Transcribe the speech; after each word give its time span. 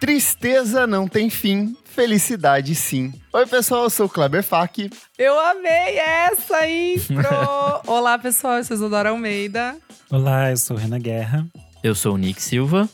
Tristeza 0.00 0.86
não 0.86 1.08
tem 1.08 1.30
fim, 1.30 1.76
felicidade 1.84 2.74
sim. 2.74 3.12
Oi, 3.32 3.46
pessoal, 3.46 3.84
eu 3.84 3.90
sou 3.90 4.06
o 4.06 4.08
Kleber 4.08 4.42
Fak. 4.42 4.90
Eu 5.18 5.38
amei 5.38 5.98
essa 5.98 6.68
intro! 6.68 7.16
Olá, 7.86 8.18
pessoal, 8.18 8.58
eu 8.58 8.64
sou 8.64 8.76
Isadora 8.76 9.10
Almeida. 9.10 9.76
Olá, 10.10 10.50
eu 10.50 10.56
sou 10.56 10.76
Renan 10.76 11.00
Guerra. 11.00 11.46
Eu 11.82 11.94
sou 11.94 12.14
o 12.14 12.18
Nick 12.18 12.42
Silva. 12.42 12.88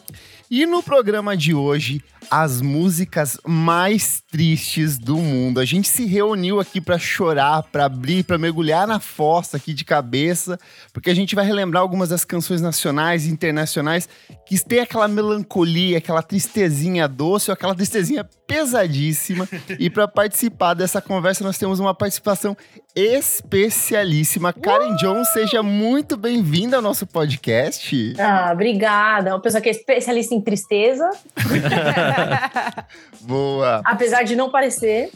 E 0.50 0.64
no 0.64 0.82
programa 0.82 1.36
de 1.36 1.54
hoje, 1.54 2.02
as 2.30 2.60
músicas 2.60 3.38
mais 3.46 4.22
tristes 4.30 4.98
do 4.98 5.16
mundo. 5.16 5.60
A 5.60 5.64
gente 5.64 5.88
se 5.88 6.06
reuniu 6.06 6.60
aqui 6.60 6.80
para 6.80 6.98
chorar, 6.98 7.62
para 7.64 7.84
abrir, 7.84 8.24
para 8.24 8.38
mergulhar 8.38 8.86
na 8.86 9.00
fossa 9.00 9.56
aqui 9.56 9.74
de 9.74 9.84
cabeça, 9.84 10.58
porque 10.92 11.10
a 11.10 11.14
gente 11.14 11.34
vai 11.34 11.44
relembrar 11.44 11.82
algumas 11.82 12.08
das 12.08 12.24
canções 12.24 12.60
nacionais 12.60 13.26
e 13.26 13.30
internacionais 13.30 14.08
que 14.46 14.58
têm 14.64 14.80
aquela 14.80 15.08
melancolia, 15.08 15.98
aquela 15.98 16.22
tristezinha 16.22 17.08
doce 17.08 17.50
ou 17.50 17.54
aquela 17.54 17.74
tristezinha 17.74 18.28
pesadíssima. 18.46 19.48
e 19.78 19.88
para 19.88 20.06
participar 20.06 20.74
dessa 20.74 21.00
conversa, 21.00 21.42
nós 21.44 21.58
temos 21.58 21.80
uma 21.80 21.94
participação 21.94 22.56
especialíssima. 22.94 24.52
Karen 24.52 24.92
uh! 24.92 24.96
Jones, 24.96 25.28
seja 25.32 25.62
muito 25.62 26.16
bem-vinda 26.16 26.76
ao 26.76 26.82
nosso 26.82 27.06
podcast. 27.06 28.14
Ah, 28.18 28.50
obrigada. 28.52 29.30
Uma 29.30 29.40
pessoa 29.40 29.60
que 29.60 29.68
é 29.68 29.72
especialista 29.72 30.34
em 30.34 30.40
tristeza. 30.40 31.08
Boa. 33.22 33.82
Apesar 33.84 34.22
de 34.22 34.36
não 34.36 34.50
parecer. 34.50 35.10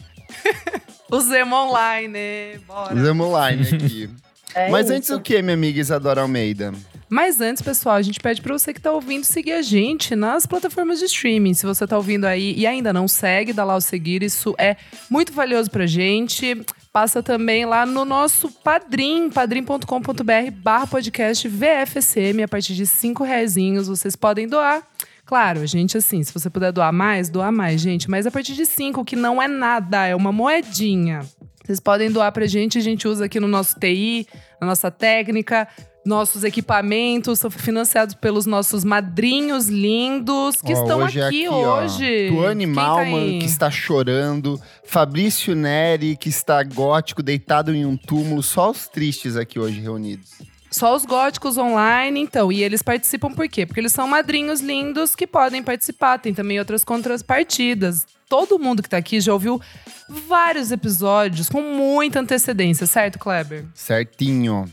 o 1.10 1.20
Zemo 1.20 1.54
Online, 1.54 2.58
bora. 2.66 2.94
O 2.94 3.04
Zemo 3.04 3.24
Online 3.24 3.62
aqui. 3.62 4.10
É 4.54 4.70
Mas 4.70 4.86
isso. 4.86 4.94
antes 4.94 5.10
o 5.10 5.20
que, 5.20 5.42
minha 5.42 5.52
amiga 5.52 5.78
Isadora 5.78 6.22
Almeida? 6.22 6.72
Mas 7.10 7.42
antes, 7.42 7.62
pessoal, 7.62 7.96
a 7.96 8.00
gente 8.00 8.18
pede 8.18 8.40
para 8.40 8.56
você 8.56 8.72
que 8.72 8.80
está 8.80 8.90
ouvindo 8.90 9.22
seguir 9.24 9.52
a 9.52 9.60
gente 9.60 10.16
nas 10.16 10.46
plataformas 10.46 10.98
de 10.98 11.04
streaming. 11.04 11.52
Se 11.52 11.66
você 11.66 11.84
está 11.84 11.94
ouvindo 11.96 12.24
aí 12.24 12.54
e 12.56 12.66
ainda 12.66 12.90
não 12.90 13.06
segue, 13.06 13.52
dá 13.52 13.64
lá 13.64 13.76
o 13.76 13.82
seguir. 13.82 14.22
Isso 14.22 14.54
é 14.56 14.76
muito 15.10 15.30
valioso 15.34 15.70
pra 15.70 15.86
gente. 15.86 16.58
Passa 16.90 17.22
também 17.22 17.66
lá 17.66 17.84
no 17.84 18.06
nosso 18.06 18.50
Padrim, 18.50 19.28
padrim.com.br 19.28 20.50
barra 20.54 20.86
podcast 20.86 21.46
VFSM. 21.46 22.42
A 22.42 22.48
partir 22.48 22.74
de 22.74 22.86
cinco 22.86 23.22
reais 23.22 23.56
vocês 23.86 24.16
podem 24.16 24.48
doar 24.48 24.82
Claro, 25.26 25.60
a 25.60 25.66
gente, 25.66 25.98
assim, 25.98 26.22
se 26.22 26.32
você 26.32 26.48
puder 26.48 26.70
doar 26.70 26.92
mais, 26.92 27.28
doar 27.28 27.50
mais, 27.50 27.80
gente. 27.80 28.08
Mas 28.08 28.28
a 28.28 28.30
partir 28.30 28.54
de 28.54 28.64
cinco, 28.64 29.04
que 29.04 29.16
não 29.16 29.42
é 29.42 29.48
nada, 29.48 30.06
é 30.06 30.14
uma 30.14 30.30
moedinha. 30.30 31.20
Vocês 31.64 31.80
podem 31.80 32.12
doar 32.12 32.30
pra 32.30 32.46
gente, 32.46 32.78
a 32.78 32.80
gente 32.80 33.08
usa 33.08 33.24
aqui 33.24 33.40
no 33.40 33.48
nosso 33.48 33.76
TI, 33.80 34.24
na 34.60 34.68
nossa 34.68 34.88
técnica. 34.88 35.66
Nossos 36.04 36.44
equipamentos 36.44 37.40
são 37.40 37.50
financiados 37.50 38.14
pelos 38.14 38.46
nossos 38.46 38.84
madrinhos 38.84 39.66
lindos 39.66 40.62
que 40.62 40.70
estão 40.70 41.02
hoje 41.02 41.20
aqui, 41.20 41.44
é 41.44 41.48
aqui 41.48 41.56
hoje. 41.56 42.28
Tuane 42.28 42.66
Malman, 42.66 43.40
que 43.40 43.46
está 43.46 43.68
chorando. 43.68 44.60
Fabrício 44.84 45.56
Neri, 45.56 46.16
que 46.16 46.28
está 46.28 46.62
gótico, 46.62 47.20
deitado 47.20 47.74
em 47.74 47.84
um 47.84 47.96
túmulo. 47.96 48.44
Só 48.44 48.70
os 48.70 48.86
tristes 48.86 49.36
aqui 49.36 49.58
hoje 49.58 49.80
reunidos. 49.80 50.30
Só 50.70 50.94
os 50.94 51.04
góticos 51.04 51.56
online, 51.56 52.20
então. 52.20 52.50
E 52.50 52.62
eles 52.62 52.82
participam 52.82 53.32
por 53.32 53.48
quê? 53.48 53.64
Porque 53.64 53.80
eles 53.80 53.92
são 53.92 54.06
madrinhos 54.06 54.60
lindos 54.60 55.14
que 55.14 55.26
podem 55.26 55.62
participar. 55.62 56.18
Tem 56.18 56.34
também 56.34 56.58
outras 56.58 56.84
contrapartidas. 56.84 58.06
Todo 58.28 58.58
mundo 58.58 58.82
que 58.82 58.88
tá 58.88 58.96
aqui 58.96 59.20
já 59.20 59.32
ouviu 59.32 59.60
vários 60.08 60.72
episódios 60.72 61.48
com 61.48 61.62
muita 61.62 62.20
antecedência, 62.20 62.86
certo, 62.86 63.18
Kleber? 63.18 63.64
Certinho. 63.72 64.68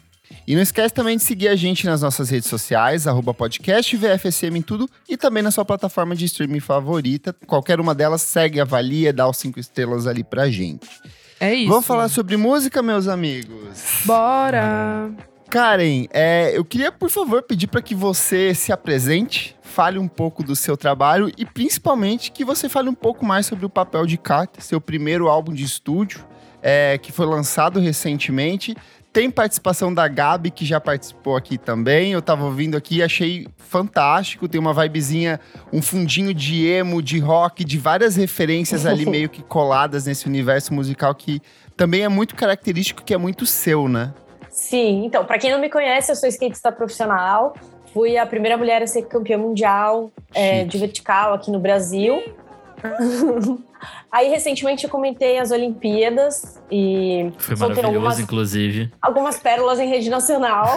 E 0.48 0.56
não 0.56 0.62
esquece 0.62 0.94
também 0.94 1.16
de 1.16 1.24
seguir 1.24 1.48
a 1.48 1.56
gente 1.56 1.86
nas 1.86 2.02
nossas 2.02 2.30
redes 2.30 2.50
sociais, 2.50 3.08
arroba 3.08 3.34
podcast 3.34 3.96
VFSM 3.96 4.58
em 4.58 4.62
tudo, 4.62 4.90
e 5.08 5.16
também 5.16 5.44
na 5.44 5.52
sua 5.52 5.64
plataforma 5.64 6.16
de 6.16 6.26
streaming 6.26 6.60
favorita. 6.60 7.34
Qualquer 7.46 7.80
uma 7.80 7.94
delas 7.94 8.22
segue, 8.24 8.60
avalia, 8.60 9.14
dá 9.14 9.28
os 9.28 9.38
cinco 9.38 9.60
estrelas 9.60 10.08
ali 10.08 10.24
pra 10.24 10.50
gente. 10.50 10.88
É 11.40 11.54
isso. 11.54 11.70
Vamos 11.70 11.86
falar 11.86 12.10
sobre 12.10 12.36
música, 12.36 12.82
meus 12.82 13.08
amigos? 13.08 14.02
Bora! 14.06 15.12
Karen, 15.54 16.08
é, 16.10 16.58
eu 16.58 16.66
queria, 16.66 16.92
por 16.92 17.12
favor, 17.12 17.44
pedir 17.44 17.68
para 17.68 17.80
que 17.80 17.94
você 17.94 18.56
se 18.56 18.72
apresente, 18.72 19.56
fale 19.62 20.00
um 20.00 20.08
pouco 20.08 20.42
do 20.42 20.56
seu 20.56 20.76
trabalho 20.76 21.32
e 21.38 21.46
principalmente 21.46 22.32
que 22.32 22.44
você 22.44 22.68
fale 22.68 22.90
um 22.90 22.96
pouco 22.96 23.24
mais 23.24 23.46
sobre 23.46 23.64
o 23.64 23.70
papel 23.70 24.08
de 24.08 24.18
Carta, 24.18 24.60
seu 24.62 24.82
primeiro 24.82 25.28
álbum 25.28 25.54
de 25.54 25.64
estúdio, 25.64 26.26
é, 26.60 26.98
que 26.98 27.12
foi 27.12 27.28
lançado 27.28 27.80
recentemente. 27.80 28.76
Tem 29.14 29.30
participação 29.30 29.94
da 29.94 30.08
Gabi, 30.08 30.50
que 30.50 30.66
já 30.66 30.82
participou 30.82 31.36
aqui 31.36 31.56
também. 31.56 32.14
Eu 32.14 32.22
tava 32.24 32.46
ouvindo 32.46 32.76
aqui 32.76 33.04
achei 33.04 33.46
fantástico. 33.56 34.48
Tem 34.48 34.60
uma 34.60 34.74
vibezinha, 34.74 35.40
um 35.72 35.84
fundinho 35.84 36.34
de 36.34 36.66
emo, 36.66 37.00
de 37.00 37.20
rock, 37.20 37.64
de 37.64 37.78
várias 37.78 38.16
referências 38.16 38.88
ali 38.88 39.06
meio 39.06 39.30
que 39.30 39.44
coladas 39.44 40.08
nesse 40.08 40.26
universo 40.26 40.74
musical 40.74 41.14
que 41.14 41.40
também 41.78 42.02
é 42.02 42.10
muito 42.10 42.34
característico, 42.34 43.04
que 43.04 43.14
é 43.14 43.18
muito 43.18 43.46
seu, 43.46 43.88
né? 43.88 44.16
Sim, 44.54 45.04
então, 45.04 45.26
para 45.26 45.40
quem 45.40 45.50
não 45.52 45.60
me 45.60 45.68
conhece, 45.68 46.12
eu 46.12 46.16
sou 46.16 46.30
skatista 46.30 46.72
profissional. 46.72 47.56
Fui 47.92 48.18
a 48.20 48.26
primeira 48.26 48.56
mulher 48.56 48.84
a 48.84 48.88
ser 48.88 49.02
campeã 49.08 49.36
mundial 49.36 50.12
é, 50.32 50.64
de 50.64 50.78
vertical 50.78 51.34
aqui 51.34 51.50
no 51.50 51.60
Brasil. 51.60 52.22
Aí, 54.12 54.30
recentemente, 54.30 54.84
eu 54.84 54.92
comentei 54.92 55.40
as 55.40 55.50
Olimpíadas 55.50 56.62
e. 56.72 57.32
Foi 57.40 57.56
maravilhoso, 57.56 57.88
algumas, 57.88 58.20
inclusive. 58.20 58.92
Algumas 59.02 59.40
pérolas 59.40 59.80
em 59.80 59.90
rede 59.90 60.08
nacional. 60.12 60.68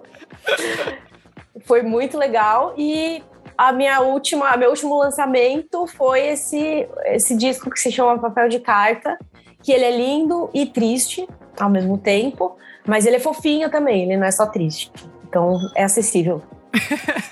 foi 1.64 1.80
muito 1.80 2.18
legal. 2.18 2.74
E 2.76 3.22
a 3.56 3.72
minha 3.72 4.00
última, 4.02 4.54
meu 4.58 4.68
último 4.68 4.98
lançamento 4.98 5.86
foi 5.86 6.28
esse, 6.28 6.86
esse 7.06 7.34
disco 7.34 7.70
que 7.70 7.80
se 7.80 7.90
chama 7.90 8.18
Papel 8.18 8.50
de 8.50 8.60
Carta, 8.60 9.18
que 9.62 9.72
ele 9.72 9.84
é 9.84 9.96
lindo 9.96 10.50
e 10.52 10.66
triste 10.66 11.26
ao 11.58 11.70
mesmo 11.70 11.98
tempo. 11.98 12.56
Mas 12.86 13.06
ele 13.06 13.16
é 13.16 13.20
fofinho 13.20 13.70
também, 13.70 14.04
ele 14.04 14.16
não 14.16 14.26
é 14.26 14.30
só 14.30 14.46
triste. 14.46 14.90
Então 15.28 15.58
é 15.74 15.84
acessível. 15.84 16.42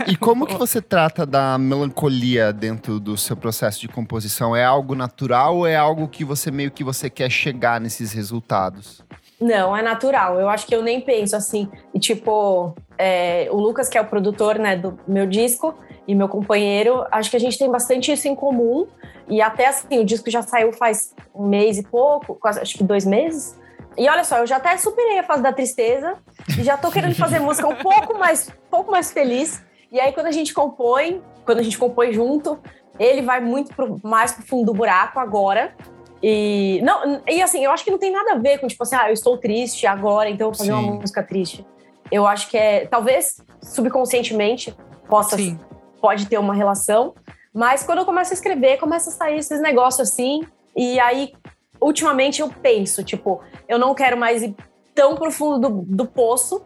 e 0.06 0.16
como 0.16 0.47
que 0.47 0.54
você 0.54 0.81
trata 0.81 1.26
da 1.26 1.59
melancolia 1.59 2.53
dentro 2.53 2.98
do 2.98 3.16
seu 3.16 3.36
processo 3.36 3.81
de 3.81 3.88
composição? 3.88 4.56
É 4.56 4.65
algo 4.65 4.94
natural 4.94 5.59
ou 5.59 5.66
é 5.66 5.76
algo 5.76 6.09
que 6.09 6.25
você 6.25 6.50
meio 6.50 6.70
que 6.70 6.82
você 6.82 7.09
quer 7.10 7.31
chegar 7.31 7.81
nesses 7.81 8.12
resultados? 8.12 9.04
Não, 9.41 9.76
é 9.76 9.82
natural. 9.82 10.41
Eu 10.41 10.48
acho 10.48 10.66
que 10.66 10.75
eu 10.75 10.82
nem 10.82 11.00
penso 11.00 11.36
assim. 11.36 11.69
E 11.92 11.98
tipo, 11.98 12.75
é, 12.97 13.48
o 13.50 13.56
Lucas, 13.56 13.88
que 13.88 13.98
é 13.98 14.00
o 14.00 14.06
produtor 14.06 14.59
né, 14.59 14.76
do 14.76 14.98
meu 15.06 15.26
disco, 15.26 15.75
e 16.06 16.15
meu 16.15 16.28
companheiro, 16.28 17.04
acho 17.10 17.31
que 17.31 17.36
a 17.36 17.41
gente 17.41 17.59
tem 17.59 17.70
bastante 17.70 18.12
isso 18.12 18.28
em 18.28 18.34
comum. 18.34 18.86
E 19.28 19.42
até 19.42 19.66
assim, 19.66 19.98
o 19.98 20.04
disco 20.04 20.31
já 20.31 20.41
saiu 20.41 20.72
faz 20.72 21.15
um 21.34 21.47
mês 21.47 21.78
e 21.78 21.82
pouco, 21.82 22.36
quase, 22.36 22.60
acho 22.60 22.78
que 22.78 22.84
dois 22.84 23.04
meses. 23.04 23.59
E 23.97 24.09
olha 24.09 24.25
só, 24.25 24.39
eu 24.39 24.47
já 24.47 24.57
até 24.57 24.77
superei 24.77 25.19
a 25.19 25.23
fase 25.23 25.43
da 25.43 25.53
tristeza 25.53 26.15
e 26.59 26.62
já 26.62 26.77
tô 26.77 26.91
querendo 26.91 27.15
fazer 27.15 27.39
música 27.39 27.67
um 27.67 27.77
pouco 27.83 28.19
mais, 28.19 28.49
um 28.49 28.71
pouco 28.71 28.91
mais 28.91 29.11
feliz. 29.11 29.65
E 29.91 29.99
aí, 29.99 30.12
quando 30.12 30.27
a 30.27 30.33
gente 30.33 30.53
compõe, 30.53 31.23
quando 31.45 31.61
a 31.61 31.62
gente 31.62 31.79
compõe 31.79 32.12
junto, 32.12 32.59
ele 32.99 33.23
vai 33.23 33.41
muito 33.41 33.75
pro, 33.75 33.99
mais 34.03 34.33
pro 34.33 34.47
fundo 34.47 34.67
do 34.67 34.75
buraco 34.75 35.19
agora. 35.19 35.75
E, 36.23 36.81
não, 36.83 37.23
e 37.27 37.43
assim, 37.43 37.65
eu 37.65 37.71
acho 37.71 37.84
que 37.84 37.91
não 37.91 37.99
tem 37.99 38.11
nada 38.11 38.33
a 38.33 38.39
ver 38.39 38.59
com, 38.59 38.67
tipo 38.67 38.83
assim, 38.83 38.97
ah, 38.97 39.09
eu 39.09 39.15
estou 39.15 39.39
triste 39.39 39.87
agora, 39.87 40.28
então 40.28 40.49
eu 40.49 40.51
vou 40.51 40.59
fazer 40.59 40.73
Sim. 40.73 40.78
uma 40.78 40.95
música 40.95 41.23
triste. 41.23 41.67
Eu 42.11 42.27
acho 42.27 42.49
que 42.49 42.57
é, 42.57 42.87
talvez 42.87 43.41
subconscientemente 43.63 44.77
possa, 45.09 45.37
Sim. 45.37 45.59
pode 46.01 46.27
ter 46.27 46.39
uma 46.39 46.55
relação, 46.55 47.15
mas 47.53 47.83
quando 47.83 47.99
eu 47.99 48.05
começo 48.05 48.33
a 48.33 48.34
escrever, 48.34 48.78
começa 48.78 49.11
a 49.11 49.13
sair 49.13 49.39
esses 49.39 49.61
negócios 49.61 50.09
assim, 50.09 50.41
e 50.75 50.99
aí 51.01 51.33
ultimamente 51.81 52.41
eu 52.41 52.48
penso, 52.48 53.03
tipo, 53.03 53.41
eu 53.69 53.78
não 53.78 53.94
quero 53.94 54.16
mais 54.16 54.42
ir 54.42 54.54
tão 54.95 55.15
profundo 55.15 55.68
do, 55.68 55.83
do 55.83 56.06
poço. 56.06 56.62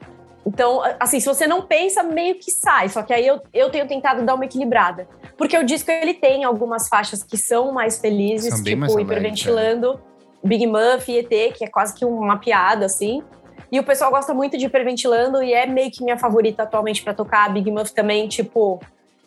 Então, 0.46 0.81
assim, 0.99 1.20
se 1.20 1.26
você 1.26 1.46
não 1.46 1.62
pensa, 1.62 2.02
meio 2.02 2.37
que 2.37 2.50
sai. 2.50 2.88
Só 2.88 3.02
que 3.02 3.12
aí 3.12 3.26
eu, 3.26 3.40
eu 3.52 3.70
tenho 3.70 3.87
tentado 3.87 4.25
dar 4.25 4.35
uma 4.35 4.44
equilibrada. 4.44 5.08
Porque 5.37 5.56
o 5.58 5.64
disco, 5.64 5.90
ele 5.90 6.14
tem 6.14 6.44
algumas 6.44 6.88
faixas 6.88 7.23
que 7.23 7.37
são 7.37 7.73
mais 7.73 7.99
felizes, 7.99 8.55
são 8.55 8.62
tipo, 8.62 8.81
mais 8.81 8.94
hiperventilando, 8.94 10.00
é. 10.44 10.49
Big 10.49 10.67
Muff 10.67 11.11
e 11.11 11.19
ET, 11.19 11.55
que 11.55 11.64
é 11.64 11.69
quase 11.69 11.94
que 11.94 12.05
uma 12.05 12.38
piada, 12.38 12.87
assim. 12.87 13.23
E 13.70 13.79
o 13.79 13.85
pessoal 13.85 14.11
gosta 14.11 14.35
muito 14.35 14.58
de 14.58 14.67
hiperventilando 14.67 15.43
e 15.43 15.52
é 15.52 15.67
meio 15.67 15.90
que 15.90 16.02
minha 16.02 16.19
favorita 16.19 16.62
atualmente 16.62 17.02
para 17.02 17.14
tocar. 17.14 17.46
A 17.46 17.49
Big 17.49 17.70
Muff 17.70 17.93
também, 17.93 18.26
tipo, 18.26 18.81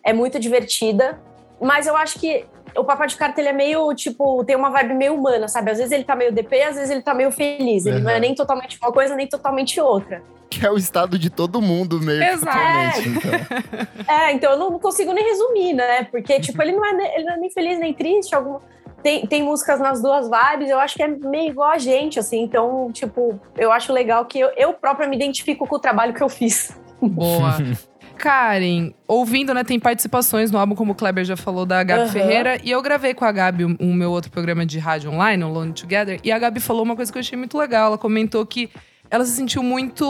é 0.03 0.11
muito 0.11 0.39
divertida. 0.39 1.21
Mas 1.61 1.87
eu 1.87 1.95
acho 1.95 2.19
que 2.19 2.45
o 2.77 2.83
Papai 2.83 3.07
de 3.07 3.15
Carta, 3.15 3.39
ele 3.39 3.49
é 3.49 3.53
meio, 3.53 3.93
tipo, 3.93 4.43
tem 4.43 4.55
uma 4.55 4.69
vibe 4.69 4.93
meio 4.93 5.15
humana, 5.15 5.47
sabe? 5.47 5.71
Às 5.71 5.77
vezes 5.77 5.91
ele 5.91 6.03
tá 6.03 6.15
meio 6.15 6.31
DP, 6.31 6.61
às 6.61 6.75
vezes 6.75 6.89
ele 6.89 7.01
tá 7.01 7.13
meio 7.13 7.31
feliz. 7.31 7.85
Ele 7.85 7.97
uhum. 7.97 8.03
não 8.03 8.11
é 8.11 8.19
nem 8.19 8.35
totalmente 8.35 8.77
uma 8.81 8.91
coisa, 8.91 9.15
nem 9.15 9.27
totalmente 9.27 9.79
outra. 9.79 10.21
Que 10.49 10.65
é 10.65 10.71
o 10.71 10.77
estado 10.77 11.17
de 11.17 11.29
todo 11.29 11.61
mundo 11.61 11.99
meio 11.99 12.23
Exato. 12.23 12.57
totalmente, 12.57 13.09
então. 13.09 14.05
é, 14.15 14.31
então 14.33 14.51
eu 14.51 14.57
não 14.57 14.79
consigo 14.79 15.13
nem 15.13 15.23
resumir, 15.23 15.73
né? 15.73 16.03
Porque, 16.05 16.39
tipo, 16.39 16.61
ele 16.61 16.73
não 16.73 16.85
é, 16.85 17.15
ele 17.15 17.25
não 17.25 17.33
é 17.33 17.37
nem 17.37 17.49
feliz 17.49 17.79
nem 17.79 17.93
triste, 17.93 18.35
alguma... 18.35 18.61
tem, 19.01 19.25
tem 19.25 19.43
músicas 19.43 19.79
nas 19.79 20.01
duas 20.01 20.29
vibes, 20.29 20.69
eu 20.69 20.79
acho 20.79 20.95
que 20.95 21.03
é 21.03 21.07
meio 21.07 21.49
igual 21.49 21.69
a 21.69 21.77
gente, 21.77 22.19
assim. 22.19 22.41
Então, 22.41 22.91
tipo, 22.91 23.39
eu 23.57 23.71
acho 23.71 23.91
legal 23.91 24.25
que 24.25 24.39
eu, 24.39 24.51
eu 24.55 24.73
própria 24.73 25.07
me 25.07 25.15
identifico 25.15 25.65
com 25.65 25.75
o 25.75 25.79
trabalho 25.79 26.13
que 26.13 26.21
eu 26.21 26.29
fiz. 26.29 26.77
Boa. 27.01 27.57
Karen, 28.23 28.93
ouvindo, 29.05 29.53
né, 29.53 29.65
tem 29.65 29.77
participações 29.77 30.49
no 30.49 30.57
álbum, 30.57 30.75
como 30.75 30.93
o 30.93 30.95
Kleber 30.95 31.25
já 31.25 31.35
falou, 31.35 31.65
da 31.65 31.83
Gabi 31.83 32.03
Uhum. 32.03 32.07
Ferreira. 32.07 32.57
E 32.63 32.71
eu 32.71 32.81
gravei 32.81 33.13
com 33.13 33.25
a 33.25 33.31
Gabi 33.33 33.65
o, 33.65 33.75
o 33.81 33.93
meu 33.93 34.11
outro 34.11 34.31
programa 34.31 34.65
de 34.65 34.79
rádio 34.79 35.11
online, 35.11 35.43
o 35.43 35.49
Lone 35.49 35.73
Together. 35.73 36.21
E 36.23 36.31
a 36.31 36.39
Gabi 36.39 36.61
falou 36.61 36.83
uma 36.83 36.95
coisa 36.95 37.11
que 37.11 37.17
eu 37.17 37.19
achei 37.19 37.37
muito 37.37 37.57
legal. 37.57 37.87
Ela 37.87 37.97
comentou 37.97 38.45
que 38.45 38.69
ela 39.11 39.25
se 39.25 39.33
sentiu 39.33 39.61
muito 39.61 40.05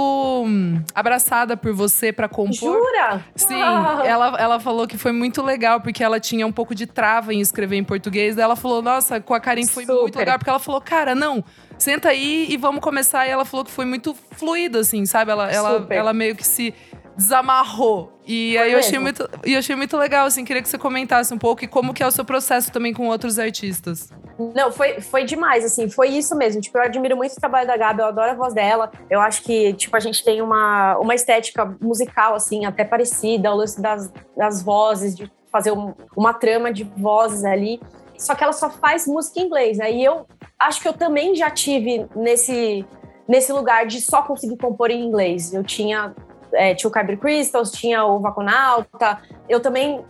hum, 0.46 0.80
abraçada 0.94 1.58
por 1.58 1.74
você 1.74 2.14
pra 2.14 2.30
compor. 2.30 2.54
Jura? 2.54 3.26
Sim, 3.36 3.60
ela, 3.60 4.40
ela 4.40 4.60
falou 4.60 4.88
que 4.88 4.96
foi 4.98 5.12
muito 5.12 5.42
legal, 5.42 5.82
porque 5.82 6.04
ela 6.04 6.20
tinha 6.20 6.46
um 6.46 6.52
pouco 6.52 6.76
de 6.76 6.86
trava 6.86 7.34
em 7.34 7.42
escrever 7.42 7.78
em 7.78 7.84
português. 7.84 8.36
Daí 8.36 8.44
ela 8.44 8.56
falou, 8.56 8.84
nossa, 8.84 9.20
com 9.20 9.34
a 9.34 9.40
Karen 9.40 9.66
foi 9.66 9.86
muito 9.86 10.06
Super. 10.06 10.20
legal, 10.20 10.38
porque 10.38 10.52
ela 10.52 10.60
falou, 10.60 10.80
cara, 10.80 11.16
não, 11.16 11.44
senta 11.80 12.10
aí 12.10 12.46
e 12.48 12.58
vamos 12.58 12.80
começar. 12.80 13.26
E 13.28 13.32
ela 13.32 13.44
falou 13.44 13.66
que 13.66 13.72
foi 13.72 13.86
muito 13.86 14.16
fluido, 14.38 14.78
assim, 14.78 15.04
sabe? 15.08 15.32
Ela, 15.32 15.52
ela, 15.52 15.80
Super. 15.80 15.96
ela 15.98 16.14
meio 16.14 16.36
que 16.36 16.46
se 16.46 16.74
desamarrou. 17.16 18.12
E 18.26 18.54
Foi 18.56 18.62
aí 18.64 18.72
eu 18.74 18.80
achei, 18.80 19.00
muito, 19.00 19.30
eu 19.44 19.60
achei 19.60 19.76
muito 19.76 19.98
legal, 19.98 20.26
assim, 20.26 20.46
queria 20.46 20.62
que 20.62 20.70
você 20.70 20.78
comentasse 20.78 21.34
um 21.34 21.38
pouco 21.38 21.64
e 21.64 21.68
como 21.68 21.94
que 21.94 22.02
é 22.02 22.08
o 22.08 22.12
seu 22.12 22.24
processo 22.24 22.72
também 22.72 22.94
com 22.94 23.08
outros 23.08 23.38
artistas. 23.38 24.10
Não, 24.56 24.72
foi, 24.72 25.00
foi 25.02 25.26
demais, 25.26 25.64
assim, 25.64 25.90
foi 25.90 26.10
isso 26.10 26.36
mesmo. 26.36 26.62
Tipo, 26.62 26.78
eu 26.80 26.84
admiro 26.84 27.16
muito 27.18 27.34
o 27.34 27.40
trabalho 27.40 27.68
da 27.68 27.78
Gabi, 27.78 28.02
eu 28.02 28.08
adoro 28.08 28.32
a 28.32 28.34
voz 28.34 28.54
dela. 28.54 28.92
Eu 29.10 29.20
acho 29.22 29.44
que, 29.44 29.74
tipo, 29.74 29.96
a 29.96 30.00
gente 30.00 30.24
tem 30.24 30.42
uma, 30.42 30.98
uma 30.98 31.14
estética 31.14 31.76
musical, 31.82 32.34
assim, 32.34 32.66
até 32.66 32.84
parecida, 32.84 33.52
o 33.52 33.56
lance 33.56 33.80
das, 33.82 34.12
das 34.36 34.64
vozes, 34.64 35.16
de 35.16 35.32
fazer 35.52 35.72
um- 35.72 35.94
uma 36.16 36.34
trama 36.34 36.74
de 36.74 36.84
vozes 36.98 37.44
ali. 37.44 37.80
Só 38.18 38.34
que 38.34 38.44
ela 38.44 38.54
só 38.54 38.70
faz 38.70 39.06
música 39.06 39.40
em 39.40 39.44
inglês, 39.44 39.78
né? 39.78 39.92
E 39.92 40.04
eu 40.04 40.26
acho 40.60 40.82
que 40.82 40.88
eu 40.88 40.94
também 40.94 41.36
já 41.36 41.52
tive 41.52 42.08
nesse, 42.16 42.86
nesse 43.28 43.52
lugar 43.52 43.86
de 43.86 44.02
só 44.02 44.22
conseguir 44.24 44.58
compor 44.58 44.90
em 44.90 45.04
inglês. 45.04 45.54
Eu 45.54 45.64
tinha, 45.64 46.16
é, 46.54 46.74
tinha 46.76 46.90
o 46.90 46.92
Kyber 46.92 47.18
Crystals, 47.18 47.72
tinha 47.72 48.06
o 48.06 48.20
Vaconauta. 48.20 49.20
Eu 49.48 49.60
também 49.60 50.04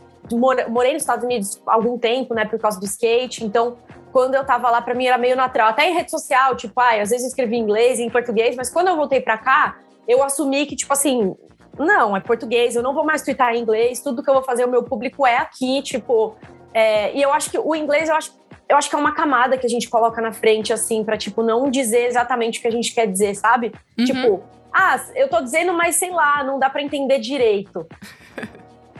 morei 0.70 0.94
nos 0.94 1.02
Estados 1.02 1.24
Unidos 1.24 1.62
há 1.68 1.74
algum 1.74 1.98
tempo, 1.98 2.34
né, 2.34 2.46
por 2.46 2.60
causa 2.60 2.80
do 2.80 2.86
skate. 2.86 3.44
Então, 3.44 3.78
quando 4.12 4.36
eu 4.36 4.46
tava 4.46 4.70
lá, 4.70 4.82
pra 4.82 4.94
mim 4.94 5.06
era 5.06 5.18
meio 5.18 5.36
natural. 5.36 5.70
Até 5.70 5.90
em 5.90 5.94
rede 5.94 6.12
social, 6.12 6.56
tipo, 6.56 6.80
ai, 6.80 7.02
às 7.02 7.10
vezes 7.10 7.26
eu 7.26 7.30
escrevi 7.30 7.58
em 7.58 7.62
inglês 7.62 8.00
e 8.00 8.04
em 8.04 8.10
português, 8.10 8.56
mas 8.56 8.70
quando 8.70 8.88
eu 8.88 8.96
voltei 8.96 9.20
pra 9.20 9.38
cá, 9.38 9.78
eu 10.08 10.24
assumi 10.24 10.66
que, 10.66 10.76
tipo 10.76 10.94
assim, 10.94 11.36
não, 11.78 12.16
é 12.16 12.20
português, 12.20 12.76
eu 12.76 12.84
não 12.84 12.94
vou 12.94 13.04
mais 13.04 13.24
twittar 13.24 13.56
em 13.56 13.62
inglês, 13.62 14.02
tudo 14.02 14.24
que 14.24 14.30
eu 14.30 14.34
vou 14.36 14.44
fazer, 14.44 14.66
o 14.66 14.70
meu 14.70 14.84
público 14.84 15.26
é 15.26 15.38
aqui, 15.38 15.82
tipo. 15.82 16.36
é, 16.74 17.14
e 17.16 17.22
eu 17.22 17.34
acho 17.34 17.50
que 17.50 17.58
o 17.58 17.76
inglês, 17.76 18.10
eu 18.10 18.16
acho, 18.16 18.34
eu 18.70 18.78
acho 18.78 18.90
que 18.90 18.96
é 18.96 19.00
uma 19.00 19.14
camada 19.14 19.58
que 19.58 19.66
a 19.66 19.70
gente 19.70 19.90
coloca 19.90 20.22
na 20.22 20.32
frente, 20.32 20.72
assim, 20.72 21.04
pra, 21.04 21.18
tipo, 21.18 21.42
não 21.42 21.70
dizer 21.70 22.06
exatamente 22.06 22.60
o 22.60 22.62
que 22.62 22.68
a 22.68 22.72
gente 22.72 22.94
quer 22.94 23.08
dizer, 23.08 23.36
sabe? 23.36 23.74
Uhum. 23.98 24.06
Tipo, 24.06 24.44
ah, 24.74 25.00
eu 25.16 25.30
tô 25.30 25.42
dizendo, 25.42 25.74
mas 25.74 25.96
sei 25.96 26.10
lá, 26.12 26.44
não 26.44 26.58
dá 26.60 26.70
pra 26.70 26.82
entender 26.82 27.20
direito. 27.20 27.86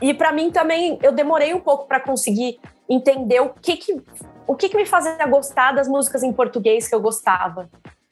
e 0.00 0.14
pra 0.14 0.32
mim 0.32 0.50
também, 0.50 0.98
eu 1.02 1.12
demorei 1.12 1.52
um 1.52 1.60
pouco 1.60 1.86
pra 1.86 2.00
conseguir 2.00 2.60
entender 2.88 3.40
o 3.40 3.48
que 3.50 3.76
que, 3.76 4.02
o 4.46 4.54
que 4.54 4.68
que 4.68 4.76
me 4.76 4.86
fazia 4.86 5.26
gostar 5.26 5.72
das 5.72 5.88
músicas 5.88 6.22
em 6.22 6.32
português 6.32 6.86
que 6.86 6.94
eu 6.94 7.00
gostava. 7.00 7.68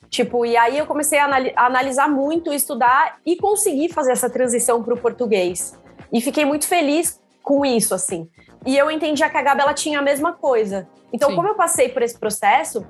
Tipo, 0.08 0.44
e 0.44 0.56
aí 0.56 0.76
eu 0.76 0.86
comecei 0.86 1.18
a, 1.18 1.24
anali- 1.24 1.52
a 1.56 1.66
analisar 1.66 2.08
muito, 2.08 2.52
estudar 2.52 3.18
e 3.24 3.36
conseguir 3.36 3.88
fazer 3.90 4.12
essa 4.12 4.28
transição 4.28 4.82
pro 4.82 4.96
português. 4.96 5.78
E 6.12 6.20
fiquei 6.20 6.44
muito 6.44 6.66
feliz 6.66 7.18
com 7.42 7.64
isso, 7.64 7.94
assim. 7.94 8.28
E 8.66 8.76
eu 8.76 8.90
entendia 8.90 9.30
que 9.30 9.36
a 9.36 9.42
Gabi, 9.42 9.62
ela 9.62 9.72
tinha 9.72 9.98
a 9.98 10.02
mesma 10.02 10.34
coisa. 10.34 10.86
Então, 11.12 11.30
Sim. 11.30 11.36
como 11.36 11.48
eu 11.48 11.54
passei 11.54 11.88
por 11.88 12.02
esse 12.02 12.18
processo, 12.18 12.86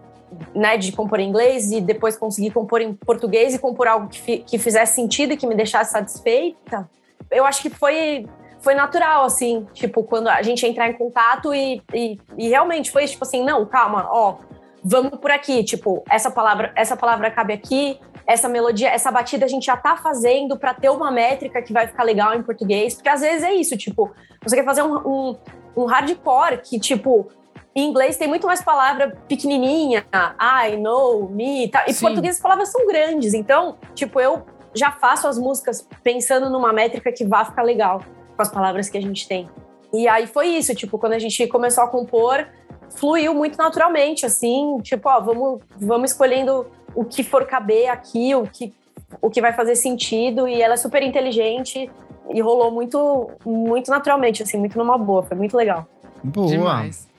né, 0.55 0.76
de 0.76 0.93
compor 0.93 1.20
em 1.20 1.29
inglês 1.29 1.70
e 1.73 1.81
depois 1.81 2.17
conseguir 2.17 2.50
compor 2.50 2.81
em 2.81 2.94
português 2.94 3.55
e 3.55 3.58
compor 3.58 3.87
algo 3.87 4.08
que, 4.08 4.20
fi- 4.20 4.38
que 4.38 4.58
fizesse 4.58 4.94
sentido 4.94 5.32
e 5.32 5.37
que 5.37 5.46
me 5.46 5.55
deixasse 5.55 5.93
satisfeita, 5.93 6.88
eu 7.31 7.44
acho 7.44 7.62
que 7.62 7.70
foi 7.70 8.26
foi 8.61 8.75
natural, 8.76 9.25
assim, 9.25 9.67
tipo, 9.75 10.05
quando 10.05 10.29
a 10.29 10.40
gente 10.40 10.64
entrar 10.64 10.88
em 10.88 10.93
contato 10.93 11.52
e, 11.52 11.82
e, 11.93 12.17
e 12.38 12.49
realmente 12.49 12.93
foi 12.93 13.05
tipo 13.08 13.25
assim, 13.25 13.44
não, 13.44 13.67
calma, 13.67 14.06
ó, 14.08 14.37
vamos 14.84 15.19
por 15.19 15.32
aqui, 15.32 15.64
tipo, 15.64 16.05
essa 16.08 16.31
palavra, 16.31 16.73
essa 16.76 16.96
palavra 16.96 17.28
cabe 17.28 17.52
aqui, 17.52 17.99
essa 18.25 18.49
melodia, 18.49 18.88
essa 18.88 19.11
batida 19.11 19.44
a 19.44 19.49
gente 19.49 19.67
já 19.67 19.76
tá 19.76 19.96
fazendo 19.96 20.56
para 20.56 20.73
ter 20.75 20.90
uma 20.90 21.11
métrica 21.11 21.61
que 21.61 21.73
vai 21.73 21.88
ficar 21.88 22.05
legal 22.05 22.35
em 22.35 22.43
português, 22.43 22.94
porque 22.94 23.08
às 23.08 23.20
vezes 23.20 23.43
é 23.43 23.52
isso, 23.52 23.76
tipo, 23.76 24.12
você 24.40 24.55
quer 24.55 24.64
fazer 24.64 24.82
um, 24.82 24.96
um, 24.96 25.37
um 25.76 25.85
hardcore 25.85 26.58
que, 26.62 26.78
tipo, 26.78 27.28
em 27.74 27.88
inglês 27.88 28.16
tem 28.16 28.28
muito 28.28 28.46
mais 28.46 28.62
palavra 28.62 29.16
pequenininha, 29.26 30.04
I, 30.12 30.76
know, 30.76 31.28
me, 31.28 31.69
tá? 31.69 31.84
e 31.88 31.94
Sim. 31.94 32.06
português 32.06 32.36
as 32.36 32.42
palavras 32.42 32.70
são 32.70 32.86
grandes, 32.86 33.32
então, 33.34 33.76
tipo, 33.94 34.20
eu 34.20 34.44
já 34.74 34.90
faço 34.92 35.26
as 35.26 35.38
músicas 35.38 35.86
pensando 36.02 36.50
numa 36.50 36.72
métrica 36.72 37.12
que 37.12 37.24
vá 37.24 37.44
ficar 37.44 37.62
legal 37.62 38.02
com 38.36 38.42
as 38.42 38.50
palavras 38.50 38.88
que 38.88 38.98
a 38.98 39.00
gente 39.00 39.26
tem. 39.26 39.48
E 39.92 40.08
aí 40.08 40.26
foi 40.26 40.48
isso, 40.48 40.74
tipo, 40.74 40.98
quando 40.98 41.12
a 41.12 41.19
gente 41.19 41.46
começou 41.46 41.84
a 41.84 41.88
compor, 41.88 42.46
fluiu 42.90 43.34
muito 43.34 43.56
naturalmente, 43.58 44.25
assim, 44.25 44.78
tipo, 44.82 45.08
ó, 45.08 45.20
vamos, 45.20 45.60
vamos 45.76 46.10
escolhendo 46.10 46.66
o 46.94 47.04
que 47.04 47.22
for 47.22 47.46
caber 47.46 47.88
aqui, 47.88 48.34
o 48.34 48.44
que, 48.44 48.72
o 49.20 49.30
que 49.30 49.40
vai 49.40 49.52
fazer 49.52 49.76
sentido, 49.76 50.48
e 50.48 50.60
ela 50.60 50.75
é 50.75 50.76
super 50.76 51.02
inteligente 51.02 51.90
e 52.30 52.40
rolou 52.40 52.70
muito, 52.70 53.30
muito 53.44 53.90
naturalmente, 53.90 54.42
assim, 54.42 54.56
muito 54.58 54.78
numa 54.78 54.96
boa, 54.96 55.22
foi 55.22 55.36
muito 55.36 55.56
legal. 55.56 55.86
Boa. 56.22 56.46
Demais. 56.46 57.12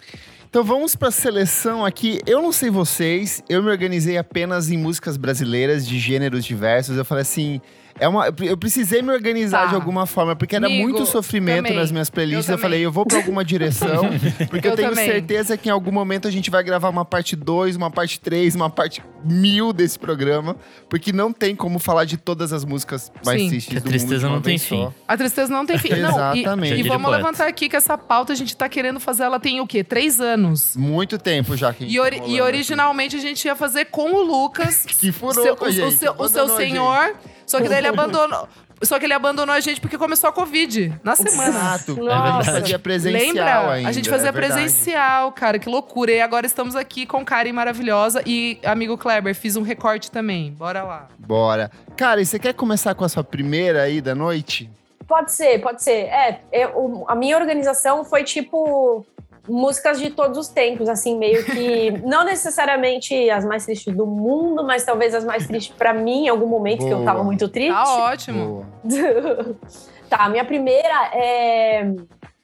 Então 0.53 0.63
vamos 0.63 0.95
pra 0.95 1.09
seleção 1.09 1.83
aqui. 1.83 2.19
Eu 2.27 2.39
não 2.39 2.51
sei 2.51 2.69
vocês, 2.69 3.44
eu 3.50 3.63
me 3.63 3.71
organizei 3.71 4.19
apenas 4.19 4.69
em 4.69 4.77
músicas 4.77 5.17
brasileiras 5.17 5.83
de 5.83 5.97
gêneros 5.97 6.45
diversos. 6.45 6.95
Eu 6.95 7.03
falei 7.03 7.23
assim, 7.23 7.59
é 8.00 8.07
uma, 8.07 8.28
eu 8.42 8.57
precisei 8.57 9.01
me 9.01 9.12
organizar 9.12 9.63
Tá. 9.63 9.68
de 9.68 9.75
alguma 9.75 10.06
forma, 10.06 10.36
porque 10.36 10.56
era 10.56 10.66
Amigo, 10.66 10.84
muito 10.84 11.06
sofrimento 11.06 11.63
também. 11.63 11.75
nas 11.78 11.92
minhas 11.92 12.10
playlists. 12.10 12.50
Eu 12.50 12.56
Eu, 12.56 12.60
falei, 12.60 12.86
eu 12.86 12.92
vou 12.92 13.06
pra 13.06 13.18
alguma 13.18 13.44
direção, 13.45 14.10
porque 14.50 14.68
eu, 14.68 14.72
Eu 14.72 14.75
tenho 14.78 14.90
também. 14.90 15.06
certeza 15.06 15.56
que 15.57 15.69
em 15.69 15.72
algum 15.72 15.92
momento 15.92 16.28
a 16.28 16.31
gente 16.31 16.50
vai 16.50 16.63
gravar 16.63 16.90
uma 16.90 17.06
parte 17.06 17.36
2, 17.36 17.75
uma 17.75 17.92
parte 17.92 18.19
3, 18.19 18.56
uma 18.56 18.69
parte 18.69 19.01
mil 19.24 19.72
desse 19.72 19.98
programa, 19.98 20.56
porque 20.90 21.13
não 21.13 21.31
tem 21.31 21.56
como 21.56 21.80
falar 21.80 22.06
de 22.06 22.18
todas 22.18 22.51
as 22.51 22.66
músicas 22.66 23.12
mais 23.25 23.42
Sim. 23.42 23.50
tristes 23.50 23.78
a 23.78 23.80
do 23.80 23.84
mundo. 23.84 23.90
tristeza 23.92 24.28
uma 24.28 24.36
não 24.36 24.42
tem 24.42 24.57
vez 24.57 24.62
só. 24.63 24.68
fim. 24.90 24.95
A 25.07 25.18
tristeza 25.18 25.54
não 25.54 25.66
tem 25.66 25.78
fim. 25.78 25.90
Não, 25.90 26.36
e- 26.36 26.40
Exatamente. 26.42 26.74
e, 26.74 26.75
diria 26.78 26.92
vamos 26.92 27.12
levantar 27.12 27.48
aqui 27.48 27.69
que 27.69 27.75
essa 27.75 27.98
pauta 27.98 28.34
a 28.34 28.36
gente 28.36 28.56
tá 28.57 28.68
querendo 28.68 29.00
fazer, 29.00 29.24
ela 29.24 29.40
tem 29.40 29.62
o 29.62 29.68
quê? 29.68 29.84
Três 29.84 30.19
anos. 30.19 30.75
Muito 30.75 31.18
tempo 31.18 31.56
já 31.56 31.72
que 31.74 31.84
a 31.84 31.88
gente 31.88 31.95
E, 31.95 32.00
ori- 32.00 32.19
tá 32.19 32.28
e 32.28 32.42
originalmente 32.42 33.16
a 33.16 33.19
gente 33.19 33.45
ia 33.45 33.56
fazer 33.56 33.86
com 33.86 34.12
o 34.13 34.22
Lucas, 34.24 34.86
aqui. 34.86 34.95
Que 35.04 35.12
furou 35.12 35.44
seu- 35.44 35.56
com 35.56 35.66
o, 35.66 35.68
a 35.68 35.69
o 35.69 35.74
gente, 35.74 35.95
seu, 35.95 36.13
o 36.18 36.28
seu 36.28 36.44
a 36.45 36.48
gente. 36.48 37.33
Só 37.45 37.59
que 37.62 37.68
daí 37.69 37.80
ele 37.80 37.88
abandonou. 37.90 38.47
Só 38.81 39.00
que 39.00 39.06
ele 39.06 39.14
abandonou 39.14 39.56
a 39.56 39.59
gente 39.62 39.80
porque 39.80 39.97
começou 39.97 40.30
a 40.30 40.33
Covid 40.33 41.00
na 41.04 41.16
semana. 41.16 41.47
Exato. 41.50 41.95
Nossa. 41.95 42.18
A 42.18 42.42
gente 42.42 42.62
fazia 42.62 42.80
presencial 42.80 43.23
Lembra? 43.28 43.71
ainda. 43.71 43.90
a 43.90 43.92
gente 43.94 44.09
fazia 44.09 44.30
é 44.30 44.31
presencial, 44.33 45.31
cara, 45.31 45.57
que 45.57 45.69
loucura. 45.69 46.12
E 46.12 46.19
agora 46.19 46.45
estamos 46.45 46.76
aqui 46.76 47.06
com 47.06 47.23
Karen 47.23 47.54
maravilhosa 47.54 48.21
e 48.26 48.59
amigo 48.66 48.97
Kleber, 48.97 49.33
fiz 49.35 49.56
um 49.56 49.62
recorte 49.62 50.12
também. 50.12 50.52
Bora 50.52 50.83
lá. 50.83 51.07
Bora. 51.18 51.71
Cara, 51.95 52.21
e 52.21 52.26
você 52.26 52.38
quer 52.38 52.54
começar 52.54 52.94
com 52.94 53.06
a 53.06 53.09
sua 53.09 53.23
primeira 53.23 53.83
aí 53.83 54.02
da 54.02 54.14
noite? 54.14 54.69
Pode 55.07 55.31
ser, 55.31 55.59
pode 55.59 55.81
ser. 55.81 56.07
É, 56.07 56.42
eu- 56.52 57.06
a 57.07 57.16
minha 57.16 57.38
organização 57.38 58.04
foi 58.04 58.23
tipo 58.26 59.06
músicas 59.47 60.00
de 60.00 60.09
todos 60.09 60.38
os 60.38 60.47
tempos, 60.47 60.88
assim, 60.88 61.18
meio 61.18 61.44
que 61.44 61.92
não 62.06 62.23
necessariamente 62.23 63.30
as 63.30 63.44
mais 63.45 63.66
tristes 63.66 63.94
do 63.95 64.06
mundo, 64.06 64.64
mas 64.64 64.83
talvez 64.83 65.14
as 65.14 65.26
mais 65.26 65.45
tristes 65.47 65.76
pra 65.76 65.94
mim 65.94 66.26
em 66.26 66.30
algum 66.30 66.47
momento 66.47 66.80
que 66.80 66.92
eu 66.92 66.97
Boa. 66.97 67.06
tava 67.06 67.23
muito 67.23 67.47
triste. 67.50 67.73
Tá 67.73 67.97
ótimo. 68.06 68.66
Boa. 68.83 69.56
tá, 70.09 70.30
minha 70.30 70.45
primeira 70.45 71.09
é 71.14 71.92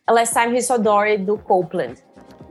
Last 0.10 0.34
Time 0.34 0.54
We 0.54 0.62
Saw 0.62 0.78
Dory 0.80 1.18
do 1.18 1.38
Copeland. 1.38 1.96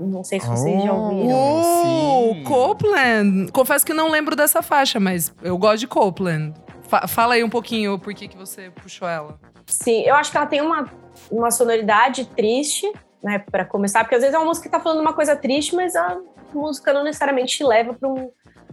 Não 0.00 0.22
sei 0.22 0.38
se 0.38 0.48
vocês 0.48 0.82
já 0.82 0.92
Oh. 0.92 0.96
ouviram. 0.96 1.28
Uh, 1.28 2.34
sim. 2.36 2.44
Copeland. 2.44 3.50
Confesso 3.52 3.84
que 3.84 3.92
não 3.92 4.08
lembro 4.08 4.36
dessa 4.36 4.62
faixa, 4.62 5.00
mas 5.00 5.34
eu 5.42 5.58
gosto 5.58 5.78
de 5.80 5.88
Copeland. 5.88 6.54
Fa- 6.82 7.08
fala 7.08 7.34
aí 7.34 7.42
um 7.42 7.50
pouquinho 7.50 7.98
por 7.98 8.14
que, 8.14 8.28
que 8.28 8.36
você 8.36 8.70
puxou 8.70 9.08
ela. 9.08 9.38
Sim, 9.66 10.02
eu 10.02 10.14
acho 10.14 10.30
que 10.30 10.36
ela 10.36 10.46
tem 10.46 10.60
uma, 10.60 10.88
uma 11.30 11.50
sonoridade 11.50 12.24
triste, 12.26 12.90
né, 13.22 13.38
para 13.38 13.64
começar, 13.64 14.04
porque 14.04 14.14
às 14.14 14.20
vezes 14.20 14.34
é 14.34 14.38
uma 14.38 14.46
música 14.46 14.68
que 14.68 14.72
tá 14.72 14.80
falando 14.80 15.00
uma 15.00 15.12
coisa 15.12 15.34
triste, 15.36 15.74
mas 15.74 15.96
a 15.96 16.18
música 16.54 16.92
não 16.92 17.04
necessariamente 17.04 17.56
te 17.56 17.64
leva 17.64 17.92
para 17.94 18.08
um 18.08 18.30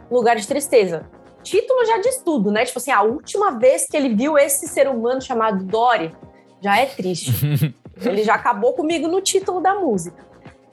lugar 0.09 0.35
de 0.35 0.47
tristeza. 0.47 1.05
Título 1.43 1.85
já 1.85 1.99
diz 1.99 2.17
tudo, 2.23 2.51
né? 2.51 2.65
Tipo 2.65 2.79
assim, 2.79 2.91
a 2.91 3.01
última 3.03 3.51
vez 3.51 3.85
que 3.87 3.95
ele 3.95 4.15
viu 4.15 4.37
esse 4.37 4.67
ser 4.67 4.87
humano 4.87 5.21
chamado 5.21 5.63
Dory 5.63 6.15
já 6.61 6.79
é 6.79 6.85
triste. 6.85 7.31
ele 8.03 8.23
já 8.23 8.35
acabou 8.35 8.73
comigo 8.73 9.07
no 9.07 9.21
título 9.21 9.61
da 9.61 9.75
música. 9.75 10.25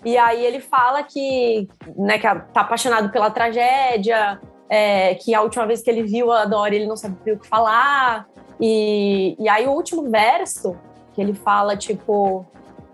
E 0.04 0.16
aí 0.16 0.44
ele 0.44 0.60
fala 0.60 1.02
que, 1.02 1.68
né, 1.96 2.18
que 2.18 2.22
tá 2.22 2.60
apaixonado 2.62 3.10
pela 3.10 3.30
tragédia, 3.30 4.40
é, 4.68 5.14
que 5.14 5.34
a 5.34 5.42
última 5.42 5.66
vez 5.66 5.82
que 5.82 5.90
ele 5.90 6.02
viu 6.02 6.32
a 6.32 6.44
Dory 6.44 6.76
ele 6.76 6.86
não 6.86 6.96
sabia 6.96 7.34
o 7.34 7.38
que 7.38 7.46
falar. 7.46 8.26
E, 8.60 9.36
e 9.38 9.48
aí 9.48 9.66
o 9.66 9.72
último 9.72 10.10
verso, 10.10 10.76
que 11.12 11.20
ele 11.20 11.34
fala, 11.34 11.76
tipo, 11.76 12.46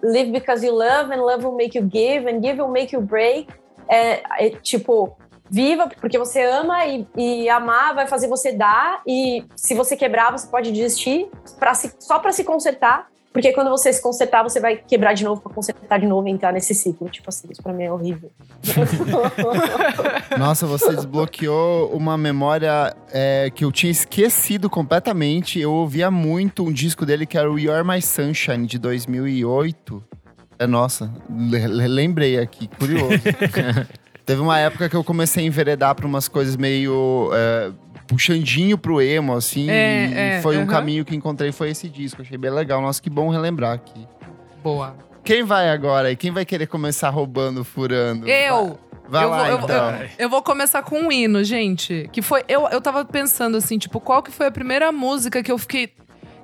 live 0.03 0.33
because 0.33 0.65
you 0.65 0.73
love 0.73 1.13
and 1.13 1.21
love 1.23 1.45
will 1.45 1.57
make 1.57 1.77
you 1.79 1.85
give 1.85 2.27
and 2.29 2.43
give 2.43 2.59
will 2.59 2.71
make 2.71 2.93
you 2.93 3.01
break. 3.01 3.49
é, 3.89 4.47
é 4.47 4.51
tipo, 4.51 5.17
viva, 5.51 5.89
porque 6.01 6.19
você 6.19 6.43
ama 6.43 6.85
e, 6.87 7.07
e, 7.17 7.49
amar 7.49 7.95
vai 7.95 8.07
fazer 8.07 8.29
você 8.29 8.53
dar. 8.53 9.01
E 9.07 9.45
se 9.57 9.75
você 9.75 9.97
quebrar, 9.97 10.31
você 10.31 10.47
pode 10.47 10.71
desistir 10.71 11.29
pra 11.59 11.75
se, 11.75 11.93
só 11.99 12.19
para 12.19 12.33
se 12.33 12.45
consertar. 12.45 13.09
Porque 13.39 13.53
quando 13.53 13.71
você 13.71 13.93
se 13.93 14.03
consertar, 14.03 14.43
você 14.43 14.59
vai 14.59 14.75
quebrar 14.75 15.15
de 15.15 15.23
novo 15.23 15.41
para 15.41 15.55
consertar 15.55 16.01
de 16.01 16.09
novo 16.09 16.27
e 16.27 16.31
entrar 16.33 16.53
nesse 16.53 16.75
ciclo. 16.75 17.09
Tipo 17.09 17.29
assim, 17.29 17.47
isso 17.49 17.63
pra 17.63 17.73
mim 17.73 17.85
é 17.85 17.93
horrível. 17.93 18.33
Nossa, 20.37 20.67
você 20.67 20.93
desbloqueou 20.93 21.89
uma 21.93 22.19
memória 22.19 22.97
é, 23.13 23.49
que 23.55 23.65
eu 23.65 23.71
tinha 23.71 23.93
esquecido 23.93 24.69
completamente. 24.69 25.61
Eu 25.61 25.73
ouvia 25.73 26.11
muito 26.11 26.65
um 26.65 26.73
disco 26.73 27.07
dele 27.07 27.27
que 27.27 27.39
era 27.39 27.49
o 27.49 27.57
You're 27.57 27.87
My 27.87 28.03
Sunshine, 28.03 28.67
de 28.67 28.77
2008. 28.77 30.03
É, 30.59 30.67
nossa, 30.67 31.09
lembrei 31.31 32.41
aqui, 32.41 32.67
curioso. 32.67 33.23
Teve 34.29 34.43
uma 34.43 34.59
época 34.59 34.91
que 34.91 34.95
eu 34.95 35.03
comecei 35.03 35.43
a 35.43 35.47
enveredar 35.47 35.95
pra 35.95 36.07
umas 36.07 36.29
coisas 36.29 36.55
meio. 36.55 37.31
É, 37.33 37.71
puxandinho 38.09 38.77
pro 38.77 39.01
emo, 39.01 39.35
assim. 39.35 39.71
É, 39.71 40.37
é, 40.39 40.43
foi 40.43 40.59
um 40.59 40.67
caminho 40.67 41.05
que 41.05 41.15
encontrei, 41.15 41.53
foi 41.53 41.71
esse 41.71 41.89
disco. 41.89 42.23
Achei 42.23 42.37
bem 42.37 42.51
legal. 42.51 42.81
Nossa, 42.81 43.01
que 43.01 43.11
bom 43.11 43.29
relembrar 43.29 43.75
aqui. 43.75 44.09
Boa. 44.63 44.97
Quem 45.23 45.45
vai 45.45 45.71
agora? 45.71 46.11
E 46.11 46.17
quem 46.17 46.31
vai 46.31 46.45
querer 46.45 46.67
começar 46.67 47.11
roubando, 47.11 47.63
furando? 47.63 48.27
Eu! 48.27 48.79
Vai 49.09 49.25
eu 49.25 49.31
lá, 49.31 49.51
vou, 49.51 49.61
então. 49.61 49.91
Eu, 49.91 50.09
eu, 50.19 50.29
vou 50.29 50.43
começar 50.43 50.83
com 50.83 51.01
um 51.01 51.13
hino, 51.13 51.43
gente. 51.43 52.09
Que 52.13 52.21
foi. 52.21 52.45
Eu, 52.47 52.67
eu 52.69 52.81
tava 52.81 53.05
pensando 53.07 53.57
assim, 53.57 53.79
tipo, 53.79 54.01
qual 54.01 54.23
que 54.23 54.31
foi 54.31 54.47
a 54.47 54.51
primeira 54.51 54.93
música 54.93 55.43
que 55.43 55.51
eu 55.51 55.57
fiquei 55.57 55.91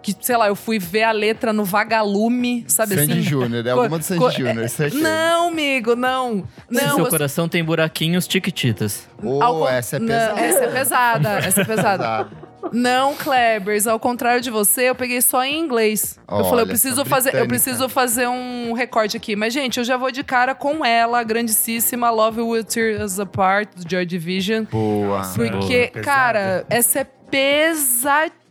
que, 0.04 0.14
sei 0.20 0.36
lá, 0.36 0.48
eu 0.48 0.54
fui 0.54 0.78
ver 0.78 1.04
a 1.04 1.12
letra 1.12 1.50
no 1.50 1.64
vagalume, 1.64 2.64
sabe 2.68 2.94
Sandy 2.94 3.12
assim? 3.12 3.22
Júnior, 3.22 3.66
é 3.66 3.70
alguma 3.70 3.98
do 3.98 4.04
Sandy 4.04 4.36
Júnior, 4.36 4.68
certeza. 4.68 5.02
Não, 5.02 5.48
amigo, 5.48 5.96
não. 5.96 6.44
não 6.70 6.80
Se 6.80 6.94
seu 6.94 7.04
eu... 7.04 7.10
coração 7.10 7.48
tem 7.48 7.64
buraquinhos, 7.64 8.28
tiquititas. 8.28 9.08
Oh, 9.22 9.66
essa 9.66 9.96
é 9.96 10.00
pesada. 10.00 10.34
Não, 10.34 10.38
essa 10.38 10.64
é 10.64 10.68
pesada, 10.68 11.28
essa 11.38 11.60
é 11.62 11.64
pesada. 11.64 12.28
Não, 12.72 13.14
Klebers, 13.14 13.86
ao 13.86 13.98
contrário 13.98 14.40
de 14.40 14.50
você, 14.50 14.90
eu 14.90 14.94
peguei 14.94 15.22
só 15.22 15.42
em 15.44 15.58
inglês. 15.58 16.18
Olha, 16.28 16.40
eu 16.40 16.44
falei, 16.44 16.62
eu 16.64 16.66
preciso 16.66 17.04
fazer, 17.04 17.34
eu 17.34 17.46
preciso 17.46 17.88
fazer 17.88 18.26
um 18.26 18.72
recorte 18.72 19.16
aqui. 19.16 19.36
Mas 19.36 19.52
gente, 19.52 19.78
eu 19.78 19.84
já 19.84 19.96
vou 19.96 20.10
de 20.10 20.22
cara 20.22 20.54
com 20.54 20.84
ela, 20.84 21.20
a 21.20 21.22
grandíssima 21.22 22.10
Love 22.10 22.40
Will 22.40 22.64
Tear 22.64 23.02
Us 23.02 23.18
Apart 23.20 23.68
do 23.76 23.88
Joy 23.88 24.04
Division. 24.04 24.64
Boa. 24.70 25.22
Porque, 25.34 25.90
Boa, 25.92 26.04
cara, 26.04 26.66
essa 26.68 27.00
é 27.00 27.04
pesadíssima 27.04 28.43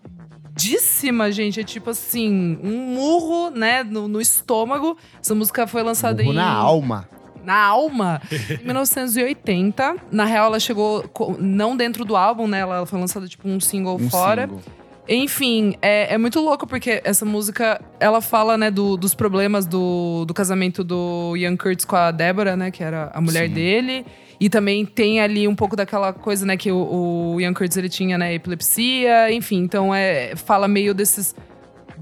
pesadíssima, 0.54 1.32
gente. 1.32 1.60
É 1.60 1.64
tipo 1.64 1.90
assim, 1.90 2.58
um 2.64 2.94
murro, 2.94 3.50
né, 3.50 3.84
no, 3.84 4.08
no 4.08 4.22
estômago. 4.22 4.98
Essa 5.22 5.36
música 5.36 5.68
foi 5.68 5.84
lançada 5.84 6.22
murro 6.24 6.34
em. 6.34 6.38
na 6.38 6.50
alma. 6.50 7.10
Na 7.44 7.62
alma, 7.66 8.22
em 8.62 8.66
1980. 8.66 9.96
Na 10.12 10.26
real, 10.26 10.46
ela 10.46 10.60
chegou 10.60 11.04
não 11.40 11.76
dentro 11.76 12.06
do 12.06 12.16
álbum, 12.16 12.48
né? 12.48 12.60
Ela 12.60 12.86
foi 12.86 13.00
lançada 13.00 13.28
tipo 13.28 13.48
um 13.48 13.60
single 13.60 13.98
um 14.00 14.10
fora. 14.10 14.44
Single. 14.44 14.62
Enfim, 15.08 15.76
é, 15.82 16.14
é, 16.14 16.18
muito 16.18 16.40
louco 16.40 16.66
porque 16.66 17.02
essa 17.04 17.26
música, 17.26 17.82
ela 18.00 18.22
fala, 18.22 18.58
né, 18.58 18.72
do, 18.72 18.96
dos 18.96 19.14
problemas 19.14 19.66
do, 19.66 20.24
do 20.26 20.34
casamento 20.34 20.82
do 20.82 21.36
Ian 21.36 21.58
Curtis 21.58 21.84
com 21.84 21.98
a 21.98 22.10
Débora, 22.10 22.56
né, 22.56 22.72
que 22.72 22.82
era 22.82 23.12
a 23.14 23.20
mulher 23.20 23.50
Sim. 23.50 23.54
dele. 23.54 24.06
E 24.44 24.50
também 24.50 24.86
tem 24.86 25.22
ali 25.22 25.48
um 25.48 25.56
pouco 25.56 25.74
daquela 25.74 26.12
coisa, 26.12 26.46
né, 26.46 26.58
que 26.58 26.70
o, 26.70 27.36
o 27.36 27.40
Ian 27.40 27.54
Curtis 27.54 27.78
ele 27.78 27.88
tinha, 27.88 28.18
né, 28.18 28.34
epilepsia, 28.34 29.32
enfim. 29.32 29.60
Então 29.60 29.96
é, 29.96 30.36
fala 30.36 30.68
meio 30.68 30.94
desses 30.94 31.34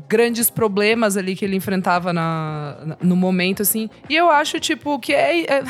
grandes 0.09 0.49
problemas 0.49 1.15
ali 1.15 1.35
que 1.35 1.45
ele 1.45 1.55
enfrentava 1.55 2.11
na, 2.11 2.97
no 2.99 3.15
momento, 3.15 3.61
assim. 3.61 3.91
E 4.09 4.15
eu 4.15 4.27
acho, 4.31 4.59
tipo, 4.59 4.97
que 4.97 5.13
é, 5.13 5.41
é 5.41 5.63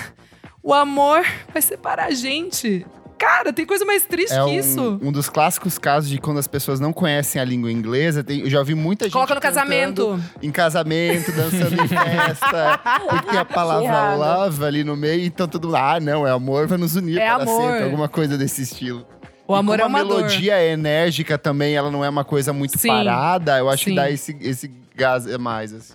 o 0.64 0.74
amor 0.74 1.26
vai 1.52 1.62
separar 1.62 2.06
a 2.06 2.12
gente. 2.12 2.86
Cara, 3.22 3.54
tem 3.54 3.68
coisa 3.68 3.86
mais 3.86 4.04
triste 4.04 4.34
é 4.34 4.44
que 4.44 4.50
um, 4.50 4.60
isso. 4.60 5.00
Um 5.00 5.12
dos 5.12 5.30
clássicos 5.30 5.78
casos 5.78 6.10
de 6.10 6.18
quando 6.18 6.40
as 6.40 6.48
pessoas 6.48 6.80
não 6.80 6.92
conhecem 6.92 7.40
a 7.40 7.46
língua 7.46 7.72
inglesa. 7.72 8.24
Tem, 8.24 8.40
eu 8.40 8.50
já 8.50 8.58
ouvi 8.58 8.74
muita 8.74 9.06
gente. 9.06 9.14
Coloca 9.14 9.36
no 9.36 9.40
casamento. 9.40 10.20
Em 10.42 10.52
casamento, 10.52 11.32
dançando 11.32 11.84
em 11.84 11.88
festa. 11.88 12.80
porque 13.08 13.38
a 13.38 13.46
palavra 13.46 14.16
love 14.16 14.66
ali 14.66 14.84
no 14.84 14.98
meio, 14.98 15.24
então 15.24 15.48
tudo 15.48 15.68
lá, 15.68 15.98
ah, 15.98 16.00
não, 16.00 16.26
é 16.26 16.32
amor, 16.32 16.66
vai 16.66 16.80
nos 16.80 16.96
unir 16.96 17.20
é 17.20 17.26
para 17.28 17.44
amor. 17.44 17.62
sempre. 17.62 17.84
Alguma 17.84 18.10
coisa 18.10 18.36
desse 18.40 18.64
estilo. 18.64 19.06
O 19.48 19.54
amor 19.54 19.78
e 19.78 19.84
é 19.84 19.86
uma 19.86 20.00
a 20.00 20.04
melodia 20.04 20.54
dor. 20.54 20.60
é 20.60 20.72
enérgica 20.72 21.38
também, 21.38 21.76
ela 21.76 21.92
não 21.92 22.04
é 22.04 22.10
uma 22.10 22.24
coisa 22.24 22.52
muito 22.52 22.80
Sim. 22.80 22.88
parada. 22.88 23.60
Eu 23.60 23.70
acho 23.70 23.84
Sim. 23.84 23.92
que 23.92 23.96
dá 23.98 24.10
esse, 24.10 24.36
esse 24.42 24.72
gás 24.96 25.32
a 25.32 25.38
mais, 25.38 25.72
assim. 25.72 25.94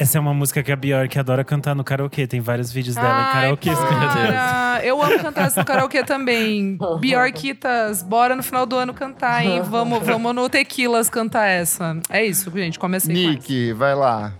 Essa 0.00 0.16
é 0.16 0.20
uma 0.20 0.32
música 0.32 0.62
que 0.62 0.72
a 0.72 0.76
Bjork 0.76 1.18
adora 1.18 1.44
cantar 1.44 1.74
no 1.74 1.84
karaokê. 1.84 2.26
Tem 2.26 2.40
vários 2.40 2.72
vídeos 2.72 2.96
dela 2.96 3.20
em 3.20 3.32
karaokê. 3.34 3.70
Para. 3.70 4.80
Eu 4.82 5.02
amo 5.02 5.18
cantar 5.18 5.46
isso 5.46 5.58
no 5.58 5.64
karaokê 5.66 6.02
também. 6.02 6.78
Bjorkitas, 6.98 8.02
bora 8.02 8.34
no 8.34 8.42
final 8.42 8.64
do 8.64 8.76
ano 8.76 8.94
cantar, 8.94 9.44
hein? 9.44 9.60
Vamos, 9.68 10.02
vamos 10.02 10.34
no 10.34 10.48
Tequilas 10.48 11.10
cantar 11.10 11.44
essa. 11.48 11.98
É 12.08 12.24
isso, 12.24 12.50
gente. 12.50 12.78
Comecei 12.78 13.14
Nick, 13.14 13.74
vai 13.74 13.94
lá. 13.94 14.32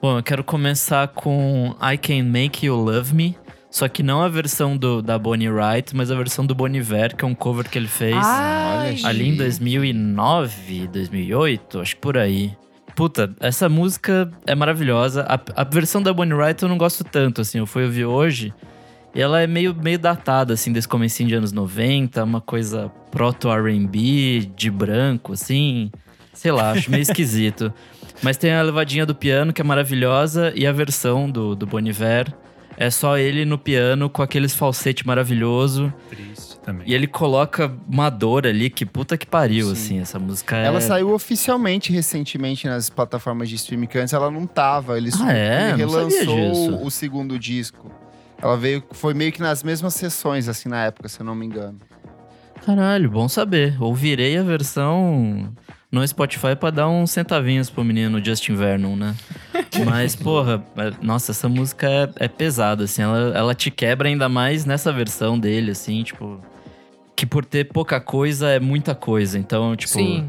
Bom, 0.00 0.16
eu 0.16 0.22
quero 0.22 0.42
começar 0.42 1.06
com 1.08 1.76
I 1.78 1.98
Can 1.98 2.24
Make 2.24 2.64
You 2.64 2.74
Love 2.74 3.14
Me. 3.14 3.36
Só 3.70 3.88
que 3.88 4.02
não 4.02 4.22
a 4.22 4.28
versão 4.30 4.78
do, 4.78 5.02
da 5.02 5.18
Bonnie 5.18 5.50
Wright, 5.50 5.94
mas 5.94 6.10
a 6.10 6.14
versão 6.14 6.46
do 6.46 6.54
Bon 6.54 6.68
Iver, 6.68 7.14
que 7.14 7.22
é 7.22 7.28
um 7.28 7.34
cover 7.34 7.68
que 7.68 7.78
ele 7.78 7.86
fez 7.86 8.16
Ai. 8.16 8.96
ali 9.04 9.28
em 9.28 9.36
2009, 9.36 10.88
2008, 10.88 11.80
acho 11.80 11.96
que 11.96 12.00
por 12.00 12.16
aí. 12.16 12.56
Puta, 12.94 13.34
essa 13.40 13.68
música 13.68 14.30
é 14.46 14.54
maravilhosa. 14.54 15.26
A, 15.28 15.62
a 15.62 15.64
versão 15.64 16.02
da 16.02 16.12
Bonnie 16.12 16.34
Wright 16.34 16.62
eu 16.62 16.68
não 16.68 16.76
gosto 16.76 17.04
tanto, 17.04 17.40
assim. 17.40 17.58
Eu 17.58 17.66
fui 17.66 17.84
ouvir 17.84 18.04
hoje 18.04 18.52
e 19.14 19.20
ela 19.20 19.40
é 19.40 19.46
meio, 19.46 19.74
meio 19.74 19.98
datada, 19.98 20.54
assim, 20.54 20.72
desse 20.72 20.88
comecinho 20.88 21.28
de 21.28 21.34
anos 21.34 21.52
90. 21.52 22.22
Uma 22.22 22.40
coisa 22.40 22.90
proto-R&B, 23.10 24.50
de 24.54 24.70
branco, 24.70 25.32
assim. 25.32 25.90
Sei 26.32 26.52
lá, 26.52 26.72
acho 26.72 26.90
meio 26.90 27.02
esquisito. 27.02 27.72
Mas 28.22 28.36
tem 28.36 28.52
a 28.52 28.62
levadinha 28.62 29.06
do 29.06 29.14
piano, 29.14 29.52
que 29.52 29.60
é 29.60 29.64
maravilhosa. 29.64 30.52
E 30.54 30.66
a 30.66 30.72
versão 30.72 31.30
do, 31.30 31.54
do 31.54 31.66
Bon 31.66 31.80
Iver 31.80 32.32
é 32.76 32.90
só 32.90 33.16
ele 33.18 33.44
no 33.44 33.58
piano 33.58 34.08
com 34.10 34.22
aqueles 34.22 34.54
falsete 34.54 35.06
maravilhoso. 35.06 35.92
Triste 36.08 36.51
também. 36.64 36.88
E 36.88 36.94
ele 36.94 37.06
coloca 37.06 37.72
uma 37.88 38.08
dor 38.10 38.46
ali, 38.46 38.70
que 38.70 38.86
puta 38.86 39.16
que 39.18 39.26
pariu, 39.26 39.66
Sim. 39.66 39.72
assim. 39.72 40.00
Essa 40.00 40.18
música 40.18 40.56
é... 40.56 40.66
Ela 40.66 40.80
saiu 40.80 41.12
oficialmente 41.12 41.92
recentemente 41.92 42.66
nas 42.66 42.88
plataformas 42.88 43.48
de 43.48 43.56
streaming, 43.56 43.86
que 43.86 43.98
antes 43.98 44.12
ela 44.14 44.30
não 44.30 44.46
tava. 44.46 44.96
Ele, 44.96 45.10
Ah, 45.20 45.32
é? 45.32 45.70
ele 45.72 45.82
Não 45.84 45.90
sabia 45.90 46.06
disso. 46.20 46.34
relançou 46.34 46.86
o 46.86 46.90
segundo 46.90 47.38
disco. 47.38 47.90
Ela 48.40 48.56
veio, 48.56 48.82
foi 48.92 49.14
meio 49.14 49.30
que 49.32 49.40
nas 49.40 49.62
mesmas 49.62 49.94
sessões, 49.94 50.48
assim, 50.48 50.68
na 50.68 50.84
época, 50.84 51.08
se 51.08 51.20
eu 51.20 51.26
não 51.26 51.34
me 51.34 51.46
engano. 51.46 51.78
Caralho, 52.64 53.10
bom 53.10 53.28
saber. 53.28 53.76
Ouvirei 53.80 54.36
a 54.36 54.42
versão 54.42 55.52
no 55.90 56.06
Spotify 56.06 56.54
pra 56.58 56.70
dar 56.70 56.88
uns 56.88 57.10
centavinhos 57.10 57.68
pro 57.68 57.84
menino 57.84 58.24
Justin 58.24 58.54
Vernon, 58.54 58.96
né? 58.96 59.14
Mas, 59.84 60.14
porra, 60.14 60.62
é- 60.76 60.92
nossa, 61.04 61.32
essa 61.32 61.48
música 61.48 61.88
é, 61.88 62.08
é 62.24 62.28
pesada, 62.28 62.84
assim. 62.84 63.02
Ela, 63.02 63.36
ela 63.36 63.54
te 63.54 63.70
quebra 63.70 64.08
ainda 64.08 64.28
mais 64.28 64.64
nessa 64.64 64.92
versão 64.92 65.38
dele, 65.38 65.70
assim, 65.72 66.02
tipo... 66.02 66.40
Que 67.22 67.26
por 67.26 67.44
ter 67.44 67.66
pouca 67.68 68.00
coisa 68.00 68.48
é 68.50 68.58
muita 68.58 68.96
coisa. 68.96 69.38
Então, 69.38 69.76
tipo... 69.76 69.92
Sim. 69.92 70.28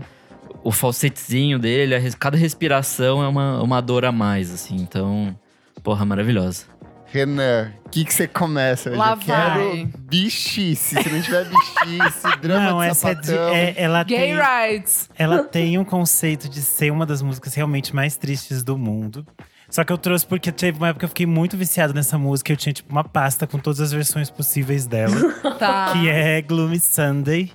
O 0.64 0.72
falsetezinho 0.72 1.58
dele, 1.58 1.96
a 1.96 1.98
res- 1.98 2.14
cada 2.14 2.38
respiração 2.38 3.24
é 3.24 3.28
uma, 3.28 3.60
uma 3.64 3.82
dor 3.82 4.06
a 4.06 4.12
mais, 4.12 4.52
assim. 4.54 4.76
Então, 4.76 5.36
porra, 5.82 6.06
maravilhosa. 6.06 6.66
Renan, 7.08 7.72
o 7.84 7.90
que 7.90 8.06
que 8.06 8.14
você 8.14 8.28
começa? 8.28 8.90
Eu 8.92 8.98
Lá 8.98 9.16
já 9.16 9.18
quero 9.26 9.70
vai. 9.72 9.90
bichice. 10.08 11.02
Se 11.02 11.10
não 11.10 11.20
tiver 11.22 11.46
bichice, 11.46 12.38
drama 12.42 12.70
Não, 12.72 12.80
de 12.80 12.86
essa 12.86 13.10
é, 13.10 13.16
de, 13.16 13.26
sapatão. 13.26 13.56
é- 13.56 13.74
ela 13.76 14.04
Gay 14.04 14.18
tem, 14.20 14.36
rights. 14.40 15.10
ela 15.18 15.44
tem 15.44 15.78
um 15.80 15.84
conceito 15.84 16.48
de 16.48 16.62
ser 16.62 16.92
uma 16.92 17.08
das 17.08 17.24
músicas 17.24 17.56
realmente 17.56 17.94
mais 17.96 18.16
tristes 18.18 18.64
do 18.64 18.78
mundo. 18.78 19.26
Só 19.74 19.84
que 19.84 19.92
eu 19.92 19.98
trouxe 19.98 20.24
porque 20.24 20.52
teve 20.52 20.78
uma 20.78 20.90
época 20.90 21.00
que 21.00 21.06
eu 21.06 21.10
fiquei 21.10 21.26
muito 21.26 21.58
viciado 21.58 21.96
nessa 21.96 22.16
música. 22.16 22.54
Eu 22.54 22.58
tinha 22.58 22.72
tipo 22.72 22.92
uma 22.92 23.04
pasta 23.04 23.48
com 23.48 23.58
todas 23.58 23.80
as 23.80 23.92
versões 23.92 24.30
possíveis 24.30 24.86
dela. 24.86 25.16
Tá. 25.58 25.94
que 25.94 26.10
é 26.10 26.42
Gloomy 26.42 26.80
Sunday, 26.80 27.52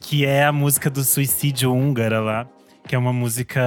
que 0.00 0.24
é 0.24 0.44
a 0.44 0.52
música 0.52 0.88
do 0.88 1.04
suicídio 1.04 1.72
húngara 1.72 2.18
lá, 2.18 2.46
que 2.88 2.94
é 2.94 2.98
uma 2.98 3.12
música 3.12 3.60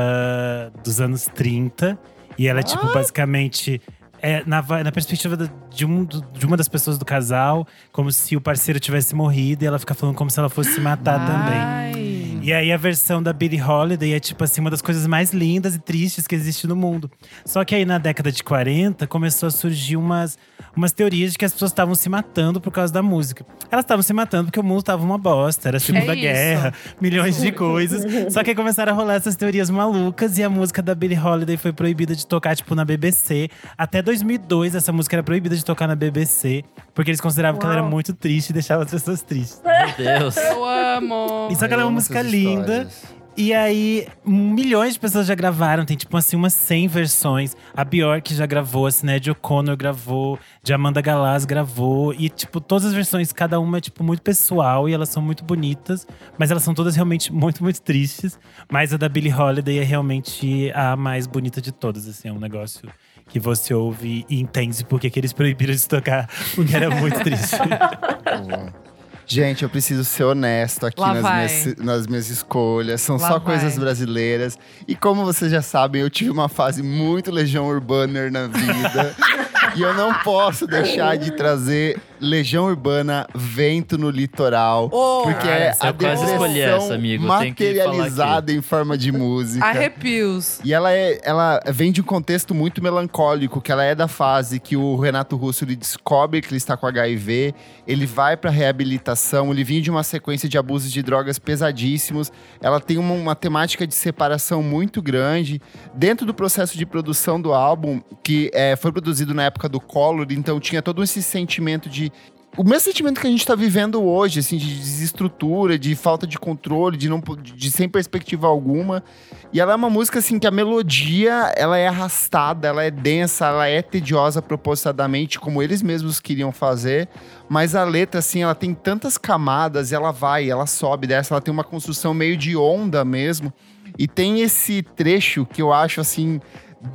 dos 0.84 1.00
anos 1.00 1.30
30. 1.34 1.98
E 2.38 2.48
ela 2.48 2.60
é, 2.60 2.64
tipo, 2.64 2.92
basicamente. 2.92 3.82
É, 4.22 4.44
na, 4.46 4.62
na 4.62 4.92
perspectiva 4.92 5.38
de, 5.70 5.86
um, 5.86 6.06
de 6.06 6.46
uma 6.46 6.58
das 6.58 6.68
pessoas 6.68 6.98
do 6.98 7.06
casal, 7.06 7.68
como 7.92 8.12
se 8.12 8.36
o 8.36 8.42
parceiro 8.42 8.80
tivesse 8.80 9.14
morrido 9.16 9.64
e 9.64 9.68
ela 9.68 9.78
fica 9.78 9.94
falando 9.94 10.16
como 10.16 10.30
se 10.30 10.40
ela 10.40 10.50
fosse 10.50 10.74
se 10.74 10.82
matar 10.82 11.20
também. 11.26 12.03
E 12.46 12.52
aí 12.52 12.74
a 12.74 12.78
versão 12.78 13.24
da 13.24 13.32
Billie 13.32 13.62
Holiday 13.62 14.12
é 14.14 14.20
tipo 14.20 14.44
assim, 14.44 14.60
uma 14.60 14.70
das 14.70 14.82
coisas 14.82 15.08
mais 15.08 15.32
lindas 15.32 15.76
e 15.76 15.80
tristes 15.80 16.28
que 16.28 16.36
existe 16.36 16.68
no 16.68 16.76
mundo. 16.76 17.10
Só 17.46 17.64
que 17.64 17.74
aí 17.74 17.86
na 17.86 17.98
década 17.98 18.34
de 18.34 18.44
40 18.44 19.08
começou 19.08 19.48
a 19.48 19.50
surgir 19.50 19.96
umas, 19.96 20.38
umas 20.76 20.92
teorias 20.92 21.32
de 21.32 21.38
que 21.38 21.46
as 21.46 21.54
pessoas 21.54 21.72
estavam 21.72 21.96
se 21.96 22.10
matando 22.10 22.60
por 22.60 22.70
causa 22.70 22.92
da 22.92 23.02
música. 23.02 23.46
Elas 23.72 23.86
estavam 23.86 24.04
se 24.04 24.12
matando 24.12 24.46
porque 24.48 24.60
o 24.60 24.64
mundo 24.64 24.80
estava 24.82 25.02
uma 25.02 25.18
bosta, 25.18 25.70
era 25.70 25.78
a 25.78 25.80
Segunda 25.80 26.12
É. 26.12 26.16
Guerra, 26.18 26.74
milhões 27.00 27.40
de 27.40 27.50
coisas. 27.54 28.34
Só 28.34 28.44
que 28.44 28.50
aí 28.50 28.56
começaram 28.58 28.92
a 28.92 28.96
rolar 28.96 29.14
essas 29.16 29.38
teorias 29.38 29.70
malucas 29.70 30.38
e 30.38 30.44
a 30.44 30.50
música 30.50 30.82
da 30.82 30.94
Billie 30.94 31.18
Holiday 31.18 31.56
foi 31.56 31.72
proibida 31.72 32.14
de 32.14 32.28
tocar, 32.28 32.58
tipo, 32.58 32.76
na 32.76 32.84
BBC. 32.84 33.48
Até 33.78 34.02
2002, 34.02 34.76
essa 34.76 34.92
música 34.92 35.16
era 35.16 35.24
proibida 35.24 35.56
de 35.56 35.64
tocar 35.64 35.88
na 35.88 35.96
BBC, 35.96 36.66
porque 36.94 37.10
eles 37.10 37.22
consideravam 37.22 37.58
que 37.58 37.66
ela 37.66 37.76
era 37.76 37.84
Uau. 37.84 37.90
muito 37.92 38.14
triste 38.14 38.50
e 38.50 38.54
deixava 38.54 38.84
as 38.84 38.92
pessoas 38.92 39.22
tristes. 39.22 39.62
Meu 39.86 40.20
Deus. 40.20 40.38
Eu 40.38 40.66
amo. 40.66 41.48
E 41.52 41.56
só 41.56 41.68
que 41.68 41.74
ela 41.74 41.84
é 41.84 41.86
uma 41.86 41.92
música 41.92 42.22
linda. 42.22 42.88
E 43.36 43.52
aí, 43.52 44.08
milhões 44.24 44.94
de 44.94 45.00
pessoas 45.00 45.26
já 45.26 45.34
gravaram, 45.34 45.84
tem 45.86 45.98
tipo 45.98 46.16
assim 46.16 46.36
umas 46.36 46.54
100 46.54 46.88
versões. 46.88 47.58
A 47.76 47.84
Bjork 47.84 48.32
já 48.32 48.46
gravou, 48.46 48.86
a 48.86 48.92
Sinead 48.92 49.32
O'Connor 49.32 49.76
gravou, 49.76 50.38
de 50.62 50.72
Amanda 50.72 51.02
Galaz 51.02 51.44
gravou. 51.44 52.14
E 52.14 52.30
tipo, 52.30 52.62
todas 52.62 52.86
as 52.86 52.94
versões, 52.94 53.34
cada 53.34 53.60
uma 53.60 53.80
é 53.80 53.82
tipo 53.82 54.04
muito 54.04 54.22
pessoal 54.22 54.88
e 54.88 54.94
elas 54.94 55.10
são 55.10 55.22
muito 55.22 55.44
bonitas. 55.44 56.06
Mas 56.38 56.52
elas 56.52 56.62
são 56.62 56.76
todas 56.76 56.96
realmente 56.96 57.34
muito, 57.34 57.64
muito 57.64 57.82
tristes. 57.82 58.40
Mas 58.72 58.94
a 58.94 58.98
da 58.98 59.10
Billie 59.10 59.34
Holiday 59.34 59.80
é 59.80 59.84
realmente 59.84 60.72
a 60.76 60.96
mais 60.96 61.26
bonita 61.26 61.60
de 61.60 61.72
todas, 61.72 62.08
assim. 62.08 62.28
É 62.28 62.32
um 62.32 62.40
negócio 62.40 62.88
que 63.30 63.40
você 63.40 63.74
ouve 63.74 64.28
e 64.30 64.40
entende 64.40 64.86
porque 64.86 65.10
que 65.10 65.20
eles 65.20 65.34
proibiram 65.34 65.74
de 65.74 65.88
tocar, 65.88 66.30
porque 66.54 66.76
era 66.76 66.92
muito 66.92 67.20
triste. 67.24 67.58
Gente, 69.26 69.64
eu 69.64 69.70
preciso 69.70 70.04
ser 70.04 70.24
honesto 70.24 70.86
aqui 70.86 71.00
nas 71.00 71.22
minhas, 71.22 71.76
nas 71.78 72.08
minhas 72.08 72.30
escolhas. 72.30 73.02
São 73.02 73.18
Lá 73.18 73.28
só 73.28 73.40
vai. 73.40 73.58
coisas 73.58 73.78
brasileiras. 73.78 74.58
E 74.88 74.96
como 74.96 75.24
vocês 75.26 75.52
já 75.52 75.62
sabem, 75.62 76.02
eu 76.02 76.10
tive 76.10 76.30
uma 76.30 76.50
fase 76.50 76.84
muito 76.84 77.32
Legião 77.32 77.68
Urbana 77.68 78.30
na 78.30 78.48
vida. 78.48 79.16
e 79.76 79.82
eu 79.82 79.94
não 79.94 80.14
posso 80.16 80.68
deixar 80.68 81.18
de 81.18 81.32
trazer 81.32 82.00
Legião 82.24 82.66
Urbana 82.66 83.28
Vento 83.36 83.98
no 83.98 84.10
Litoral. 84.10 84.90
Oh, 84.92 85.24
porque 85.24 85.48
Cara, 85.48 85.56
é 85.56 85.76
a 85.78 85.88
eu 85.88 85.94
quase 85.94 86.24
escolhi 86.24 86.54
depressão 86.54 86.86
essa, 86.86 86.96
amigo. 86.96 87.26
Materializada 87.26 88.54
em 88.54 88.62
forma 88.62 88.98
de 88.98 89.12
música. 89.12 89.66
Arrepios. 89.66 90.62
E 90.64 90.74
ela, 90.74 90.94
é, 90.94 91.20
ela 91.22 91.60
vem 91.68 91.92
de 91.92 92.00
um 92.00 92.04
contexto 92.06 92.56
muito 92.56 92.82
melancólico, 92.82 93.60
que 93.60 93.72
ela 93.72 93.84
é 93.84 93.94
da 93.94 94.08
fase 94.08 94.58
que 94.58 94.78
o 94.78 94.96
Renato 94.96 95.36
Russo 95.36 95.66
ele 95.66 95.76
descobre 95.76 96.42
que 96.42 96.48
ele 96.48 96.58
está 96.58 96.78
com 96.78 96.88
HIV, 96.88 97.54
ele 97.86 98.06
vai 98.06 98.38
para 98.38 98.50
reabilitação, 98.50 99.52
ele 99.52 99.66
vinha 99.66 99.82
de 99.82 99.92
uma 99.92 100.04
sequência 100.04 100.48
de 100.48 100.58
abusos 100.58 100.92
de 100.92 101.04
drogas 101.04 101.38
pesadíssimos, 101.38 102.32
ela 102.62 102.80
tem 102.80 102.98
uma, 102.98 103.14
uma 103.14 103.36
temática 103.36 103.86
de 103.86 103.94
separação 103.94 104.64
muito 104.64 105.02
grande. 105.02 105.62
Dentro 105.94 106.26
do 106.26 106.34
processo 106.34 106.78
de 106.78 106.86
produção 106.86 107.42
do 107.42 107.54
álbum, 107.54 108.02
que 108.24 108.50
é, 108.54 108.78
foi 108.78 108.94
produzido 108.94 109.34
na 109.34 109.44
época 109.44 109.68
do 109.68 109.82
Collor, 109.82 110.28
então 110.32 110.58
tinha 110.58 110.82
todo 110.82 111.04
esse 111.04 111.22
sentimento 111.22 111.90
de 111.90 112.13
o 112.56 112.64
mesmo 112.64 112.82
sentimento 112.82 113.20
que 113.20 113.26
a 113.26 113.30
gente 113.30 113.46
tá 113.46 113.56
vivendo 113.56 114.04
hoje, 114.04 114.40
assim, 114.40 114.58
de 114.58 114.76
desestrutura, 114.76 115.78
de 115.78 115.96
falta 115.96 116.28
de 116.28 116.38
controle, 116.38 116.96
de 116.98 117.10
não 117.10 117.22
de 117.42 117.72
sem 117.72 117.90
perspectiva 117.90 118.48
alguma. 118.48 119.04
E 119.52 119.60
ela 119.60 119.74
é 119.74 119.76
uma 119.76 119.90
música 119.90 120.20
assim 120.20 120.38
que 120.38 120.46
a 120.46 120.52
melodia, 120.52 121.52
ela 121.56 121.78
é 121.78 121.88
arrastada, 121.88 122.68
ela 122.68 122.84
é 122.84 122.92
densa, 122.92 123.48
ela 123.48 123.68
é 123.68 123.82
tediosa 123.82 124.40
propositadamente, 124.40 125.40
como 125.40 125.64
eles 125.64 125.82
mesmos 125.82 126.20
queriam 126.20 126.52
fazer, 126.52 127.10
mas 127.50 127.76
a 127.76 127.84
letra 127.84 128.20
assim, 128.20 128.44
ela 128.44 128.56
tem 128.56 128.74
tantas 128.74 129.18
camadas, 129.18 129.92
ela 129.92 130.12
vai, 130.12 130.50
ela 130.50 130.68
sobe 130.68 131.08
dessa, 131.08 131.34
ela 131.34 131.42
tem 131.42 131.52
uma 131.52 131.64
construção 131.64 132.14
meio 132.14 132.38
de 132.38 132.56
onda 132.56 133.04
mesmo. 133.04 133.52
E 133.98 134.08
tem 134.08 134.42
esse 134.42 134.82
trecho 134.82 135.46
que 135.46 135.62
eu 135.62 135.72
acho 135.72 136.02
assim 136.02 136.40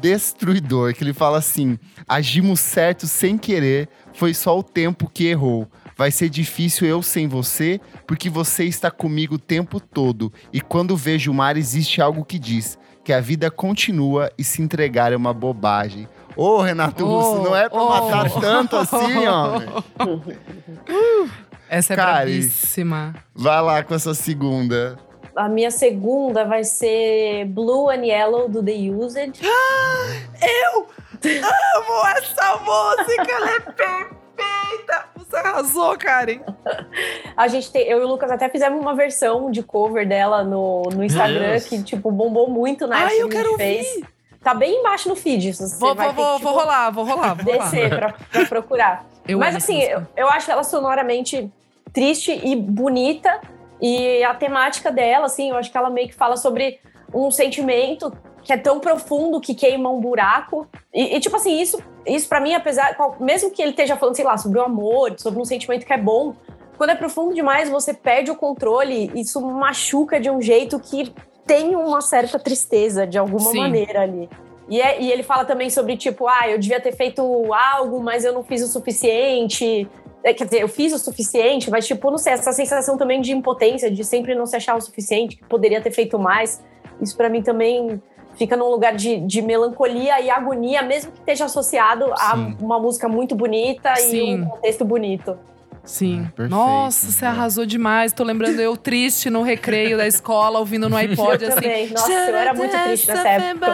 destruidor, 0.00 0.94
que 0.94 1.02
ele 1.02 1.12
fala 1.12 1.38
assim: 1.38 1.78
"Agimos 2.06 2.60
certo 2.60 3.06
sem 3.06 3.36
querer, 3.38 3.88
foi 4.12 4.34
só 4.34 4.58
o 4.58 4.62
tempo 4.62 5.10
que 5.12 5.26
errou. 5.26 5.68
Vai 5.96 6.12
ser 6.12 6.28
difícil 6.28 6.86
eu 6.86 7.02
sem 7.02 7.26
você, 7.26 7.80
porque 8.06 8.30
você 8.30 8.64
está 8.64 8.90
comigo 8.90 9.34
o 9.34 9.38
tempo 9.38 9.80
todo. 9.80 10.32
E 10.52 10.60
quando 10.60 10.96
vejo 10.96 11.32
o 11.32 11.34
mar, 11.34 11.56
existe 11.56 12.00
algo 12.00 12.24
que 12.24 12.38
diz 12.38 12.78
que 13.02 13.12
a 13.12 13.20
vida 13.20 13.50
continua 13.50 14.30
e 14.38 14.44
se 14.44 14.62
entregar 14.62 15.12
é 15.12 15.16
uma 15.16 15.32
bobagem. 15.32 16.06
Ô, 16.36 16.60
Renato 16.60 17.04
Oh, 17.04 17.18
Russo, 17.20 17.42
não 17.42 17.56
é 17.56 17.68
pra 17.68 17.82
oh. 17.82 17.88
matar 17.88 18.30
tanto 18.40 18.76
assim, 18.76 19.26
homem. 19.26 19.68
Essa 21.68 21.94
é 21.94 21.96
Cari. 21.96 22.32
bravíssima. 22.32 23.14
Vai 23.34 23.62
lá 23.62 23.82
com 23.82 23.94
essa 23.94 24.14
segunda. 24.14 24.98
A 25.38 25.48
minha 25.48 25.70
segunda 25.70 26.44
vai 26.44 26.64
ser 26.64 27.44
Blue 27.46 27.88
and 27.90 28.04
Yellow 28.04 28.48
do 28.48 28.60
The 28.60 28.72
Used. 28.72 29.40
Amo 31.24 32.06
essa 32.16 32.56
música, 32.56 33.32
ela 33.32 33.50
é 33.50 33.60
perfeita. 33.60 35.04
Você 35.16 35.36
arrasou, 35.36 35.96
Karen. 35.96 36.40
A 37.36 37.46
gente 37.46 37.70
tem, 37.70 37.82
eu 37.82 38.00
e 38.00 38.04
o 38.04 38.08
Lucas 38.08 38.32
até 38.32 38.48
fizemos 38.48 38.80
uma 38.80 38.94
versão 38.96 39.48
de 39.50 39.62
cover 39.62 40.08
dela 40.08 40.42
no, 40.42 40.82
no 40.92 41.04
Instagram 41.04 41.50
Deus. 41.50 41.66
que 41.66 41.82
tipo 41.84 42.10
bombou 42.10 42.50
muito 42.50 42.86
na 42.88 42.96
Ai, 42.96 43.22
eu 43.22 43.28
que 43.28 43.36
quero 43.36 43.56
fez. 43.56 44.00
Tá 44.42 44.54
bem 44.54 44.80
embaixo 44.80 45.08
no 45.08 45.14
feed. 45.14 45.52
Você 45.54 45.78
Vou, 45.78 45.94
vai 45.94 46.06
vou, 46.06 46.14
ter 46.14 46.20
vou, 46.22 46.36
que, 46.38 46.42
vou 46.42 46.52
tipo, 46.52 46.60
rolar, 46.60 46.90
vou 46.90 47.04
rolar, 47.04 47.34
vou 47.34 47.52
rolar. 47.52 47.70
descer 47.70 47.90
pra, 47.90 48.12
pra 48.12 48.46
procurar. 48.46 49.06
Eu 49.26 49.38
Mas 49.38 49.54
assim, 49.54 49.80
eu, 49.82 50.02
eu 50.16 50.28
acho 50.28 50.50
ela 50.50 50.64
sonoramente 50.64 51.48
triste 51.92 52.32
e 52.32 52.56
bonita. 52.56 53.40
E 53.80 54.22
a 54.24 54.34
temática 54.34 54.90
dela, 54.90 55.26
assim, 55.26 55.50
eu 55.50 55.56
acho 55.56 55.70
que 55.70 55.78
ela 55.78 55.90
meio 55.90 56.08
que 56.08 56.14
fala 56.14 56.36
sobre 56.36 56.80
um 57.14 57.30
sentimento 57.30 58.12
que 58.42 58.52
é 58.52 58.56
tão 58.56 58.80
profundo 58.80 59.40
que 59.40 59.54
queima 59.54 59.90
um 59.90 60.00
buraco. 60.00 60.66
E, 60.92 61.16
e, 61.16 61.20
tipo 61.20 61.36
assim, 61.36 61.60
isso, 61.60 61.78
isso 62.06 62.28
para 62.28 62.40
mim, 62.40 62.54
apesar. 62.54 62.96
Mesmo 63.20 63.50
que 63.50 63.60
ele 63.60 63.70
esteja 63.72 63.96
falando, 63.96 64.14
sei 64.14 64.24
lá, 64.24 64.36
sobre 64.38 64.58
o 64.58 64.62
amor, 64.62 65.14
sobre 65.18 65.40
um 65.40 65.44
sentimento 65.44 65.84
que 65.84 65.92
é 65.92 65.98
bom, 65.98 66.34
quando 66.78 66.90
é 66.90 66.94
profundo 66.94 67.34
demais, 67.34 67.68
você 67.68 67.92
perde 67.92 68.30
o 68.30 68.36
controle, 68.36 69.10
isso 69.14 69.40
machuca 69.40 70.20
de 70.20 70.30
um 70.30 70.40
jeito 70.40 70.78
que 70.78 71.12
tem 71.44 71.74
uma 71.74 72.00
certa 72.00 72.38
tristeza 72.38 73.06
de 73.06 73.18
alguma 73.18 73.50
Sim. 73.50 73.58
maneira 73.58 74.02
ali. 74.02 74.30
E, 74.68 74.80
é- 74.80 75.00
e 75.00 75.10
ele 75.10 75.22
fala 75.22 75.44
também 75.44 75.70
sobre, 75.70 75.96
tipo, 75.96 76.28
ah, 76.28 76.48
eu 76.48 76.58
devia 76.58 76.80
ter 76.80 76.94
feito 76.94 77.22
algo, 77.52 78.00
mas 78.00 78.24
eu 78.24 78.32
não 78.32 78.44
fiz 78.44 78.62
o 78.62 78.68
suficiente. 78.68 79.88
É, 80.24 80.34
quer 80.34 80.44
dizer, 80.44 80.62
eu 80.62 80.68
fiz 80.68 80.92
o 80.92 80.98
suficiente, 80.98 81.70
mas, 81.70 81.86
tipo, 81.86 82.10
não 82.10 82.18
sei, 82.18 82.32
essa 82.32 82.52
sensação 82.52 82.96
também 82.96 83.20
de 83.20 83.32
impotência, 83.32 83.90
de 83.90 84.04
sempre 84.04 84.34
não 84.34 84.46
se 84.46 84.56
achar 84.56 84.76
o 84.76 84.80
suficiente, 84.80 85.36
que 85.36 85.44
poderia 85.44 85.80
ter 85.80 85.90
feito 85.90 86.18
mais. 86.18 86.62
Isso 87.00 87.16
pra 87.16 87.28
mim 87.28 87.42
também 87.42 88.02
fica 88.36 88.56
num 88.56 88.68
lugar 88.68 88.94
de, 88.94 89.18
de 89.20 89.42
melancolia 89.42 90.20
e 90.20 90.30
agonia, 90.30 90.82
mesmo 90.82 91.12
que 91.12 91.18
esteja 91.18 91.44
associado 91.46 92.12
a 92.12 92.36
Sim. 92.36 92.56
uma 92.60 92.78
música 92.78 93.08
muito 93.08 93.34
bonita 93.34 93.92
e 93.94 94.02
Sim. 94.02 94.40
um 94.42 94.48
contexto 94.48 94.84
bonito. 94.84 95.38
Sim. 95.88 96.26
Ah, 96.28 96.32
perfeito, 96.36 96.50
Nossa, 96.50 97.10
você 97.10 97.24
né? 97.24 97.30
arrasou 97.30 97.64
demais. 97.64 98.12
Tô 98.12 98.22
lembrando 98.22 98.60
eu 98.60 98.76
triste 98.76 99.30
no 99.30 99.42
recreio 99.42 99.96
da 99.96 100.06
escola, 100.06 100.58
ouvindo 100.58 100.86
no 100.86 100.94
iPod, 100.98 101.42
Eu 101.42 101.48
assim. 101.48 101.60
também. 101.62 101.88
Nossa, 101.88 102.12
eu 102.12 102.36
era 102.36 102.52
muito 102.52 102.76
triste 102.84 103.06
nessa 103.08 103.26
época. 103.28 103.66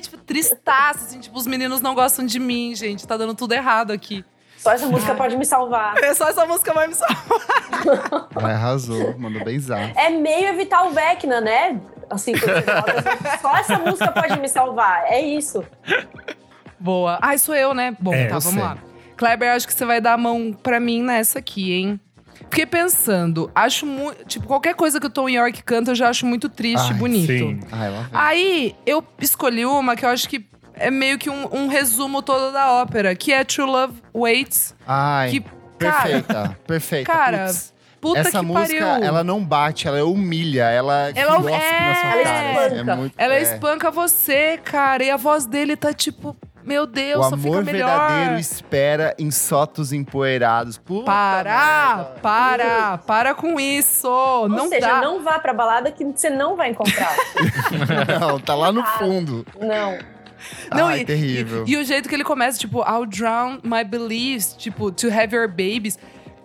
tipo, 0.00 0.16
tristaça, 0.18 1.04
assim, 1.06 1.20
tipo, 1.20 1.38
os 1.38 1.46
meninos 1.46 1.80
não 1.80 1.94
gostam 1.94 2.26
de 2.26 2.40
mim, 2.40 2.74
gente. 2.74 3.06
Tá 3.06 3.16
dando 3.16 3.34
tudo 3.36 3.52
errado 3.52 3.92
aqui. 3.92 4.24
Só 4.58 4.72
essa 4.72 4.86
música 4.86 5.14
pode 5.14 5.36
me 5.36 5.44
salvar. 5.44 5.94
É 6.02 6.12
só 6.14 6.28
essa 6.28 6.44
música 6.44 6.72
vai 6.72 6.88
me 6.88 6.94
salvar. 6.94 8.28
Ela 8.36 8.48
arrasou, 8.50 9.16
mandou 9.18 9.44
bem 9.44 9.58
zar. 9.60 9.92
É 9.96 10.10
meio 10.10 10.48
evitar 10.48 10.84
o 10.86 10.90
Vecna, 10.90 11.40
né? 11.40 11.80
Assim, 12.10 12.32
você 12.34 12.64
só 13.40 13.56
essa 13.56 13.78
música 13.78 14.10
pode 14.10 14.40
me 14.40 14.48
salvar. 14.48 15.04
É 15.06 15.20
isso. 15.20 15.64
Boa. 16.78 17.18
Ai, 17.22 17.38
sou 17.38 17.54
eu, 17.54 17.72
né? 17.74 17.96
Bom, 17.98 18.12
É, 18.12 18.26
tá, 18.26 18.34
eu 18.36 18.40
vamos 18.40 18.54
sei. 18.54 18.62
lá. 18.62 18.76
Kleber, 19.22 19.52
acho 19.52 19.66
que 19.68 19.72
você 19.74 19.84
vai 19.84 20.00
dar 20.00 20.14
a 20.14 20.18
mão 20.18 20.52
pra 20.62 20.80
mim 20.80 21.00
nessa 21.02 21.38
aqui, 21.38 21.72
hein? 21.72 22.00
Fiquei 22.50 22.66
pensando, 22.66 23.48
acho 23.54 23.86
muito. 23.86 24.24
Tipo, 24.24 24.46
qualquer 24.48 24.74
coisa 24.74 24.98
que 24.98 25.06
o 25.06 25.10
Tom 25.10 25.28
York 25.28 25.62
canta, 25.62 25.92
eu 25.92 25.94
já 25.94 26.08
acho 26.08 26.26
muito 26.26 26.48
triste 26.48 26.88
e 26.88 26.92
Ai, 26.92 26.94
bonito. 26.98 27.26
sim. 27.28 27.60
Ai, 27.70 27.90
vem. 27.90 28.06
Aí, 28.12 28.76
eu 28.84 29.02
escolhi 29.20 29.64
uma 29.64 29.94
que 29.94 30.04
eu 30.04 30.08
acho 30.08 30.28
que 30.28 30.44
é 30.74 30.90
meio 30.90 31.18
que 31.18 31.30
um, 31.30 31.48
um 31.54 31.68
resumo 31.68 32.20
todo 32.20 32.52
da 32.52 32.72
ópera, 32.72 33.14
que 33.14 33.32
é 33.32 33.44
True 33.44 33.66
Love 33.70 33.94
Waits. 34.12 34.74
Ai, 34.86 35.30
que, 35.30 35.40
cara, 35.78 36.02
perfeita, 36.02 36.58
perfeita. 36.66 37.12
cara, 37.12 37.46
Putz, 37.46 37.72
Puta 38.00 38.18
essa 38.18 38.40
que 38.40 38.44
música, 38.44 38.84
pariu. 38.84 39.04
ela 39.06 39.22
não 39.22 39.44
bate, 39.44 39.86
ela 39.86 40.04
humilha, 40.04 40.64
ela, 40.64 41.12
Ela- 41.14 41.36
cospe 41.36 41.52
na 41.52 41.94
sua 41.94 42.16
é, 42.16 42.22
cara. 42.24 42.24
ela 42.24 42.60
É 42.64 42.66
espanca. 42.66 42.96
muito, 42.96 43.14
Ela 43.16 43.34
é. 43.36 43.42
espanca 43.42 43.90
você, 43.92 44.58
cara. 44.64 45.04
E 45.04 45.10
a 45.10 45.16
voz 45.16 45.46
dele 45.46 45.76
tá 45.76 45.92
tipo, 45.92 46.36
meu 46.64 46.86
Deus, 46.86 47.26
O 47.26 47.30
só 47.30 47.36
fica 47.36 47.48
amor 47.48 47.64
melhor. 47.64 47.88
verdadeiro 48.08 48.40
espera 48.40 49.14
em 49.18 49.30
sotos 49.30 49.92
empoeirados. 49.92 50.78
Puta 50.78 51.04
Para, 51.06 51.96
merda. 51.96 52.04
para, 52.22 52.98
para 52.98 53.34
com 53.34 53.58
isso. 53.58 54.08
Ou 54.08 54.48
não 54.48 54.68
seja, 54.68 54.86
dá. 54.86 55.00
não 55.00 55.22
vá 55.22 55.38
pra 55.38 55.52
balada 55.52 55.90
que 55.90 56.04
você 56.04 56.30
não 56.30 56.56
vai 56.56 56.70
encontrar. 56.70 57.14
Não, 58.20 58.38
tá 58.38 58.54
lá 58.54 58.70
no 58.72 58.84
fundo. 58.84 59.46
não. 59.60 59.98
Não, 60.74 60.88
Ai, 60.88 61.00
e, 61.00 61.04
terrível. 61.04 61.64
E, 61.68 61.72
e 61.72 61.76
o 61.76 61.84
jeito 61.84 62.08
que 62.08 62.14
ele 62.16 62.24
começa, 62.24 62.58
tipo, 62.58 62.80
I'll 62.80 63.06
drown 63.06 63.60
my 63.62 63.84
beliefs, 63.84 64.54
tipo, 64.56 64.90
to 64.90 65.06
have 65.08 65.32
your 65.34 65.46
babies. 65.46 65.96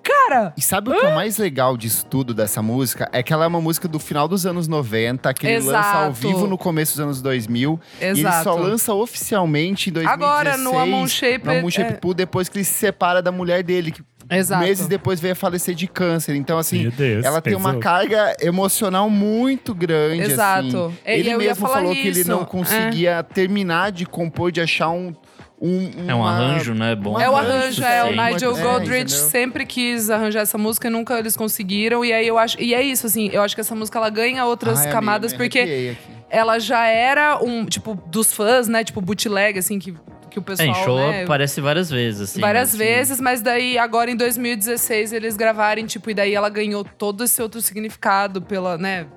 Cara! 0.07 0.53
E 0.57 0.61
sabe 0.61 0.89
o 0.89 0.99
que 0.99 1.05
é 1.05 1.09
o 1.09 1.15
mais 1.15 1.37
legal 1.37 1.75
disso 1.77 2.05
tudo 2.05 2.33
dessa 2.33 2.61
música? 2.61 3.09
É 3.11 3.21
que 3.21 3.31
ela 3.33 3.45
é 3.45 3.47
uma 3.47 3.61
música 3.61 3.87
do 3.87 3.99
final 3.99 4.27
dos 4.27 4.45
anos 4.45 4.67
90, 4.67 5.33
que 5.33 5.45
ele 5.45 5.55
Exato. 5.57 5.75
lança 5.75 6.05
ao 6.05 6.13
vivo 6.13 6.47
no 6.47 6.57
começo 6.57 6.93
dos 6.93 6.99
anos 7.01 7.21
2000. 7.21 7.79
E 7.99 8.03
ele 8.05 8.19
Exato. 8.21 8.43
só 8.43 8.55
lança 8.55 8.93
oficialmente 8.93 9.89
em 9.89 9.93
2016. 9.93 10.13
Agora, 10.13 10.57
no 10.57 10.77
Amon 10.77 11.07
Shape, 11.07 11.45
No 11.45 11.51
Amon 11.51 11.69
Shape 11.69 11.93
é- 11.93 11.95
Pool, 11.97 12.13
depois 12.13 12.47
que 12.49 12.57
ele 12.57 12.65
se 12.65 12.73
separa 12.73 13.21
da 13.21 13.31
mulher 13.31 13.63
dele, 13.63 13.91
que 13.91 14.01
Exato. 14.29 14.61
meses 14.63 14.87
depois 14.87 15.19
veio 15.19 15.31
a 15.31 15.35
falecer 15.35 15.73
de 15.73 15.87
câncer. 15.87 16.35
Então, 16.35 16.57
assim, 16.57 16.81
Meu 16.83 16.91
Deus, 16.91 17.25
ela 17.25 17.41
tem 17.41 17.55
uma 17.55 17.77
carga 17.77 18.35
emocional 18.41 19.09
muito 19.09 19.73
grande. 19.73 20.21
Exato. 20.23 20.85
assim. 20.87 20.97
Ele 21.05 21.37
mesmo 21.37 21.67
falou 21.67 21.93
que 21.93 22.07
ele 22.07 22.19
isso. 22.21 22.29
não 22.29 22.43
conseguia 22.43 23.23
terminar 23.23 23.91
de 23.91 24.05
compor, 24.05 24.51
de 24.51 24.59
achar 24.61 24.89
um. 24.89 25.13
Um 25.59 25.91
É 26.07 26.13
um 26.13 26.19
uma- 26.19 26.31
arranjo, 26.31 26.73
né? 26.73 26.95
Bom. 26.95 27.19
É 27.19 27.29
o 27.29 27.35
arranjo, 27.35 27.83
é. 27.83 28.03
O. 28.03 28.11
Nigel 28.11 28.55
É, 28.57 28.61
Godrich 28.61 29.01
entendeu? 29.13 29.29
sempre 29.29 29.65
quis 29.65 30.09
arranjar 30.09 30.41
essa 30.41 30.57
música 30.57 30.87
e 30.87 30.91
nunca 30.91 31.17
eles 31.17 31.35
conseguiram. 31.35 32.05
E 32.05 32.13
aí 32.13 32.27
eu 32.27 32.37
acho. 32.37 32.61
E 32.61 32.73
é 32.73 32.81
isso, 32.81 33.07
assim, 33.07 33.29
eu 33.33 33.41
acho 33.41 33.55
que 33.55 33.61
essa 33.61 33.73
música 33.75 33.97
ela 33.97 34.09
ganha 34.09 34.45
outras 34.45 34.79
Ai, 34.85 34.91
camadas, 34.91 35.33
amiga, 35.33 35.43
porque 35.43 35.95
ela 36.29 36.59
já 36.59 36.85
era 36.85 37.43
um, 37.43 37.65
tipo, 37.65 37.95
dos 38.07 38.31
fãs, 38.33 38.67
né? 38.67 38.83
Tipo, 38.83 39.01
bootleg, 39.01 39.57
assim, 39.57 39.79
que, 39.79 39.95
que 40.29 40.37
o 40.37 40.41
É, 40.41 40.43
pessoal. 40.43 40.67
em 40.69 40.73
show 40.83 40.97
né, 40.99 41.23
aparece 41.23 41.59
várias 41.59 41.89
vezes, 41.89 42.21
assim. 42.21 42.39
Várias 42.41 42.69
mas, 42.71 42.77
vezes, 42.77 43.19
mas 43.21 43.41
daí 43.41 43.77
agora 43.79 44.11
em 44.11 44.15
2016 44.15 45.11
eles 45.13 45.35
gravarem, 45.35 45.85
tipo, 45.85 46.09
e 46.11 46.13
daí 46.13 46.35
ela 46.35 46.49
ganhou 46.49 46.83
todo 46.83 47.23
esse 47.23 47.41
outro 47.41 47.61
significado 47.61 48.41
pela, 48.41 48.77
né? 48.77 49.07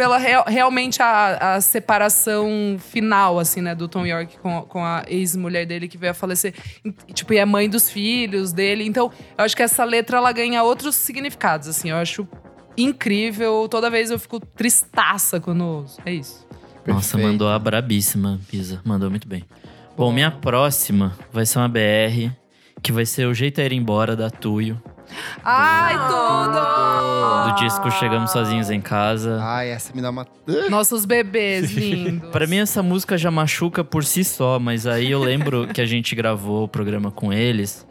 Pela 0.00 0.16
real- 0.16 0.44
realmente 0.46 1.02
a, 1.02 1.56
a 1.56 1.60
separação 1.60 2.76
final, 2.78 3.38
assim, 3.38 3.60
né, 3.60 3.74
do 3.74 3.86
Tom 3.86 4.06
York 4.06 4.38
com, 4.38 4.62
com 4.62 4.82
a 4.82 5.04
ex-mulher 5.06 5.66
dele 5.66 5.86
que 5.88 5.98
veio 5.98 6.12
a 6.12 6.14
falecer. 6.14 6.54
E, 7.06 7.12
tipo, 7.12 7.34
e 7.34 7.36
é 7.36 7.44
mãe 7.44 7.68
dos 7.68 7.90
filhos 7.90 8.50
dele. 8.50 8.84
Então, 8.86 9.12
eu 9.36 9.44
acho 9.44 9.54
que 9.54 9.62
essa 9.62 9.84
letra 9.84 10.16
ela 10.16 10.32
ganha 10.32 10.62
outros 10.62 10.96
significados, 10.96 11.68
assim. 11.68 11.90
Eu 11.90 11.96
acho 11.96 12.26
incrível. 12.78 13.68
Toda 13.68 13.90
vez 13.90 14.10
eu 14.10 14.18
fico 14.18 14.40
tristaça 14.40 15.38
quando. 15.38 15.84
É 16.06 16.12
isso. 16.12 16.46
Nossa, 16.86 17.16
Perfeito. 17.16 17.18
mandou 17.32 17.48
a 17.50 17.58
brabíssima, 17.58 18.40
Pisa. 18.48 18.80
Mandou 18.84 19.10
muito 19.10 19.28
bem. 19.28 19.44
Bom, 19.96 20.10
minha 20.12 20.30
próxima 20.30 21.14
vai 21.30 21.44
ser 21.44 21.58
uma 21.58 21.68
BR, 21.68 22.30
que 22.82 22.90
vai 22.90 23.04
ser 23.04 23.26
O 23.26 23.34
Jeito 23.34 23.60
é 23.60 23.66
Ir 23.66 23.72
Embora, 23.74 24.16
da 24.16 24.30
Tuyo. 24.30 24.80
Ai, 25.44 25.94
tudo! 26.08 27.52
Do 27.52 27.60
disco 27.60 27.90
Chegamos 27.90 28.30
Sozinhos 28.30 28.70
em 28.70 28.80
Casa. 28.80 29.38
Ai, 29.42 29.70
essa 29.70 29.92
me 29.94 30.02
dá 30.02 30.10
uma. 30.10 30.26
Nossos 30.70 31.04
bebês 31.04 31.72
lindos. 31.72 32.30
Pra 32.30 32.46
mim, 32.46 32.58
essa 32.58 32.82
música 32.82 33.16
já 33.16 33.30
machuca 33.30 33.82
por 33.82 34.04
si 34.04 34.24
só, 34.24 34.58
mas 34.58 34.86
aí 34.86 35.10
eu 35.10 35.20
lembro 35.20 35.66
que 35.68 35.80
a 35.80 35.86
gente 35.86 36.14
gravou 36.14 36.64
o 36.64 36.68
programa 36.68 37.10
com 37.10 37.32
eles. 37.32 37.86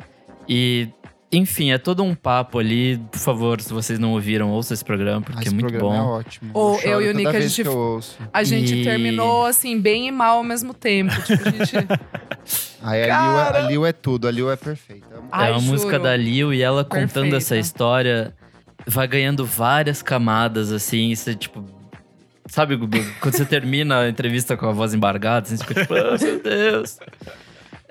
E, 0.48 0.90
enfim, 1.32 1.72
é 1.72 1.78
todo 1.78 2.04
um 2.04 2.16
papo 2.16 2.58
ali. 2.60 2.98
Por 3.12 3.20
favor, 3.20 3.62
se 3.62 3.72
vocês 3.72 4.00
não 4.00 4.12
ouviram, 4.14 4.50
ouça 4.50 4.74
esse 4.74 4.84
programa, 4.84 5.22
porque 5.22 5.38
Ah, 5.40 5.42
é 5.42 5.46
esse 5.46 5.54
muito 5.54 5.68
programa 5.70 5.96
é 5.96 6.00
bom. 6.00 6.08
ótimo. 6.08 6.52
Ô, 6.54 6.76
choro 6.78 6.88
eu 6.88 7.02
e 7.02 7.10
o 7.10 7.14
Nick, 7.14 7.28
a 7.28 7.40
gente- 7.40 7.62
eu. 7.66 8.00
A 8.34 8.44
gente 8.44 8.76
E- 8.76 8.84
terminou, 8.84 9.46
assim, 9.46 9.80
bem 9.80 10.08
e 10.08 10.12
mal 10.12 10.38
ao 10.38 10.44
mesmo 10.44 10.74
tempo. 10.74 11.14
Tipo, 11.22 11.48
a 11.48 11.52
gente... 11.52 11.74
Aí 12.82 13.04
a 13.04 13.06
Liu, 13.22 13.38
é, 13.40 13.58
a 13.58 13.62
Liu 13.70 13.86
é 13.86 13.92
tudo, 13.92 14.28
a 14.28 14.32
Liu 14.32 14.50
é 14.52 14.56
perfeita. 14.56 15.06
Ai, 15.32 15.50
é 15.50 15.52
uma 15.52 15.60
juro. 15.60 15.72
música 15.74 16.00
da 16.00 16.16
Liu 16.16 16.54
e 16.54 16.62
ela 16.62 16.84
contando 16.84 17.08
Perfeita. 17.30 17.38
essa 17.38 17.58
história 17.58 18.34
vai 18.88 19.08
ganhando 19.08 19.46
várias 19.46 20.02
camadas, 20.02 20.72
assim. 20.72 21.14
Você, 21.14 21.36
tipo. 21.36 21.64
Sabe, 22.48 22.76
quando 23.20 23.36
você 23.36 23.46
termina 23.46 24.00
a 24.00 24.10
entrevista 24.10 24.58
com 24.58 24.66
a 24.68 24.72
voz 24.72 24.94
embargada, 24.96 25.46
assim, 25.46 25.58
você 25.58 25.64
fica 25.66 25.82
tipo, 25.82 25.94
ah, 25.94 26.18
meu 26.20 26.40
Deus. 26.42 26.98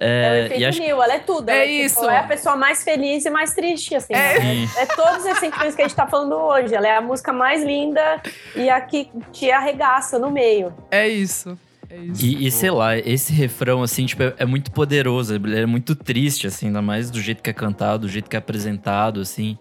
É, 0.00 0.06
o 0.06 0.34
É, 0.34 0.46
efeito 0.46 0.60
e 0.60 0.64
acho 0.64 0.78
Neil, 0.80 1.02
ela 1.02 1.14
é 1.14 1.18
tudo. 1.18 1.48
É 1.48 1.56
ela, 1.56 1.66
tipo, 1.66 2.00
isso. 2.00 2.10
é 2.10 2.18
a 2.18 2.22
pessoa 2.22 2.56
mais 2.56 2.84
feliz 2.84 3.24
e 3.24 3.30
mais 3.30 3.52
triste, 3.54 3.94
assim. 3.96 4.14
É. 4.14 4.38
né? 4.38 4.68
É, 4.76 4.86
todos 4.86 5.26
esses 5.26 5.40
sentimentos 5.40 5.74
que 5.74 5.82
a 5.82 5.88
gente 5.88 5.96
tá 5.96 6.06
falando 6.06 6.34
hoje. 6.36 6.74
Ela 6.74 6.86
é 6.86 6.96
a 6.96 7.00
música 7.00 7.32
mais 7.32 7.62
linda 7.64 8.22
e 8.54 8.70
a 8.70 8.80
que 8.80 9.10
te 9.32 9.50
arregaça 9.50 10.18
no 10.18 10.30
meio. 10.30 10.72
É 10.90 11.08
isso. 11.08 11.58
É 11.90 11.96
isso. 11.96 12.24
E, 12.24 12.46
e 12.46 12.50
sei 12.50 12.70
lá, 12.70 12.96
esse 12.96 13.32
refrão, 13.32 13.82
assim, 13.82 14.06
tipo, 14.06 14.22
é, 14.22 14.34
é 14.38 14.44
muito 14.44 14.70
poderoso, 14.70 15.34
ele 15.34 15.58
é 15.58 15.66
muito 15.66 15.96
triste, 15.96 16.46
assim, 16.46 16.66
ainda 16.66 16.82
mais 16.82 17.10
do 17.10 17.20
jeito 17.20 17.42
que 17.42 17.50
é 17.50 17.52
cantado, 17.52 18.00
do 18.06 18.08
jeito 18.08 18.28
que 18.28 18.36
é 18.36 18.38
apresentado, 18.38 19.20
assim. 19.20 19.58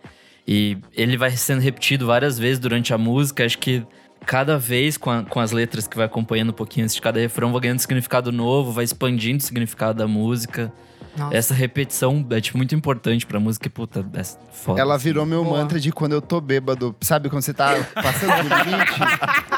E 0.48 0.78
ele 0.94 1.18
vai 1.18 1.32
sendo 1.32 1.62
repetido 1.62 2.06
várias 2.06 2.38
vezes 2.38 2.60
durante 2.60 2.94
a 2.94 2.98
música, 2.98 3.46
acho 3.46 3.58
que 3.58 3.86
cada 4.28 4.58
vez 4.58 4.98
com, 4.98 5.10
a- 5.10 5.24
com 5.24 5.40
as 5.40 5.52
letras 5.52 5.88
que 5.88 5.96
vai 5.98 6.06
acompanhando 6.06 6.50
um 6.50 6.54
pouquinho 6.54 6.84
antes 6.84 6.94
de 6.96 7.02
cada 7.02 7.20
refrão, 7.20 7.52
vai 7.52 7.62
ganhando 7.62 7.80
significado 7.80 8.32
novo, 8.32 8.72
vai 8.74 8.84
expandindo 8.84 9.38
o 9.42 9.42
significado 9.46 9.98
da 9.98 10.08
música. 10.08 10.72
Nossa. 11.18 11.36
Essa 11.36 11.54
repetição 11.56 12.24
é, 12.30 12.40
tipo, 12.40 12.58
muito 12.60 12.76
importante 12.76 13.26
pra 13.26 13.40
música, 13.40 13.66
e, 13.66 13.70
puta, 13.72 14.06
é 14.14 14.24
foda. 14.52 14.80
Ela 14.80 14.96
assim. 14.96 15.06
virou 15.06 15.26
meu 15.26 15.44
Boa. 15.44 15.58
mantra 15.58 15.80
de 15.80 15.92
quando 15.92 16.12
eu 16.14 16.22
tô 16.22 16.40
bêbado. 16.40 16.96
Sabe 17.02 17.28
quando 17.28 17.42
você 17.42 17.54
tá 17.56 17.74
passando 17.96 18.36
do 18.44 18.70
limite? 18.70 18.94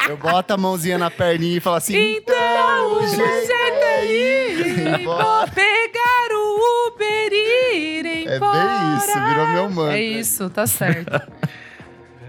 eu 0.08 0.16
boto 0.16 0.54
a 0.54 0.58
mãozinha 0.58 0.98
na 0.98 1.12
perninha 1.12 1.58
e 1.58 1.60
falo 1.60 1.76
assim. 1.76 1.98
Então, 1.98 2.94
o 3.02 3.06
jeito 3.08 3.52
é 3.52 4.06
ir 4.06 5.02
embora." 5.02 5.48
pegar 5.48 6.30
o 6.32 6.88
Uber 6.88 7.30
e 7.34 8.00
ir 8.00 8.06
É 8.06 8.36
embora. 8.38 8.58
bem 8.58 8.98
isso, 8.98 9.14
virou 9.28 9.48
meu 9.48 9.70
mantra. 9.70 9.98
É 9.98 10.02
isso, 10.02 10.50
tá 10.50 10.66
certo. 10.66 11.22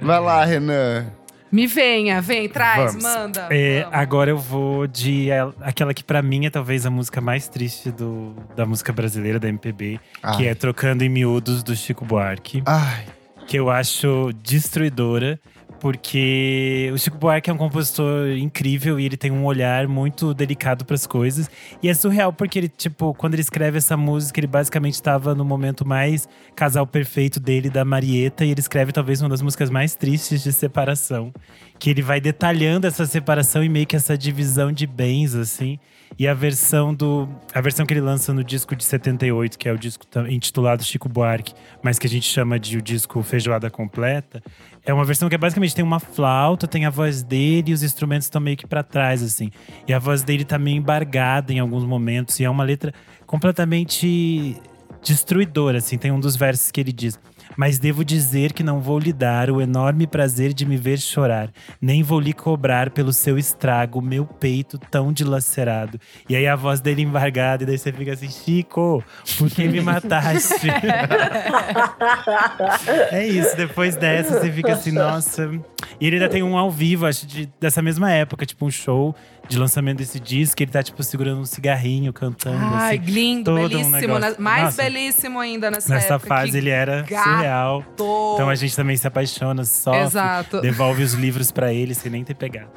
Vai 0.03 0.19
lá, 0.19 0.45
Renan. 0.45 1.07
Me 1.53 1.67
venha, 1.67 2.21
vem, 2.21 2.49
traz, 2.49 2.93
Vamos. 2.95 3.03
manda. 3.03 3.49
É, 3.51 3.87
agora 3.91 4.31
eu 4.31 4.39
vou 4.39 4.87
de 4.87 5.29
el- 5.31 5.53
aquela 5.61 5.93
que 5.93 6.05
pra 6.05 6.23
mim 6.23 6.47
é 6.47 6.51
talvez 6.51 6.87
a 6.87 6.91
música 6.91 7.21
mais 7.21 7.49
triste 7.49 7.91
do, 7.91 8.35
da 8.55 8.65
música 8.65 8.93
brasileira, 8.93 9.39
da 9.41 9.49
MPB, 9.49 9.99
que 9.99 10.45
Ai. 10.45 10.49
é 10.49 10.55
Trocando 10.55 11.03
em 11.03 11.09
Miúdos, 11.09 11.63
do 11.63 11.75
Chico 11.75 12.05
Buarque. 12.05 12.63
Ai, 12.67 13.05
que 13.49 13.57
eu 13.59 13.69
acho 13.69 14.31
destruidora, 14.43 15.41
porque 15.81 16.91
o 16.93 16.99
Chico 16.99 17.17
Buarque 17.17 17.49
é 17.49 17.53
um 17.53 17.57
compositor 17.57 18.29
incrível 18.37 19.01
e 19.01 19.07
ele 19.07 19.17
tem 19.17 19.31
um 19.31 19.45
olhar 19.45 19.89
muito 19.89 20.35
delicado 20.35 20.85
para 20.85 20.95
as 20.95 21.07
coisas. 21.07 21.51
E 21.83 21.89
é 21.89 21.95
surreal 21.95 22.33
porque 22.33 22.59
ele, 22.59 22.69
tipo, 22.69 23.15
quando 23.15 23.35
ele 23.35 23.41
escreve 23.41 23.79
essa 23.79 23.97
música, 23.97 24.39
ele 24.39 24.47
basicamente 24.47 24.95
estava 24.95 25.35
no 25.35 25.45
momento 25.45 25.87
mais 25.87 26.29
casal 26.55 26.87
perfeito 26.87 27.41
dele 27.41 27.71
da 27.71 27.85
Marieta 27.85 28.45
e 28.45 28.51
ele 28.51 28.61
escreve 28.61 28.93
talvez 28.93 29.23
uma 29.23 29.31
das 29.31 29.41
músicas 29.41 29.71
mais 29.71 29.95
tristes 29.95 30.43
de 30.43 30.53
separação, 30.53 31.33
que 31.79 31.89
ele 31.89 32.03
vai 32.03 32.21
detalhando 32.21 32.87
essa 32.87 33.07
separação 33.07 33.65
e 33.65 33.69
meio 33.69 33.87
que 33.87 33.97
essa 33.97 34.17
divisão 34.17 34.71
de 34.71 34.87
bens 34.87 35.35
assim. 35.35 35.79
E 36.19 36.29
a 36.29 36.35
versão 36.35 36.93
do 36.95 37.29
a 37.55 37.61
versão 37.61 37.87
que 37.87 37.95
ele 37.95 38.01
lança 38.01 38.33
no 38.33 38.45
disco 38.45 38.77
de 38.77 38.85
78, 38.85 39.59
que 39.59 39.69
é 39.69 39.73
o 39.73 39.79
disco 39.79 40.05
intitulado 40.29 40.85
Chico 40.85 41.09
Buarque, 41.09 41.55
mas 41.83 41.99
que 41.99 42.07
a 42.07 42.11
gente 42.11 42.29
chama 42.29 42.59
de 42.59 42.77
o 42.77 42.83
disco 42.83 43.23
Feijoada 43.23 43.71
Completa, 43.71 44.43
é 44.85 44.93
uma 44.93 45.05
versão 45.05 45.29
que 45.29 45.35
é 45.35 45.39
basicamente 45.39 45.75
tem 45.75 45.85
uma 45.85 46.01
flauta, 46.01 46.67
tem 46.67 46.85
a 46.85 46.91
voz 46.91 47.23
dele 47.23 47.71
e 47.71 47.75
os 47.75 47.83
instrumentos 47.83 48.27
estão 48.27 48.41
meio 48.41 48.57
que 48.57 48.67
pra 48.67 48.83
trás 48.83 49.23
assim. 49.23 49.51
E 49.87 49.95
a 49.95 49.99
voz 49.99 50.23
dele 50.23 50.45
tá 50.45 50.59
meio 50.59 50.77
embargada 50.77 51.53
em 51.53 51.59
alguns 51.59 51.85
momentos 51.85 52.39
e 52.41 52.45
é 52.45 52.51
uma 52.51 52.65
letra 52.65 52.93
completamente 53.27 54.57
destruidora 55.03 55.79
assim. 55.79 55.97
Tem 55.97 56.11
um 56.11 56.21
dos 56.21 56.37
versos 56.37 56.71
que 56.71 56.81
ele 56.81 56.93
diz: 56.93 57.19
mas 57.57 57.79
devo 57.79 58.05
dizer 58.05 58.53
que 58.53 58.63
não 58.63 58.81
vou 58.81 58.99
lhe 58.99 59.13
dar 59.13 59.51
o 59.51 59.61
enorme 59.61 60.07
prazer 60.07 60.53
de 60.53 60.65
me 60.65 60.77
ver 60.77 60.99
chorar, 60.99 61.51
nem 61.81 62.03
vou 62.03 62.21
lhe 62.21 62.33
cobrar 62.33 62.91
pelo 62.91 63.13
seu 63.13 63.39
estrago, 63.39 64.01
meu 64.01 64.25
peito 64.25 64.79
tão 64.79 65.13
dilacerado. 65.13 66.01
E 66.29 66.37
aí 66.37 66.47
a 66.47 66.57
voz 66.57 66.81
dele 66.81 67.03
embargada, 67.03 67.63
e 67.63 67.67
daí 67.67 67.79
você 67.79 67.93
fica 67.93 68.13
assim, 68.13 68.31
Chico, 68.31 69.03
por 69.39 69.51
que 69.51 69.69
me 69.69 69.81
mataste? 69.83 70.69
é 73.11 73.27
isso, 73.27 73.57
depois 73.57 73.97
dessa 73.97 74.41
você 74.41 74.51
fica 74.53 74.73
assim, 74.73 74.93
nossa. 74.93 75.51
E 76.01 76.07
ele 76.07 76.17
ainda 76.17 76.29
tem 76.29 76.43
um 76.43 76.57
ao 76.57 76.71
vivo, 76.71 77.07
acho, 77.07 77.27
de, 77.27 77.49
dessa 77.61 77.83
mesma 77.83 78.11
época, 78.11 78.47
tipo 78.47 78.65
um 78.67 78.71
show 78.71 79.15
de 79.51 79.59
lançamento 79.59 79.99
desse 79.99 80.21
disco, 80.21 80.63
ele 80.63 80.71
tá, 80.71 80.83
tipo, 80.83 81.03
segurando 81.03 81.41
um 81.41 81.45
cigarrinho, 81.45 82.13
cantando. 82.13 82.57
Ai, 82.73 82.97
assim. 82.99 83.11
lindo, 83.11 83.45
todo 83.51 83.65
um 83.65 83.69
belíssimo. 83.69 83.97
negócio. 83.97 84.21
né? 84.31 84.37
Mais 84.39 84.63
Nossa. 84.65 84.83
belíssimo 84.83 85.41
ainda 85.41 85.71
nessa, 85.71 85.93
Nessa 85.93 86.15
época. 86.15 86.29
fase 86.29 86.57
ele 86.57 86.71
era 86.71 87.03
gato. 87.03 87.25
surreal. 87.29 87.85
Então 87.95 88.49
a 88.49 88.55
gente 88.55 88.75
também 88.77 88.97
se 88.97 89.07
apaixona, 89.07 89.65
sofre, 89.65 90.01
Exato. 90.03 90.61
devolve 90.61 91.03
os 91.03 91.15
livros 91.15 91.51
pra 91.51 91.73
ele 91.73 91.95
sem 91.95 92.11
nem 92.13 92.23
ter 92.25 92.35
pegado. 92.35 92.71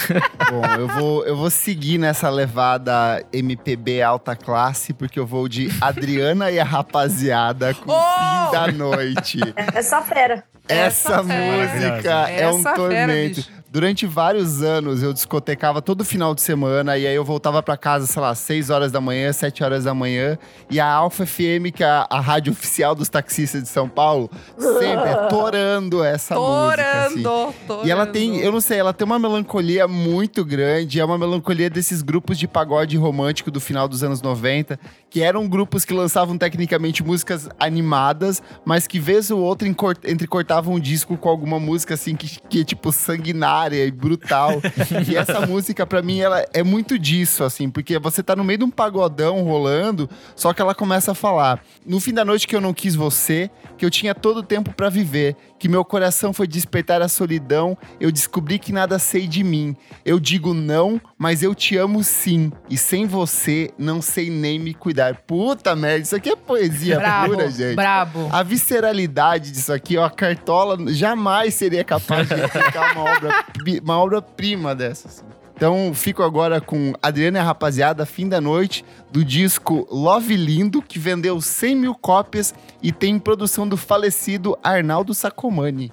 bom, 0.50 0.64
eu 0.78 0.88
vou, 0.88 1.24
eu 1.26 1.36
vou 1.36 1.50
seguir 1.50 1.98
nessa 1.98 2.30
levada 2.30 3.22
MPB 3.32 4.00
alta 4.00 4.34
classe, 4.36 4.94
porque 4.94 5.18
eu 5.18 5.26
vou 5.26 5.46
de 5.48 5.68
Adriana 5.80 6.50
e 6.50 6.58
a 6.60 6.64
rapaziada 6.64 7.74
com 7.74 7.90
o 7.90 7.94
Oh! 7.94 8.46
fim 8.46 8.52
da 8.52 8.72
noite. 8.72 9.38
Essa 9.74 10.00
fera. 10.00 10.44
Essa, 10.68 11.14
Essa 11.14 11.24
fera. 11.24 11.90
música 11.90 12.10
é 12.30 12.46
um 12.46 12.60
Essa 12.60 12.62
fera, 12.62 12.76
tormento. 12.76 13.36
bicho. 13.36 13.50
Durante 13.72 14.04
vários 14.04 14.64
anos 14.64 15.00
eu 15.00 15.12
discotecava 15.12 15.80
todo 15.80 16.04
final 16.04 16.34
de 16.34 16.42
semana 16.42 16.98
e 16.98 17.06
aí 17.06 17.14
eu 17.14 17.24
voltava 17.24 17.62
para 17.62 17.76
casa, 17.76 18.04
sei 18.04 18.20
lá, 18.20 18.34
6 18.34 18.68
horas 18.68 18.90
da 18.90 19.00
manhã, 19.00 19.32
7 19.32 19.62
horas 19.62 19.84
da 19.84 19.94
manhã. 19.94 20.36
E 20.68 20.80
a 20.80 20.92
Alfa 20.92 21.24
FM, 21.24 21.70
que 21.72 21.84
é 21.84 21.86
a, 21.86 22.04
a 22.10 22.18
rádio 22.18 22.52
oficial 22.52 22.96
dos 22.96 23.08
taxistas 23.08 23.62
de 23.62 23.68
São 23.68 23.88
Paulo, 23.88 24.28
sempre 24.58 25.06
é 25.08 25.28
torando 25.28 26.02
essa 26.02 26.34
música. 26.34 27.04
Assim. 27.04 27.22
Torando, 27.22 27.54
torando. 27.68 27.86
E 27.86 27.92
ela 27.92 28.06
tem, 28.08 28.38
eu 28.40 28.50
não 28.50 28.60
sei, 28.60 28.80
ela 28.80 28.92
tem 28.92 29.06
uma 29.06 29.20
melancolia 29.20 29.86
muito 29.86 30.44
grande, 30.44 30.98
é 30.98 31.04
uma 31.04 31.16
melancolia 31.16 31.70
desses 31.70 32.02
grupos 32.02 32.40
de 32.40 32.48
pagode 32.48 32.96
romântico 32.96 33.52
do 33.52 33.60
final 33.60 33.86
dos 33.86 34.02
anos 34.02 34.20
90, 34.20 34.80
que 35.08 35.22
eram 35.22 35.46
grupos 35.46 35.84
que 35.84 35.94
lançavam 35.94 36.36
tecnicamente 36.36 37.04
músicas 37.04 37.48
animadas, 37.56 38.42
mas 38.64 38.88
que 38.88 38.98
vez 38.98 39.30
ou 39.30 39.38
outra 39.38 39.68
entrecortavam 39.68 40.74
um 40.74 40.80
disco 40.80 41.16
com 41.16 41.28
alguma 41.28 41.60
música 41.60 41.94
assim 41.94 42.16
que, 42.16 42.40
que 42.48 42.64
tipo 42.64 42.90
sanguinária 42.90 43.59
e 43.68 43.90
brutal. 43.90 44.60
e 45.08 45.16
essa 45.16 45.46
música 45.46 45.86
pra 45.86 46.02
mim 46.02 46.20
ela 46.20 46.44
é 46.52 46.62
muito 46.62 46.98
disso 46.98 47.44
assim, 47.44 47.70
porque 47.70 47.98
você 47.98 48.22
tá 48.22 48.34
no 48.34 48.44
meio 48.44 48.58
de 48.58 48.64
um 48.64 48.70
pagodão 48.70 49.42
rolando, 49.42 50.08
só 50.34 50.52
que 50.52 50.62
ela 50.62 50.74
começa 50.74 51.12
a 51.12 51.14
falar: 51.14 51.62
"No 51.84 52.00
fim 52.00 52.12
da 52.12 52.24
noite 52.24 52.46
que 52.46 52.56
eu 52.56 52.60
não 52.60 52.72
quis 52.72 52.94
você, 52.94 53.50
que 53.76 53.84
eu 53.84 53.90
tinha 53.90 54.14
todo 54.14 54.38
o 54.38 54.42
tempo 54.42 54.72
pra 54.72 54.88
viver, 54.88 55.36
que 55.60 55.68
meu 55.68 55.84
coração 55.84 56.32
foi 56.32 56.46
despertar 56.46 57.02
a 57.02 57.08
solidão, 57.08 57.76
eu 58.00 58.10
descobri 58.10 58.58
que 58.58 58.72
nada 58.72 58.98
sei 58.98 59.28
de 59.28 59.44
mim. 59.44 59.76
Eu 60.06 60.18
digo 60.18 60.54
não, 60.54 60.98
mas 61.18 61.42
eu 61.42 61.54
te 61.54 61.76
amo 61.76 62.02
sim. 62.02 62.50
E 62.70 62.78
sem 62.78 63.06
você, 63.06 63.70
não 63.76 64.00
sei 64.00 64.30
nem 64.30 64.58
me 64.58 64.72
cuidar. 64.72 65.16
Puta 65.26 65.76
merda, 65.76 65.98
isso 66.04 66.16
aqui 66.16 66.30
é 66.30 66.34
poesia 66.36 66.98
Brabo, 66.98 67.34
pura, 67.34 67.50
gente. 67.50 67.76
brabo. 67.76 68.26
A 68.32 68.42
visceralidade 68.42 69.50
disso 69.50 69.70
aqui, 69.70 69.98
ó, 69.98 70.06
a 70.06 70.10
cartola 70.10 70.78
jamais 70.94 71.52
seria 71.52 71.84
capaz 71.84 72.26
de 72.26 72.36
explicar 72.36 72.96
uma 72.96 73.12
obra, 73.12 73.44
uma 73.84 73.98
obra-prima 73.98 74.74
dessa. 74.74 75.22
Então, 75.60 75.92
fico 75.92 76.22
agora 76.22 76.58
com 76.58 76.94
Adriana 77.02 77.36
e 77.36 77.40
a 77.42 77.44
Rapaziada, 77.44 78.06
Fim 78.06 78.26
da 78.26 78.40
Noite, 78.40 78.82
do 79.12 79.22
disco 79.22 79.86
Love 79.90 80.34
Lindo, 80.34 80.80
que 80.80 80.98
vendeu 80.98 81.38
100 81.38 81.76
mil 81.76 81.94
cópias 81.94 82.54
e 82.82 82.90
tem 82.90 83.18
produção 83.18 83.68
do 83.68 83.76
falecido 83.76 84.58
Arnaldo 84.62 85.12
Sacomani. 85.12 85.92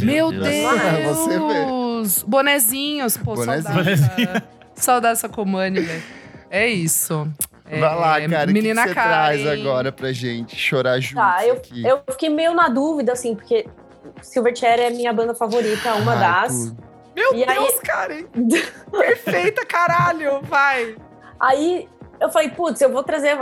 Meu 0.00 0.32
Deus. 0.32 0.42
Deus! 0.42 1.16
Você 1.16 1.38
vê. 1.38 2.24
Bonezinhos, 2.26 3.16
pô, 3.16 3.36
Bonezinhos. 3.36 4.00
saudade. 4.00 4.42
Saudade 4.74 5.14
dessa 5.14 5.28
Comani, 5.28 5.78
velho. 5.78 6.02
É 6.50 6.66
isso. 6.66 7.30
É, 7.66 7.78
Vai 7.78 7.94
lá, 7.94 8.14
cara, 8.14 8.24
o 8.24 8.28
que 8.28 8.46
que 8.46 8.52
menina 8.52 8.82
você 8.82 8.94
cara, 8.94 9.10
traz 9.10 9.46
agora 9.46 9.92
pra 9.92 10.10
gente 10.10 10.56
chorar 10.56 10.98
juntos 10.98 11.14
Tá, 11.24 11.46
eu, 11.46 11.54
aqui? 11.54 11.86
eu 11.86 12.02
fiquei 12.10 12.30
meio 12.30 12.52
na 12.52 12.66
dúvida, 12.68 13.12
assim, 13.12 13.36
porque 13.36 13.64
Silverchair 14.20 14.80
é 14.80 14.90
minha 14.90 15.12
banda 15.12 15.36
favorita, 15.36 15.94
uma 15.94 16.14
Ai, 16.14 16.18
das. 16.20 16.70
tudo. 16.70 16.93
Meu 17.14 17.34
E 17.34 17.44
aí- 17.44 17.58
Deus, 17.58 17.80
cara. 17.80 18.14
hein? 18.14 18.26
Perfeita, 18.90 19.64
caralho. 19.66 20.40
Vai. 20.42 20.96
Aí 21.38 21.88
eu 22.20 22.30
falei, 22.30 22.48
putz, 22.50 22.80
eu 22.80 22.90
vou 22.90 23.02
trazer 23.02 23.36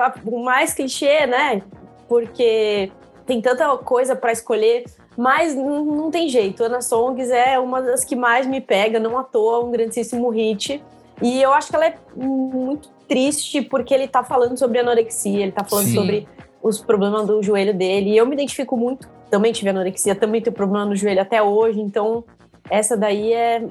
mais 0.45 0.75
clichê, 0.75 1.27
né? 1.27 1.63
Porque 2.09 2.91
tem 3.27 3.41
tanta 3.41 3.77
coisa 3.79 4.15
pra 4.17 4.33
escolher, 4.33 4.85
mas 5.17 5.55
não, 5.55 5.85
não 5.85 6.11
tem 6.11 6.29
jeito. 6.29 6.63
Ana 6.65 6.81
Songs 6.81 7.31
é 7.31 7.59
uma 7.59 7.81
das 7.81 8.05
que 8.05 8.17
mais 8.17 8.47
me 8.47 8.61
pega, 8.61 8.99
não 8.99 9.17
à 9.19 9.25
toa, 9.25 9.65
um 9.65 9.71
grandíssimo 9.71 10.29
hit. 10.31 10.83
E 11.23 11.41
eu 11.41 11.53
acho 11.53 11.69
que 11.69 11.77
ela 11.77 11.87
é 11.87 11.95
muito 12.17 12.89
triste 13.09 13.63
porque 13.63 13.95
ele 13.95 14.09
tá 14.09 14.25
falando 14.25 14.59
sobre 14.59 14.79
anorexia, 14.79 15.43
ele 15.43 15.53
tá 15.53 15.63
falando 15.65 15.87
Sim. 15.87 15.95
sobre 15.95 16.29
os 16.63 16.81
problemas 16.81 17.27
do 17.27 17.43
joelho 17.43 17.73
dele. 17.75 18.11
E 18.11 18.17
eu 18.17 18.27
me 18.27 18.35
identifico 18.35 18.77
muito. 18.77 19.09
Também 19.31 19.53
tive 19.53 19.71
anorexia, 19.71 20.15
também 20.15 20.43
tenho 20.43 20.55
problema 20.55 20.85
no 20.85 20.97
joelho 20.97 21.21
até 21.23 21.43
hoje. 21.43 21.81
Então, 21.81 22.25
essa 22.73 22.97
daí 22.97 23.33
é 23.33 23.67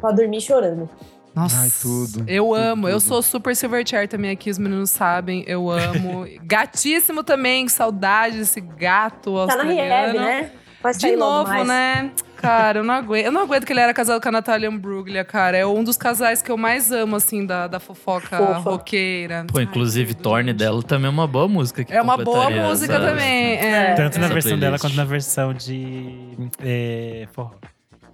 pra 0.00 0.12
dormir 0.12 0.40
chorando. 0.40 0.88
Nossa, 1.34 1.60
Ai, 1.60 1.68
tudo, 1.82 2.24
eu 2.26 2.44
tudo, 2.44 2.54
amo. 2.54 2.88
Eu 2.88 2.98
tudo. 2.98 3.08
sou 3.08 3.22
super 3.22 3.54
Silverchair 3.54 4.08
também 4.08 4.30
aqui, 4.30 4.48
os 4.48 4.56
meninos 4.58 4.88
sabem. 4.90 5.44
Eu 5.46 5.70
amo. 5.70 6.26
Gatíssimo 6.42 7.22
também, 7.22 7.68
saudade 7.68 8.38
desse 8.38 8.60
gato 8.60 9.32
Tá 9.32 9.54
na 9.56 9.62
australiano. 9.62 9.78
rehab, 9.78 10.18
né? 10.18 10.50
Vai 10.82 10.94
De 10.94 11.16
novo, 11.16 11.48
mais. 11.48 11.66
né? 11.66 12.10
Cara, 12.36 12.78
eu 12.78 12.84
não 12.84 12.94
aguento. 12.94 13.24
Eu 13.26 13.32
não 13.32 13.42
aguento 13.42 13.64
que 13.66 13.72
ele 13.72 13.80
era 13.80 13.92
casado 13.92 14.20
com 14.22 14.28
a 14.28 14.32
Natalia 14.32 14.68
Imbruglia, 14.68 15.24
cara. 15.24 15.56
É 15.56 15.66
um 15.66 15.82
dos 15.82 15.96
casais 15.96 16.40
que 16.40 16.50
eu 16.50 16.56
mais 16.56 16.92
amo, 16.92 17.16
assim, 17.16 17.44
da, 17.44 17.66
da 17.66 17.80
fofoca 17.80 18.36
Fofa. 18.36 18.70
roqueira. 18.70 19.44
Pô, 19.50 19.58
Ai, 19.58 19.64
inclusive, 19.64 20.14
tudo, 20.14 20.22
Torne 20.22 20.50
gente. 20.50 20.58
dela 20.58 20.82
também 20.82 21.06
é 21.06 21.10
uma 21.10 21.26
boa 21.26 21.48
música. 21.48 21.82
Que 21.84 21.92
É 21.92 22.00
uma 22.00 22.16
boa 22.16 22.48
música 22.48 22.94
essa- 22.94 23.06
também. 23.08 23.56
É, 23.56 23.94
Tanto 23.94 24.18
na 24.20 24.26
é. 24.26 24.28
versão 24.28 24.50
playlist. 24.50 24.60
dela 24.60 24.78
quanto 24.78 24.96
na 24.96 25.04
versão 25.04 25.52
de 25.54 26.14
é, 26.62 27.26
forró. 27.32 27.50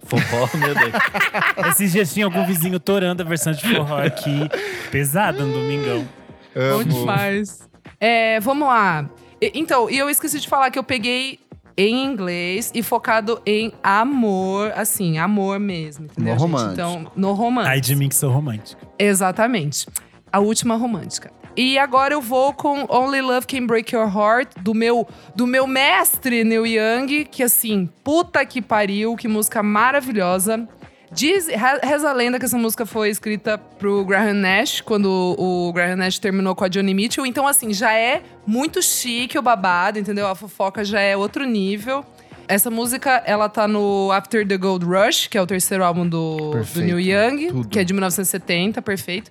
Forró, 0.03 0.49
meu 0.57 0.73
Deus. 0.75 0.93
Esses 1.69 1.91
dias 1.91 2.13
tinha 2.13 2.25
algum 2.25 2.45
vizinho 2.45 2.79
torando 2.79 3.21
a 3.23 3.25
versão 3.25 3.53
de 3.53 3.61
forró 3.75 3.97
aqui. 4.03 4.49
Pesada 4.91 5.43
no 5.43 5.53
domingão. 5.53 6.07
Bom 6.55 6.61
Amo. 6.81 6.83
demais. 6.85 7.67
É, 7.99 8.39
vamos 8.39 8.67
lá. 8.67 9.09
E- 9.41 9.51
Então, 9.55 9.89
e 9.89 9.97
eu 9.97 10.09
esqueci 10.09 10.39
de 10.39 10.47
falar 10.47 10.69
que 10.71 10.77
eu 10.77 10.83
peguei 10.83 11.39
em 11.75 12.05
inglês 12.05 12.71
e 12.75 12.83
focado 12.83 13.41
em 13.45 13.73
amor, 13.81 14.71
assim, 14.75 15.17
amor 15.17 15.59
mesmo, 15.59 16.05
entendeu, 16.05 16.33
No 16.35 16.39
gente? 16.39 16.51
romântico. 16.51 16.73
Então, 16.73 17.11
no 17.15 17.33
romântico. 17.33 17.71
Ai 17.73 17.81
de 17.81 17.95
mim 17.95 18.09
que 18.09 18.15
sou 18.15 18.29
romântica. 18.31 18.79
Exatamente. 18.99 19.87
A 20.33 20.39
última 20.39 20.75
romântica. 20.75 21.31
E 21.55 21.77
agora 21.77 22.15
eu 22.15 22.21
vou 22.21 22.51
com 22.51 22.87
Only 22.89 23.21
Love 23.21 23.45
Can 23.45 23.67
Break 23.67 23.93
Your 23.95 24.07
Heart, 24.07 24.53
do 24.61 24.73
meu, 24.73 25.07
do 25.35 25.45
meu 25.45 25.67
mestre 25.67 26.43
Neil 26.43 26.65
Young, 26.65 27.25
que 27.25 27.43
assim, 27.43 27.87
puta 28.03 28.43
que 28.43 28.59
pariu, 28.59 29.15
que 29.15 29.27
música 29.27 29.61
maravilhosa. 29.61 30.67
Diz, 31.11 31.45
re- 31.47 31.79
reza 31.83 32.09
a 32.09 32.13
lenda 32.13 32.39
que 32.39 32.45
essa 32.45 32.57
música 32.57 32.87
foi 32.87 33.09
escrita 33.09 33.55
pro 33.77 34.03
Graham 34.03 34.33
Nash, 34.33 34.81
quando 34.81 35.35
o 35.37 35.71
Graham 35.71 35.97
Nash 35.97 36.17
terminou 36.17 36.55
com 36.55 36.63
a 36.63 36.67
Johnny 36.67 36.91
Mitchell. 36.95 37.23
Então, 37.23 37.47
assim, 37.47 37.71
já 37.71 37.93
é 37.93 38.23
muito 38.47 38.81
chique 38.81 39.37
o 39.37 39.41
babado, 39.43 39.99
entendeu? 39.99 40.25
A 40.25 40.33
fofoca 40.33 40.83
já 40.83 40.99
é 41.01 41.15
outro 41.15 41.45
nível. 41.45 42.03
Essa 42.47 42.71
música, 42.71 43.21
ela 43.27 43.47
tá 43.47 43.67
no 43.67 44.11
After 44.11 44.45
the 44.47 44.57
Gold 44.57 44.83
Rush, 44.85 45.27
que 45.27 45.37
é 45.37 45.41
o 45.41 45.45
terceiro 45.45 45.83
álbum 45.83 46.07
do, 46.09 46.55
do. 46.73 46.81
Neil 46.81 46.99
Young, 46.99 47.47
Tudo. 47.49 47.67
que 47.69 47.77
é 47.77 47.83
de 47.83 47.93
1970, 47.93 48.81
perfeito. 48.81 49.29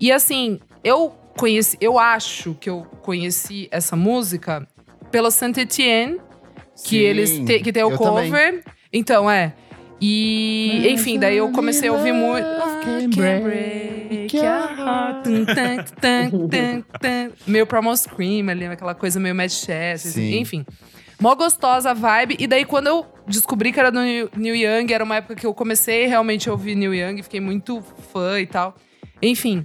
E 0.00 0.10
assim, 0.12 0.60
eu 0.82 1.10
conheci, 1.36 1.76
eu 1.80 1.98
acho 1.98 2.54
que 2.60 2.68
eu 2.68 2.86
conheci 3.02 3.68
essa 3.70 3.96
música 3.96 4.66
pela 5.10 5.30
Saint 5.30 5.56
Etienne, 5.56 6.18
que 6.84 6.88
Sim, 6.90 6.96
eles 6.96 7.38
te- 7.40 7.60
que 7.60 7.72
tem 7.72 7.82
o 7.82 7.96
cover. 7.96 8.30
também. 8.30 8.60
Então, 8.92 9.30
é. 9.30 9.54
E, 10.00 10.86
enfim, 10.90 11.18
daí 11.18 11.36
eu 11.36 11.50
comecei 11.50 11.88
a 11.88 11.92
ouvir 11.92 12.12
muito. 12.12 12.44
tum. 17.00 17.32
Meio 17.46 17.66
Promo 17.66 17.96
Scream 17.96 18.48
ali, 18.48 18.66
aquela 18.66 18.94
coisa 18.94 19.18
meio 19.18 19.34
Mad 19.34 19.50
Chess, 19.50 20.08
assim, 20.08 20.30
Sim. 20.32 20.40
enfim. 20.40 20.66
Mó 21.20 21.34
gostosa 21.34 21.92
a 21.92 21.94
vibe. 21.94 22.36
E 22.38 22.46
daí, 22.46 22.64
quando 22.64 22.88
eu 22.88 23.06
descobri 23.26 23.72
que 23.72 23.80
era 23.80 23.90
do 23.90 24.00
Neil 24.00 24.28
Young, 24.36 24.92
era 24.92 25.04
uma 25.04 25.16
época 25.16 25.36
que 25.36 25.46
eu 25.46 25.54
comecei 25.54 26.06
realmente 26.06 26.48
a 26.48 26.52
ouvir 26.52 26.74
Neil 26.74 26.92
Young, 26.94 27.22
fiquei 27.22 27.40
muito 27.40 27.80
fã 28.12 28.40
e 28.40 28.46
tal. 28.46 28.74
Enfim, 29.22 29.64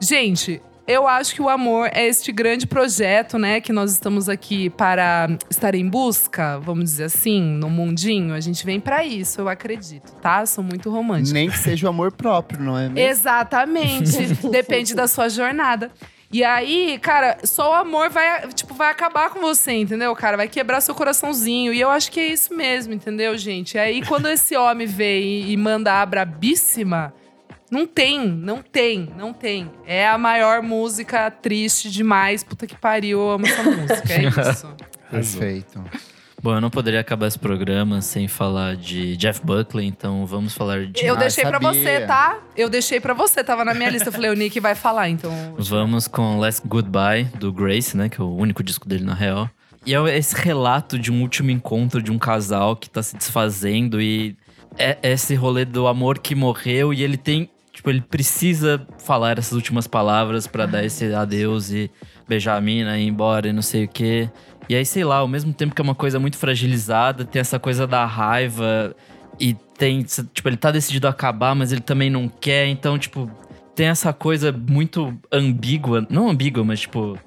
gente, 0.00 0.60
eu 0.90 1.06
acho 1.06 1.34
que 1.34 1.40
o 1.40 1.48
amor 1.48 1.88
é 1.92 2.06
este 2.06 2.32
grande 2.32 2.66
projeto, 2.66 3.38
né, 3.38 3.60
que 3.60 3.72
nós 3.72 3.92
estamos 3.92 4.28
aqui 4.28 4.70
para 4.70 5.28
estar 5.48 5.74
em 5.74 5.88
busca, 5.88 6.58
vamos 6.58 6.84
dizer 6.84 7.04
assim, 7.04 7.40
no 7.40 7.70
mundinho. 7.70 8.34
A 8.34 8.40
gente 8.40 8.66
vem 8.66 8.80
para 8.80 9.04
isso, 9.04 9.40
eu 9.40 9.48
acredito, 9.48 10.12
tá? 10.20 10.44
Sou 10.46 10.64
muito 10.64 10.90
romântica. 10.90 11.34
Nem 11.34 11.48
que 11.48 11.58
seja 11.58 11.86
o 11.86 11.90
amor 11.90 12.10
próprio, 12.10 12.60
não 12.60 12.76
é 12.76 12.88
mesmo? 12.88 12.98
Exatamente. 12.98 14.34
Depende 14.50 14.94
da 14.94 15.06
sua 15.06 15.28
jornada. 15.28 15.92
E 16.32 16.44
aí, 16.44 16.98
cara, 17.02 17.38
só 17.42 17.72
o 17.72 17.74
amor 17.74 18.08
vai, 18.08 18.48
tipo, 18.48 18.72
vai 18.74 18.90
acabar 18.90 19.30
com 19.30 19.40
você, 19.40 19.72
entendeu, 19.72 20.14
cara? 20.14 20.36
Vai 20.36 20.48
quebrar 20.48 20.80
seu 20.80 20.94
coraçãozinho. 20.94 21.72
E 21.72 21.80
eu 21.80 21.90
acho 21.90 22.10
que 22.10 22.20
é 22.20 22.26
isso 22.28 22.54
mesmo, 22.54 22.92
entendeu, 22.92 23.36
gente? 23.36 23.74
E 23.74 23.78
aí, 23.78 24.04
quando 24.06 24.28
esse 24.28 24.56
homem 24.56 24.86
vem 24.86 25.22
e, 25.22 25.52
e 25.52 25.56
manda 25.56 26.00
a 26.00 26.06
brabíssima, 26.06 27.12
não 27.70 27.86
tem, 27.86 28.26
não 28.26 28.62
tem, 28.62 29.08
não 29.16 29.32
tem. 29.32 29.70
É 29.86 30.08
a 30.08 30.18
maior 30.18 30.62
música 30.62 31.30
triste 31.30 31.90
demais. 31.90 32.42
Puta 32.42 32.66
que 32.66 32.76
pariu, 32.76 33.20
eu 33.20 33.30
amo 33.30 33.46
essa 33.46 33.62
música. 33.62 34.12
É 34.12 34.22
isso. 34.52 34.74
Perfeito. 35.10 35.82
Bom, 36.42 36.54
eu 36.54 36.60
não 36.60 36.70
poderia 36.70 37.00
acabar 37.00 37.26
esse 37.26 37.38
programa 37.38 38.00
sem 38.00 38.26
falar 38.26 38.74
de 38.74 39.14
Jeff 39.16 39.42
Buckley, 39.44 39.86
então 39.86 40.24
vamos 40.24 40.54
falar 40.54 40.86
de. 40.86 41.04
Eu 41.04 41.14
Ah, 41.14 41.18
deixei 41.18 41.44
pra 41.44 41.60
sabia. 41.60 41.82
você, 41.82 42.00
tá? 42.06 42.38
Eu 42.56 42.70
deixei 42.70 42.98
pra 42.98 43.12
você, 43.12 43.44
tava 43.44 43.62
na 43.62 43.74
minha 43.74 43.90
lista. 43.90 44.08
Eu 44.08 44.12
falei, 44.12 44.30
o 44.30 44.34
Nick 44.34 44.58
vai 44.58 44.74
falar, 44.74 45.10
então. 45.10 45.30
Vamos 45.58 46.08
com 46.08 46.38
Last 46.38 46.66
Goodbye, 46.66 47.24
do 47.38 47.52
Grace, 47.52 47.94
né? 47.94 48.08
Que 48.08 48.20
é 48.20 48.24
o 48.24 48.34
único 48.34 48.62
disco 48.62 48.88
dele, 48.88 49.04
na 49.04 49.12
real. 49.12 49.50
E 49.84 49.94
é 49.94 50.16
esse 50.18 50.34
relato 50.34 50.98
de 50.98 51.12
um 51.12 51.20
último 51.20 51.50
encontro 51.50 52.02
de 52.02 52.10
um 52.10 52.18
casal 52.18 52.74
que 52.74 52.88
tá 52.88 53.02
se 53.02 53.16
desfazendo 53.16 54.00
e 54.00 54.34
é 54.78 54.96
esse 55.02 55.34
rolê 55.34 55.64
do 55.66 55.86
amor 55.86 56.18
que 56.20 56.34
morreu 56.34 56.94
e 56.94 57.02
ele 57.02 57.18
tem. 57.18 57.49
Tipo, 57.72 57.90
ele 57.90 58.00
precisa 58.00 58.84
falar 58.98 59.38
essas 59.38 59.52
últimas 59.52 59.86
palavras 59.86 60.46
pra 60.46 60.66
dar 60.66 60.84
esse 60.84 61.12
adeus 61.14 61.70
e 61.70 61.90
beijar 62.28 62.56
a 62.56 62.60
mina 62.60 62.98
e 62.98 63.04
ir 63.04 63.08
embora 63.08 63.48
e 63.48 63.52
não 63.52 63.62
sei 63.62 63.84
o 63.84 63.88
quê. 63.88 64.28
E 64.68 64.74
aí, 64.74 64.84
sei 64.84 65.04
lá, 65.04 65.16
ao 65.16 65.28
mesmo 65.28 65.52
tempo 65.52 65.74
que 65.74 65.80
é 65.80 65.84
uma 65.84 65.94
coisa 65.94 66.18
muito 66.18 66.36
fragilizada, 66.36 67.24
tem 67.24 67.40
essa 67.40 67.58
coisa 67.58 67.86
da 67.86 68.04
raiva. 68.04 68.94
e 69.38 69.54
tem, 69.78 70.02
tipo, 70.02 70.48
ele 70.48 70.56
tá 70.58 70.70
decidido 70.70 71.06
a 71.06 71.10
acabar, 71.10 71.54
mas 71.54 71.72
ele 71.72 71.80
também 71.80 72.10
não 72.10 72.28
quer, 72.28 72.66
então, 72.66 72.98
tipo, 72.98 73.30
tem 73.74 73.86
essa 73.86 74.12
coisa 74.12 74.52
muito 74.52 75.18
ambígua, 75.32 76.06
não 76.10 76.28
ambígua, 76.28 76.62
mas 76.62 76.80
tipo 76.80 77.18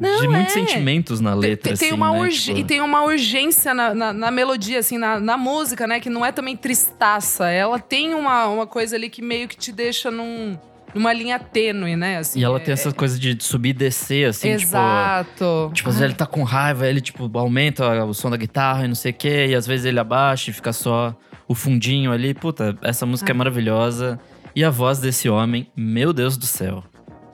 Não, 0.00 0.20
de 0.20 0.28
muitos 0.28 0.56
é. 0.56 0.60
sentimentos 0.60 1.20
na 1.20 1.34
letra, 1.34 1.70
Tem, 1.70 1.76
tem 1.78 1.88
assim, 1.88 1.96
uma 1.96 2.10
né? 2.12 2.18
urg- 2.20 2.32
Tipo, 2.32 2.58
E 2.58 2.64
tem 2.64 2.80
uma 2.80 3.02
urgência 3.04 3.72
na, 3.74 3.94
na, 3.94 4.12
na 4.12 4.30
melodia, 4.30 4.78
assim, 4.78 4.98
na, 4.98 5.18
na 5.20 5.36
música, 5.36 5.86
né? 5.86 6.00
Que 6.00 6.10
não 6.10 6.24
é 6.24 6.32
também 6.32 6.56
tristaça. 6.56 7.48
Ela 7.48 7.78
tem 7.78 8.14
uma, 8.14 8.46
uma 8.46 8.66
coisa 8.66 8.96
ali 8.96 9.08
que 9.08 9.22
meio 9.22 9.46
que 9.48 9.56
te 9.56 9.70
deixa 9.72 10.10
num, 10.10 10.58
numa 10.94 11.12
linha 11.12 11.38
tênue, 11.38 11.96
né? 11.96 12.18
Assim, 12.18 12.40
E 12.40 12.44
ela 12.44 12.56
é- 12.58 12.60
tem 12.60 12.72
essa 12.72 12.92
coisa 12.92 13.18
de 13.18 13.36
subir 13.42 13.70
e 13.70 13.72
descer, 13.72 14.28
assim, 14.28 14.56
tipo. 14.56 14.62
Exato. 14.70 15.70
Tipo, 15.74 15.88
às 15.88 15.94
vezes 15.96 16.00
ele 16.10 16.14
tá 16.14 16.26
com 16.26 16.42
raiva, 16.42 16.86
ele, 16.86 17.00
tipo, 17.00 17.30
aumenta 17.38 18.04
o 18.04 18.12
som 18.14 18.30
da 18.30 18.36
guitarra 18.36 18.84
e 18.84 18.88
não 18.88 18.94
sei 18.94 19.10
o 19.12 19.14
quê, 19.14 19.46
e 19.50 19.54
às 19.54 19.66
vezes 19.66 19.86
ele 19.86 19.98
abaixa 20.00 20.50
e 20.50 20.52
fica 20.54 20.72
só 20.72 21.14
o 21.46 21.54
fundinho 21.54 22.10
ali. 22.12 22.34
Puta, 22.34 22.76
essa 22.82 23.04
música 23.06 23.30
é 23.32 23.34
maravilhosa. 23.34 24.18
E 24.56 24.62
a 24.64 24.70
voz 24.70 25.00
desse 25.00 25.28
homem, 25.28 25.66
meu 25.76 26.12
Deus 26.12 26.36
do 26.36 26.46
céu. 26.46 26.84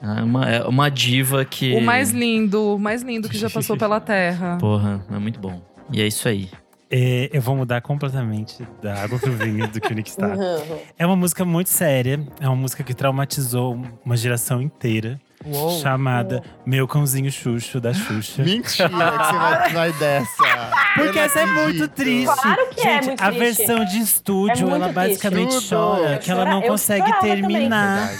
É 0.01 0.23
uma, 0.23 0.49
é 0.49 0.63
uma 0.63 0.89
diva 0.89 1.45
que. 1.45 1.75
O 1.75 1.81
mais 1.81 2.11
lindo, 2.11 2.75
o 2.75 2.79
mais 2.79 3.03
lindo 3.03 3.29
que 3.29 3.37
já 3.37 3.49
passou 3.49 3.77
pela 3.77 3.99
Terra. 3.99 4.57
Porra, 4.61 5.05
é 5.11 5.17
muito 5.19 5.39
bom. 5.39 5.61
E 5.91 6.01
é 6.01 6.07
isso 6.07 6.27
aí. 6.27 6.49
É, 6.93 7.29
eu 7.31 7.41
vou 7.41 7.55
mudar 7.55 7.79
completamente 7.81 8.67
da 8.81 8.93
água 9.01 9.17
pro 9.17 9.31
vinho 9.31 9.65
do 9.67 9.79
que 9.79 9.93
o 9.93 9.95
Nick 9.95 10.09
está. 10.09 10.27
Uhum. 10.27 10.77
É 10.99 11.05
uma 11.05 11.15
música 11.15 11.45
muito 11.45 11.69
séria. 11.69 12.19
É 12.39 12.47
uma 12.47 12.55
música 12.55 12.83
que 12.83 12.93
traumatizou 12.93 13.79
uma 14.03 14.17
geração 14.17 14.61
inteira. 14.61 15.17
Uou. 15.45 15.79
Chamada 15.79 16.43
Meu 16.65 16.87
Cãozinho 16.87 17.31
Xuxo, 17.31 17.79
da 17.79 17.93
Xuxa. 17.93 18.43
Mentira 18.43 18.89
que 18.89 18.95
você 18.95 19.37
vai, 19.37 19.69
vai 19.73 19.93
dessa. 19.93 20.43
Porque 20.95 21.17
essa 21.19 21.39
é 21.39 21.45
muito 21.45 21.87
triste. 21.87 22.25
Claro 22.41 22.69
que 22.75 22.81
é 22.81 22.83
Gente, 22.93 23.05
muito 23.07 23.21
a 23.23 23.31
triste. 23.31 23.39
versão 23.39 23.85
de 23.85 23.97
estúdio, 23.99 24.69
É 24.69 24.73
ela 24.75 24.91
basicamente 24.91 25.49
triste. 25.49 25.69
chora 25.69 26.13
Eu 26.15 26.19
que 26.19 26.29
ela 26.29 26.45
não 26.45 26.61
eu 26.61 26.67
consegue 26.67 27.19
terminar. 27.21 28.11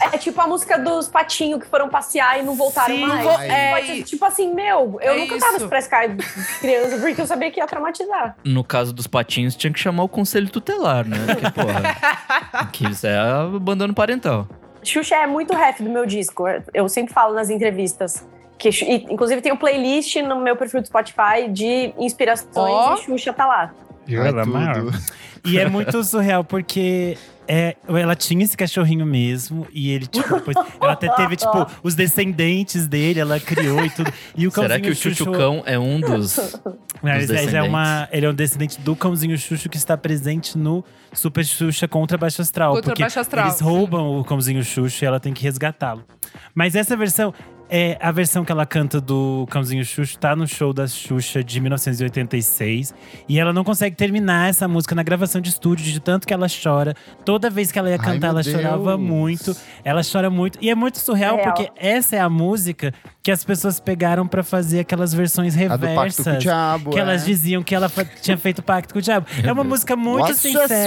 É 0.00 0.16
tipo 0.16 0.40
a 0.40 0.46
música 0.46 0.78
dos 0.78 1.08
patinhos 1.08 1.60
que 1.60 1.66
foram 1.66 1.88
passear 1.88 2.38
e 2.38 2.42
não 2.42 2.54
voltaram 2.54 2.94
Sim. 2.94 3.04
mais. 3.06 3.26
É, 3.42 3.70
Pode 3.72 3.86
ser, 3.86 4.02
tipo 4.04 4.24
assim, 4.24 4.54
meu, 4.54 4.98
eu 5.02 5.14
É 5.14 5.26
cantava 5.26 5.56
isso. 5.56 5.68
pra 5.68 5.78
Sky 5.80 6.16
criança 6.60 6.98
porque 6.98 7.20
eu 7.20 7.26
sabia 7.26 7.50
que 7.50 7.58
ia 7.58 7.66
traumatizar. 7.66 8.36
No 8.44 8.62
caso 8.62 8.92
dos 8.92 9.06
patinhos, 9.08 9.56
tinha 9.56 9.72
que 9.72 9.78
chamar 9.78 10.04
o 10.04 10.08
conselho 10.08 10.48
tutelar, 10.50 11.04
né? 11.06 11.16
Porque, 11.26 11.50
porra. 11.50 12.66
que 12.72 12.86
isso 12.88 13.06
é 13.06 13.18
abandono 13.18 13.92
parental. 13.92 14.46
Xuxa 14.84 15.16
é 15.16 15.26
muito 15.26 15.52
ref 15.54 15.80
do 15.82 15.90
meu 15.90 16.06
disco. 16.06 16.44
Eu 16.72 16.88
sempre 16.88 17.12
falo 17.12 17.34
nas 17.34 17.50
entrevistas. 17.50 18.24
Que, 18.56 18.70
inclusive 19.10 19.40
tem 19.40 19.52
um 19.52 19.56
playlist 19.56 20.16
no 20.16 20.36
meu 20.40 20.56
perfil 20.56 20.80
do 20.80 20.86
Spotify 20.86 21.48
de 21.48 21.92
inspirações 21.98 22.52
Ó. 22.56 22.94
e 22.94 22.98
Xuxa 23.02 23.32
tá 23.32 23.46
lá. 23.46 23.72
Ai, 24.08 24.14
Ela 24.28 24.42
é 24.42 24.44
maior. 24.44 25.00
E 25.44 25.58
é 25.58 25.68
muito 25.68 26.02
surreal, 26.02 26.42
porque 26.44 27.16
é, 27.46 27.76
ela 27.88 28.14
tinha 28.14 28.44
esse 28.44 28.56
cachorrinho 28.56 29.06
mesmo. 29.06 29.66
E 29.72 29.90
ele, 29.90 30.06
tipo, 30.06 30.34
depois, 30.34 30.56
ela 30.80 30.92
até 30.92 31.08
teve, 31.14 31.36
tipo, 31.36 31.66
os 31.82 31.94
descendentes 31.94 32.86
dele, 32.86 33.20
ela 33.20 33.38
criou 33.40 33.84
e 33.84 33.90
tudo. 33.90 34.12
E 34.36 34.46
o 34.46 34.50
Será 34.50 34.78
que 34.80 34.90
o 34.90 34.94
Xuxo- 34.94 35.24
Chuchucão 35.24 35.62
é 35.64 35.78
um 35.78 36.00
dos. 36.00 36.38
Mas 37.00 37.28
dos 37.28 37.36
é, 37.36 37.56
é 37.56 37.62
uma, 37.62 38.08
ele 38.10 38.26
é 38.26 38.30
um 38.30 38.34
descendente 38.34 38.80
do 38.80 38.96
cãozinho 38.96 39.38
Xuxo 39.38 39.68
que 39.68 39.76
está 39.76 39.96
presente 39.96 40.58
no 40.58 40.84
Super 41.12 41.44
Xuxa 41.44 41.86
contra 41.86 42.18
Baixo 42.18 42.42
Astral. 42.42 42.72
Contra 42.74 42.90
porque 42.90 43.02
Baixo 43.02 43.20
Astral, 43.20 43.46
eles 43.46 43.60
roubam 43.60 44.18
o 44.18 44.24
cãozinho 44.24 44.62
Xuxo 44.64 45.04
e 45.04 45.06
ela 45.06 45.20
tem 45.20 45.32
que 45.32 45.42
resgatá-lo. 45.44 46.04
Mas 46.52 46.74
essa 46.74 46.96
versão, 46.96 47.32
é 47.70 47.96
a 48.00 48.10
versão 48.10 48.44
que 48.44 48.52
ela 48.52 48.64
canta 48.66 49.00
do 49.00 49.46
cãozinho 49.50 49.84
Xuxo, 49.84 50.18
tá 50.18 50.34
no 50.34 50.46
show 50.46 50.72
da 50.72 50.86
Xuxa 50.86 51.42
de 51.44 51.60
1986. 51.60 52.94
E 53.28 53.38
ela 53.38 53.52
não 53.52 53.64
consegue 53.64 53.94
terminar 53.96 54.48
essa 54.48 54.66
música 54.66 54.94
na 54.94 55.02
gravação 55.02 55.40
de 55.40 55.50
estúdio, 55.50 55.84
de 55.84 56.00
tanto 56.00 56.26
que 56.26 56.32
ela 56.32 56.46
chora. 56.48 56.94
Toda 57.24 57.50
vez 57.50 57.70
que 57.70 57.78
ela 57.78 57.88
ia 57.90 57.96
Ai, 57.96 58.04
cantar, 58.04 58.20
meu 58.20 58.28
ela 58.30 58.42
chorava 58.42 58.96
Deus. 58.96 59.00
muito. 59.00 59.56
Ela 59.84 60.00
chora 60.02 60.30
muito. 60.30 60.58
E 60.62 60.70
é 60.70 60.74
muito 60.74 60.98
surreal, 60.98 61.36
real. 61.36 61.52
porque 61.54 61.70
essa 61.76 62.16
é 62.16 62.20
a 62.20 62.28
música 62.28 62.92
que 63.22 63.30
as 63.30 63.44
pessoas 63.44 63.78
pegaram 63.78 64.26
pra 64.26 64.42
fazer 64.42 64.80
aquelas 64.80 65.12
versões 65.12 65.54
A 65.54 65.58
reversas. 65.58 65.90
do 65.90 65.94
pacto 65.94 66.24
com 66.24 66.30
o 66.30 66.38
diabo. 66.38 66.90
Que 66.90 66.98
é. 66.98 67.02
elas 67.02 67.24
diziam 67.26 67.62
que 67.62 67.74
ela 67.74 67.90
tinha 68.22 68.38
feito 68.38 68.62
pacto 68.62 68.94
com 68.94 69.00
o 69.00 69.02
diabo. 69.02 69.26
É 69.42 69.52
uma 69.52 69.64
música 69.64 69.94
muito 69.94 70.32
sincera. 70.34 70.68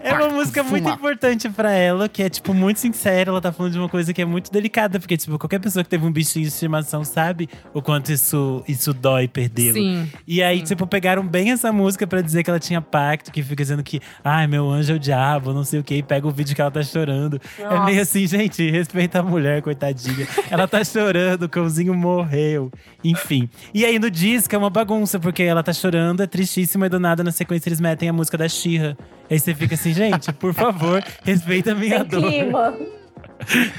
É 0.00 0.12
uma 0.14 0.28
música 0.30 0.62
muito 0.62 0.88
importante 0.88 1.48
pra 1.48 1.72
ela, 1.72 2.08
que 2.08 2.22
é, 2.22 2.28
tipo, 2.28 2.52
muito 2.52 2.80
sincera. 2.80 3.30
Ela 3.30 3.40
tá 3.40 3.52
falando 3.52 3.72
de 3.72 3.77
uma 3.78 3.88
coisa 3.88 4.12
que 4.12 4.20
é 4.20 4.24
muito 4.24 4.50
delicada, 4.52 4.98
porque, 4.98 5.16
tipo, 5.16 5.38
qualquer 5.38 5.58
pessoa 5.58 5.82
que 5.82 5.90
teve 5.90 6.04
um 6.04 6.12
bichinho 6.12 6.44
de 6.44 6.52
estimação 6.52 7.04
sabe 7.04 7.48
o 7.72 7.80
quanto 7.80 8.12
isso, 8.12 8.62
isso 8.66 8.92
dói 8.92 9.28
perdê-lo. 9.28 9.74
Sim. 9.74 10.10
E 10.26 10.42
aí, 10.42 10.62
tipo, 10.62 10.86
pegaram 10.86 11.26
bem 11.26 11.50
essa 11.52 11.72
música 11.72 12.06
pra 12.06 12.20
dizer 12.20 12.42
que 12.42 12.50
ela 12.50 12.58
tinha 12.60 12.80
pacto, 12.80 13.30
que 13.32 13.42
fica 13.42 13.62
dizendo 13.62 13.82
que, 13.82 14.00
ai, 14.24 14.46
meu 14.46 14.68
anjo 14.70 14.92
é 14.92 14.96
o 14.96 14.98
diabo, 14.98 15.52
não 15.52 15.64
sei 15.64 15.80
o 15.80 15.84
quê, 15.84 15.96
e 15.96 16.02
pega 16.02 16.26
o 16.26 16.30
vídeo 16.30 16.54
que 16.54 16.60
ela 16.60 16.70
tá 16.70 16.82
chorando. 16.82 17.40
É 17.58 17.64
Nossa. 17.64 17.84
meio 17.84 18.02
assim, 18.02 18.26
gente, 18.26 18.70
respeita 18.70 19.20
a 19.20 19.22
mulher, 19.22 19.62
coitadinha. 19.62 20.26
ela 20.50 20.66
tá 20.66 20.82
chorando, 20.84 21.44
o 21.44 21.48
cãozinho 21.48 21.94
morreu. 21.94 22.70
Enfim. 23.04 23.48
E 23.72 23.84
aí 23.84 23.98
no 23.98 24.10
disco 24.10 24.54
é 24.54 24.58
uma 24.58 24.70
bagunça, 24.70 25.18
porque 25.18 25.42
ela 25.42 25.62
tá 25.62 25.72
chorando, 25.72 26.22
é 26.22 26.26
tristíssima, 26.26 26.86
e 26.86 26.88
do 26.88 26.98
nada, 26.98 27.22
na 27.22 27.30
sequência, 27.32 27.68
eles 27.68 27.80
metem 27.80 28.08
a 28.08 28.12
música 28.12 28.36
da 28.36 28.48
Xirra. 28.48 28.96
Aí 29.30 29.38
você 29.38 29.54
fica 29.54 29.74
assim, 29.74 29.92
gente, 29.92 30.32
por 30.32 30.54
favor, 30.54 31.04
respeita 31.22 31.72
a 31.72 31.74
minha 31.74 31.98
Sem 31.98 32.06
dor. 32.08 32.30
clima. 32.30 32.74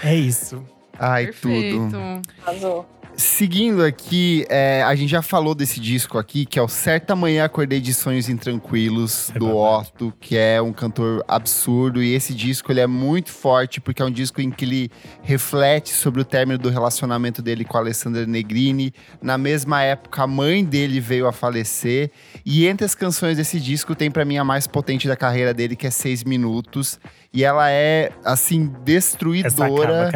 É 0.04 0.16
isso. 0.16 0.64
Ai, 0.98 1.26
Perfeito. 1.26 1.78
tudo. 1.78 2.22
Arrasou. 2.46 2.90
Seguindo 3.16 3.84
aqui, 3.84 4.46
é, 4.48 4.82
a 4.82 4.96
gente 4.96 5.10
já 5.10 5.22
falou 5.22 5.54
desse 5.54 5.78
disco 5.78 6.18
aqui, 6.18 6.46
que 6.46 6.58
é 6.58 6.62
o 6.62 6.70
Certa 6.70 7.18
Manhã 7.18 7.44
Acordei 7.44 7.82
de 7.82 7.94
Sonhos 7.94 8.30
Intranquilos, 8.30 9.30
É 9.36 9.40
do. 9.40 9.58
Otto, 9.58 10.14
que 10.22 10.38
é 10.38 10.62
um 10.62 10.72
cantor 10.72 11.22
absurdo. 11.28 12.02
E 12.02 12.14
esse 12.14 12.34
disco 12.34 12.72
ele 12.72 12.80
é 12.80 12.88
muito 12.88 13.30
forte, 13.30 13.82
porque 13.82 14.02
é 14.02 14.06
um 14.06 14.12
disco 14.12 14.40
em 14.40 14.50
que 14.50 14.64
ele 14.64 14.92
reflete 15.22 15.90
sobre 15.90 16.22
o 16.22 16.24
término 16.26 16.58
do 16.58 16.70
relacionamento 16.70 17.42
dele 17.42 17.66
com 17.66 17.76
a 17.76 17.82
Alessandra 17.82 18.26
Negrini. 18.26 18.94
Na 19.22 19.38
mesma 19.38 19.82
época, 19.84 20.24
a 20.24 20.28
mãe 20.28 20.64
dele 20.64 21.02
veio 21.02 21.28
a 21.28 21.34
falecer. 21.34 22.12
E 22.46 22.68
entre 22.68 22.86
as 22.86 22.96
canções 22.96 23.36
desse 23.36 23.60
disco, 23.60 23.96
tem 23.96 24.10
pra 24.10 24.24
mim 24.24 24.38
a 24.38 24.46
mais 24.46 24.66
potente 24.66 25.10
da 25.10 25.18
carreira 25.18 25.54
dele, 25.54 25.76
que 25.76 25.86
é 25.88 25.92
Seis 25.92 26.24
Minutos. 26.24 26.98
E 27.32 27.44
ela 27.44 27.70
é, 27.70 28.12
assim, 28.26 28.74
destruidora 28.84 30.10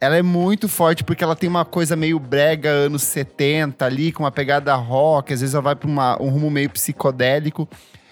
ela 0.00 0.16
é 0.16 0.22
muito 0.22 0.68
forte 0.68 1.04
porque 1.04 1.22
ela 1.22 1.36
tem 1.36 1.48
uma 1.48 1.64
coisa 1.64 1.94
meio 1.94 2.18
brega, 2.18 2.70
anos 2.70 3.02
70 3.02 3.84
ali, 3.84 4.12
com 4.12 4.22
uma 4.22 4.30
pegada 4.30 4.74
rock, 4.74 5.32
às 5.34 5.40
vezes 5.40 5.54
ela 5.54 5.62
vai 5.62 5.76
pra 5.76 5.88
uma- 5.88 6.20
um 6.22 6.28
rumo 6.30 6.50
meio 6.50 6.70
psicodélico. 6.70 7.68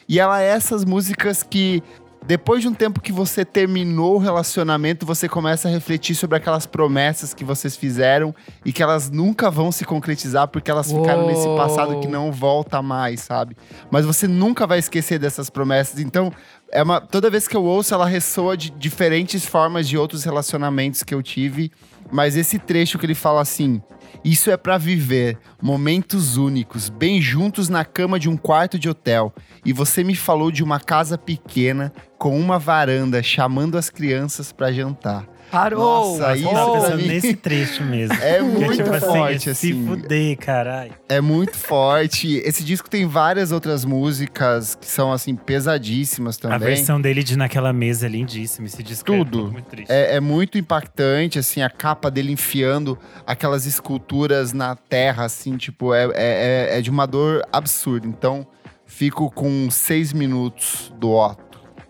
E 0.08 0.20
ela 0.20 0.40
é 0.40 0.48
essas 0.48 0.84
músicas 0.84 1.42
que, 1.42 1.82
depois 2.26 2.60
de 2.60 2.68
um 2.68 2.74
tempo 2.74 3.00
que 3.00 3.10
você 3.12 3.44
terminou 3.44 4.16
o 4.16 4.18
relacionamento, 4.18 5.06
você 5.06 5.28
começa 5.28 5.68
a 5.68 5.70
refletir 5.70 6.14
sobre 6.14 6.36
aquelas 6.36 6.66
promessas 6.66 7.32
que 7.32 7.44
vocês 7.44 7.76
fizeram 7.76 8.34
e 8.64 8.72
que 8.72 8.82
elas 8.82 9.08
nunca 9.10 9.50
vão 9.50 9.72
se 9.72 9.84
concretizar 9.84 10.46
porque 10.48 10.70
elas 10.70 10.90
ficaram 10.92 11.26
nesse 11.26 11.46
Uou. 11.46 11.56
passado 11.56 12.00
que 12.00 12.06
não 12.08 12.30
volta 12.32 12.82
mais, 12.82 13.20
sabe? 13.20 13.56
Mas 13.90 14.04
você 14.04 14.28
nunca 14.28 14.66
vai 14.66 14.78
esquecer 14.78 15.18
dessas 15.18 15.48
promessas. 15.48 15.98
Então, 16.00 16.32
é 16.72 16.82
uma, 16.82 17.00
toda 17.00 17.30
vez 17.30 17.46
que 17.46 17.56
eu 17.56 17.64
ouço, 17.64 17.94
ela 17.94 18.06
ressoa 18.06 18.56
de 18.56 18.70
diferentes 18.70 19.44
formas 19.44 19.88
de 19.88 19.96
outros 19.96 20.24
relacionamentos 20.24 21.02
que 21.02 21.14
eu 21.14 21.22
tive. 21.22 21.70
Mas 22.10 22.36
esse 22.36 22.58
trecho 22.58 22.98
que 22.98 23.06
ele 23.06 23.14
fala 23.14 23.40
assim: 23.40 23.80
Isso 24.24 24.50
é 24.50 24.56
pra 24.56 24.78
viver 24.78 25.38
momentos 25.60 26.36
únicos, 26.36 26.88
bem 26.88 27.20
juntos 27.20 27.68
na 27.68 27.84
cama 27.84 28.18
de 28.18 28.28
um 28.28 28.36
quarto 28.36 28.78
de 28.78 28.88
hotel. 28.88 29.34
E 29.64 29.72
você 29.72 30.04
me 30.04 30.14
falou 30.14 30.50
de 30.50 30.62
uma 30.62 30.78
casa 30.78 31.18
pequena 31.18 31.92
com 32.18 32.38
uma 32.38 32.58
varanda 32.58 33.22
chamando 33.22 33.76
as 33.76 33.90
crianças 33.90 34.52
pra 34.52 34.72
jantar. 34.72 35.26
Parou! 35.50 36.18
Nossa, 36.18 36.30
Eu 36.30 36.34
isso 36.36 36.72
pensando 36.72 36.96
nesse 37.06 37.34
trecho 37.34 37.84
mesmo. 37.84 38.14
É 38.22 38.38
Que 38.38 38.42
muito 38.42 38.76
tipo 38.76 39.00
forte, 39.00 39.50
assim. 39.50 39.50
assim. 39.50 39.80
Se 39.80 39.86
fuder, 39.86 40.36
caralho. 40.38 40.92
É 41.08 41.20
muito 41.20 41.56
forte. 41.56 42.36
Esse 42.44 42.64
disco 42.64 42.88
tem 42.90 43.06
várias 43.06 43.52
outras 43.52 43.84
músicas 43.84 44.74
que 44.74 44.86
são, 44.86 45.12
assim, 45.12 45.34
pesadíssimas 45.36 46.36
também. 46.36 46.56
A 46.56 46.58
versão 46.58 47.00
dele 47.00 47.22
de 47.22 47.36
Naquela 47.36 47.72
Mesa 47.72 48.06
é 48.06 48.08
lindíssima. 48.08 48.66
Esse 48.66 48.82
disco 48.82 49.12
é 49.12 49.18
Tudo. 49.18 49.52
muito 49.52 49.66
triste. 49.66 49.90
É, 49.90 50.16
é 50.16 50.20
muito 50.20 50.58
impactante, 50.58 51.38
assim, 51.38 51.62
a 51.62 51.70
capa 51.70 52.10
dele 52.10 52.32
enfiando 52.32 52.98
aquelas 53.26 53.66
esculturas 53.66 54.52
na 54.52 54.74
terra, 54.74 55.24
assim, 55.24 55.56
tipo, 55.56 55.94
é, 55.94 56.04
é, 56.06 56.10
é- 56.14 56.78
é 56.78 56.80
de 56.80 56.90
uma 56.90 57.06
dor 57.06 57.42
absurda. 57.52 58.06
Então, 58.06 58.46
fico 58.84 59.30
com 59.30 59.68
seis 59.70 60.12
minutos 60.12 60.92
do 60.98 61.10
Otto. 61.12 61.45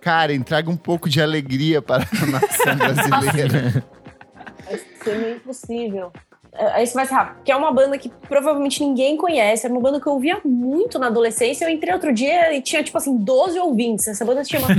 Cara, 0.07 0.33
entrega 0.33 0.71
um 0.71 0.77
pouco 0.77 1.09
de 1.09 1.21
alegria 1.21 1.83
para 1.83 2.05
a 2.05 2.27
nação 2.27 2.77
brasileira. 2.79 3.85
Vai 4.65 4.81
ser 5.03 5.19
meio 5.19 5.37
impossível. 5.39 6.13
É, 6.53 6.81
Isso 6.81 6.95
vai 6.95 7.05
ser 7.07 7.15
rápido. 7.15 7.43
Que 7.43 7.51
é 7.51 7.57
uma 7.57 7.73
banda 7.73 7.99
que 7.99 8.09
provavelmente 8.09 8.85
ninguém 8.85 9.17
conhece. 9.17 9.67
É 9.67 9.69
uma 9.69 9.81
banda 9.81 10.01
que 10.01 10.07
eu 10.07 10.13
ouvia 10.13 10.41
muito 10.45 10.97
na 10.97 11.09
adolescência. 11.09 11.65
Eu 11.65 11.71
entrei 11.71 11.93
outro 11.93 12.15
dia 12.15 12.55
e 12.55 12.63
tinha, 12.63 12.85
tipo 12.85 12.97
assim, 12.97 13.17
12 13.17 13.59
ouvintes. 13.59 14.07
Essa 14.07 14.25
banda 14.25 14.45
se 14.45 14.51
chama. 14.51 14.69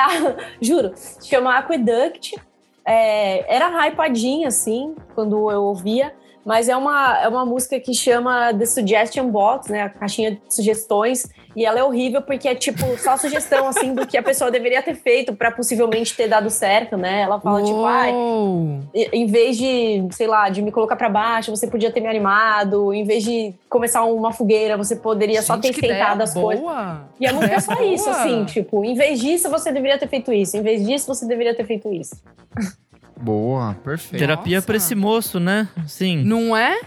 Ah, 0.00 0.36
juro, 0.62 0.92
se 0.94 1.28
chama 1.28 1.58
Aqueduct. 1.58 2.36
É, 2.86 3.52
era 3.52 3.84
hypadinha, 3.84 4.46
assim, 4.46 4.94
quando 5.12 5.50
eu 5.50 5.64
ouvia. 5.64 6.14
Mas 6.48 6.66
é 6.66 6.74
uma, 6.74 7.18
é 7.18 7.28
uma 7.28 7.44
música 7.44 7.78
que 7.78 7.92
chama 7.92 8.54
The 8.54 8.64
Suggestion 8.64 9.28
Box, 9.28 9.70
né? 9.70 9.82
A 9.82 9.90
caixinha 9.90 10.30
de 10.30 10.40
sugestões. 10.48 11.28
E 11.54 11.66
ela 11.66 11.78
é 11.78 11.84
horrível 11.84 12.22
porque 12.22 12.48
é 12.48 12.54
tipo 12.54 12.86
só 12.96 13.18
sugestão 13.18 13.68
assim 13.68 13.92
do 13.92 14.06
que 14.06 14.16
a 14.16 14.22
pessoa 14.22 14.50
deveria 14.50 14.82
ter 14.82 14.94
feito 14.94 15.34
para 15.34 15.50
possivelmente 15.50 16.16
ter 16.16 16.26
dado 16.26 16.48
certo, 16.48 16.96
né? 16.96 17.20
Ela 17.20 17.38
fala 17.38 17.62
tipo, 17.62 17.84
ai, 17.84 18.14
em 19.12 19.26
vez 19.26 19.58
de, 19.58 20.08
sei 20.12 20.26
lá, 20.26 20.48
de 20.48 20.62
me 20.62 20.72
colocar 20.72 20.96
para 20.96 21.10
baixo, 21.10 21.54
você 21.54 21.66
podia 21.66 21.92
ter 21.92 22.00
me 22.00 22.08
animado. 22.08 22.94
Em 22.94 23.04
vez 23.04 23.24
de 23.24 23.52
começar 23.68 24.04
uma 24.04 24.32
fogueira, 24.32 24.74
você 24.74 24.96
poderia 24.96 25.42
Gente, 25.42 25.46
só 25.46 25.58
ter 25.58 25.68
esquentado 25.68 26.22
as 26.22 26.32
boa. 26.32 26.46
coisas. 26.46 26.66
E 27.20 27.26
a 27.26 27.32
música 27.34 27.54
é 27.56 27.60
só 27.60 27.74
Boa. 27.74 27.86
isso, 27.86 28.08
assim, 28.08 28.46
tipo, 28.46 28.82
em 28.86 28.94
vez 28.94 29.20
disso 29.20 29.50
você 29.50 29.70
deveria 29.70 29.98
ter 29.98 30.08
feito 30.08 30.32
isso, 30.32 30.56
em 30.56 30.62
vez 30.62 30.86
disso 30.86 31.06
você 31.06 31.26
deveria 31.26 31.54
ter 31.54 31.66
feito 31.66 31.92
isso. 31.92 32.16
Boa, 33.20 33.74
perfeito. 33.84 34.18
Terapia 34.20 34.56
Nossa. 34.56 34.66
pra 34.66 34.76
esse 34.76 34.94
moço, 34.94 35.38
né? 35.40 35.68
Sim. 35.86 36.22
Não 36.24 36.56
é? 36.56 36.78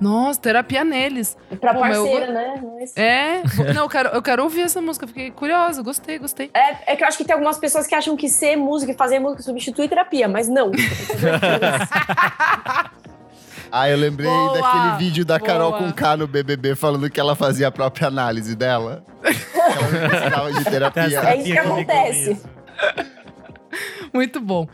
Nossa, 0.00 0.40
terapia 0.40 0.84
neles. 0.84 1.36
E 1.50 1.56
pra 1.56 1.74
Pô, 1.74 1.84
meu, 1.84 2.04
parceira, 2.04 2.32
né? 2.32 2.62
Mas- 2.78 2.96
É. 2.96 3.42
Não, 3.74 3.82
eu 3.82 3.88
quero, 3.88 4.08
eu 4.10 4.22
quero 4.22 4.42
ouvir 4.44 4.60
essa 4.62 4.80
música. 4.80 5.06
Fiquei 5.08 5.30
curiosa. 5.32 5.82
Gostei, 5.82 6.18
gostei. 6.20 6.50
É, 6.54 6.92
é 6.92 6.96
que 6.96 7.02
eu 7.02 7.08
acho 7.08 7.18
que 7.18 7.24
tem 7.24 7.34
algumas 7.34 7.58
pessoas 7.58 7.84
que 7.86 7.94
acham 7.96 8.16
que 8.16 8.28
ser 8.28 8.54
música 8.56 8.92
e 8.92 8.94
fazer 8.94 9.18
música 9.18 9.42
substitui 9.42 9.88
terapia, 9.88 10.28
mas 10.28 10.48
não. 10.48 10.70
Ah, 13.70 13.86
eu 13.90 13.98
lembrei 13.98 14.30
Boa, 14.30 14.58
daquele 14.58 14.96
vídeo 14.96 15.26
da 15.26 15.38
Carol 15.38 15.72
boa. 15.72 15.82
com 15.82 15.92
K 15.92 16.16
no 16.16 16.26
BBB 16.26 16.74
falando 16.74 17.10
que 17.10 17.20
ela 17.20 17.36
fazia 17.36 17.68
a 17.68 17.70
própria 17.70 18.08
análise 18.08 18.56
dela. 18.56 19.04
Ela 19.22 20.08
precisava 20.08 20.52
de 20.52 20.64
terapia. 20.70 21.20
É 21.20 21.36
isso 21.36 21.44
que 21.52 21.58
acontece. 21.58 22.40
Muito 24.12 24.40
bom. 24.40 24.66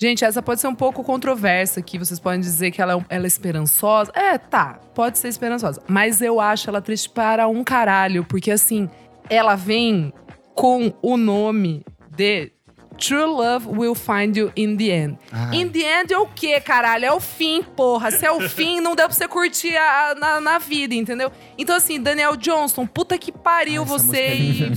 Gente, 0.00 0.24
essa 0.24 0.40
pode 0.40 0.60
ser 0.60 0.68
um 0.68 0.74
pouco 0.74 1.02
controversa 1.02 1.80
aqui. 1.80 1.98
Vocês 1.98 2.20
podem 2.20 2.38
dizer 2.40 2.70
que 2.70 2.80
ela 2.80 2.94
é, 2.94 3.04
ela 3.16 3.24
é 3.24 3.26
esperançosa. 3.26 4.12
É, 4.14 4.38
tá. 4.38 4.78
Pode 4.94 5.18
ser 5.18 5.26
esperançosa. 5.28 5.82
Mas 5.88 6.22
eu 6.22 6.40
acho 6.40 6.70
ela 6.70 6.80
triste 6.80 7.10
para 7.10 7.48
um 7.48 7.64
caralho. 7.64 8.24
Porque, 8.24 8.50
assim, 8.52 8.88
ela 9.28 9.56
vem 9.56 10.12
com 10.54 10.92
o 11.02 11.16
nome 11.16 11.84
de 12.14 12.52
True 12.96 13.24
Love 13.24 13.68
Will 13.68 13.94
Find 13.96 14.36
You 14.36 14.52
in 14.56 14.76
the 14.76 14.84
End. 14.84 15.18
Ah, 15.32 15.50
In 15.54 15.68
the 15.68 16.00
end 16.00 16.12
é 16.12 16.18
o 16.18 16.26
quê, 16.26 16.60
caralho? 16.60 17.04
É 17.04 17.12
o 17.12 17.20
fim, 17.20 17.62
porra. 17.62 18.10
Se 18.12 18.24
é 18.24 18.30
o 18.30 18.40
fim, 18.48 18.80
não 18.80 18.94
dá 18.96 19.08
pra 19.08 19.14
você 19.16 19.26
curtir 19.28 19.76
a- 19.76 20.10
a- 20.10 20.14
na, 20.14 20.40
na 20.40 20.58
vida, 20.58 20.94
entendeu? 20.94 21.30
Então, 21.56 21.74
assim, 21.76 22.00
Daniel 22.00 22.36
Johnston, 22.36 22.86
puta 22.86 23.16
que 23.18 23.30
pariu 23.32 23.82
Ah, 23.82 23.84
você. 23.84 24.32
e-. 24.34 24.72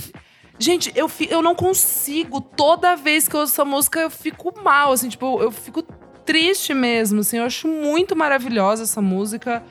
Gente, 0.62 0.92
eu, 0.96 1.10
fi- 1.10 1.28
eu 1.32 1.42
não 1.42 1.56
consigo. 1.56 2.40
Toda 2.40 2.96
vez 2.96 3.28
que 3.28 3.36
eu 3.36 3.40
ouço 3.42 3.54
essa 3.54 3.66
música, 3.66 4.00
eu 4.00 4.10
fico 4.10 4.54
mal, 4.64 4.92
assim, 4.92 5.10
tipo, 5.10 5.42
eu 5.42 5.52
fico 5.52 5.82
triste 6.26 6.74
mesmo, 6.74 7.22
assim. 7.22 7.38
Eu 7.38 7.46
acho 7.46 7.68
muito 7.68 8.16
maravilhosa 8.16 8.84
essa 8.84 9.02
música. 9.02 9.64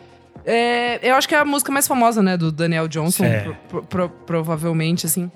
É, 0.44 0.98
eu 1.02 1.14
acho 1.14 1.28
que 1.28 1.34
é 1.34 1.38
a 1.38 1.44
música 1.44 1.70
mais 1.70 1.86
famosa, 1.86 2.22
né, 2.22 2.36
do 2.36 2.50
Daniel 2.50 2.88
Johnson, 2.88 3.24
pro- 3.44 3.56
pro- 3.68 3.82
pro- 3.84 4.08
provavelmente, 4.26 5.06
assim. 5.06 5.30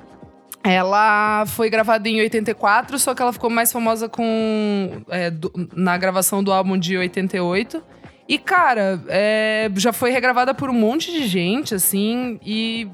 Ela 0.63 1.45
foi 1.47 1.69
gravada 1.69 2.09
em 2.09 2.21
84, 2.21 2.99
só 2.99 3.15
que 3.15 3.21
ela 3.21 3.33
ficou 3.35 3.51
mais 3.51 3.71
famosa 3.71 4.09
com 4.09 5.03
é, 5.11 5.31
do- 5.31 5.53
na 5.77 5.97
gravação 5.99 6.43
do 6.43 6.51
álbum 6.53 6.79
de 6.79 6.97
88. 6.97 7.83
E, 8.27 8.39
cara, 8.39 8.99
é, 9.09 9.71
já 9.77 9.93
foi 9.93 10.11
regravada 10.11 10.55
por 10.55 10.71
um 10.71 10.73
monte 10.73 11.13
de 11.13 11.27
gente, 11.27 11.75
assim, 11.75 12.41
e, 12.43 12.89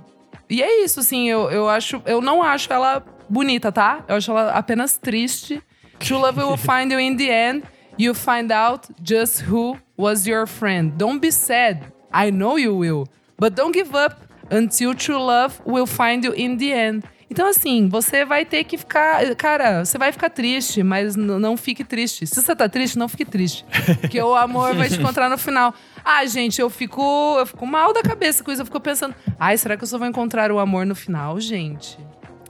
e 0.50 0.62
é 0.62 0.84
isso, 0.84 1.00
assim, 1.00 1.28
eu, 1.28 1.50
eu 1.50 1.68
acho. 1.68 2.02
Eu 2.04 2.20
não 2.20 2.42
acho 2.42 2.72
ela 2.72 3.04
bonita, 3.28 3.70
tá? 3.70 4.04
Eu 4.08 4.16
acho 4.16 4.30
ela 4.30 4.50
apenas 4.50 4.98
triste. 4.98 5.62
True 6.00 6.18
love 6.18 6.40
will 6.40 6.56
find 6.56 6.90
you 6.92 6.98
in 6.98 7.16
the 7.16 7.50
end. 7.50 7.62
You 7.96 8.14
find 8.14 8.50
out 8.50 8.88
just 9.02 9.44
who 9.48 9.78
was 9.96 10.26
your 10.26 10.46
friend. 10.46 10.92
Don't 10.96 11.20
be 11.20 11.30
sad. 11.30 11.92
I 12.12 12.30
know 12.30 12.58
you 12.58 12.76
will. 12.76 13.06
But 13.38 13.54
don't 13.54 13.72
give 13.72 13.94
up 13.94 14.16
until 14.50 14.94
true 14.94 15.18
love 15.18 15.60
will 15.64 15.86
find 15.86 16.24
you 16.24 16.34
in 16.34 16.56
the 16.56 16.72
end. 16.72 17.04
Então, 17.30 17.46
assim, 17.46 17.88
você 17.88 18.24
vai 18.24 18.44
ter 18.44 18.64
que 18.64 18.76
ficar. 18.76 19.36
Cara, 19.36 19.84
você 19.84 19.96
vai 19.96 20.10
ficar 20.10 20.30
triste, 20.30 20.82
mas 20.82 21.14
não 21.14 21.56
fique 21.56 21.84
triste. 21.84 22.26
Se 22.26 22.42
você 22.42 22.56
tá 22.56 22.68
triste, 22.68 22.98
não 22.98 23.08
fique 23.08 23.24
triste. 23.24 23.64
Porque 24.00 24.20
o 24.20 24.34
amor 24.34 24.74
vai 24.74 24.88
te 24.88 24.98
encontrar 24.98 25.30
no 25.30 25.38
final. 25.38 25.72
Ah, 26.04 26.24
gente, 26.26 26.60
eu 26.60 26.70
fico, 26.70 27.36
eu 27.38 27.46
fico 27.46 27.66
mal 27.66 27.92
da 27.92 28.02
cabeça 28.02 28.42
com 28.42 28.50
isso. 28.50 28.62
Eu 28.62 28.66
fico 28.66 28.80
pensando, 28.80 29.14
ai, 29.38 29.56
será 29.56 29.76
que 29.76 29.84
eu 29.84 29.88
só 29.88 29.98
vou 29.98 30.06
encontrar 30.06 30.50
o 30.50 30.58
amor 30.58 30.86
no 30.86 30.94
final, 30.94 31.38
gente? 31.40 31.98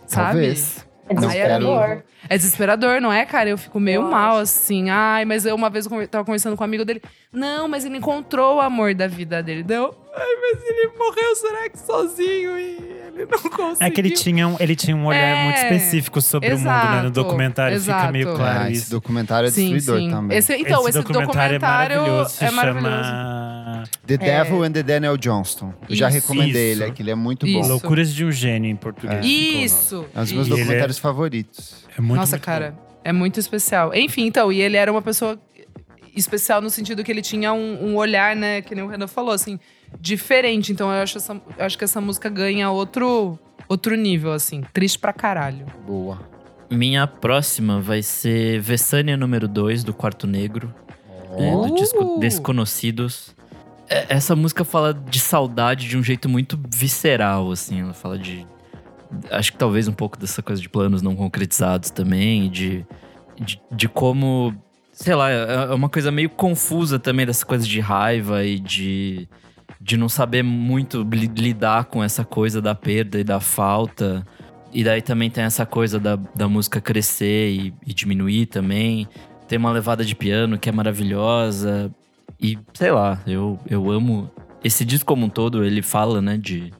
Sabe? 0.07 0.33
Talvez. 0.33 0.87
É 1.09 1.15
desesperador. 1.15 2.05
É 2.29 2.37
desesperador, 2.37 3.01
não 3.01 3.13
é, 3.13 3.27
cara? 3.27 3.51
Eu 3.51 3.59
fico 3.59 3.81
meio 3.81 4.03
Eu 4.03 4.09
mal, 4.09 4.37
assim. 4.37 4.91
Ai, 4.91 5.25
mas 5.25 5.45
eu 5.45 5.57
uma 5.57 5.69
vez 5.69 5.87
eu 5.87 6.09
tava 6.09 6.25
conversando 6.25 6.57
com 6.57 6.63
um 6.63 6.65
amigo 6.65 6.85
dele. 6.85 7.03
Não, 7.33 7.67
mas 7.67 7.85
ele 7.85 7.97
encontrou 7.97 8.57
o 8.57 8.61
amor 8.61 8.95
da 8.95 9.09
vida 9.09 9.43
dele. 9.43 9.65
Deu. 9.65 9.93
Ai, 10.13 10.27
mas 10.41 10.65
ele 10.65 10.91
morreu, 10.99 11.37
será 11.37 11.69
que 11.69 11.79
sozinho? 11.79 12.59
E 12.59 12.77
ele 13.07 13.27
não 13.27 13.39
conseguiu. 13.51 13.77
É 13.87 13.91
que 13.91 14.01
ele 14.01 14.11
tinha 14.11 14.49
um, 14.49 14.57
ele 14.59 14.75
tinha 14.75 14.97
um 14.97 15.07
olhar 15.07 15.19
É, 15.21 15.45
muito 15.45 15.57
específico 15.59 16.21
sobre 16.21 16.49
o 16.53 16.59
mundo, 16.59 16.65
né? 16.67 16.73
No 16.73 16.97
exato, 16.99 17.11
documentário 17.11 17.81
fica 17.81 18.13
meio 18.13 18.25
exato. 18.25 18.37
claro 18.39 18.59
Ah, 18.61 18.71
esse 18.71 18.83
isso. 18.83 18.91
documentário 18.91 19.47
é 19.47 19.51
Sim, 19.51 19.73
destruidor 19.75 20.01
sim. 20.03 20.11
também. 20.15 20.39
Esse, 20.39 20.55
então, 20.57 20.89
esse, 20.89 20.99
documentário, 20.99 21.57
é 21.57 21.59
maravilhoso. 21.59 22.31
Se 22.31 22.45
é 22.45 22.51
maravilhoso. 22.51 22.95
chama 22.97 23.85
The 24.07 24.17
Devil 24.19 24.63
and 24.65 24.73
the 24.73 24.83
Daniel 24.83 25.17
Johnston. 25.17 25.73
Eu 25.89 25.95
já 25.97 26.09
Isso. 26.09 26.17
recomendei 26.21 26.73
Isso. 26.73 26.83
ele, 26.83 26.91
é 26.91 26.93
que 26.93 27.03
ele 27.03 27.11
é 27.11 27.15
muito 27.15 27.47
Isso. 27.47 27.61
bom. 27.61 27.69
Loucuras 27.69 28.13
de 28.13 28.25
um 28.25 28.33
Gênio 28.33 28.71
em 28.71 28.77
português. 28.77 29.25
Isso! 29.25 30.07
É 30.15 30.19
um 30.19 30.23
dos 30.23 30.33
meus 30.33 30.47
é- 30.47 30.51
documentários 30.51 30.99
favoritos. 30.99 31.87
É 31.97 32.01
muito, 32.01 32.19
Nossa, 32.21 32.33
muito 32.37 32.45
cara, 32.45 32.75
é 33.05 33.13
muito 33.13 33.39
especial. 33.39 33.95
Enfim, 33.95 34.27
então, 34.27 34.53
e 34.53 34.61
ele 34.61 34.77
era 34.77 34.91
uma 34.91 35.03
pessoa 35.03 35.39
especial 36.17 36.61
no 36.61 36.69
sentido 36.69 37.05
que 37.05 37.11
ele 37.13 37.23
tinha 37.23 37.53
um, 37.53 37.91
um 37.93 37.97
olhar, 37.97 38.35
né, 38.35 38.61
que 38.63 38.75
nem 38.75 38.83
o 38.83 38.89
Renan 38.89 39.07
falou, 39.07 39.33
assim, 39.33 39.59
diferente. 39.99 40.73
Então 40.73 40.93
eu 40.93 41.03
acho, 41.03 41.19
essa, 41.19 41.41
eu 41.59 41.65
acho 41.65 41.79
que 41.79 41.85
essa 41.85 42.01
música 42.01 42.29
ganha 42.29 42.71
outro, 42.71 43.39
outro 43.69 43.97
nível, 43.97 44.33
assim. 44.33 44.63
Triste 44.73 44.99
pra 44.99 45.13
caralho. 45.13 45.67
Boa. 45.87 46.21
Minha 46.71 47.07
próxima 47.07 47.81
vai 47.81 48.03
ser 48.03 48.61
Vessânia 48.61 49.17
número 49.17 49.49
2, 49.49 49.83
do 49.83 49.93
Quarto 49.93 50.27
Negro. 50.27 50.73
é, 51.37 51.51
do 51.51 51.75
disco 51.75 52.19
Desconhecidos. 52.21 53.35
É, 53.89 54.07
Essa 54.09 54.37
música 54.37 54.65
fala 54.65 54.95
de 54.95 55.19
saudade 55.19 55.89
de 55.89 55.97
um 55.97 56.03
jeito 56.03 56.29
muito 56.29 56.59
visceral, 56.73 57.51
assim. 57.51 57.81
Ela 57.81 57.93
fala 57.93 58.17
de. 58.19 58.47
Acho 59.33 59.51
que 59.51 59.59
talvez 59.59 59.89
um 59.89 59.93
pouco 59.93 60.17
dessa 60.17 60.41
coisa 60.41 60.63
de 60.63 60.69
planos 60.69 61.03
não 61.03 61.17
concretizados 61.17 61.91
também, 61.91 62.49
de, 62.49 62.87
de, 63.41 63.61
de 63.73 63.89
como. 63.89 64.55
Sei 64.93 65.15
lá, 65.15 65.29
é 65.31 65.71
é 65.71 65.75
uma 65.75 65.89
coisa 65.89 66.13
meio 66.13 66.31
confusa 66.31 66.99
também 67.01 67.27
dessa 67.27 67.45
coisa 67.45 67.67
de 67.67 67.81
raiva 67.81 68.45
e 68.45 68.61
de. 68.61 69.29
De 69.81 69.97
não 69.97 70.09
saber 70.09 70.43
muito 70.43 71.03
li- 71.03 71.27
lidar 71.27 71.85
com 71.87 72.05
essa 72.05 72.25
coisa 72.25 72.61
da 72.61 72.75
perda 72.75 73.19
e 73.19 73.25
da 73.25 73.41
falta. 73.41 74.27
E 74.73 74.85
daí 74.85 75.01
também 75.01 75.31
tem 75.31 75.43
essa 75.45 75.65
coisa 75.65 75.99
da, 75.99 76.17
da 76.35 76.47
música 76.49 76.81
crescer 76.81 77.51
e, 77.51 77.75
e 77.87 77.95
diminuir 77.95 78.47
também. 78.47 79.09
Tem 79.49 79.59
uma 79.59 79.73
levada 79.73 80.05
de 80.05 80.15
piano 80.15 80.59
que 80.59 80.69
é 80.69 80.73
maravilhosa. 80.73 81.91
E, 82.41 82.59
sei 82.75 82.91
lá, 82.91 83.21
eu, 83.27 83.59
eu 83.69 83.91
amo. 83.91 84.31
Esse 84.63 84.85
disco 84.85 85.07
como 85.07 85.27
um 85.27 85.29
todo, 85.31 85.65
ele 85.65 85.81
fala, 85.83 86.21
né, 86.21 86.37
de, 86.37 86.71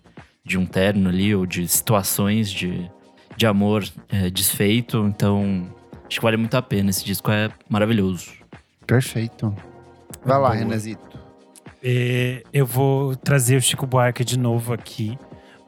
de 0.45 0.59
um 0.59 0.67
terno 0.67 1.09
ali, 1.09 1.35
ou 1.35 1.47
de 1.47 1.67
situações 1.67 2.51
de, 2.51 2.89
de 3.37 3.47
amor 3.47 3.83
é, 4.11 4.29
desfeito. 4.31 5.07
Então, 5.07 5.67
acho 6.07 6.19
que 6.19 6.23
vale 6.23 6.37
muito 6.37 6.55
a 6.55 6.63
pena. 6.63 6.91
Esse 6.91 7.05
disco 7.05 7.31
é 7.31 7.51
maravilhoso. 7.69 8.31
Perfeito. 8.87 9.55
Vai 10.25 10.39
lá, 10.39 10.49
Boa. 10.51 10.55
Renazito. 10.55 11.10
É, 11.83 12.43
eu 12.53 12.67
vou 12.67 13.17
trazer 13.17 13.57
o 13.57 13.63
Chico 13.63 13.87
Buarque 13.87 14.25
de 14.25 14.39
novo 14.39 14.73
aqui. 14.73 15.19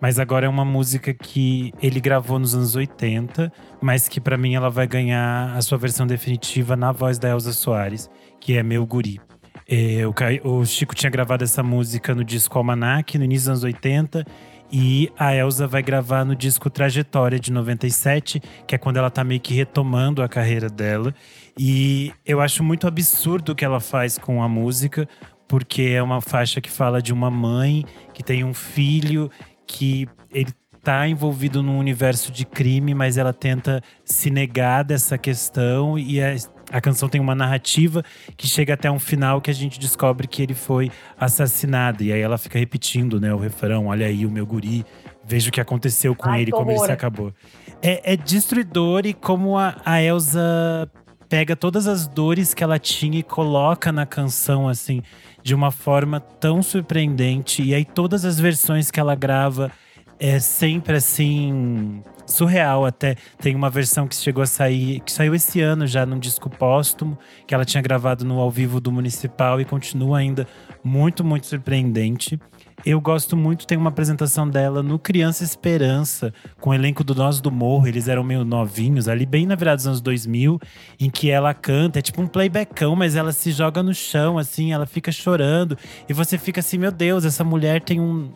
Mas 0.01 0.19
agora 0.19 0.47
é 0.47 0.49
uma 0.49 0.65
música 0.65 1.15
que 1.15 1.73
ele 1.81 2.01
gravou 2.01 2.37
nos 2.37 2.57
anos 2.57 2.75
80, 2.75 3.53
mas 3.81 4.09
que 4.09 4.21
pra 4.21 4.37
mim 4.37 4.55
ela 4.55 4.69
vai 4.69 4.85
ganhar 4.85 5.55
a 5.57 5.63
sua 5.63 5.79
versão 5.79 6.09
definitiva 6.09 6.75
na 6.75 6.91
voz 6.91 7.21
da 7.21 7.29
Elza 7.29 7.53
Soares, 7.53 8.11
que 8.41 8.57
é 8.57 8.65
Meu 8.65 8.85
Guri. 8.85 9.21
É, 9.69 10.03
o, 10.05 10.51
o 10.51 10.67
Chico 10.67 10.93
tinha 10.93 11.09
gravado 11.09 11.45
essa 11.45 11.63
música 11.63 12.17
no 12.17 12.25
disco 12.25 12.59
Almanac, 12.59 13.17
no 13.17 13.25
início 13.25 13.45
dos 13.45 13.63
anos 13.63 13.65
80. 13.65 14.27
E 14.73 15.13
a 15.19 15.35
Elza 15.37 15.67
vai 15.67 15.83
gravar 15.83 16.25
no 16.25 16.35
disco 16.35 16.71
Trajetória 16.71 17.39
de 17.39 17.53
97, 17.53 18.43
que 18.67 18.75
é 18.75 18.79
quando 18.79 18.97
ela 18.97 19.11
tá 19.11 19.23
meio 19.23 19.41
que 19.41 19.53
retomando 19.53 20.23
a 20.23 20.29
carreira 20.29 20.69
dela. 20.69 21.15
E 21.59 22.11
eu 22.25 22.41
acho 22.41 22.65
muito 22.65 22.87
absurdo 22.87 23.53
o 23.53 23.55
que 23.55 23.65
ela 23.65 23.81
faz 23.81 24.17
com 24.17 24.43
a 24.43 24.49
música, 24.49 25.07
porque 25.53 25.83
é 25.83 26.03
uma 26.03 26.23
faixa 26.23 26.63
que 26.63 26.71
fala 26.71 27.03
de 27.03 27.13
uma 27.13 27.31
mãe 27.31 27.85
que 28.15 28.23
tem 28.23 28.43
um 28.43 28.55
filho 28.55 29.31
que 29.67 30.09
ele 30.31 30.51
tá 30.83 31.07
envolvido 31.07 31.63
num 31.63 31.79
universo 31.79 32.33
de 32.33 32.47
crime, 32.47 32.95
mas 32.95 33.19
ela 33.19 33.35
tenta 33.35 33.83
se 34.03 34.31
negar 34.31 34.83
dessa 34.83 35.19
questão 35.19 35.99
e 35.99 36.23
a, 36.23 36.35
a 36.71 36.81
canção 36.81 37.07
tem 37.07 37.21
uma 37.21 37.35
narrativa 37.35 38.03
que 38.35 38.47
chega 38.47 38.73
até 38.73 38.91
um 38.91 38.99
final 38.99 39.43
que 39.43 39.51
a 39.51 39.55
gente 39.55 39.79
descobre 39.79 40.27
que 40.27 40.43
ele 40.43 40.55
foi 40.55 40.91
assassinado 41.21 42.03
e 42.03 42.11
aí 42.15 42.23
ela 42.23 42.39
fica 42.39 42.59
repetindo, 42.59 43.21
né, 43.21 43.35
o 43.35 43.39
refrão, 43.39 43.89
olha 43.89 44.07
aí 44.07 44.25
o 44.25 44.31
meu 44.31 44.47
guri, 44.47 44.87
veja 45.23 45.51
o 45.51 45.53
que 45.53 45.61
aconteceu 45.61 46.17
com 46.17 46.31
Ai, 46.31 46.41
ele, 46.41 46.51
como 46.51 46.71
ele 46.71 46.79
se 46.79 46.85
horror. 46.85 46.95
acabou. 46.95 47.35
É, 47.83 48.15
é 48.15 48.17
destruidor 48.17 49.05
e 49.05 49.13
como 49.13 49.59
a, 49.59 49.77
a 49.85 50.03
Elsa 50.03 50.91
pega 51.33 51.57
todas 51.57 51.87
as 51.87 52.07
dores 52.07 52.53
que 52.53 52.63
ela 52.63 52.79
tinha 52.79 53.21
e 53.21 53.23
coloca 53.23 53.91
na 53.91 54.05
canção, 54.05 54.69
assim, 54.69 55.03
de 55.43 55.55
uma 55.55 55.71
forma 55.71 56.21
tão 56.21 56.63
surpreendente. 56.63 57.63
E 57.63 57.75
aí, 57.75 57.87
todas 57.87 58.27
as 58.27 58.39
versões 58.39 58.91
que 58.91 59.01
ela 59.01 59.15
grava 59.15 59.73
é 60.21 60.39
sempre 60.39 60.97
assim. 60.97 62.03
Surreal 62.27 62.85
até. 62.85 63.17
Tem 63.39 63.57
uma 63.57 63.71
versão 63.71 64.07
que 64.07 64.15
chegou 64.15 64.43
a 64.43 64.47
sair, 64.47 65.01
que 65.01 65.11
saiu 65.11 65.35
esse 65.35 65.59
ano 65.63 65.87
já 65.87 66.05
num 66.05 66.19
disco 66.19 66.51
póstumo, 66.51 67.19
que 67.47 67.55
ela 67.55 67.65
tinha 67.65 67.83
gravado 67.83 68.27
no 68.27 68.39
ao 68.39 68.51
vivo 68.51 68.79
do 68.79 68.93
Municipal 68.93 69.59
e 69.59 69.65
continua 69.65 70.19
ainda 70.19 70.47
muito, 70.85 71.25
muito 71.25 71.47
surpreendente. 71.47 72.39
Eu 72.85 73.01
gosto 73.01 73.37
muito, 73.37 73.65
tem 73.65 73.79
uma 73.79 73.91
apresentação 73.91 74.49
dela 74.49 74.83
no 74.83 74.99
Criança 74.99 75.45
Esperança, 75.45 76.35
com 76.61 76.71
o 76.71 76.75
elenco 76.75 77.05
do 77.05 77.15
Nós 77.15 77.41
do 77.41 77.49
Morro. 77.49 77.87
Eles 77.87 78.09
eram 78.09 78.25
meio 78.25 78.45
novinhos, 78.45 79.07
ali 79.07 79.25
bem 79.25 79.47
na 79.47 79.55
virada 79.55 79.77
dos 79.77 79.87
anos 79.87 80.01
2000, 80.01 80.59
em 80.99 81.09
que 81.09 81.31
ela 81.31 81.55
canta, 81.55 82.01
é 82.01 82.03
tipo 82.03 82.21
um 82.21 82.27
playbackão, 82.27 82.97
mas 82.97 83.15
ela 83.15 83.31
se 83.31 83.53
joga 83.53 83.85
no 83.85 83.95
chão, 83.95 84.37
assim, 84.37 84.73
ela 84.73 84.85
fica 84.85 85.13
chorando. 85.13 85.79
E 86.09 86.13
você 86.13 86.37
fica 86.37 86.59
assim, 86.59 86.77
meu 86.77 86.91
Deus, 86.91 87.25
essa 87.25 87.45
mulher 87.45 87.81
tem 87.81 88.01
um. 88.01 88.33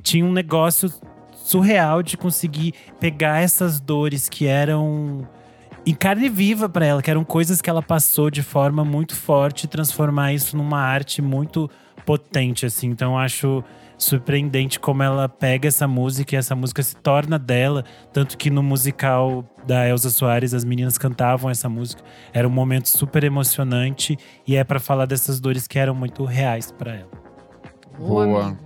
Tinha 0.00 0.24
um 0.24 0.32
negócio 0.32 0.88
surreal 1.34 2.04
de 2.04 2.16
conseguir 2.16 2.74
pegar 3.00 3.40
essas 3.40 3.80
dores 3.80 4.28
que 4.28 4.46
eram 4.46 5.28
em 5.84 5.94
carne 5.94 6.28
viva 6.28 6.68
para 6.68 6.86
ela, 6.86 7.02
que 7.02 7.10
eram 7.10 7.24
coisas 7.24 7.60
que 7.60 7.68
ela 7.68 7.82
passou 7.82 8.30
de 8.30 8.42
forma 8.42 8.84
muito 8.84 9.16
forte 9.16 9.66
transformar 9.66 10.32
isso 10.32 10.56
numa 10.56 10.80
arte 10.80 11.20
muito 11.20 11.68
potente, 12.04 12.66
assim. 12.66 12.88
Então 12.88 13.12
eu 13.12 13.18
acho 13.18 13.64
surpreendente 13.98 14.80
como 14.80 15.00
ela 15.02 15.28
pega 15.28 15.68
essa 15.68 15.86
música 15.86 16.34
e 16.34 16.38
essa 16.38 16.56
música 16.56 16.82
se 16.82 16.96
torna 16.96 17.38
dela. 17.38 17.84
Tanto 18.12 18.36
que 18.36 18.50
no 18.50 18.62
musical 18.62 19.44
da 19.66 19.88
Elza 19.88 20.10
Soares, 20.10 20.52
as 20.52 20.64
meninas 20.64 20.98
cantavam 20.98 21.48
essa 21.50 21.68
música. 21.68 22.02
Era 22.32 22.46
um 22.48 22.50
momento 22.50 22.88
super 22.88 23.22
emocionante 23.22 24.18
e 24.46 24.56
é 24.56 24.64
para 24.64 24.80
falar 24.80 25.06
dessas 25.06 25.38
dores 25.40 25.66
que 25.68 25.78
eram 25.78 25.94
muito 25.94 26.24
reais 26.24 26.72
para 26.72 26.94
ela. 26.96 27.10
Boa. 27.98 28.56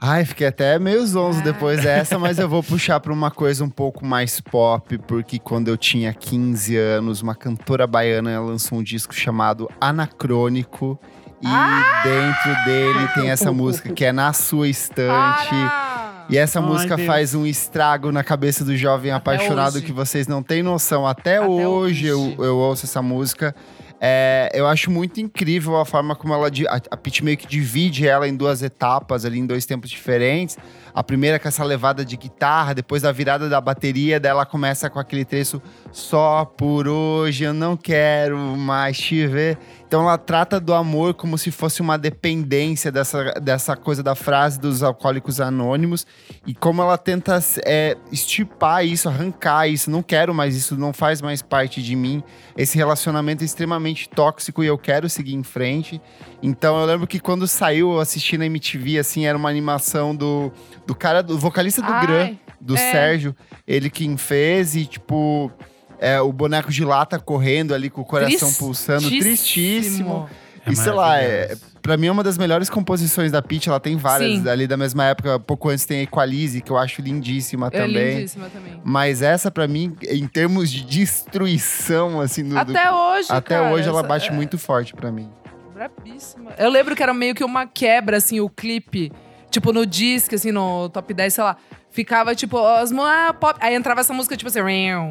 Ai, 0.00 0.24
fiquei 0.24 0.46
até 0.46 0.78
meio 0.78 1.04
zonzo 1.04 1.40
Ah. 1.40 1.44
depois 1.44 1.82
dessa, 1.82 2.18
mas 2.20 2.38
eu 2.38 2.48
vou 2.48 2.62
puxar 2.62 3.00
pra 3.00 3.12
uma 3.12 3.32
coisa 3.32 3.64
um 3.64 3.68
pouco 3.68 4.06
mais 4.06 4.40
pop, 4.40 4.96
porque 4.98 5.40
quando 5.40 5.66
eu 5.68 5.76
tinha 5.76 6.14
15 6.14 6.76
anos, 6.76 7.20
uma 7.20 7.34
cantora 7.34 7.84
baiana 7.84 8.40
lançou 8.40 8.78
um 8.78 8.82
disco 8.82 9.12
chamado 9.12 9.68
Anacrônico. 9.80 10.98
E 11.40 11.46
Ah! 11.46 12.02
dentro 12.02 12.64
dele 12.64 13.08
tem 13.14 13.30
essa 13.30 13.52
música 13.52 13.92
que 13.92 14.04
é 14.04 14.12
Na 14.12 14.32
Sua 14.32 14.68
Estante. 14.68 15.48
Para! 15.48 16.26
E 16.30 16.36
essa 16.36 16.60
Ai, 16.60 16.66
música 16.66 16.96
Deus. 16.96 17.06
faz 17.06 17.34
um 17.34 17.46
estrago 17.46 18.12
na 18.12 18.22
cabeça 18.22 18.64
do 18.64 18.76
jovem 18.76 19.10
apaixonado 19.12 19.76
hoje. 19.76 19.86
que 19.86 19.92
vocês 19.92 20.26
não 20.26 20.42
têm 20.42 20.62
noção. 20.62 21.06
Até, 21.06 21.36
Até 21.38 21.46
hoje, 21.46 22.06
Eu, 22.06 22.20
hoje. 22.20 22.36
eu 22.38 22.56
ouço 22.56 22.84
essa 22.84 23.00
música. 23.00 23.54
É, 24.00 24.48
eu 24.54 24.64
acho 24.68 24.92
muito 24.92 25.20
incrível 25.20 25.76
a 25.76 25.84
forma 25.84 26.14
como 26.14 26.32
ela. 26.32 26.46
A, 26.68 26.76
a 26.92 26.96
Pitty 26.96 27.24
meio 27.24 27.36
que 27.36 27.46
divide 27.48 28.06
ela 28.06 28.28
em 28.28 28.36
duas 28.36 28.62
etapas, 28.62 29.24
ali 29.24 29.38
em 29.40 29.46
dois 29.46 29.64
tempos 29.66 29.90
diferentes. 29.90 30.56
A 30.94 31.02
primeira 31.02 31.38
com 31.38 31.48
essa 31.48 31.64
levada 31.64 32.04
de 32.04 32.16
guitarra, 32.16 32.74
depois 32.74 33.02
da 33.02 33.10
virada 33.10 33.48
da 33.48 33.60
bateria, 33.60 34.20
daí 34.20 34.30
ela 34.30 34.44
começa 34.46 34.88
com 34.90 34.98
aquele 35.00 35.24
trecho 35.24 35.60
só 35.90 36.44
por 36.44 36.86
hoje 36.86 37.44
eu 37.44 37.52
não 37.54 37.76
quero 37.76 38.36
mais 38.38 38.98
te 38.98 39.26
ver. 39.26 39.58
Então 39.88 40.02
ela 40.02 40.18
trata 40.18 40.60
do 40.60 40.74
amor 40.74 41.14
como 41.14 41.38
se 41.38 41.50
fosse 41.50 41.80
uma 41.80 41.96
dependência 41.96 42.92
dessa, 42.92 43.32
dessa 43.40 43.74
coisa 43.74 44.02
da 44.02 44.14
frase 44.14 44.60
dos 44.60 44.82
alcoólicos 44.82 45.40
anônimos 45.40 46.06
e 46.46 46.54
como 46.54 46.82
ela 46.82 46.98
tenta 46.98 47.42
é, 47.64 47.96
estipar 48.12 48.84
isso, 48.84 49.08
arrancar 49.08 49.66
isso. 49.66 49.90
Não 49.90 50.02
quero 50.02 50.34
mais 50.34 50.54
isso, 50.54 50.76
não 50.76 50.92
faz 50.92 51.22
mais 51.22 51.40
parte 51.40 51.82
de 51.82 51.96
mim. 51.96 52.22
Esse 52.54 52.76
relacionamento 52.76 53.42
é 53.42 53.46
extremamente 53.46 54.10
tóxico 54.10 54.62
e 54.62 54.66
eu 54.66 54.76
quero 54.76 55.08
seguir 55.08 55.34
em 55.34 55.42
frente. 55.42 55.98
Então 56.42 56.78
eu 56.78 56.84
lembro 56.84 57.06
que 57.06 57.18
quando 57.18 57.48
saiu, 57.48 57.92
eu 57.92 57.98
assisti 57.98 58.36
na 58.36 58.44
MTV, 58.44 58.98
assim, 58.98 59.24
era 59.24 59.38
uma 59.38 59.48
animação 59.48 60.14
do, 60.14 60.52
do 60.86 60.94
cara, 60.94 61.22
do 61.22 61.38
vocalista 61.38 61.80
do 61.80 61.90
Ai, 61.90 62.06
Gran, 62.06 62.36
do 62.60 62.74
é. 62.74 62.92
Sérgio. 62.92 63.34
Ele 63.66 63.88
quem 63.88 64.18
fez 64.18 64.76
e, 64.76 64.84
tipo, 64.84 65.50
é, 65.98 66.20
o 66.20 66.32
boneco 66.32 66.70
de 66.70 66.84
lata 66.84 67.18
correndo 67.18 67.74
ali 67.74 67.90
com 67.90 68.00
o 68.00 68.04
coração 68.04 68.52
pulsando. 68.54 69.08
Tristíssimo. 69.08 70.28
É 70.66 70.70
e 70.72 70.76
sei 70.76 70.92
lá, 70.92 71.18
é, 71.18 71.56
pra 71.80 71.96
mim 71.96 72.08
é 72.08 72.12
uma 72.12 72.22
das 72.22 72.36
melhores 72.36 72.68
composições 72.68 73.32
da 73.32 73.40
Pitty. 73.40 73.68
Ela 73.70 73.80
tem 73.80 73.96
várias 73.96 74.40
Sim. 74.42 74.48
ali 74.48 74.66
da 74.66 74.76
mesma 74.76 75.04
época. 75.06 75.40
Pouco 75.40 75.70
antes 75.70 75.86
tem 75.86 76.00
a 76.00 76.02
Equalize, 76.02 76.60
que 76.60 76.70
eu 76.70 76.76
acho 76.76 77.00
lindíssima 77.00 77.68
É 77.68 77.70
também. 77.70 78.16
lindíssima 78.16 78.48
também. 78.50 78.78
Mas 78.84 79.22
essa, 79.22 79.50
pra 79.50 79.66
mim, 79.66 79.96
em 80.02 80.26
termos 80.26 80.70
de 80.70 80.84
destruição, 80.84 82.20
assim, 82.20 82.42
do, 82.44 82.50
do- 82.50 82.58
Até 82.58 82.90
hoje, 82.92 83.28
até 83.30 83.56
cara, 83.56 83.72
hoje 83.72 83.88
ela 83.88 84.02
bate 84.02 84.28
é 84.28 84.32
muito 84.32 84.58
forte 84.58 84.94
pra 84.94 85.10
mim. 85.10 85.28
Brabíssima. 85.72 86.50
Eu 86.58 86.70
lembro 86.70 86.94
que 86.96 87.02
era 87.02 87.14
meio 87.14 87.34
que 87.34 87.44
uma 87.44 87.66
quebra, 87.66 88.16
assim, 88.16 88.40
o 88.40 88.48
clipe. 88.50 89.12
Tipo, 89.50 89.72
no 89.72 89.86
disco, 89.86 90.34
assim, 90.34 90.50
no 90.52 90.88
top 90.90 91.14
10, 91.14 91.32
sei 91.32 91.44
lá. 91.44 91.56
Ficava, 91.98 92.32
tipo, 92.32 92.56
as 92.64 92.92
ah, 92.92 93.34
pop. 93.34 93.58
Aí 93.60 93.74
entrava 93.74 94.02
essa 94.02 94.14
música, 94.14 94.36
tipo 94.36 94.46
assim, 94.48 94.60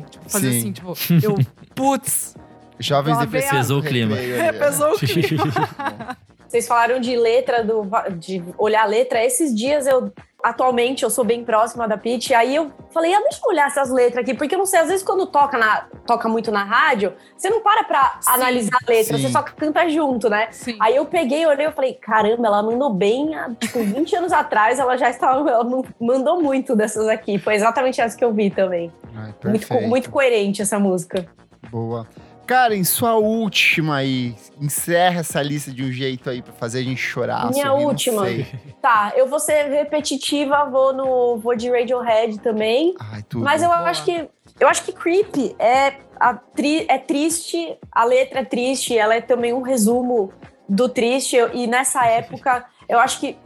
tipo, 0.09 0.29
fazia 0.29 0.51
Sim. 0.51 0.57
assim, 0.57 0.71
tipo, 0.71 0.93
eu, 1.21 1.35
putz, 1.75 2.33
Jovens 2.79 3.17
depressivos. 3.17 3.57
Pesou 3.57 3.79
o 3.79 3.83
clima. 3.83 4.15
é. 4.17 4.53
pesou 4.53 4.93
o 4.93 4.95
clima. 4.99 6.17
Vocês 6.47 6.67
falaram 6.67 6.99
de 6.99 7.15
letra, 7.15 7.63
do, 7.63 7.83
de 8.17 8.43
olhar 8.57 8.83
a 8.83 8.85
letra. 8.85 9.23
Esses 9.23 9.53
dias 9.55 9.85
eu. 9.87 10.11
Atualmente 10.43 11.03
eu 11.03 11.09
sou 11.09 11.25
bem 11.25 11.43
próxima 11.43 11.87
da 11.87 11.97
Pitty, 11.97 12.33
aí 12.33 12.55
eu 12.55 12.71
falei, 12.91 13.11
ah, 13.13 13.19
deixa 13.21 13.39
eu 13.43 13.49
olhar 13.49 13.67
essas 13.67 13.89
letras 13.89 14.21
aqui, 14.23 14.35
porque 14.35 14.53
eu 14.53 14.59
não 14.59 14.67
sei, 14.67 14.79
às 14.79 14.87
vezes 14.87 15.03
quando 15.03 15.25
toca, 15.25 15.57
na, 15.57 15.87
toca 16.05 16.29
muito 16.29 16.51
na 16.51 16.63
rádio, 16.63 17.11
você 17.35 17.49
não 17.49 17.59
para 17.61 17.83
pra 17.83 18.19
Sim, 18.21 18.31
analisar 18.33 18.77
a 18.81 18.89
letra, 18.89 19.17
sim. 19.17 19.23
você 19.23 19.29
só 19.29 19.41
canta 19.41 19.89
junto, 19.89 20.29
né? 20.29 20.47
Sim. 20.51 20.77
Aí 20.79 20.95
eu 20.95 21.05
peguei, 21.05 21.45
olhei 21.47 21.65
e 21.65 21.71
falei, 21.71 21.95
caramba, 21.95 22.47
ela 22.47 22.61
mandou 22.61 22.93
bem, 22.93 23.35
há, 23.35 23.49
tipo, 23.59 23.79
20 23.79 24.15
anos 24.15 24.31
atrás 24.31 24.77
ela 24.77 24.95
já 24.95 25.09
estava, 25.09 25.49
ela 25.49 25.63
man- 25.63 25.83
mandou 25.99 26.41
muito 26.41 26.75
dessas 26.75 27.07
aqui. 27.07 27.39
Foi 27.39 27.55
exatamente 27.55 27.99
essa 27.99 28.15
que 28.15 28.23
eu 28.23 28.31
vi 28.31 28.51
também. 28.51 28.91
Ai, 29.15 29.33
Muito, 29.43 29.73
muito 29.89 30.11
coerente 30.11 30.61
essa 30.61 30.77
música. 30.79 31.25
Boa. 31.71 32.07
Karen, 32.47 32.83
sua 32.85 33.15
última 33.15 33.97
aí. 33.97 34.33
Encerra 34.59 35.19
essa 35.19 35.41
lista 35.41 35.69
de 35.71 35.83
um 35.83 35.91
jeito 35.91 36.29
aí 36.29 36.41
pra 36.41 36.53
fazer 36.53 36.79
a 36.79 36.83
gente 36.83 36.97
chorar. 37.01 37.51
Minha 37.51 37.67
sorrir, 37.67 37.81
não 37.81 37.87
última. 37.89 38.23
sei. 38.25 38.47
Tá, 38.81 39.11
eu 39.17 39.27
vou 39.27 39.39
ser 39.39 39.63
repetitiva, 39.69 40.63
vou 40.69 40.93
no 40.93 41.37
vou 41.39 41.55
de 41.57 41.69
Radiohead 41.69 42.39
também. 42.39 42.95
Ai, 43.11 43.21
tudo. 43.23 43.43
Mas 43.43 43.61
eu 43.61 43.67
Boa. 43.67 43.81
acho 43.81 44.05
que 44.05 44.29
eu 44.59 44.67
acho 44.69 44.83
que 44.85 44.93
Creep 44.93 45.35
é 45.59 45.95
a 46.19 46.33
tri- 46.35 46.85
é 46.87 46.97
triste, 46.97 47.77
a 47.91 48.05
letra 48.05 48.39
é 48.39 48.45
triste, 48.45 48.97
ela 48.97 49.13
é 49.15 49.19
também 49.19 49.51
um 49.51 49.61
resumo 49.61 50.31
do 50.69 50.87
triste 50.87 51.35
e 51.53 51.67
nessa 51.67 52.05
época 52.05 52.65
eu 52.87 52.97
acho 52.99 53.19
que 53.19 53.37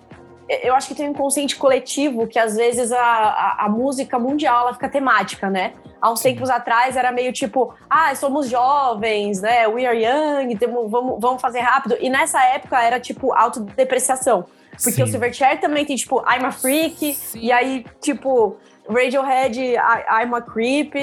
eu 0.64 0.76
acho 0.76 0.88
que 0.88 0.96
tem 0.96 1.08
um 1.08 1.12
inconsciente 1.12 1.56
coletivo 1.56 2.28
que 2.28 2.38
às 2.40 2.56
vezes 2.56 2.92
a, 2.92 3.00
a, 3.00 3.66
a 3.66 3.70
música 3.70 4.18
mundial 4.20 4.62
ela 4.62 4.74
fica 4.74 4.90
temática, 4.90 5.50
né? 5.50 5.74
Há 6.02 6.12
uns 6.12 6.22
tempos 6.22 6.50
atrás 6.50 6.96
era 6.98 7.12
meio 7.12 7.32
tipo, 7.32 7.74
ah, 7.90 8.14
somos 8.16 8.50
jovens, 8.50 9.42
né? 9.42 9.68
We 9.68 9.86
are 9.86 9.98
young, 10.04 10.56
temo- 10.58 10.88
vamos, 10.90 11.20
vamos 11.20 11.42
fazer 11.42 11.60
rápido. 11.60 11.98
E 12.00 12.10
nessa 12.10 12.44
época 12.44 12.82
era 12.82 13.00
tipo 13.00 13.34
autodepreciação. 13.34 14.46
Porque 14.72 14.92
Sim. 14.94 15.04
o 15.04 15.08
Silverchair 15.08 15.60
também 15.60 15.86
tem, 15.86 15.96
tipo, 15.96 16.20
I'm 16.22 16.46
a 16.46 16.52
Freak. 16.52 17.14
Sim. 17.14 17.40
E 17.40 17.52
aí, 17.52 17.86
tipo, 18.00 18.58
Radiohead, 18.90 19.60
I, 19.62 19.76
I'm 20.24 20.34
a 20.34 20.42
Creep. 20.42 20.96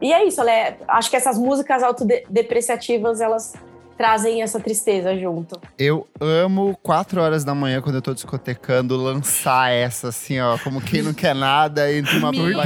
E 0.00 0.12
é 0.12 0.24
isso, 0.24 0.44
né? 0.44 0.76
Acho 0.86 1.10
que 1.10 1.16
essas 1.16 1.36
músicas 1.36 1.82
autodepreciativas, 1.82 3.20
elas 3.20 3.54
trazem 3.98 4.40
essa 4.42 4.60
tristeza 4.60 5.18
junto. 5.18 5.60
Eu 5.76 6.06
amo 6.20 6.78
4 6.82 7.20
horas 7.20 7.42
da 7.44 7.52
manhã, 7.54 7.82
quando 7.82 7.96
eu 7.96 8.02
tô 8.02 8.14
discotecando, 8.14 8.96
lançar 8.96 9.72
essa, 9.72 10.08
assim, 10.08 10.38
ó. 10.40 10.56
Como 10.58 10.80
quem 10.80 11.02
não 11.02 11.12
quer 11.12 11.34
nada, 11.34 11.92
entre 11.92 12.16
uma... 12.16 12.28
Amigo, 12.28 12.58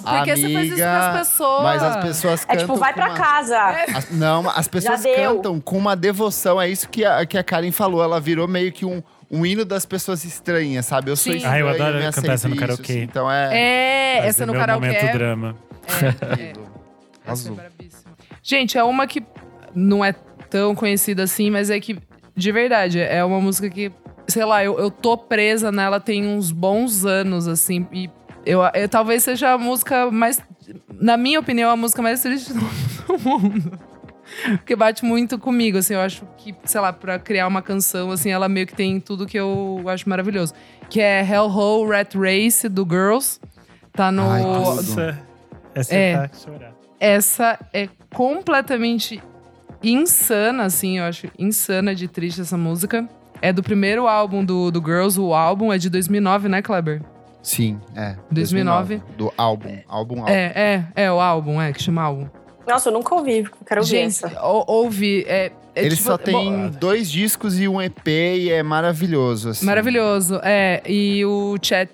por 0.00 0.24
que 0.24 0.36
você 0.36 0.52
faz 0.52 0.64
isso 0.66 0.82
Amiga, 0.82 1.10
pras 1.12 1.28
pessoas? 1.28 1.62
Mas 1.62 1.82
as 1.82 1.96
pessoas 2.04 2.42
É 2.42 2.46
cantam 2.46 2.66
tipo, 2.66 2.76
vai 2.78 2.94
pra 2.94 3.06
uma- 3.06 3.14
casa. 3.16 3.58
As- 3.94 4.10
não, 4.10 4.48
as 4.48 4.66
pessoas 4.66 5.02
cantam 5.02 5.60
com 5.60 5.76
uma 5.76 5.94
devoção. 5.94 6.60
É 6.60 6.68
isso 6.68 6.88
que 6.88 7.04
a, 7.04 7.26
que 7.26 7.36
a 7.36 7.44
Karen 7.44 7.70
falou. 7.70 8.02
Ela 8.02 8.18
virou 8.18 8.48
meio 8.48 8.72
que 8.72 8.86
um, 8.86 9.02
um 9.30 9.44
hino 9.44 9.62
das 9.64 9.84
pessoas 9.84 10.24
estranhas, 10.24 10.86
sabe? 10.86 11.10
Eu 11.10 11.16
sou 11.16 11.32
Sim. 11.32 11.38
estranho, 11.38 11.54
Ah, 11.54 11.58
eu 11.60 11.68
adoro 11.68 11.98
me 11.98 12.10
cantar 12.12 12.32
essa 12.32 12.48
no 12.48 12.56
karaokê. 12.56 12.92
assim. 12.92 13.02
Então 13.02 13.30
é... 13.30 13.50
É, 13.52 14.26
essa 14.26 14.42
é 14.42 14.46
no 14.46 14.52
meu 14.52 14.60
karaokê. 14.62 14.86
momento 14.86 15.04
é- 15.04 15.12
drama. 15.12 15.56
é, 15.86 16.42
é. 16.42 16.52
é 17.26 17.30
Azul. 17.30 17.54
brabíssima. 17.56 18.12
Gente, 18.42 18.78
é 18.78 18.82
uma 18.84 19.06
que 19.06 19.22
não 19.74 20.02
é 20.04 20.14
tão 20.56 20.74
conhecida 20.74 21.22
assim, 21.24 21.50
mas 21.50 21.68
é 21.68 21.78
que, 21.78 21.98
de 22.34 22.50
verdade, 22.52 22.98
é 22.98 23.22
uma 23.22 23.40
música 23.40 23.68
que, 23.68 23.92
sei 24.26 24.44
lá, 24.44 24.64
eu, 24.64 24.78
eu 24.78 24.90
tô 24.90 25.16
presa 25.18 25.70
nela 25.70 26.00
tem 26.00 26.26
uns 26.26 26.50
bons 26.50 27.04
anos, 27.04 27.46
assim, 27.46 27.86
e 27.92 28.08
eu, 28.46 28.60
eu- 28.74 28.88
talvez 28.88 29.22
seja 29.22 29.52
a 29.52 29.58
música 29.58 30.10
mais, 30.10 30.40
na 30.98 31.16
minha 31.18 31.38
opinião, 31.38 31.70
a 31.70 31.76
música 31.76 32.00
mais 32.00 32.22
triste 32.22 32.52
do 32.54 32.60
mundo. 33.22 33.78
Porque 34.56 34.74
bate 34.74 35.04
muito 35.04 35.38
comigo, 35.38 35.76
assim, 35.78 35.92
eu 35.94 36.00
acho 36.00 36.26
que, 36.38 36.54
sei 36.64 36.80
lá, 36.80 36.90
pra 36.92 37.18
criar 37.18 37.46
uma 37.46 37.60
canção, 37.62 38.10
assim, 38.10 38.30
ela 38.30 38.48
meio 38.48 38.66
que 38.66 38.74
tem 38.74 38.98
tudo 38.98 39.26
que 39.26 39.38
eu 39.38 39.82
acho 39.86 40.08
maravilhoso. 40.08 40.52
Que 40.88 41.00
é 41.00 41.20
Hellhole 41.22 41.88
Rat 41.90 42.14
Race, 42.14 42.66
do 42.68 42.84
Girls. 42.88 43.38
Tá 43.92 44.10
no... 44.10 44.28
Ai. 44.30 44.42
Nossa, 44.42 45.18
essa 45.74 45.94
É. 45.94 46.10
é 46.12 46.16
pra 46.16 46.30
chorar. 46.38 46.72
Essa 46.98 47.58
é 47.72 47.88
completamente 48.14 49.22
insana, 49.92 50.64
assim, 50.64 50.98
eu 50.98 51.04
acho 51.04 51.28
insana 51.38 51.94
de 51.94 52.08
triste 52.08 52.40
essa 52.40 52.56
música. 52.56 53.08
É 53.42 53.52
do 53.52 53.62
primeiro 53.62 54.06
álbum 54.08 54.44
do, 54.44 54.70
do 54.70 54.80
Girls, 54.80 55.20
o 55.20 55.34
álbum 55.34 55.72
é 55.72 55.78
de 55.78 55.90
2009, 55.90 56.48
né, 56.48 56.62
Kleber? 56.62 57.02
Sim, 57.42 57.78
é. 57.94 58.16
2009. 58.30 59.00
Do 59.16 59.32
álbum. 59.36 59.78
Álbum, 59.86 60.20
álbum. 60.20 60.28
É, 60.32 60.84
é, 60.96 61.04
é 61.04 61.12
o 61.12 61.20
álbum, 61.20 61.60
é, 61.60 61.72
que 61.72 61.82
chama 61.82 62.02
álbum. 62.02 62.26
Nossa, 62.66 62.88
eu 62.88 62.92
nunca 62.94 63.14
ouvi, 63.14 63.48
quero 63.64 63.80
ouvir 63.82 63.90
Gente, 63.90 64.24
essa. 64.24 64.42
ou- 64.42 64.64
ouve. 64.66 65.24
É, 65.28 65.52
é 65.74 65.80
Ele 65.84 65.90
tipo- 65.90 66.02
só 66.02 66.18
tem 66.18 66.34
bom, 66.34 66.68
dois 66.70 67.08
discos 67.08 67.60
e 67.60 67.68
um 67.68 67.80
EP 67.80 68.08
e 68.08 68.50
é 68.50 68.62
maravilhoso, 68.62 69.50
assim. 69.50 69.64
Maravilhoso, 69.64 70.40
é. 70.42 70.82
E 70.84 71.24
o 71.24 71.56
Chat, 71.62 71.88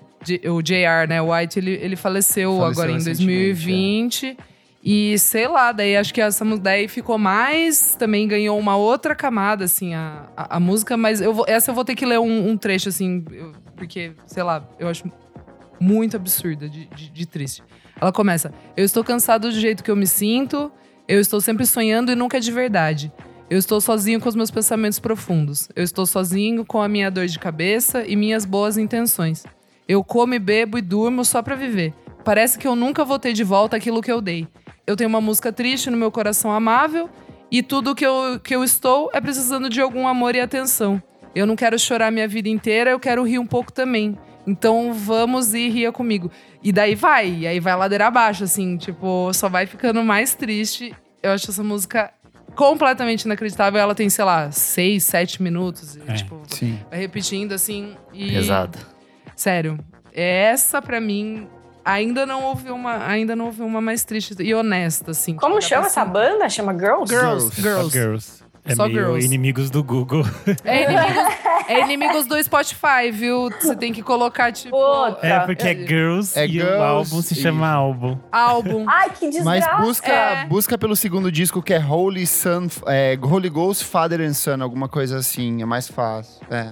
o 0.49 0.61
JR, 0.63 1.07
né, 1.07 1.21
White, 1.21 1.59
ele, 1.59 1.71
ele 1.73 1.95
faleceu, 1.95 2.57
Faleceu 2.57 2.65
agora 2.71 2.89
em 2.89 2.95
recentemente, 2.95 3.27
2020. 3.65 4.37
E 4.85 5.17
sei 5.17 5.47
lá, 5.47 5.71
daí 5.71 5.95
acho 5.95 6.13
que 6.13 6.19
música 6.21 6.59
daí 6.59 6.87
ficou 6.89 7.17
mais. 7.17 7.95
Também 7.95 8.27
ganhou 8.27 8.59
uma 8.59 8.75
outra 8.75 9.15
camada, 9.15 9.63
assim, 9.63 9.93
a, 9.93 10.25
a, 10.35 10.57
a 10.57 10.59
música. 10.59 10.97
Mas 10.97 11.21
eu 11.21 11.33
vou, 11.33 11.45
essa 11.47 11.71
eu 11.71 11.75
vou 11.75 11.85
ter 11.85 11.95
que 11.95 12.05
ler 12.05 12.19
um, 12.19 12.49
um 12.49 12.57
trecho, 12.57 12.89
assim, 12.89 13.23
eu- 13.31 13.53
porque, 13.77 14.11
sei 14.27 14.43
lá, 14.43 14.67
eu 14.77 14.87
acho 14.89 15.05
muito 15.79 16.17
absurda 16.17 16.67
de, 16.67 16.85
de, 16.87 17.09
de 17.09 17.25
triste. 17.25 17.63
Ela 17.99 18.11
começa: 18.11 18.53
Eu 18.75 18.83
estou 18.83 19.03
cansado 19.05 19.49
do 19.49 19.57
jeito 19.57 19.83
que 19.83 19.89
eu 19.91 19.95
me 19.95 20.05
sinto, 20.07 20.69
eu 21.07 21.19
estou 21.19 21.39
sempre 21.39 21.65
sonhando 21.65 22.11
e 22.11 22.15
nunca 22.15 22.35
é 22.37 22.39
de 22.41 22.51
verdade. 22.51 23.11
Eu 23.49 23.57
estou 23.57 23.79
sozinho 23.79 24.19
com 24.19 24.27
os 24.27 24.35
meus 24.35 24.49
pensamentos 24.51 24.99
profundos. 24.99 25.69
Eu 25.75 25.83
estou 25.83 26.05
sozinho 26.05 26.65
com 26.65 26.81
a 26.81 26.87
minha 26.89 27.09
dor 27.11 27.27
de 27.27 27.37
cabeça 27.39 28.03
e 28.05 28.15
minhas 28.15 28.45
boas 28.45 28.77
intenções. 28.77 29.43
Eu 29.87 30.03
como 30.03 30.33
e 30.33 30.39
bebo 30.39 30.77
e 30.77 30.81
durmo 30.81 31.23
só 31.23 31.41
pra 31.41 31.55
viver. 31.55 31.93
Parece 32.23 32.57
que 32.57 32.67
eu 32.67 32.75
nunca 32.75 33.03
vou 33.03 33.19
ter 33.19 33.33
de 33.33 33.43
volta 33.43 33.75
aquilo 33.75 34.01
que 34.01 34.11
eu 34.11 34.21
dei. 34.21 34.47
Eu 34.87 34.95
tenho 34.95 35.09
uma 35.09 35.21
música 35.21 35.51
triste 35.51 35.89
no 35.89 35.97
meu 35.97 36.11
coração 36.11 36.51
amável 36.51 37.09
e 37.51 37.61
tudo 37.61 37.93
que 37.95 38.05
eu, 38.05 38.39
que 38.41 38.55
eu 38.55 38.63
estou 38.63 39.09
é 39.13 39.19
precisando 39.21 39.69
de 39.69 39.81
algum 39.81 40.07
amor 40.07 40.35
e 40.35 40.39
atenção. 40.41 41.01
Eu 41.35 41.45
não 41.45 41.55
quero 41.55 41.77
chorar 41.79 42.11
minha 42.11 42.27
vida 42.27 42.47
inteira, 42.49 42.91
eu 42.91 42.99
quero 42.99 43.23
rir 43.23 43.39
um 43.39 43.45
pouco 43.45 43.71
também. 43.71 44.17
Então 44.45 44.93
vamos 44.93 45.53
e 45.53 45.69
ria 45.69 45.91
comigo. 45.91 46.29
E 46.61 46.71
daí 46.71 46.95
vai, 46.95 47.29
e 47.29 47.47
aí 47.47 47.59
vai 47.59 47.75
ladeira 47.75 48.07
abaixo, 48.07 48.43
assim, 48.43 48.77
tipo, 48.77 49.31
só 49.33 49.47
vai 49.49 49.65
ficando 49.65 50.03
mais 50.03 50.35
triste. 50.35 50.93
Eu 51.21 51.31
acho 51.31 51.49
essa 51.49 51.63
música 51.63 52.11
completamente 52.55 53.23
inacreditável. 53.23 53.79
Ela 53.79 53.95
tem, 53.95 54.09
sei 54.09 54.25
lá, 54.25 54.51
seis, 54.51 55.03
sete 55.03 55.41
minutos. 55.41 55.95
E, 55.95 56.01
É. 56.07 56.13
tipo, 56.13 56.41
Sim. 56.47 56.77
vai 56.89 56.99
repetindo, 56.99 57.53
assim. 57.53 57.95
E, 58.13 58.31
Pesada. 58.31 58.77
Sério, 59.35 59.79
essa 60.13 60.81
pra 60.81 60.99
mim 61.01 61.47
ainda 61.83 62.25
não 62.25 62.43
houve 62.43 62.69
uma, 62.71 63.05
ainda 63.07 63.35
não 63.35 63.45
houve 63.45 63.61
uma 63.61 63.81
mais 63.81 64.03
triste 64.03 64.35
e 64.39 64.53
honesta, 64.53 65.11
assim. 65.11 65.35
Como 65.35 65.61
chama 65.61 65.87
essa 65.87 66.03
banda? 66.05 66.49
Chama 66.49 66.73
Girls? 66.73 67.13
Girls, 67.13 67.61
Girls. 67.61 67.61
girls. 67.61 67.83
Só 67.83 67.89
girls. 67.89 68.43
É 68.65 68.75
Só 68.75 68.85
meio 68.87 68.97
girls. 68.99 69.25
inimigos 69.25 69.69
do 69.69 69.83
Google. 69.83 70.23
É 70.63 70.83
inimigos, 70.83 71.33
é 71.67 71.79
inimigos 71.81 72.25
do 72.27 72.41
Spotify, 72.41 73.11
viu? 73.11 73.49
Você 73.59 73.75
tem 73.75 73.91
que 73.91 74.01
colocar, 74.01 74.53
tipo, 74.53 74.69
Puta. 74.71 75.19
É 75.27 75.37
porque 75.41 75.67
é 75.67 75.75
girls 75.75 76.39
É 76.39 76.45
e 76.45 76.51
girls 76.53 76.77
o 76.77 76.81
álbum 76.81 77.21
se 77.21 77.33
e- 77.33 77.37
chama 77.41 77.67
álbum. 77.67 78.17
álbum. 78.31 78.85
Ai, 78.87 79.09
que 79.09 79.25
Mas 79.43 79.59
desgraça. 79.65 79.81
busca, 79.83 80.11
É. 80.13 80.45
busca 80.45 80.77
pelo 80.77 80.95
segundo 80.95 81.29
disco 81.29 81.61
que 81.61 81.73
é 81.73 81.79
Holy 81.85 82.25
Son, 82.25 82.67
é, 82.87 83.19
Holy 83.21 83.49
Ghost, 83.49 83.83
Father 83.83 84.21
and 84.21 84.33
Son, 84.33 84.61
alguma 84.63 84.87
coisa 84.87 85.17
assim, 85.17 85.61
é 85.61 85.65
mais 85.65 85.89
fácil. 85.89 86.39
É. 86.49 86.69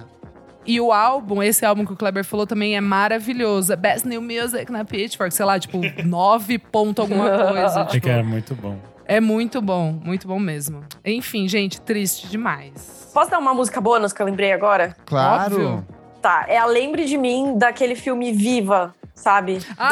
E 0.64 0.80
o 0.80 0.92
álbum, 0.92 1.42
esse 1.42 1.64
álbum 1.64 1.84
que 1.84 1.92
o 1.92 1.96
Kleber 1.96 2.24
falou 2.24 2.46
também 2.46 2.76
é 2.76 2.80
maravilhoso. 2.80 3.72
É 3.72 3.76
Best 3.76 4.06
New 4.06 4.22
Music 4.22 4.70
na 4.70 4.84
Pitchfork, 4.84 5.34
sei 5.34 5.44
lá, 5.44 5.58
tipo, 5.58 5.78
nove 6.06 6.58
ponto 6.58 7.02
alguma 7.02 7.28
coisa. 7.30 7.80
É 7.80 7.84
tipo, 7.86 8.04
que 8.04 8.10
era 8.10 8.22
muito 8.22 8.54
bom. 8.54 8.76
é 9.04 9.20
muito 9.20 9.60
bom, 9.60 9.98
muito 10.04 10.28
bom 10.28 10.38
mesmo. 10.38 10.84
Enfim, 11.04 11.48
gente, 11.48 11.80
triste 11.80 12.28
demais. 12.28 13.10
Posso 13.12 13.30
dar 13.30 13.38
uma 13.38 13.52
música 13.52 13.80
bônus 13.80 14.12
que 14.12 14.22
eu 14.22 14.26
lembrei 14.26 14.52
agora? 14.52 14.96
Claro. 15.04 15.54
Óbvio. 15.54 15.86
Tá, 16.22 16.44
é 16.46 16.56
a 16.56 16.66
Lembre 16.66 17.04
de 17.04 17.18
Mim 17.18 17.58
daquele 17.58 17.96
filme 17.96 18.32
Viva, 18.32 18.94
sabe? 19.14 19.58
Ah, 19.78 19.90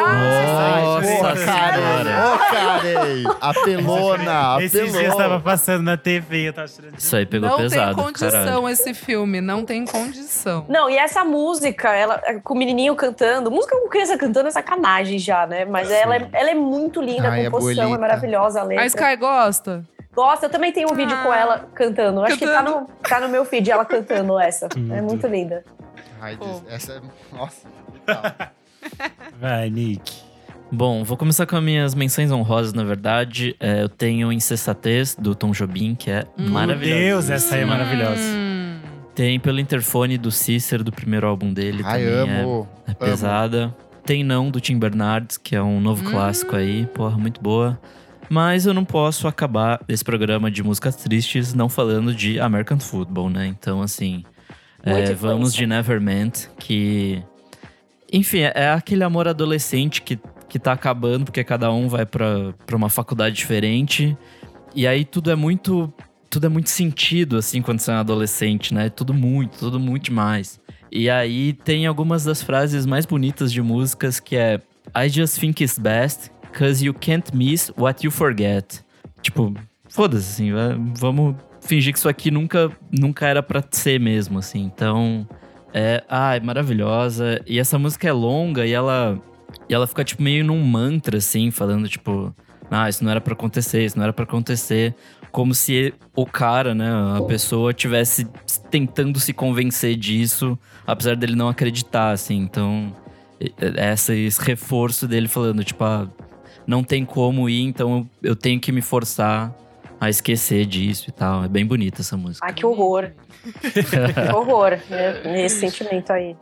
Nossa 0.83 1.07
Porra, 1.17 1.37
senhora. 1.37 2.35
Ô, 2.35 2.39
Karen! 2.39 3.37
Apelona, 3.41 4.63
Esses 4.63 4.93
dias 4.93 5.15
tava 5.15 5.41
passando 5.41 5.83
na 5.83 5.97
TV, 5.97 6.49
eu 6.49 6.53
tava 6.53 6.69
tirando 6.69 6.99
Isso 6.99 7.15
aí 7.17 7.27
pegou 7.27 7.49
não 7.49 7.57
pesado. 7.59 7.95
tem 7.95 8.05
condição 8.05 8.31
caralho. 8.31 8.69
esse 8.69 8.95
filme, 8.95 9.41
não 9.41 9.65
tem 9.65 9.85
condição. 9.85 10.65
Não, 10.69 10.89
e 10.91 10.97
essa 10.97 11.25
música, 11.25 11.93
ela 11.95 12.21
com 12.43 12.55
o 12.55 12.57
menininho 12.57 12.95
cantando, 12.97 13.51
música 13.51 13.77
com 13.81 13.89
criança 13.89 14.17
cantando 14.19 14.49
é 14.49 14.51
sacanagem 14.51 15.19
já, 15.19 15.47
né? 15.47 15.65
Mas 15.65 15.91
ela 15.91 16.17
é, 16.17 16.29
ela 16.33 16.51
é 16.51 16.55
muito 16.55 17.01
linda, 17.01 17.29
Ai, 17.29 17.41
a 17.41 17.43
é 17.45 17.51
composição 17.51 17.85
é, 17.85 17.87
bonita. 17.87 18.01
maravilhosa, 18.01 18.61
a 18.61 18.65
letra. 18.65 18.85
A 18.85 18.87
Sky 18.87 19.17
gosta? 19.17 19.85
Gosta, 20.13 20.47
eu 20.47 20.51
também 20.51 20.73
tenho 20.73 20.91
um 20.91 20.95
vídeo 20.95 21.17
Ah. 21.17 21.23
com 21.23 21.33
ela 21.33 21.69
cantando. 21.73 22.21
Acho 22.25 22.37
que 22.37 22.45
tá 22.45 22.63
Cantando. 22.65 22.81
no, 22.81 22.87
tá 23.09 23.21
no 23.21 23.29
meu 23.29 23.45
feed 23.45 23.71
ela 23.71 23.85
cantando 23.87 24.39
essa. 24.41 24.67
É 24.93 25.01
muito 25.01 25.27
linda. 25.29 25.65
Ai, 26.21 26.37
Pô. 26.37 26.61
Essa 26.69 26.95
é... 26.95 27.01
Nossa. 27.37 27.67
Vai, 29.41 29.71
Nick. 29.71 30.13
Bom, 30.73 31.03
vou 31.03 31.17
começar 31.17 31.47
com 31.47 31.57
as 31.57 31.63
minhas 31.63 31.95
menções 31.95 32.31
honrosas, 32.31 32.73
na 32.73 32.85
verdade. 32.85 33.57
É, 33.59 33.83
eu 33.83 33.89
tenho 33.89 34.31
Incessatez, 34.33 35.17
do 35.19 35.35
Tom 35.35 35.51
Jobim, 35.51 35.95
que 35.95 36.11
é 36.11 36.25
Hum. 36.39 36.45
Meu 36.45 36.51
maravilhoso. 36.53 37.01
Deus, 37.01 37.31
essa 37.31 37.57
aí 37.57 37.63
é 37.63 37.65
maravilhosa. 37.65 38.21
Hum. 38.23 38.79
Tem 39.15 39.41
pelo 39.41 39.59
interfone 39.59 40.17
do 40.17 40.31
Cícero, 40.31 40.85
do 40.85 40.93
primeiro 40.93 41.27
álbum 41.27 41.53
dele. 41.53 41.83
Ai, 41.85 42.05
também 42.05 42.15
é- 42.37 42.41
amo. 42.43 42.69
É, 42.87 42.95
pesada. 42.95 43.75
Tem 44.05 44.23
Não, 44.25 44.51
do 44.51 44.61
Tim 44.61 44.79
Bernardes, 44.79 45.37
que 45.37 45.55
é 45.57 45.63
um 45.63 45.81
novo 45.81 46.07
Hum. 46.07 46.11
clássico 46.13 46.55
aí. 46.57 46.87
Porra, 46.95 47.19
muito 47.19 47.41
boa. 47.41 47.79
Mas 48.29 48.65
eu 48.65 48.73
não 48.73 48.85
posso 48.85 49.27
acabar 49.27 49.81
esse 49.89 50.05
programa 50.05 50.51
de 50.53 50.63
músicas 50.63 50.95
tristes 50.95 51.53
não 51.53 51.69
falando 51.69 52.15
de 52.15 52.39
American 52.39 52.79
Football, 52.79 53.29
né? 53.29 53.47
Então, 53.49 53.83
assim, 53.83 54.25
é, 54.85 55.13
vamos 55.15 55.53
de 55.53 55.67
Nevermind, 55.67 56.47
que. 56.59 57.23
Enfim, 58.13 58.41
é- 58.41 58.71
aquele 58.71 59.05
amor 59.05 59.29
adolescente 59.29 60.03
que, 60.03 60.19
que 60.49 60.59
tá 60.59 60.73
acabando, 60.73 61.25
porque 61.27 61.45
cada 61.45 61.73
um 61.73 61.89
vai 61.89 62.05
pra 62.07 62.55
uma 62.73 62.89
faculdade 62.89 63.37
diferente. 63.37 64.17
E 64.75 64.87
aí 64.87 65.05
tudo 65.05 65.31
é 65.31 65.35
muito. 65.37 65.93
Tudo 66.29 66.47
é 66.47 66.49
muito 66.49 66.71
sentido, 66.71 67.37
assim, 67.37 67.61
quando 67.61 67.81
você 67.81 67.91
é 67.91 67.95
um 67.95 67.99
adolescente, 67.99 68.73
né? 68.73 68.89
Tudo 68.89 69.13
muito, 69.13 69.59
tudo 69.59 69.81
muito 69.81 70.05
demais. 70.05 70.61
E 70.93 71.11
aí 71.11 71.53
tem 71.53 71.87
algumas 71.87 72.23
das 72.23 72.41
frases 72.41 72.87
mais 72.87 73.05
bonitas 73.05 73.53
de 73.53 73.61
músicas 73.61 74.21
que 74.21 74.37
é 74.37 74.61
I 74.97 75.09
just 75.09 75.39
think 75.41 75.63
it's 75.65 75.77
best, 75.77 76.31
cause 76.57 76.85
you 76.85 76.95
can't 76.95 77.37
miss 77.37 77.73
what 77.77 78.05
you 78.07 78.13
forget. 78.13 78.81
Tipo, 79.23 79.53
foda-se, 79.89 80.31
assim, 80.35 80.53
va- 80.53 80.77
vamos 80.97 81.35
fingir 81.61 81.93
que 81.93 81.99
isso 81.99 82.09
aqui 82.09 82.31
nunca, 82.31 82.71
nunca 82.93 83.27
era 83.27 83.43
pra 83.43 83.63
ser 83.69 83.99
mesmo, 83.99 84.39
assim. 84.39 84.63
Então, 84.63 85.27
é, 85.73 86.03
ai, 86.09 86.41
maravilhosa. 86.41 87.41
E 87.47 87.59
essa 87.59 87.79
música 87.79 88.09
é 88.09 88.13
longa 88.13 88.67
e 88.67 88.73
ela, 88.73 89.19
e 89.69 89.75
ela 89.75 89.87
fica, 89.87 90.05
tipo, 90.05 90.23
meio 90.23 90.45
num 90.45 90.63
mantra, 90.63 91.19
assim, 91.19 91.51
falando, 91.51 91.89
tipo, 91.89 92.35
ah, 92.71 92.89
isso 92.89 93.03
não 93.05 93.11
era 93.11 93.21
pra 93.21 93.33
acontecer, 93.33 93.85
isso 93.85 93.97
não 93.97 94.05
era 94.05 94.13
pra 94.13 94.25
acontecer. 94.25 94.95
Como 95.33 95.55
se 95.55 95.95
o 96.15 96.27
cara, 96.27 96.75
né, 96.75 96.91
a 97.17 97.23
pessoa 97.23 97.73
tivesse 97.73 98.27
tentando 98.69 99.21
se 99.21 99.33
convencer 99.33 99.97
disso, 99.97 100.59
apesar 100.87 101.15
dele 101.17 101.37
não 101.37 101.49
acreditar, 101.49 102.11
assim. 102.11 102.37
Então, 102.37 102.93
esse 103.39 104.43
reforço 104.43 105.07
dele 105.07 105.29
falando, 105.29 105.63
tipo, 105.63 105.85
ah, 105.85 106.09
não 106.67 106.83
tem 106.83 107.05
como 107.05 107.49
ir, 107.49 107.63
então 107.63 108.09
eu 108.23 108.35
tenho 108.37 108.61
que 108.61 108.73
me 108.73 108.83
forçar 108.83 109.55
a 110.01 110.09
esquecer 110.09 110.65
disso 110.67 111.11
e 111.11 111.13
tal. 111.13 111.45
É 111.45 111.49
bem 111.49 111.65
bonita 111.67 112.01
essa 112.01 112.17
música. 112.17 112.45
Ai, 112.47 112.55
que 112.55 112.65
horror. 112.65 113.11
que 113.73 114.35
horror, 114.35 114.79
né? 114.89 115.45
Esse 115.45 115.61
sentimento 115.61 116.11
aí. 116.13 116.37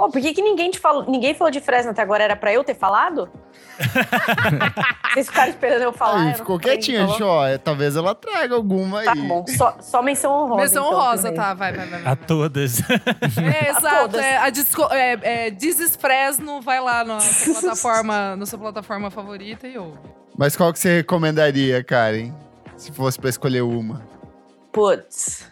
Oh, 0.00 0.10
por 0.10 0.20
que, 0.20 0.34
que 0.34 0.42
ninguém, 0.42 0.68
te 0.68 0.80
falou, 0.80 1.04
ninguém 1.08 1.32
falou 1.32 1.48
de 1.50 1.60
Fresno 1.60 1.92
até 1.92 2.02
agora? 2.02 2.24
Era 2.24 2.34
pra 2.34 2.52
eu 2.52 2.64
ter 2.64 2.74
falado? 2.74 3.30
Vocês 5.14 5.28
ficaram 5.28 5.50
esperando 5.50 5.82
eu 5.82 5.92
falar. 5.92 6.14
eu 6.14 6.18
Aí, 6.18 6.26
não 6.28 6.34
ficou 6.34 6.58
quietinha, 6.58 7.02
então- 7.02 7.12
gente, 7.12 7.22
ó. 7.22 7.46
é, 7.46 7.56
Talvez 7.56 7.94
ela 7.96 8.12
traga 8.14 8.54
alguma 8.56 9.02
Tá 9.04 9.12
aí. 9.12 9.20
bom, 9.28 9.44
só, 9.46 9.76
só 9.80 10.02
menção 10.02 10.32
honrosa. 10.32 10.60
Menção 10.62 10.86
então, 10.86 10.98
honrosa, 10.98 11.22
também. 11.22 11.36
tá? 11.36 11.54
Vai, 11.54 11.72
vai, 11.72 11.86
vai. 11.86 12.02
vai. 12.02 12.12
A 12.12 12.16
todas. 12.16 12.80
É, 12.80 13.70
exato. 13.70 13.96
todas. 14.10 14.20
É, 14.20 14.36
a 14.38 14.50
disco, 14.50 14.82
é, 14.90 15.18
é, 15.46 15.50
Dizes 15.50 15.94
Fresno, 15.94 16.60
vai 16.60 16.80
lá 16.80 17.04
na 17.04 17.20
sua 17.20 17.54
plataforma, 17.60 18.34
na 18.36 18.46
sua 18.46 18.58
plataforma 18.58 19.08
favorita 19.10 19.68
e 19.68 19.78
ouve. 19.78 19.98
Mas 20.36 20.56
qual 20.56 20.72
que 20.72 20.78
você 20.80 20.96
recomendaria, 20.96 21.82
Karen? 21.84 22.32
Se 22.80 22.90
fosse 22.92 23.18
pra 23.20 23.28
escolher 23.28 23.60
uma. 23.62 24.02
Putz. 24.72 25.44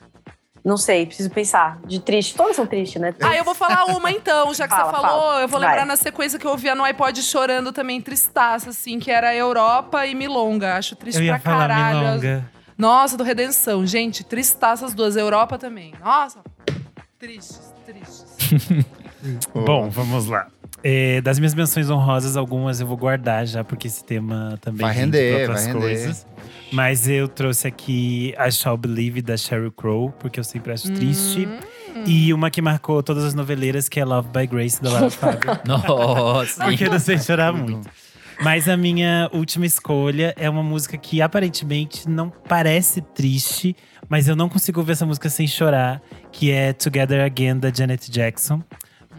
Não 0.64 0.76
sei, 0.76 1.06
preciso 1.06 1.30
pensar. 1.30 1.78
De 1.86 2.00
triste. 2.00 2.34
Todas 2.34 2.56
são 2.56 2.66
tristes, 2.66 3.00
né? 3.00 3.14
Ah, 3.20 3.36
eu 3.36 3.44
vou 3.44 3.54
falar 3.54 3.84
uma 3.94 4.10
então, 4.10 4.52
já 4.54 4.66
que 4.66 4.74
Fala, 4.74 4.90
você 4.90 4.96
falou. 4.96 5.20
fala. 5.20 5.40
Eu 5.42 5.48
vou 5.48 5.60
Vai. 5.60 5.68
lembrar 5.68 5.86
na 5.86 5.96
sequência 5.96 6.38
que 6.38 6.46
eu 6.46 6.50
ouvia 6.50 6.74
no 6.74 6.84
iPod 6.84 7.22
chorando 7.22 7.72
também, 7.72 8.00
tristaça, 8.00 8.70
assim, 8.70 8.98
que 8.98 9.10
era 9.10 9.34
Europa 9.34 10.06
e 10.06 10.14
Milonga. 10.14 10.76
Acho 10.76 10.96
triste 10.96 11.18
Eu 11.18 11.24
ia 11.24 11.32
pra 11.38 11.40
falar 11.52 11.68
caralho. 11.68 11.98
milonga. 11.98 12.50
Nossa, 12.76 13.16
do 13.16 13.24
Redenção. 13.24 13.86
Gente, 13.86 14.24
tristaça 14.24 14.86
as 14.86 14.94
duas. 14.94 15.16
Europa 15.16 15.58
também. 15.58 15.92
Nossa, 16.02 16.40
tristes, 17.18 17.72
tristes. 17.84 18.84
Bom, 19.54 19.90
vamos 19.90 20.26
lá. 20.26 20.46
É, 20.82 21.20
das 21.20 21.38
minhas 21.38 21.54
menções 21.54 21.90
honrosas, 21.90 22.36
algumas 22.36 22.80
eu 22.80 22.86
vou 22.86 22.96
guardar 22.96 23.44
já, 23.46 23.64
porque 23.64 23.88
esse 23.88 24.04
tema 24.04 24.56
também 24.60 24.86
Vai 24.86 24.94
rende 24.94 25.18
render, 25.18 25.32
pra 25.32 25.40
outras 25.54 25.66
vai 25.66 25.72
render. 25.74 26.16
Mas 26.72 27.08
eu 27.08 27.28
trouxe 27.28 27.66
aqui 27.66 28.34
I 28.38 28.52
Shall 28.52 28.76
Believe, 28.76 29.22
da 29.22 29.36
Sheryl 29.36 29.72
Crow, 29.72 30.10
porque 30.18 30.38
eu 30.38 30.44
sempre 30.44 30.72
acho 30.72 30.92
triste. 30.92 31.48
E 32.06 32.32
uma 32.32 32.50
que 32.50 32.62
marcou 32.62 33.02
todas 33.02 33.24
as 33.24 33.34
noveleiras, 33.34 33.88
que 33.88 33.98
é 33.98 34.04
Love 34.04 34.28
by 34.28 34.46
Grace, 34.46 34.80
da 34.82 34.90
Lara 34.90 35.10
Fabian. 35.10 35.60
Nossa. 35.66 36.64
porque 36.64 36.84
eu 36.84 36.90
não 36.90 36.98
sei 36.98 37.18
chorar 37.18 37.52
muito. 37.52 37.88
Mas 38.40 38.68
a 38.68 38.76
minha 38.76 39.28
última 39.32 39.66
escolha 39.66 40.32
é 40.36 40.48
uma 40.48 40.62
música 40.62 40.96
que 40.96 41.20
aparentemente 41.20 42.08
não 42.08 42.30
parece 42.30 43.00
triste, 43.00 43.74
mas 44.08 44.28
eu 44.28 44.36
não 44.36 44.48
consigo 44.48 44.78
ouvir 44.78 44.92
essa 44.92 45.04
música 45.04 45.28
sem 45.28 45.46
chorar, 45.46 46.00
que 46.30 46.50
é 46.52 46.72
Together 46.72 47.24
Again, 47.24 47.58
da 47.58 47.72
Janet 47.72 48.08
Jackson. 48.10 48.62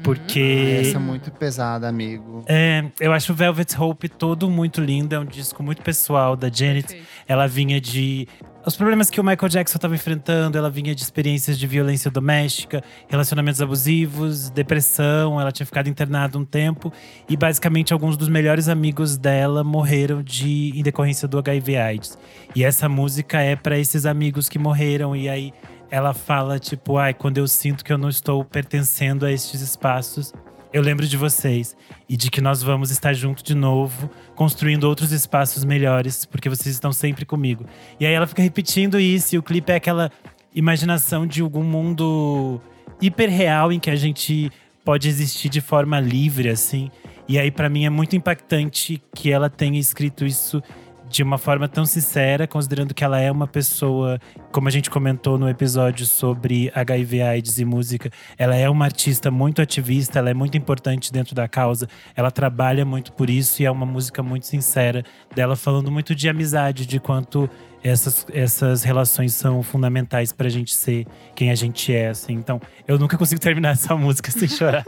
Porque. 0.03 0.79
Essa 0.81 0.97
é 0.97 0.99
muito 0.99 1.31
pesada, 1.31 1.87
amigo. 1.87 2.43
É, 2.47 2.85
eu 2.99 3.11
acho 3.11 3.31
o 3.31 3.35
Velvet 3.35 3.75
Hope 3.77 4.09
todo 4.09 4.49
muito 4.49 4.81
lindo. 4.81 5.13
É 5.13 5.19
um 5.19 5.25
disco 5.25 5.61
muito 5.61 5.81
pessoal 5.81 6.35
da 6.35 6.49
Janet. 6.49 6.87
Perfeito. 6.87 7.07
Ela 7.27 7.47
vinha 7.47 7.79
de. 7.79 8.27
Os 8.65 8.75
problemas 8.75 9.09
que 9.09 9.19
o 9.19 9.23
Michael 9.23 9.49
Jackson 9.49 9.77
estava 9.77 9.95
enfrentando, 9.95 10.57
ela 10.57 10.69
vinha 10.69 10.93
de 10.93 11.01
experiências 11.01 11.57
de 11.57 11.65
violência 11.65 12.11
doméstica, 12.11 12.83
relacionamentos 13.07 13.61
abusivos, 13.61 14.49
depressão. 14.49 15.39
Ela 15.39 15.51
tinha 15.51 15.65
ficado 15.65 15.87
internada 15.87 16.37
um 16.37 16.45
tempo 16.45 16.91
e 17.27 17.37
basicamente 17.37 17.93
alguns 17.93 18.17
dos 18.17 18.27
melhores 18.27 18.67
amigos 18.67 19.17
dela 19.17 19.63
morreram 19.63 20.21
de 20.21 20.73
em 20.75 20.83
decorrência 20.83 21.27
do 21.27 21.39
HIV/AIDS. 21.39 22.17
E 22.55 22.63
essa 22.63 22.89
música 22.89 23.39
é 23.39 23.55
para 23.55 23.77
esses 23.77 24.05
amigos 24.05 24.49
que 24.49 24.59
morreram 24.59 25.15
e 25.15 25.29
aí 25.29 25.53
ela 25.89 26.13
fala 26.13 26.59
tipo, 26.59 26.97
ai, 26.97 27.13
quando 27.13 27.37
eu 27.37 27.47
sinto 27.47 27.83
que 27.83 27.91
eu 27.91 27.97
não 27.97 28.09
estou 28.09 28.43
pertencendo 28.43 29.25
a 29.25 29.31
estes 29.31 29.61
espaços, 29.61 30.33
eu 30.71 30.81
lembro 30.81 31.07
de 31.07 31.17
vocês 31.17 31.75
e 32.07 32.15
de 32.15 32.29
que 32.29 32.41
nós 32.41 32.61
vamos 32.61 32.91
estar 32.91 33.13
junto 33.13 33.43
de 33.43 33.55
novo, 33.55 34.09
construindo 34.35 34.83
outros 34.83 35.11
espaços 35.11 35.65
melhores, 35.65 36.25
porque 36.25 36.47
vocês 36.47 36.75
estão 36.75 36.91
sempre 36.91 37.25
comigo. 37.25 37.65
E 37.99 38.05
aí 38.05 38.13
ela 38.13 38.27
fica 38.27 38.41
repetindo 38.41 38.99
isso, 38.99 39.35
e 39.35 39.37
o 39.37 39.43
clipe 39.43 39.71
é 39.71 39.75
aquela 39.75 40.11
imaginação 40.53 41.25
de 41.25 41.41
algum 41.41 41.63
mundo 41.63 42.61
hiperreal 43.01 43.71
em 43.71 43.79
que 43.79 43.89
a 43.89 43.95
gente 43.95 44.51
pode 44.83 45.07
existir 45.07 45.49
de 45.49 45.61
forma 45.61 45.99
livre, 45.99 46.49
assim. 46.49 46.91
E 47.27 47.37
aí, 47.37 47.51
pra 47.51 47.69
mim, 47.69 47.85
é 47.85 47.89
muito 47.89 48.15
impactante 48.15 49.01
que 49.13 49.31
ela 49.31 49.49
tenha 49.49 49.79
escrito 49.79 50.25
isso 50.25 50.61
de 51.09 51.23
uma 51.23 51.37
forma 51.37 51.67
tão 51.67 51.85
sincera, 51.85 52.47
considerando 52.47 52.93
que 52.93 53.03
ela 53.03 53.19
é 53.19 53.31
uma 53.31 53.47
pessoa, 53.47 54.19
como 54.51 54.67
a 54.67 54.71
gente 54.71 54.89
comentou 54.89 55.37
no 55.39 55.49
episódio 55.49 56.05
sobre 56.05 56.71
HIV, 56.75 57.21
AIDS 57.21 57.57
e 57.57 57.65
música, 57.65 58.11
ela 58.37 58.55
é 58.55 58.69
uma 58.69 58.85
artista 58.85 59.31
muito 59.31 59.61
ativista, 59.61 60.19
ela 60.19 60.29
é 60.29 60.33
muito 60.33 60.55
importante 60.55 61.11
dentro 61.11 61.33
da 61.33 61.47
causa, 61.47 61.87
ela 62.15 62.29
trabalha 62.29 62.85
muito 62.85 63.11
por 63.11 63.29
isso 63.29 63.61
e 63.61 63.65
é 63.65 63.71
uma 63.71 63.85
música 63.85 64.21
muito 64.21 64.45
sincera 64.45 65.03
dela 65.35 65.55
falando 65.55 65.91
muito 65.91 66.13
de 66.13 66.29
amizade, 66.29 66.85
de 66.85 66.99
quanto 66.99 67.49
essas, 67.83 68.27
essas 68.31 68.83
relações 68.83 69.33
são 69.33 69.63
fundamentais 69.63 70.31
pra 70.31 70.47
gente 70.47 70.75
ser 70.75 71.07
quem 71.33 71.49
a 71.49 71.55
gente 71.55 71.93
é, 71.93 72.09
assim. 72.09 72.33
Então, 72.33 72.61
eu 72.87 72.99
nunca 72.99 73.17
consigo 73.17 73.41
terminar 73.41 73.71
essa 73.71 73.95
música 73.95 74.29
sem 74.29 74.47
chorar. 74.47 74.85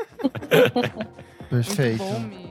Perfeito. 1.49 2.51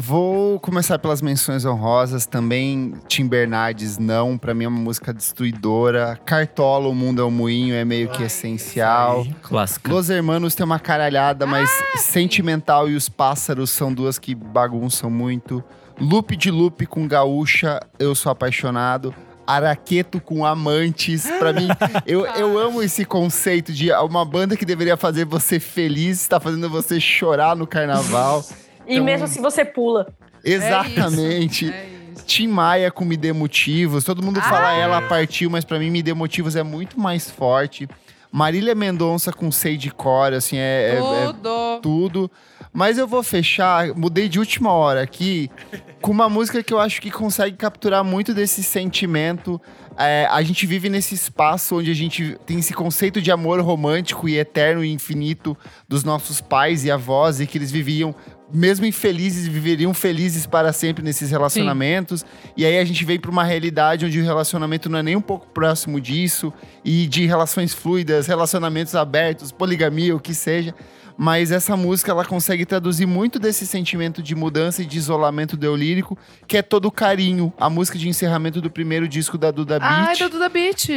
Vou 0.00 0.60
começar 0.60 0.96
pelas 0.96 1.20
menções 1.20 1.64
honrosas. 1.64 2.24
Também 2.24 2.94
Tim 3.08 3.26
Bernardes, 3.26 3.98
não. 3.98 4.38
Pra 4.38 4.54
mim 4.54 4.62
é 4.62 4.68
uma 4.68 4.78
música 4.78 5.12
destruidora. 5.12 6.16
Cartola, 6.24 6.86
O 6.88 6.94
Mundo 6.94 7.20
é 7.20 7.24
um 7.24 7.32
Moinho, 7.32 7.74
é 7.74 7.84
meio 7.84 8.08
que 8.08 8.22
essencial. 8.22 9.26
Clássica. 9.42 9.92
Los 9.92 10.08
Hermanos 10.08 10.54
tem 10.54 10.64
uma 10.64 10.78
caralhada, 10.78 11.46
mas 11.46 11.68
Sentimental 11.96 12.88
e 12.88 12.94
Os 12.94 13.08
Pássaros 13.08 13.70
são 13.70 13.92
duas 13.92 14.20
que 14.20 14.36
bagunçam 14.36 15.10
muito. 15.10 15.64
Loop 16.00 16.36
de 16.36 16.52
Loop 16.52 16.86
com 16.86 17.08
Gaúcha, 17.08 17.80
eu 17.98 18.14
sou 18.14 18.30
apaixonado. 18.30 19.12
Araqueto 19.44 20.20
com 20.20 20.46
Amantes, 20.46 21.28
pra 21.40 21.52
mim, 21.52 21.66
eu, 22.06 22.24
eu 22.24 22.56
amo 22.56 22.82
esse 22.82 23.04
conceito 23.04 23.72
de 23.72 23.90
uma 23.90 24.24
banda 24.24 24.56
que 24.56 24.64
deveria 24.64 24.96
fazer 24.96 25.24
você 25.24 25.58
feliz, 25.58 26.20
está 26.20 26.38
fazendo 26.38 26.70
você 26.70 27.00
chorar 27.00 27.56
no 27.56 27.66
carnaval. 27.66 28.44
E 28.88 28.94
Então- 28.94 29.04
mesmo 29.04 29.24
assim 29.26 29.40
você 29.42 29.64
pula. 29.64 30.08
Exatamente. 30.44 31.70
É 31.70 31.86
isso. 32.14 32.24
Tim 32.26 32.48
Maia 32.48 32.90
com 32.90 33.04
Me 33.04 33.16
Dê 33.16 33.32
Motivos. 33.32 34.04
Todo 34.04 34.22
mundo 34.22 34.40
fala 34.40 34.72
ela 34.72 35.02
partiu, 35.02 35.48
mas 35.50 35.64
pra 35.64 35.78
mim 35.78 35.90
Me 35.90 36.02
Dê 36.02 36.12
Motivos 36.14 36.56
é 36.56 36.62
muito 36.62 36.98
mais 36.98 37.30
forte. 37.30 37.88
Marília 38.30 38.74
Mendonça 38.74 39.32
com 39.32 39.50
Sei 39.50 39.76
de 39.78 39.90
Cor, 39.90 40.34
assim, 40.34 40.58
é, 40.58 40.60
é- 40.60 40.96
é 40.96 41.26
Tudo. 41.32 41.80
tudo. 41.80 42.30
Mas 42.72 42.98
eu 42.98 43.06
vou 43.06 43.22
fechar, 43.22 43.94
mudei 43.96 44.28
de 44.28 44.38
última 44.38 44.70
hora 44.72 45.00
aqui, 45.00 45.50
com 46.02 46.10
uma 46.10 46.28
música 46.28 46.62
que 46.62 46.72
eu 46.74 46.78
acho 46.78 47.00
que 47.00 47.10
consegue 47.10 47.56
capturar 47.56 48.04
muito 48.04 48.34
desse 48.34 48.62
sentimento. 48.62 49.58
É, 49.96 50.28
a 50.30 50.42
gente 50.42 50.66
vive 50.66 50.90
nesse 50.90 51.14
espaço 51.14 51.78
onde 51.78 51.90
a 51.90 51.94
gente 51.94 52.36
tem 52.44 52.58
esse 52.58 52.74
conceito 52.74 53.22
de 53.22 53.30
amor 53.32 53.58
romântico 53.60 54.28
e 54.28 54.36
eterno 54.38 54.84
e 54.84 54.92
infinito 54.92 55.56
dos 55.88 56.04
nossos 56.04 56.40
pais 56.42 56.84
e 56.84 56.90
avós, 56.90 57.40
e 57.40 57.46
que 57.46 57.56
eles 57.56 57.70
viviam, 57.70 58.14
mesmo 58.52 58.86
infelizes, 58.86 59.46
viveriam 59.46 59.92
felizes 59.92 60.46
para 60.46 60.72
sempre 60.72 61.02
nesses 61.04 61.30
relacionamentos. 61.30 62.24
E 62.56 62.64
aí 62.64 62.78
a 62.78 62.84
gente 62.84 63.04
vem 63.04 63.18
para 63.18 63.30
uma 63.30 63.44
realidade 63.44 64.06
onde 64.06 64.20
o 64.20 64.24
relacionamento 64.24 64.88
não 64.88 64.98
é 64.98 65.02
nem 65.02 65.16
um 65.16 65.20
pouco 65.20 65.46
próximo 65.48 66.00
disso, 66.00 66.52
e 66.84 67.06
de 67.06 67.26
relações 67.26 67.74
fluidas, 67.74 68.26
relacionamentos 68.26 68.94
abertos, 68.94 69.52
poligamia, 69.52 70.16
o 70.16 70.20
que 70.20 70.34
seja. 70.34 70.74
Mas 71.20 71.50
essa 71.50 71.76
música 71.76 72.12
ela 72.12 72.24
consegue 72.24 72.64
traduzir 72.64 73.04
muito 73.04 73.40
desse 73.40 73.66
sentimento 73.66 74.22
de 74.22 74.36
mudança 74.36 74.82
e 74.82 74.86
de 74.86 74.96
isolamento 74.96 75.56
do 75.56 75.66
eu 75.66 75.74
lírico, 75.74 76.16
que 76.46 76.56
é 76.56 76.62
todo 76.62 76.92
carinho. 76.92 77.52
A 77.58 77.68
música 77.68 77.98
de 77.98 78.08
encerramento 78.08 78.60
do 78.60 78.70
primeiro 78.70 79.08
disco 79.08 79.36
da 79.36 79.50
Duda 79.50 79.78
Ai, 79.82 80.06
Beat. 80.06 80.18
da 80.20 80.28
Duda 80.28 80.48
Beat. 80.48 80.88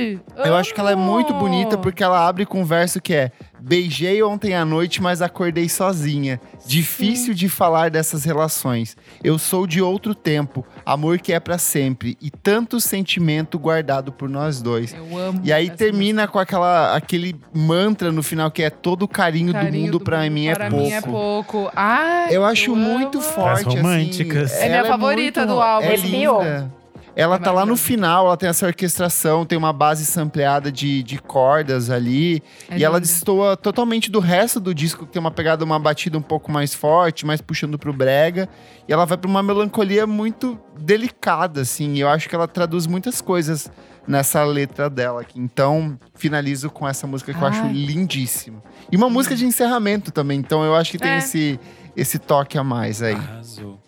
Eu 0.45 0.55
acho 0.55 0.75
que 0.75 0.79
ela 0.79 0.91
é 0.91 0.95
muito 0.95 1.33
bonita 1.33 1.75
porque 1.75 2.03
ela 2.03 2.27
abre 2.27 2.45
com 2.45 2.61
um 2.61 2.65
verso 2.65 3.01
que 3.01 3.15
é: 3.15 3.31
Beijei 3.59 4.21
ontem 4.23 4.55
à 4.55 4.65
noite, 4.65 5.01
mas 5.01 5.21
acordei 5.21 5.67
sozinha. 5.67 6.39
Difícil 6.67 7.33
de 7.33 7.47
falar 7.49 7.89
dessas 7.89 8.23
relações. 8.23 8.95
Eu 9.23 9.39
sou 9.39 9.65
de 9.65 9.81
outro 9.81 10.13
tempo, 10.13 10.65
amor 10.85 11.19
que 11.19 11.33
é 11.33 11.39
pra 11.39 11.57
sempre 11.57 12.17
e 12.21 12.29
tanto 12.29 12.79
sentimento 12.79 13.57
guardado 13.59 14.11
por 14.11 14.29
nós 14.29 14.61
dois. 14.61 14.93
Eu 14.93 15.17
amo. 15.17 15.41
E 15.43 15.53
aí 15.53 15.69
termina 15.69 16.27
com 16.27 16.39
aquela, 16.39 16.95
aquele 16.95 17.35
mantra 17.53 18.11
no 18.11 18.21
final 18.21 18.51
que 18.51 18.63
é 18.63 18.69
todo 18.69 19.03
o 19.03 19.07
carinho, 19.07 19.53
Carinho 19.53 19.71
do 19.71 19.79
mundo 19.79 19.99
pra 20.19 20.29
mim 20.29 20.47
é 20.47 20.53
para 20.55 20.69
pouco. 20.69 20.85
mim 20.85 20.91
é 20.91 21.01
pouco. 21.01 21.71
Ai, 21.75 22.27
Eu 22.35 22.45
acho 22.45 22.75
muito 22.75 23.17
amo. 23.19 23.27
forte, 23.27 23.67
As 23.67 23.75
românticas. 23.75 24.51
assim. 24.53 24.63
É 24.63 24.67
minha 24.67 24.77
Ela 24.79 24.87
favorita 24.89 25.41
muito- 25.41 25.53
do 25.55 25.61
álbum. 25.61 25.85
É 25.87 25.93
Arrepiou. 25.93 26.41
linda. 26.43 26.80
Ela 27.15 27.35
É 27.35 27.39
tá 27.39 27.51
lá 27.51 27.65
no 27.65 27.75
final, 27.75 28.25
ela 28.27 28.37
tem 28.37 28.47
essa 28.49 28.65
orquestração, 28.65 29.45
tem 29.45 29.57
uma 29.57 29.73
base 29.73 30.05
sampleada 30.05 30.71
de, 30.71 31.03
de 31.03 31.19
cordas 31.19 31.89
ali. 31.89 32.41
É 32.69 32.77
e 32.77 32.83
ela 32.83 32.97
lindo. 32.97 33.07
destoa 33.07 33.57
totalmente 33.57 34.09
do 34.09 34.19
resto 34.19 34.59
do 34.59 34.73
disco, 34.73 35.05
que 35.05 35.11
tem 35.11 35.19
uma 35.19 35.31
pegada, 35.31 35.65
uma 35.65 35.77
batida 35.77 36.17
um 36.17 36.21
pouco 36.21 36.51
mais 36.51 36.73
forte, 36.73 37.25
mais 37.25 37.41
puxando 37.41 37.77
pro 37.77 37.91
brega. 37.91 38.47
E 38.87 38.93
ela 38.93 39.05
vai 39.05 39.17
pra 39.17 39.29
uma 39.29 39.43
melancolia 39.43 40.07
muito 40.07 40.57
delicada, 40.79 41.61
assim. 41.61 41.93
E 41.95 41.99
eu 41.99 42.09
acho 42.09 42.29
que 42.29 42.35
ela 42.35 42.47
traduz 42.47 42.87
muitas 42.87 43.21
coisas 43.21 43.69
nessa 44.07 44.43
letra 44.43 44.89
dela 44.89 45.21
aqui. 45.21 45.39
Então, 45.39 45.99
finalizo 46.15 46.69
com 46.69 46.87
essa 46.87 47.05
música 47.05 47.33
que 47.33 47.41
eu 47.41 47.47
acho 47.47 47.61
Ai. 47.61 47.73
lindíssima. 47.73 48.63
E 48.91 48.95
uma 48.97 49.09
música 49.09 49.35
de 49.35 49.45
encerramento 49.45 50.11
também. 50.11 50.39
Então, 50.39 50.63
eu 50.63 50.75
acho 50.75 50.91
que 50.91 50.97
tem 50.97 51.11
É. 51.11 51.17
esse, 51.17 51.59
esse 51.95 52.17
toque 52.17 52.57
a 52.57 52.63
mais 52.63 53.01
aí. 53.03 53.15
Arrasou. 53.15 53.79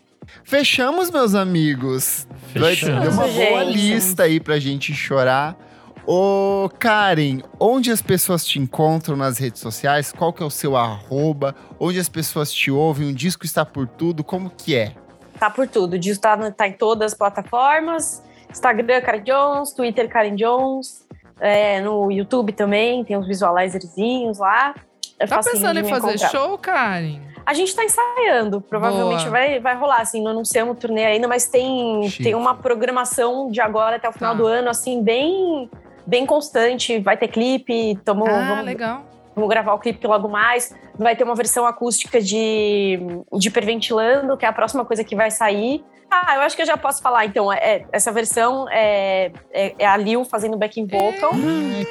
Fechamos, 0.43 1.09
meus 1.09 1.33
amigos. 1.35 2.27
Fechamos. 2.51 3.01
Deu 3.01 3.11
uma 3.11 3.27
boa 3.27 3.65
Gente. 3.65 3.77
lista 3.77 4.23
aí 4.23 4.39
pra 4.39 4.59
gente 4.59 4.93
chorar. 4.93 5.57
Ô, 6.05 6.69
Karen, 6.79 7.39
onde 7.59 7.89
as 7.89 8.01
pessoas 8.01 8.45
te 8.45 8.59
encontram 8.59 9.15
nas 9.15 9.37
redes 9.37 9.61
sociais? 9.61 10.11
Qual 10.11 10.33
que 10.33 10.43
é 10.43 10.45
o 10.45 10.49
seu 10.49 10.75
arroba? 10.75 11.55
Onde 11.79 11.97
as 11.97 12.09
pessoas 12.09 12.51
te 12.51 12.69
ouvem? 12.69 13.07
Um 13.07 13.13
disco 13.13 13.45
está 13.45 13.65
por 13.65 13.87
tudo? 13.87 14.23
Como 14.23 14.49
que 14.49 14.75
é? 14.75 14.93
Tá 15.39 15.49
por 15.49 15.67
tudo. 15.67 15.93
O 15.93 15.99
disco 15.99 16.21
tá, 16.21 16.51
tá 16.51 16.67
em 16.67 16.73
todas 16.73 17.13
as 17.13 17.17
plataformas. 17.17 18.21
Instagram, 18.49 19.01
Karen 19.01 19.23
Jones. 19.23 19.71
Twitter, 19.71 20.09
Karen 20.09 20.35
Jones. 20.35 21.07
É, 21.39 21.81
no 21.81 22.11
YouTube 22.11 22.51
também, 22.53 23.03
tem 23.03 23.17
uns 23.17 23.27
visualizerzinhos 23.27 24.39
lá. 24.39 24.75
É 25.23 25.27
Tá 25.27 25.39
pensando 25.39 25.79
em 25.79 25.83
fazer 25.83 26.07
encontrar. 26.15 26.29
show, 26.29 26.57
Karen? 26.57 27.19
A 27.45 27.53
gente 27.53 27.75
tá 27.75 27.83
ensaiando, 27.83 28.61
provavelmente 28.61 29.19
Boa. 29.23 29.31
vai, 29.31 29.59
vai 29.59 29.75
rolar, 29.75 29.99
assim, 30.01 30.23
não 30.23 30.31
anunciamos 30.31 30.77
o 30.77 30.79
turnê 30.79 31.03
ainda, 31.05 31.27
mas 31.27 31.45
tem, 31.45 32.09
tem 32.21 32.35
uma 32.35 32.55
programação 32.55 33.49
de 33.51 33.59
agora 33.59 33.97
até 33.97 34.07
o 34.07 34.13
final 34.13 34.31
Tá. 34.31 34.37
do 34.37 34.47
ano, 34.47 34.69
assim, 34.69 35.03
bem, 35.03 35.69
bem 36.07 36.25
constante. 36.25 36.99
Vai 36.99 37.17
ter 37.17 37.27
clipe, 37.27 37.99
tamo, 38.05 38.25
ah, 38.25 38.47
vamos, 38.49 38.65
legal. 38.65 39.01
vamos 39.35 39.49
gravar 39.49 39.73
o 39.73 39.79
clipe 39.79 40.07
logo 40.07 40.29
mais. 40.29 40.73
Vai 40.97 41.17
ter 41.17 41.25
uma 41.25 41.35
versão 41.35 41.65
acústica 41.65 42.21
de, 42.21 42.97
de 43.33 43.47
Hiperventilando, 43.49 44.37
que 44.37 44.45
é 44.45 44.47
a 44.47 44.53
próxima 44.53 44.85
coisa 44.85 45.03
que 45.03 45.15
vai 45.15 45.29
sair. 45.29 45.83
Ah, 46.09 46.35
eu 46.35 46.41
acho 46.41 46.55
que 46.55 46.61
eu 46.61 46.65
já 46.67 46.77
posso 46.77 47.01
falar, 47.01 47.25
então. 47.25 47.51
É, 47.51 47.85
essa 47.91 48.11
versão 48.11 48.69
é, 48.69 49.31
é, 49.51 49.73
é 49.79 49.85
a 49.85 49.97
Lil 49.97 50.23
fazendo 50.23 50.55
backing 50.55 50.85
vocal. 50.85 51.31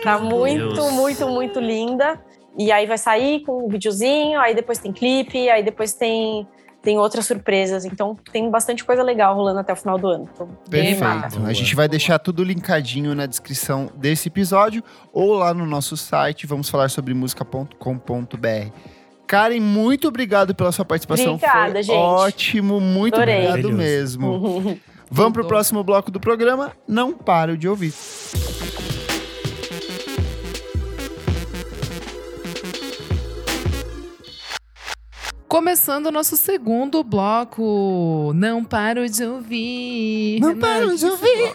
Tá 0.02 0.16
muito, 0.18 0.74
Deus. 0.74 0.92
muito, 0.92 1.28
muito 1.28 1.60
linda. 1.60 2.18
E 2.58 2.70
aí 2.70 2.86
vai 2.86 2.98
sair 2.98 3.40
com 3.40 3.66
um 3.66 3.68
videozinho, 3.68 4.38
aí 4.40 4.54
depois 4.54 4.78
tem 4.78 4.92
clipe, 4.92 5.48
aí 5.48 5.62
depois 5.62 5.92
tem 5.94 6.46
tem 6.82 6.98
outras 6.98 7.26
surpresas. 7.26 7.84
Então 7.84 8.16
tem 8.32 8.50
bastante 8.50 8.84
coisa 8.84 9.02
legal 9.02 9.34
rolando 9.36 9.60
até 9.60 9.72
o 9.72 9.76
final 9.76 9.96
do 9.98 10.08
ano. 10.08 10.28
Animada. 10.72 11.22
Perfeito. 11.22 11.46
A 11.46 11.52
gente 11.52 11.74
vai 11.76 11.88
deixar 11.88 12.18
tudo 12.18 12.42
linkadinho 12.42 13.14
na 13.14 13.24
descrição 13.24 13.88
desse 13.94 14.28
episódio 14.28 14.82
ou 15.12 15.34
lá 15.34 15.54
no 15.54 15.64
nosso 15.64 15.96
site, 15.96 16.46
vamos 16.46 16.68
falar 16.68 16.90
sobre 16.90 17.14
música.com.br. 17.14 18.72
Karen, 19.26 19.60
muito 19.60 20.08
obrigado 20.08 20.54
pela 20.54 20.72
sua 20.72 20.84
participação. 20.84 21.34
Obrigada, 21.34 21.72
Foi 21.72 21.82
gente. 21.84 21.96
ótimo, 21.96 22.80
muito 22.80 23.14
Adorei. 23.14 23.48
obrigado 23.48 23.72
mesmo. 23.72 24.80
Vamos 25.14 25.32
pro 25.34 25.42
Tudo. 25.42 25.48
próximo 25.48 25.84
bloco 25.84 26.10
do 26.10 26.18
programa. 26.18 26.72
Não 26.88 27.12
paro 27.12 27.56
de 27.56 27.68
ouvir. 27.68 27.92
Começando 35.52 36.06
o 36.06 36.10
nosso 36.10 36.34
segundo 36.34 37.04
bloco. 37.04 38.32
Não 38.34 38.64
paro 38.64 39.06
de 39.06 39.22
ouvir. 39.22 40.40
Não 40.40 40.54
Renan, 40.54 40.60
paro 40.60 40.96
de 40.96 41.04
é 41.04 41.10
ouvir. 41.10 41.52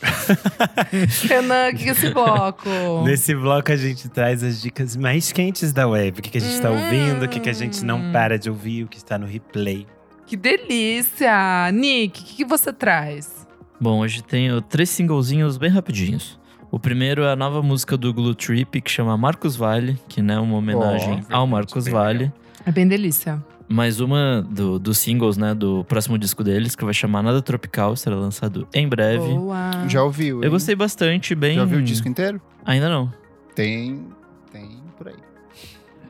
Renan, 1.28 1.70
o 1.70 1.76
que 1.76 1.88
é 1.88 1.90
esse 1.90 2.10
bloco? 2.14 2.68
Nesse 3.04 3.34
bloco 3.34 3.72
a 3.72 3.76
gente 3.76 4.08
traz 4.08 4.44
as 4.44 4.62
dicas 4.62 4.94
mais 4.94 5.32
quentes 5.32 5.72
da 5.72 5.88
web. 5.88 6.20
O 6.20 6.22
que, 6.22 6.30
que 6.30 6.38
a 6.38 6.40
gente 6.40 6.60
tá 6.62 6.70
Hum. 6.70 6.74
ouvindo, 6.80 7.24
o 7.24 7.28
que, 7.28 7.40
que 7.40 7.50
a 7.50 7.52
gente 7.52 7.84
não 7.84 8.12
para 8.12 8.38
de 8.38 8.48
ouvir, 8.48 8.84
o 8.84 8.86
que 8.86 8.98
está 8.98 9.18
no 9.18 9.26
replay. 9.26 9.84
Que 10.28 10.36
delícia! 10.36 11.72
Nick, 11.72 12.20
o 12.20 12.24
que, 12.24 12.36
que 12.36 12.44
você 12.44 12.72
traz? 12.72 13.48
Bom, 13.80 13.98
hoje 13.98 14.22
tenho 14.22 14.60
três 14.60 14.90
singlezinhos 14.90 15.58
bem 15.58 15.70
rapidinhos. 15.70 16.38
O 16.70 16.78
primeiro 16.78 17.24
é 17.24 17.32
a 17.32 17.34
nova 17.34 17.60
música 17.60 17.96
do 17.96 18.14
Glue 18.14 18.36
Trip, 18.36 18.80
que 18.80 18.90
chama 18.92 19.16
Marcos 19.18 19.56
Vale, 19.56 19.98
que 20.08 20.22
né, 20.22 20.34
é 20.34 20.38
uma 20.38 20.56
homenagem 20.56 21.24
Oh, 21.28 21.34
ao 21.34 21.46
Marcos 21.48 21.88
Vale. 21.88 22.32
É 22.66 22.72
bem 22.72 22.86
delícia. 22.86 23.42
Mais 23.68 24.00
uma 24.00 24.44
do- 24.50 24.78
dos 24.78 24.98
singles, 24.98 25.36
né, 25.36 25.54
do 25.54 25.84
próximo 25.84 26.18
disco 26.18 26.42
deles, 26.42 26.74
que 26.74 26.84
vai 26.84 26.92
chamar 26.92 27.22
Nada 27.22 27.40
Tropical, 27.40 27.94
será 27.96 28.16
lançado 28.16 28.66
em 28.74 28.88
breve. 28.88 29.28
Boa. 29.32 29.70
Já 29.88 30.02
ouviu? 30.02 30.38
Eu 30.38 30.44
hein? 30.44 30.50
gostei 30.50 30.74
bastante, 30.74 31.34
bem. 31.36 31.54
Já 31.54 31.62
ouviu 31.62 31.78
o 31.78 31.82
disco 31.82 32.08
inteiro? 32.08 32.40
Ainda 32.64 32.88
não. 32.88 33.12
Tem. 33.54 34.04
Tem 34.52 34.68
por 34.98 35.08
aí. 35.08 35.14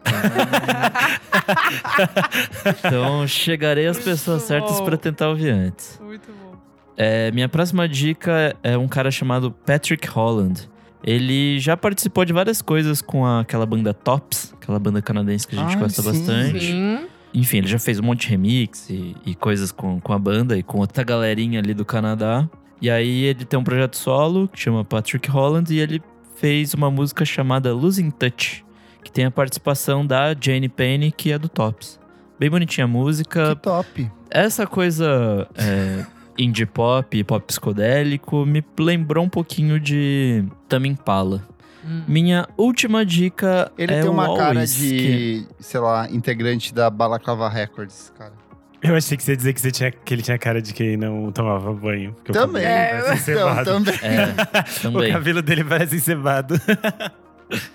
Então 2.78 3.26
chegarei 3.26 3.86
às 3.86 3.98
pessoas 3.98 4.38
Muito 4.38 4.48
certas 4.48 4.78
bom. 4.78 4.84
pra 4.84 4.96
tentar 4.96 5.28
ouvir 5.28 5.50
antes. 5.50 5.98
Muito 6.02 6.30
bom. 6.32 6.56
É, 6.96 7.30
minha 7.32 7.48
próxima 7.48 7.88
dica 7.88 8.54
é 8.62 8.76
um 8.76 8.88
cara 8.88 9.10
chamado 9.10 9.50
Patrick 9.50 10.06
Holland. 10.08 10.68
Ele 11.02 11.58
já 11.58 11.76
participou 11.76 12.24
de 12.24 12.32
várias 12.32 12.60
coisas 12.60 13.00
com 13.00 13.24
a- 13.24 13.40
aquela 13.40 13.64
banda 13.64 13.94
Tops, 13.94 14.52
aquela 14.60 14.78
banda 14.78 15.00
canadense 15.00 15.46
que 15.46 15.56
a 15.56 15.62
gente 15.62 15.76
Ah, 15.76 15.80
gosta 15.80 16.02
sim. 16.02 16.08
bastante. 16.10 16.60
Sim. 16.60 17.06
Enfim, 17.32 17.58
ele 17.58 17.68
já 17.68 17.78
fez 17.78 17.98
um 18.00 18.02
monte 18.02 18.22
de 18.22 18.28
remix 18.28 18.90
e, 18.90 19.16
e 19.24 19.34
coisas 19.34 19.70
com, 19.72 20.00
com 20.00 20.12
a 20.12 20.18
banda 20.18 20.58
e 20.58 20.62
com 20.62 20.78
outra 20.78 21.02
galerinha 21.04 21.60
ali 21.60 21.72
do 21.72 21.84
Canadá. 21.84 22.48
E 22.82 22.90
aí 22.90 23.24
ele 23.24 23.44
tem 23.44 23.58
um 23.58 23.64
projeto 23.64 23.96
solo 23.96 24.48
que 24.48 24.58
chama 24.58 24.84
Patrick 24.84 25.30
Holland 25.30 25.72
e 25.72 25.78
ele 25.78 26.02
fez 26.36 26.74
uma 26.74 26.90
música 26.90 27.24
chamada 27.24 27.72
Losing 27.72 28.10
Touch, 28.10 28.64
que 29.04 29.12
tem 29.12 29.26
a 29.26 29.30
participação 29.30 30.04
da 30.04 30.34
Jane 30.38 30.68
Payne, 30.68 31.12
que 31.12 31.30
é 31.30 31.38
do 31.38 31.48
Tops. 31.48 32.00
Bem 32.38 32.50
bonitinha 32.50 32.86
a 32.86 32.88
música, 32.88 33.54
Que 33.54 33.62
top. 33.62 34.10
essa 34.30 34.66
coisa 34.66 35.46
é, 35.54 36.04
indie 36.42 36.66
pop, 36.66 37.22
pop 37.24 37.46
psicodélico, 37.46 38.44
me 38.46 38.64
lembrou 38.78 39.24
um 39.24 39.28
pouquinho 39.28 39.78
de 39.80 40.44
Tame 40.68 40.88
Impala. 40.88 41.42
Hum. 41.84 42.02
Minha 42.06 42.46
última 42.58 43.04
dica 43.06 43.72
Ele 43.78 43.92
é 43.94 44.00
tem 44.00 44.08
o 44.10 44.12
uma 44.12 44.26
cara 44.36 44.50
Always, 44.50 44.76
de, 44.76 44.88
que- 44.96 45.46
sei 45.60 45.80
lá, 45.80 46.08
integrante 46.10 46.74
da 46.74 46.90
Balaclava 46.90 47.48
Records, 47.48 48.12
cara. 48.18 48.32
Eu 48.82 48.96
achei 48.96 49.14
que 49.14 49.22
você 49.22 49.32
ia 49.32 49.36
dizer 49.36 49.52
que, 49.52 49.60
você 49.60 49.70
tinha, 49.70 49.90
que 49.90 50.14
ele 50.14 50.22
tinha 50.22 50.38
cara 50.38 50.62
de 50.62 50.72
quem 50.72 50.96
não 50.96 51.30
tomava 51.30 51.70
banho. 51.72 52.16
o 52.28 52.32
Também. 52.32 52.62
cabelo 52.64 53.04
parece 53.04 53.30
Então, 53.32 53.64
também. 53.64 53.94
É, 54.02 54.34
O 54.88 54.92
também. 54.92 55.12
cabelo 55.12 55.42
dele 55.42 55.64
parece 55.64 55.96
encebado. 55.96 56.54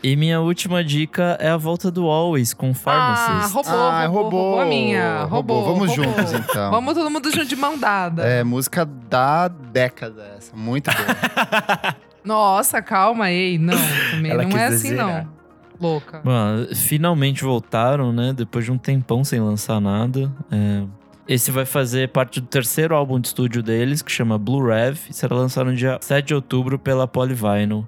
E 0.02 0.16
minha 0.16 0.40
última 0.40 0.84
dica 0.84 1.38
é 1.40 1.50
a 1.50 1.58
volta 1.58 1.92
do 1.92 2.06
Always 2.08 2.54
com 2.54 2.72
Ah, 2.72 2.74
Pharmacist. 2.74 3.54
roubou, 3.54 3.74
Ah, 3.74 4.06
roubou, 4.06 4.22
roubou. 4.24 4.42
roubou 4.42 4.62
a 4.62 4.66
minha. 4.66 5.24
Roubou. 5.24 5.62
Roubou. 5.62 5.76
Vamos 5.88 5.96
roubou. 5.98 6.06
juntos, 6.16 6.34
então. 6.34 6.72
Vamos 6.72 6.94
todo 6.94 7.10
mundo 7.10 7.32
junto 7.32 7.46
de 7.48 7.56
mão 7.56 7.78
dada. 7.78 8.24
É, 8.24 8.44
música 8.44 8.86
da 8.86 9.48
década 9.48 10.36
essa. 10.38 10.56
Muito 10.56 10.90
boa. 10.92 11.96
Nossa, 12.24 12.82
calma 12.82 13.26
aí. 13.26 13.58
Não, 13.58 13.74
também 14.12 14.32
Ela 14.32 14.44
não 14.44 14.50
quis 14.50 14.60
é 14.62 14.66
assim, 14.68 14.88
exagerar. 14.94 15.26
não. 15.26 15.36
Louca. 15.80 16.22
Bom, 16.24 16.74
finalmente 16.74 17.44
voltaram, 17.44 18.14
né? 18.14 18.32
Depois 18.34 18.64
de 18.66 18.72
um 18.72 18.78
tempão 18.78 19.24
sem 19.26 19.42
lançar 19.42 19.82
nada. 19.82 20.32
É, 20.50 20.84
Esse 21.28 21.52
vai 21.52 21.66
fazer 21.66 22.10
parte 22.10 22.40
do 22.40 22.48
terceiro 22.48 22.96
álbum 22.96 23.20
de 23.20 23.28
estúdio 23.28 23.62
deles, 23.62 24.02
que 24.02 24.12
chama 24.12 24.38
Blue 24.38 24.66
Rev, 24.68 24.98
e 25.10 25.14
será 25.14 25.36
lançado 25.36 25.68
no 25.72 25.76
dia 25.76 25.98
7 26.00 26.28
de 26.28 26.34
outubro 26.34 26.80
pela 26.80 27.08
Polyvinyl. 27.08 27.86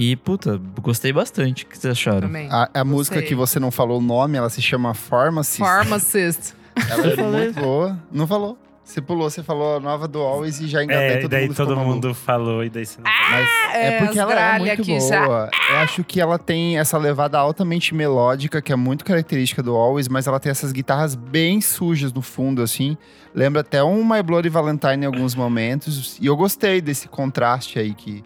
E, 0.00 0.14
puta, 0.14 0.60
gostei 0.80 1.12
bastante. 1.12 1.64
O 1.64 1.66
que 1.66 1.76
vocês 1.76 1.90
acharam? 1.92 2.20
Também. 2.20 2.48
A, 2.52 2.70
a 2.72 2.84
música 2.84 3.20
que 3.20 3.34
você 3.34 3.58
não 3.58 3.72
falou 3.72 3.98
o 3.98 4.02
nome, 4.02 4.38
ela 4.38 4.48
se 4.48 4.62
chama 4.62 4.94
Pharmacist. 4.94 5.58
Pharmacist. 5.58 6.52
Ela 6.88 7.06
é 7.08 7.16
muito 7.16 7.60
boa. 7.60 7.98
Não 8.12 8.24
falou. 8.26 8.56
Você 8.84 9.02
pulou, 9.02 9.28
você 9.28 9.42
falou 9.42 9.76
a 9.76 9.80
nova 9.80 10.08
do 10.08 10.18
Always 10.20 10.60
e 10.60 10.66
já 10.68 10.82
engatei 10.82 11.08
É, 11.08 11.16
todo 11.20 11.30
daí 11.30 11.46
mundo 11.46 11.56
todo 11.56 11.76
mundo 11.76 12.02
maluco. 12.06 12.14
falou 12.14 12.64
e 12.64 12.70
daí 12.70 12.86
você 12.86 12.98
não 13.02 13.10
Mas 13.30 13.48
é, 13.74 13.86
É, 13.88 13.98
porque 13.98 14.18
ela 14.18 14.32
é 14.32 14.58
muito 14.58 14.80
aqui 14.80 15.00
já. 15.00 15.26
boa. 15.26 15.50
Eu 15.70 15.76
acho 15.76 16.04
que 16.04 16.18
ela 16.18 16.38
tem 16.38 16.78
essa 16.78 16.96
levada 16.96 17.36
altamente 17.38 17.94
melódica, 17.94 18.62
que 18.62 18.72
é 18.72 18.76
muito 18.76 19.04
característica 19.04 19.62
do 19.62 19.74
Always, 19.76 20.08
mas 20.08 20.26
ela 20.26 20.40
tem 20.40 20.48
essas 20.50 20.72
guitarras 20.72 21.14
bem 21.14 21.60
sujas 21.60 22.14
no 22.14 22.22
fundo, 22.22 22.62
assim. 22.62 22.96
Lembra 23.34 23.60
até 23.60 23.84
um 23.84 24.02
My 24.02 24.22
Bloody 24.22 24.48
Valentine 24.48 25.02
em 25.02 25.06
alguns 25.06 25.34
momentos. 25.34 26.16
E 26.18 26.24
eu 26.24 26.34
gostei 26.34 26.80
desse 26.80 27.08
contraste 27.08 27.78
aí 27.78 27.92
que 27.92 28.24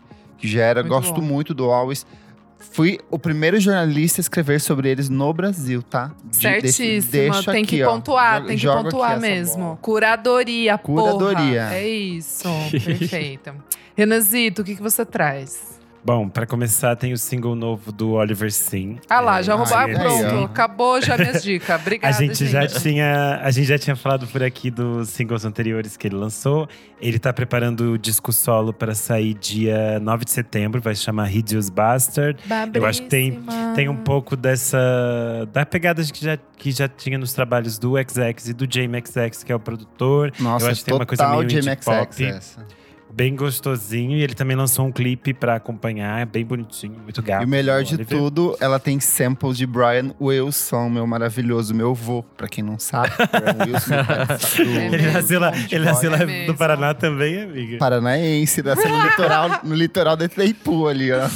gera. 0.49 0.83
Muito 0.83 0.93
Gosto 0.95 1.21
bom. 1.21 1.27
muito 1.27 1.55
do 1.55 1.71
Always. 1.71 2.07
Fui 2.59 2.99
o 3.11 3.19
primeiro 3.19 3.59
jornalista 3.59 4.21
a 4.21 4.23
escrever 4.23 4.61
sobre 4.61 4.89
eles 4.89 5.09
no 5.09 5.33
Brasil, 5.35 5.83
tá? 5.83 6.13
De- 6.25 6.37
Certíssima. 6.37 7.43
tem 7.43 7.63
aqui, 7.65 7.77
que 7.79 7.85
pontuar, 7.85 8.45
tem 8.45 8.57
que 8.57 8.63
jogo 8.63 8.85
pontuar 8.85 9.21
mesmo. 9.21 9.79
Curadoria, 9.83 10.79
Curadoria. 10.79 11.63
porra. 11.65 11.75
É 11.75 11.89
isso. 11.89 12.49
Perfeito. 12.71 13.53
Renanzito, 13.97 14.63
o 14.63 14.65
que, 14.65 14.77
que 14.77 14.83
você 14.83 15.05
traz? 15.05 15.81
Bom, 16.05 16.29
pra 16.29 16.45
começar, 16.45 16.97
tem 16.97 17.13
o 17.13 17.17
single 17.17 17.55
novo 17.55 17.93
do 17.93 18.13
Oliver 18.15 18.51
Sim. 18.53 18.99
Ah 19.09 19.21
lá, 19.21 19.41
já 19.41 19.55
roubou. 19.55 19.77
Ah, 19.77 19.87
pronto. 19.89 20.45
Acabou 20.47 21.01
já 21.01 21.17
minhas 21.17 21.43
dicas. 21.43 21.71
A 21.71 21.77
Obrigada, 21.77 22.13
gente, 22.19 22.45
já 22.47 22.67
tinha, 22.67 23.41
a 23.41 23.51
gente 23.53 23.67
já 23.67 23.79
tinha 23.79 23.95
falado 23.95 24.27
por 24.27 24.43
aqui 24.43 24.69
dos 24.69 25.11
singles 25.11 25.45
anteriores 25.45 25.97
que 25.97 26.09
ele 26.09 26.17
lançou. 26.17 26.69
Ele 27.01 27.21
tá 27.21 27.33
preparando 27.33 27.93
o 27.93 27.99
disco 27.99 28.33
solo 28.33 28.73
para 28.73 28.95
sair 28.97 29.35
dia 29.35 30.01
9 30.01 30.25
de 30.25 30.33
setembro, 30.33 30.81
vai 30.81 30.95
se 30.97 31.03
chamar 31.03 31.33
Hideous 31.33 31.69
Bastard. 31.71 32.37
Eu 32.75 32.85
acho 32.85 33.03
que 33.03 33.09
tem- 33.09 33.41
Tem 33.77 33.89
um 33.89 33.97
pouco 33.97 34.37
dessa. 34.37 34.77
da 35.53 35.65
pegada 35.65 36.03
que 36.03 36.25
já, 36.25 36.37
que 36.57 36.71
já 36.73 36.89
tinha 36.89 37.17
nos 37.17 37.33
trabalhos 37.33 37.79
do 37.79 37.93
XX 37.97 38.49
e 38.49 38.53
do 38.53 38.67
Jamie 38.69 39.03
XX, 39.07 39.45
que 39.45 39.53
é 39.53 39.55
o 39.55 39.61
produtor. 39.61 40.33
Nossa, 40.41 40.67
Eu 40.67 40.71
acho 40.73 40.81
que 40.81 40.85
tem 40.87 40.95
uma 40.95 41.07
coisa 41.07 41.23
total 41.23 41.39
meio 41.39 41.49
de 41.49 41.57
indie 41.59 41.69
MXX 41.71 41.85
pop. 41.85 42.25
essa. 42.25 42.67
Bem 43.15 43.37
gostosinho. 43.37 44.17
E 44.17 44.23
ele 44.23 44.35
também 44.35 44.57
lançou 44.57 44.87
um 44.87 44.91
clipe 44.93 45.35
pra 45.35 45.57
acompanhar, 45.57 46.25
bem 46.27 46.45
bonitinho, 46.45 46.99
muito 47.03 47.21
gato. 47.23 47.43
E 47.43 47.45
o 47.45 47.49
melhor 47.49 47.83
do 47.83 47.89
de 47.89 47.95
Oliver. 47.97 48.19
tudo, 48.19 48.57
ela 48.59 48.79
tem 48.81 48.99
samples 49.01 49.57
de 49.59 49.67
Brian 49.67 50.15
Wilson, 50.21 50.89
meu 50.89 51.07
maravilhoso, 51.07 51.75
meu 51.75 51.95
vô, 51.95 52.23
pra 52.23 52.49
quem 52.49 52.65
não 52.65 52.79
sabe. 52.79 53.11
Brian 53.31 53.67
Wilson, 53.75 53.91
meu 53.95 54.05
pai, 54.05 54.27
do- 54.27 54.33
É 54.73 54.95
Ele 54.95 55.11
nasceu 55.13 55.41
lá, 55.41 55.53
ele 55.71 55.85
nasceu 55.85 56.11
lá 56.11 56.17
É 56.17 56.21
no 56.21 56.27
mesmo. 56.27 56.55
Paraná 56.57 56.95
também, 56.95 57.43
amiga. 57.43 57.77
Paranaense, 57.79 58.63
nasceu 58.63 58.89
no 58.89 59.03
litoral, 59.05 59.49
no 59.65 59.75
litoral 59.75 60.17
de 60.17 60.25
Itaipu 60.25 60.89
ali, 60.89 61.13
ó. 61.13 61.29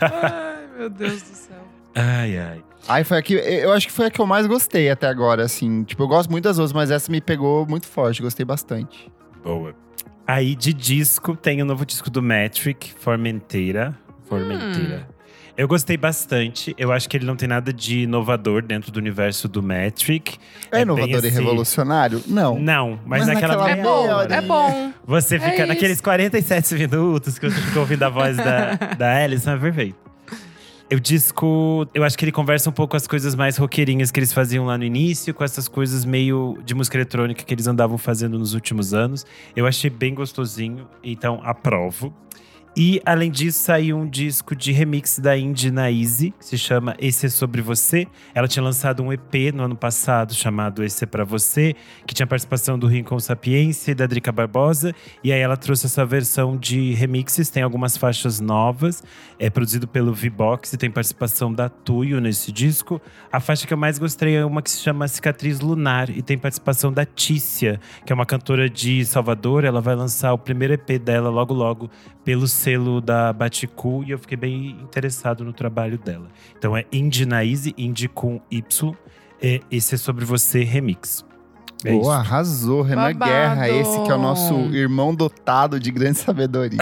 Ai, 0.00 0.66
meu 0.78 0.88
Deus 0.90 1.22
do 1.22 1.34
céu. 1.36 1.56
Ai, 1.94 2.38
ai. 2.38 2.62
Aí 2.88 3.04
foi 3.04 3.18
a 3.18 3.22
que, 3.22 3.34
eu 3.34 3.72
acho 3.72 3.86
que 3.86 3.92
foi 3.92 4.06
a 4.06 4.10
que 4.10 4.20
eu 4.20 4.26
mais 4.26 4.46
gostei 4.46 4.88
até 4.90 5.06
agora, 5.08 5.42
assim. 5.44 5.84
Tipo, 5.84 6.04
eu 6.04 6.08
gosto 6.08 6.30
muito 6.30 6.44
das 6.44 6.58
outras, 6.58 6.72
mas 6.72 6.90
essa 6.90 7.10
me 7.10 7.20
pegou 7.20 7.66
muito 7.66 7.86
forte, 7.86 8.22
gostei 8.22 8.44
bastante. 8.44 9.10
Boa. 9.44 9.74
Aí, 10.32 10.54
de 10.54 10.72
disco, 10.72 11.34
tem 11.34 11.60
o 11.60 11.64
novo 11.64 11.84
disco 11.84 12.08
do 12.10 12.22
Metric, 12.22 12.92
Formenteira. 13.00 13.94
Formenteira. 14.28 15.08
Eu 15.56 15.66
gostei 15.66 15.96
bastante. 15.96 16.74
Eu 16.78 16.92
acho 16.92 17.08
que 17.08 17.16
ele 17.16 17.26
não 17.26 17.34
tem 17.36 17.48
nada 17.48 17.72
de 17.72 18.00
inovador 18.02 18.62
dentro 18.62 18.92
do 18.92 18.98
universo 18.98 19.48
do 19.48 19.60
Metric. 19.62 20.38
É, 20.70 20.76
bem 20.76 20.82
inovador 20.82 21.24
e 21.24 21.28
assim- 21.28 21.28
revolucionário? 21.30 22.22
Não. 22.26 22.58
Não, 22.58 22.98
mas, 23.04 23.26
Mas 23.26 23.34
naquela 23.34 23.56
naquela 23.56 23.78
É 23.78 23.82
bom, 23.82 24.08
hora. 24.08 24.34
é 24.34 24.40
bom. 24.40 24.92
Você 25.04 25.36
É 25.36 25.40
fica 25.40 25.56
isso. 25.56 25.66
naqueles 25.66 26.00
47 26.00 26.74
minutos 26.76 27.38
que 27.38 27.50
você 27.50 27.60
fica 27.60 27.80
ouvindo 27.80 28.02
a 28.04 28.08
voz 28.08 28.36
da, 28.36 28.74
da 28.96 29.16
Alison, 29.24 29.50
é 29.50 29.58
perfeito. 29.58 30.09
O 30.92 30.98
disco, 30.98 31.86
eu 31.94 32.02
acho 32.02 32.18
que 32.18 32.24
ele 32.24 32.32
conversa 32.32 32.68
um 32.68 32.72
pouco 32.72 32.96
as 32.96 33.06
coisas 33.06 33.36
mais 33.36 33.56
roqueirinhas 33.56 34.10
que 34.10 34.18
eles 34.18 34.32
faziam 34.32 34.66
lá 34.66 34.76
no 34.76 34.82
início, 34.82 35.32
com 35.32 35.44
essas 35.44 35.68
coisas 35.68 36.04
meio 36.04 36.58
de 36.64 36.74
música 36.74 36.96
eletrônica 36.96 37.44
que 37.44 37.54
eles 37.54 37.68
andavam 37.68 37.96
fazendo 37.96 38.36
nos 38.36 38.54
últimos 38.54 38.92
anos. 38.92 39.24
Eu 39.54 39.68
achei 39.68 39.88
bem 39.88 40.12
gostosinho, 40.12 40.88
então 41.04 41.40
aprovo. 41.44 42.12
E 42.76 43.02
além 43.04 43.32
disso, 43.32 43.58
saiu 43.58 43.98
um 43.98 44.08
disco 44.08 44.54
de 44.54 44.70
remix 44.70 45.18
da 45.18 45.36
Indy 45.36 45.72
na 45.72 45.90
que 45.90 46.32
se 46.38 46.56
chama 46.56 46.94
Esse 47.00 47.26
é 47.26 47.28
Sobre 47.28 47.60
Você. 47.60 48.06
Ela 48.32 48.46
tinha 48.46 48.62
lançado 48.62 49.02
um 49.02 49.12
EP 49.12 49.52
no 49.52 49.64
ano 49.64 49.74
passado 49.74 50.32
chamado 50.32 50.84
Esse 50.84 51.02
é 51.02 51.06
Pra 51.06 51.24
Você, 51.24 51.74
que 52.06 52.14
tinha 52.14 52.28
participação 52.28 52.78
do 52.78 52.86
Rincon 52.86 53.18
Sapiência 53.18 53.90
e 53.90 53.94
da 53.94 54.06
Drica 54.06 54.30
Barbosa. 54.30 54.94
E 55.22 55.32
aí 55.32 55.40
ela 55.40 55.56
trouxe 55.56 55.86
essa 55.86 56.06
versão 56.06 56.56
de 56.56 56.94
remixes, 56.94 57.50
tem 57.50 57.62
algumas 57.62 57.96
faixas 57.96 58.38
novas. 58.38 59.02
É 59.36 59.50
produzido 59.50 59.88
pelo 59.88 60.14
V-Box 60.14 60.72
e 60.72 60.76
tem 60.76 60.90
participação 60.90 61.52
da 61.52 61.68
Tuyo 61.68 62.20
nesse 62.20 62.52
disco. 62.52 63.02
A 63.32 63.40
faixa 63.40 63.66
que 63.66 63.74
eu 63.74 63.78
mais 63.78 63.98
gostei 63.98 64.36
é 64.36 64.44
uma 64.44 64.62
que 64.62 64.70
se 64.70 64.78
chama 64.80 65.08
Cicatriz 65.08 65.58
Lunar 65.58 66.08
e 66.08 66.22
tem 66.22 66.38
participação 66.38 66.92
da 66.92 67.04
Tícia, 67.04 67.80
que 68.06 68.12
é 68.12 68.14
uma 68.14 68.26
cantora 68.26 68.70
de 68.70 69.04
Salvador. 69.04 69.64
Ela 69.64 69.80
vai 69.80 69.96
lançar 69.96 70.32
o 70.32 70.38
primeiro 70.38 70.74
EP 70.74 71.02
dela 71.02 71.30
logo 71.30 71.52
logo 71.52 71.90
pelo 72.24 72.46
selo 72.60 73.00
da 73.00 73.32
Baticu 73.32 74.04
e 74.06 74.10
eu 74.10 74.18
fiquei 74.18 74.36
bem 74.36 74.70
interessado 74.82 75.44
no 75.44 75.52
trabalho 75.52 75.98
dela. 75.98 76.28
Então 76.58 76.76
é 76.76 76.84
Indie 76.92 77.24
na 77.24 77.44
Easy, 77.44 77.74
Indie 77.78 78.08
com 78.08 78.40
Y. 78.50 78.94
E 79.42 79.62
esse 79.70 79.94
é 79.94 79.98
sobre 79.98 80.24
você 80.24 80.62
remix. 80.62 81.24
É 81.82 81.92
Boa, 81.92 82.02
isso. 82.02 82.10
arrasou, 82.10 82.82
Renan 82.82 83.14
Babado. 83.14 83.30
Guerra, 83.30 83.68
esse 83.70 84.02
que 84.02 84.10
é 84.10 84.14
o 84.14 84.18
nosso 84.18 84.54
irmão 84.74 85.14
dotado 85.14 85.80
de 85.80 85.90
grande 85.90 86.18
sabedoria. 86.20 86.80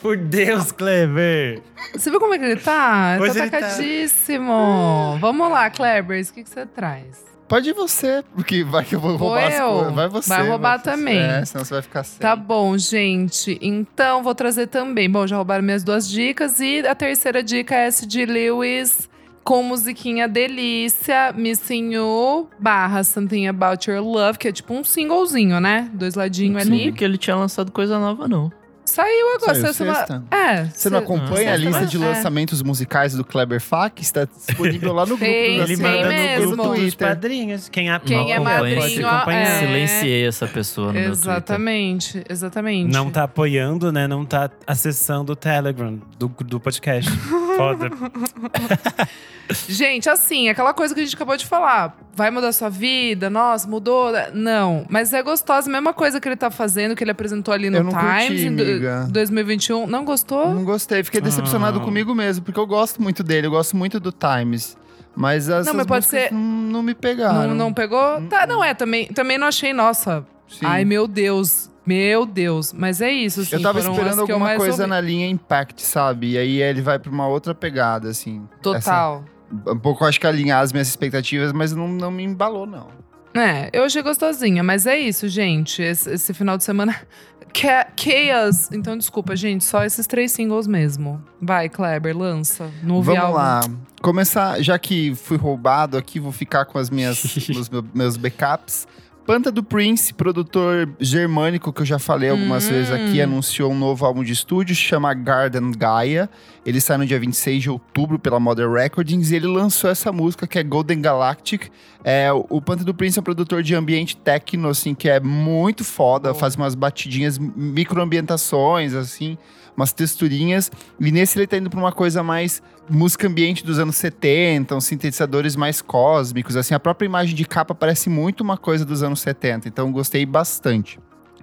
Por 0.00 0.16
Deus, 0.16 0.72
Clever! 0.72 1.62
Você 1.92 2.10
viu 2.10 2.20
como 2.20 2.34
é 2.34 2.38
que 2.38 2.44
ele 2.44 2.56
tá? 2.56 3.16
Pois 3.18 3.34
tá 3.34 3.40
tá. 3.40 3.46
atacadíssimo. 3.58 5.16
Vamos 5.20 5.50
lá, 5.50 5.70
Klebers, 5.70 6.28
o 6.30 6.34
que, 6.34 6.44
que 6.44 6.50
você 6.50 6.66
traz? 6.66 7.24
Pode 7.48 7.70
ir 7.70 7.74
você, 7.74 8.24
porque 8.34 8.64
vai 8.64 8.84
que 8.84 8.96
eu 8.96 9.00
vou 9.00 9.16
Vou 9.16 9.28
roubar 9.28 9.46
as 9.46 9.54
eu? 9.54 9.72
coisas. 9.72 9.94
Vai 9.94 10.08
você. 10.08 10.28
Vai 10.28 10.48
roubar 10.48 10.78
você. 10.78 10.84
também. 10.90 11.18
É, 11.18 11.44
senão 11.44 11.64
você 11.64 11.74
vai 11.74 11.82
ficar 11.82 12.02
sem. 12.02 12.18
Tá 12.18 12.34
bom, 12.34 12.76
gente. 12.76 13.56
Então, 13.62 14.22
vou 14.22 14.34
trazer 14.34 14.66
também. 14.66 15.08
Bom, 15.08 15.26
já 15.26 15.36
roubaram 15.36 15.62
minhas 15.62 15.84
duas 15.84 16.08
dicas. 16.08 16.58
E 16.58 16.80
a 16.80 16.94
terceira 16.94 17.42
dica 17.44 17.74
é 17.74 17.86
essa 17.86 18.04
de 18.04 18.26
Lewis 18.26 19.08
com 19.44 19.62
musiquinha 19.62 20.26
delícia, 20.26 21.32
Missing 21.32 21.94
You, 21.94 22.48
barra 22.58 23.04
Something 23.04 23.46
About 23.46 23.88
Your 23.88 24.02
Love, 24.02 24.38
que 24.38 24.48
é 24.48 24.52
tipo 24.52 24.74
um 24.74 24.82
singlezinho, 24.82 25.60
né? 25.60 25.88
Dois 25.94 26.16
ladinhos 26.16 26.54
Não 26.54 26.60
ali. 26.72 26.78
sabia 26.78 26.92
que 26.92 27.04
ele 27.04 27.16
tinha 27.16 27.36
lançado 27.36 27.70
coisa 27.70 27.96
nova, 27.96 28.26
não. 28.26 28.50
Saiu 28.96 29.34
agora. 29.36 29.54
Saiu 29.60 29.74
você 29.74 29.84
não- 29.84 29.94
sexta. 29.94 30.22
É. 30.30 30.64
Você 30.64 30.88
não 30.90 30.98
acompanha 31.00 31.52
a 31.52 31.58
Sexta, 31.58 31.68
lista 31.80 31.86
de 31.86 31.96
é. 31.96 32.06
lançamentos 32.08 32.62
musicais 32.62 33.12
do 33.14 33.24
Kleber 33.24 33.60
Fak? 33.60 34.00
Está 34.00 34.24
disponível 34.24 34.92
lá 34.94 35.02
no 35.02 35.16
grupo 35.18 35.24
Tem, 35.24 35.58
do 35.58 35.62
Ele 35.64 35.76
Sim, 35.76 35.82
manda 35.82 36.02
no 36.02 36.08
mesmo. 36.08 36.46
grupo 36.48 36.68
dos 36.68 36.78
Twitter. 36.78 37.08
padrinhos. 37.08 37.68
Quem, 37.68 37.90
a, 37.90 38.00
Quem 38.00 38.32
é 38.32 38.36
acompanha, 38.36 38.58
pode 38.58 38.74
madrinho, 38.76 39.06
acompanhar. 39.06 39.40
é. 39.42 39.58
Silenciei 39.60 40.26
essa 40.26 40.46
pessoa 40.46 40.92
no. 40.92 40.98
Exatamente, 40.98 42.24
exatamente. 42.28 42.92
Não 42.92 43.10
tá 43.10 43.24
apoiando, 43.24 43.92
né? 43.92 44.08
Não 44.08 44.24
tá 44.24 44.50
acessando 44.66 45.32
o 45.32 45.36
Telegram 45.36 46.00
do, 46.18 46.28
do 46.28 46.58
podcast. 46.58 47.10
Foda. 47.56 47.90
Gente, 49.68 50.08
assim, 50.10 50.48
aquela 50.48 50.74
coisa 50.74 50.92
que 50.92 51.00
a 51.00 51.04
gente 51.04 51.14
acabou 51.14 51.36
de 51.36 51.46
falar. 51.46 51.96
Vai 52.14 52.30
mudar 52.32 52.50
sua 52.52 52.68
vida? 52.68 53.30
Nossa, 53.30 53.68
mudou? 53.68 54.10
Não. 54.34 54.84
Mas 54.88 55.12
é 55.12 55.22
gostosa, 55.22 55.70
a 55.70 55.72
mesma 55.72 55.92
coisa 55.92 56.20
que 56.20 56.28
ele 56.28 56.34
tá 56.36 56.50
fazendo, 56.50 56.96
que 56.96 57.04
ele 57.04 57.12
apresentou 57.12 57.54
ali 57.54 57.70
no 57.70 57.76
Eu 57.76 57.84
não 57.84 57.92
curti, 57.92 58.26
Times 58.26 58.40
em 58.42 58.56
do- 58.56 58.62
amiga. 58.62 59.06
2021. 59.10 59.86
Não 59.86 60.04
gostou? 60.04 60.52
Não 60.52 60.64
gostei, 60.64 61.04
fiquei 61.04 61.20
decepcionado 61.20 61.78
Ah. 61.78 61.84
comigo 61.84 62.12
mesmo, 62.14 62.44
porque 62.44 62.58
eu 62.58 62.66
gosto 62.66 63.00
muito 63.00 63.22
dele, 63.22 63.46
eu 63.46 63.50
gosto 63.52 63.76
muito 63.76 64.00
do 64.00 64.10
Times. 64.10 64.76
Mas 65.14 65.48
as 65.48 65.66
Não, 65.66 65.74
mas 65.74 65.86
pode 65.86 66.06
ser- 66.06 66.32
não, 66.32 66.40
não 66.40 66.82
me 66.82 66.94
pegaram. 66.94 67.48
Não, 67.48 67.54
não 67.54 67.72
pegou? 67.72 68.20
Tá, 68.28 68.46
não 68.46 68.62
é. 68.64 68.74
Também, 68.74 69.06
também 69.06 69.38
não 69.38 69.46
achei, 69.46 69.72
nossa. 69.72 70.26
Sim. 70.48 70.64
Ai, 70.64 70.84
meu 70.84 71.06
Deus. 71.08 71.70
Meu 71.84 72.26
Deus. 72.26 72.72
Mas 72.72 73.00
é 73.00 73.10
isso, 73.10 73.40
assim. 73.42 73.56
eu 73.56 73.62
tava 73.62 73.78
esperando 73.78 74.20
alguma 74.20 74.56
coisa 74.56 74.82
ouvi. 74.82 74.86
na 74.90 75.00
linha 75.00 75.28
Impact, 75.28 75.82
sabe? 75.82 76.32
E 76.32 76.38
aí 76.38 76.60
ele 76.62 76.82
vai 76.82 76.98
pra 76.98 77.10
uma 77.10 77.28
outra 77.28 77.54
pegada, 77.54 78.08
assim. 78.08 78.42
Total. 78.62 79.24
Essa- 79.24 79.72
um 79.72 79.78
pouco, 79.78 80.04
acho 80.04 80.18
que 80.18 80.26
alinhar 80.26 80.60
as 80.60 80.72
minhas 80.72 80.88
expectativas, 80.88 81.52
mas 81.52 81.72
não, 81.72 81.86
não 81.86 82.10
me 82.10 82.24
embalou, 82.24 82.66
não. 82.66 82.88
É, 83.32 83.70
eu 83.72 83.84
achei 83.84 84.02
gostosinha, 84.02 84.62
mas 84.64 84.86
é 84.86 84.98
isso, 84.98 85.28
gente. 85.28 85.80
Esse, 85.82 86.10
esse 86.14 86.34
final 86.34 86.56
de 86.56 86.64
semana. 86.64 86.96
Chaos. 87.96 88.70
Então, 88.72 88.96
desculpa, 88.98 89.34
gente, 89.36 89.64
só 89.64 89.84
esses 89.84 90.06
três 90.06 90.32
singles 90.32 90.66
mesmo. 90.66 91.22
Vai, 91.40 91.68
Kleber, 91.68 92.16
lança. 92.16 92.70
Não 92.82 92.96
ouvi 92.96 93.14
Vamos 93.14 93.34
lá. 93.34 93.60
Começar, 94.02 94.60
já 94.62 94.78
que 94.78 95.14
fui 95.14 95.36
roubado 95.36 95.96
aqui, 95.96 96.20
vou 96.20 96.32
ficar 96.32 96.64
com 96.64 96.78
as 96.78 96.90
minhas, 96.90 97.22
os 97.48 97.68
meu- 97.70 97.84
meus 97.94 98.16
backups. 98.16 98.86
Panta 99.26 99.50
do 99.50 99.60
Prince, 99.60 100.14
produtor 100.14 100.88
germânico 101.00 101.72
que 101.72 101.82
eu 101.82 101.86
já 101.86 101.98
falei 101.98 102.30
algumas 102.30 102.66
Hum. 102.66 102.70
vezes 102.70 102.92
aqui, 102.92 103.20
anunciou 103.20 103.72
um 103.72 103.76
novo 103.76 104.06
álbum 104.06 104.22
de 104.22 104.32
estúdio, 104.32 104.72
chama 104.76 105.12
Garden 105.14 105.72
Gaia. 105.76 106.30
Ele 106.64 106.80
sai 106.80 106.96
no 106.96 107.04
dia 107.04 107.18
26 107.18 107.60
de 107.64 107.68
outubro 107.68 108.20
pela 108.20 108.38
Modern 108.38 108.72
Recordings 108.72 109.32
e 109.32 109.36
ele 109.36 109.48
lançou 109.48 109.90
essa 109.90 110.12
música 110.12 110.46
que 110.46 110.56
é 110.60 110.62
Golden 110.62 111.00
Galactic. 111.00 111.64
É, 112.04 112.32
o- 112.32 112.62
Panta 112.62 112.84
do 112.84 112.94
Prince 112.94 113.18
é 113.18 113.20
um 113.20 113.24
produtor 113.24 113.64
de 113.64 113.74
ambiente 113.74 114.16
techno, 114.16 114.68
assim, 114.68 114.94
que 114.94 115.08
é 115.08 115.18
muito 115.18 115.82
foda, 115.84 116.28
Boa. 116.30 116.40
faz 116.40 116.54
umas 116.54 116.76
batidinhas, 116.76 117.36
microambientações, 117.36 118.94
assim, 118.94 119.36
umas 119.76 119.92
texturinhas. 119.92 120.70
E 120.98 121.12
nesse 121.12 121.38
ele 121.38 121.46
tá 121.46 121.56
indo 121.56 121.70
pra 121.70 121.78
uma 121.78 121.92
coisa 121.92 122.22
mais 122.22 122.62
música 122.88 123.26
ambiente 123.26 123.64
dos 123.64 123.78
anos 123.78 123.96
70, 123.96 124.74
uns 124.74 124.84
sintetizadores 124.84 125.56
mais 125.56 125.82
cósmicos, 125.82 126.56
assim, 126.56 126.74
a 126.74 126.80
própria 126.80 127.06
imagem 127.06 127.34
de 127.34 127.44
capa 127.44 127.74
parece 127.74 128.08
muito 128.08 128.42
uma 128.42 128.56
coisa 128.56 128.84
dos 128.84 129.02
anos 129.02 129.20
70, 129.20 129.68
então 129.68 129.90
gostei 129.92 130.24
bastante. 130.24 130.98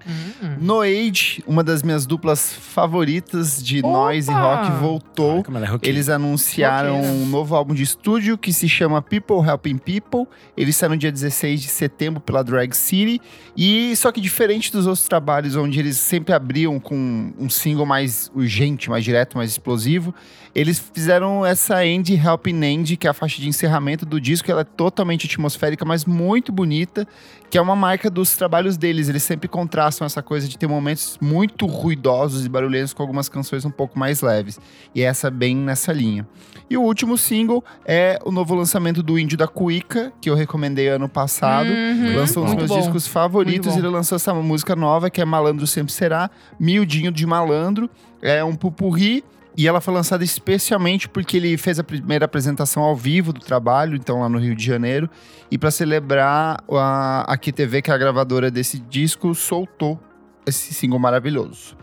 Hum. 0.08 0.58
No 0.60 0.82
Age, 0.82 1.43
uma 1.47 1.64
das 1.64 1.82
minhas 1.84 2.06
duplas 2.06 2.54
favoritas 2.54 3.64
de 3.64 3.82
noise 3.82 4.30
e 4.30 4.34
Opa! 4.34 4.41
rock 4.41 4.72
voltou. 4.80 5.43
É. 5.82 5.89
Eles 5.89 6.10
anunciaram 6.10 6.97
Roqueira. 6.97 7.16
um 7.16 7.26
novo 7.28 7.56
álbum 7.56 7.74
de 7.74 7.84
estúdio 7.84 8.38
que 8.38 8.51
se 8.51 8.68
chama 8.68 9.01
People 9.01 9.38
Helping 9.38 9.78
People. 9.78 10.28
Ele 10.58 10.74
sai 10.74 10.89
no 10.89 10.97
dia 10.97 11.12
16 11.12 11.62
de 11.62 11.68
setembro 11.68 12.20
pela 12.22 12.43
Drag 12.43 12.74
City. 12.76 13.22
E 13.56 13.95
só 13.95 14.12
que 14.12 14.20
diferente 14.20 14.72
dos 14.72 14.88
outros 14.88 15.08
trabalhos, 15.08 15.56
onde 15.56 15.80
eles 15.80 15.97
sempre 15.97 16.34
abriam 16.34 16.80
com 16.80 17.32
um 17.38 17.49
single 17.49 17.86
mais 17.86 18.32
urgente, 18.34 18.89
mais 18.89 19.04
direto, 19.04 19.38
mais 19.38 19.51
explosivo, 19.51 20.14
eles 20.56 20.84
fizeram 20.93 21.45
essa 21.45 21.86
End 21.86 22.14
Helping 22.14 22.64
End, 22.64 22.97
que 22.97 23.08
é 23.08 23.10
a 23.10 23.14
faixa 23.14 23.41
de 23.41 23.47
encerramento 23.47 24.06
do 24.06 24.20
disco. 24.20 24.49
Ela 24.51 24.62
é 24.62 24.66
totalmente 24.66 25.26
atmosférica, 25.26 25.84
mas 25.86 26.06
muito 26.06 26.51
bonita, 26.51 27.08
que 27.49 27.58
é 27.58 27.62
uma 27.62 27.76
marca 27.76 28.10
dos 28.10 28.36
trabalhos 28.36 28.78
deles. 28.78 29.10
Eles 29.10 29.24
sempre 29.24 29.47
contrastam 29.47 29.92
essa 30.01 30.21
coisa 30.21 30.47
de 30.47 30.57
ter 30.57 30.67
momentos 30.67 31.17
muito 31.21 31.65
ruidosos 31.65 32.45
e 32.45 32.49
barulhentos 32.49 32.93
com 32.93 33.03
algumas 33.03 33.29
canções 33.29 33.65
um 33.65 33.71
pouco 33.71 33.97
mais 33.97 34.21
leves. 34.21 34.59
E 34.95 35.01
essa 35.01 35.29
bem 35.29 35.55
nessa 35.55 35.91
linha. 35.91 36.27
E 36.69 36.77
o 36.77 36.81
último 36.81 37.17
single 37.17 37.63
é 37.85 38.19
o 38.25 38.31
novo 38.31 38.55
lançamento 38.55 39.03
do 39.03 39.19
Índio 39.19 39.37
da 39.37 39.47
Cuica, 39.47 40.11
que 40.21 40.29
eu 40.29 40.35
recomendei 40.35 40.87
ano 40.87 41.07
passado. 41.09 41.69
Uhum. 41.69 42.15
Lançou 42.15 42.43
um 42.43 42.45
dos 42.47 42.55
meus 42.55 42.69
bom. 42.69 42.79
discos 42.79 43.07
favoritos. 43.07 43.73
Bom. 43.73 43.79
Ele 43.79 43.87
lançou 43.89 44.15
essa 44.15 44.33
música 44.33 44.75
nova, 44.75 45.09
que 45.09 45.21
é 45.21 45.25
Malandro 45.25 45.67
Sempre 45.67 45.93
Será, 45.93 46.29
Miudinho 46.59 47.11
de 47.11 47.25
Malandro. 47.25 47.89
É 48.21 48.43
um 48.43 48.55
pupurri. 48.55 49.23
E 49.56 49.68
ela 49.68 49.80
foi 49.80 49.93
lançada 49.93 50.24
especialmente 50.24 51.08
porque 51.08 51.38
ele 51.38 51.58
fez 51.58 51.78
a 51.78 51.84
primeira 51.84 52.26
apresentação 52.26 52.82
ao 52.82 52.95
vivo 52.95 53.32
do 53.32 53.39
trabalho, 53.39 53.95
então 53.95 54.20
lá 54.20 54.28
no 54.28 54.39
Rio 54.39 54.56
de 54.56 54.66
Janeiro. 54.66 55.10
E 55.51 55.58
para 55.58 55.70
celebrar, 55.70 56.64
a, 56.72 57.32
a 57.32 57.38
QTV, 57.38 57.84
que 57.84 57.91
é 57.91 57.93
a 57.93 57.97
gravadora 57.97 58.49
desse 58.49 58.80
disco, 58.80 59.36
soltou 59.36 59.99
esse 60.45 60.74
single 60.74 60.99
maravilhoso. 60.99 61.78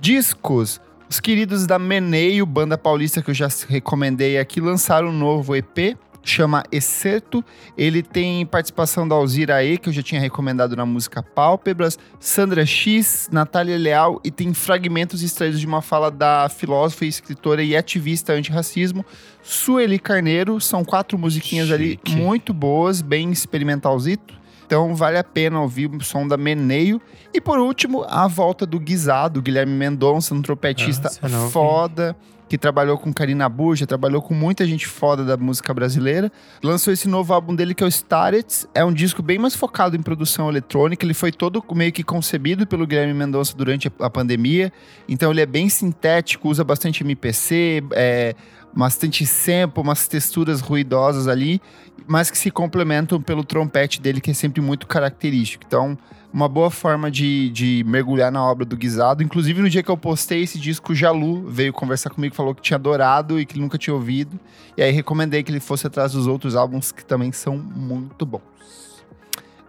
Discos. 0.00 0.80
Os 1.08 1.20
queridos 1.20 1.66
da 1.66 1.78
Meneio, 1.78 2.46
banda 2.46 2.78
paulista 2.78 3.20
que 3.20 3.30
eu 3.30 3.34
já 3.34 3.48
recomendei 3.68 4.38
aqui, 4.38 4.62
lançaram 4.62 5.08
um 5.08 5.12
novo 5.12 5.54
EP, 5.54 5.98
chama 6.22 6.62
Excerto. 6.70 7.44
Ele 7.76 8.02
tem 8.02 8.44
participação 8.46 9.06
da 9.06 9.14
Alzira 9.14 9.62
E, 9.64 9.78
que 9.78 9.88
eu 9.88 9.92
já 9.92 10.02
tinha 10.02 10.20
recomendado 10.20 10.76
na 10.76 10.86
música 10.86 11.22
Pálpebras, 11.22 11.98
Sandra 12.20 12.64
X, 12.64 13.28
Natália 13.32 13.76
Leal, 13.76 14.20
e 14.24 14.30
tem 14.30 14.54
fragmentos 14.54 15.22
extraídos 15.22 15.60
de 15.60 15.66
uma 15.66 15.82
fala 15.82 16.10
da 16.10 16.48
filósofa, 16.48 17.04
escritora 17.04 17.62
e 17.62 17.76
ativista 17.76 18.32
antirracismo, 18.32 19.04
Sueli 19.42 19.98
Carneiro. 19.98 20.60
São 20.60 20.84
quatro 20.84 21.18
musiquinhas 21.18 21.70
ali 21.70 21.90
Chique. 21.90 22.16
muito 22.16 22.52
boas, 22.52 23.02
bem 23.02 23.30
experimentalzito. 23.30 24.42
Então 24.64 24.94
vale 24.94 25.18
a 25.18 25.24
pena 25.24 25.60
ouvir 25.60 25.90
o 25.90 26.02
som 26.02 26.26
da 26.26 26.38
Meneio. 26.38 26.98
E 27.34 27.40
por 27.42 27.58
último, 27.58 28.06
a 28.08 28.26
volta 28.26 28.64
do 28.64 28.80
Guisado, 28.80 29.42
Guilherme 29.42 29.74
Mendonça, 29.74 30.34
um 30.34 30.40
trompetista 30.40 31.10
não 31.28 31.40
ouvi. 31.40 31.52
foda, 31.52 32.16
que 32.52 32.58
trabalhou 32.58 32.98
com 32.98 33.10
Karina 33.14 33.48
Burja, 33.48 33.86
trabalhou 33.86 34.20
com 34.20 34.34
muita 34.34 34.66
gente 34.66 34.86
foda 34.86 35.24
da 35.24 35.38
música 35.38 35.72
brasileira. 35.72 36.30
Lançou 36.62 36.92
esse 36.92 37.08
novo 37.08 37.32
álbum 37.32 37.54
dele 37.54 37.74
que 37.74 37.82
é 37.82 37.86
o 37.86 37.88
Starets. 37.88 38.66
É 38.74 38.84
um 38.84 38.92
disco 38.92 39.22
bem 39.22 39.38
mais 39.38 39.56
focado 39.56 39.96
em 39.96 40.02
produção 40.02 40.50
eletrônica. 40.50 41.02
Ele 41.02 41.14
foi 41.14 41.32
todo 41.32 41.64
meio 41.74 41.90
que 41.92 42.02
concebido 42.02 42.66
pelo 42.66 42.86
Guilherme 42.86 43.14
Mendonça 43.14 43.56
durante 43.56 43.90
a- 43.98 44.10
pandemia. 44.10 44.70
Então 45.08 45.30
ele 45.30 45.40
é 45.40 45.46
bem 45.46 45.70
sintético, 45.70 46.46
usa 46.50 46.62
bastante 46.62 47.02
MPC, 47.02 47.82
é, 47.92 48.34
bastante 48.74 49.26
sample, 49.26 49.82
umas 49.82 50.08
texturas 50.08 50.60
ruidosas 50.60 51.28
ali, 51.28 51.60
mas 52.06 52.30
que 52.30 52.38
se 52.38 52.50
complementam 52.50 53.20
pelo 53.20 53.44
trompete 53.44 54.00
dele, 54.00 54.20
que 54.20 54.30
é 54.30 54.34
sempre 54.34 54.60
muito 54.60 54.86
característico. 54.86 55.64
Então, 55.66 55.96
uma 56.32 56.48
boa 56.48 56.70
forma 56.70 57.10
de, 57.10 57.50
de 57.50 57.84
mergulhar 57.86 58.32
na 58.32 58.42
obra 58.42 58.64
do 58.64 58.76
Guisado. 58.76 59.22
Inclusive, 59.22 59.60
no 59.60 59.68
dia 59.68 59.82
que 59.82 59.90
eu 59.90 59.96
postei 59.96 60.42
esse 60.42 60.58
disco, 60.58 60.92
o 60.92 60.94
Jalu 60.94 61.48
veio 61.48 61.72
conversar 61.72 62.10
comigo, 62.10 62.34
falou 62.34 62.54
que 62.54 62.62
tinha 62.62 62.76
adorado 62.76 63.38
e 63.38 63.44
que 63.44 63.58
nunca 63.60 63.76
tinha 63.76 63.92
ouvido. 63.94 64.40
E 64.76 64.82
aí 64.82 64.90
recomendei 64.90 65.42
que 65.42 65.50
ele 65.50 65.60
fosse 65.60 65.86
atrás 65.86 66.12
dos 66.12 66.26
outros 66.26 66.56
álbuns 66.56 66.90
que 66.90 67.04
também 67.04 67.30
são 67.32 67.58
muito 67.58 68.24
bons. 68.24 68.42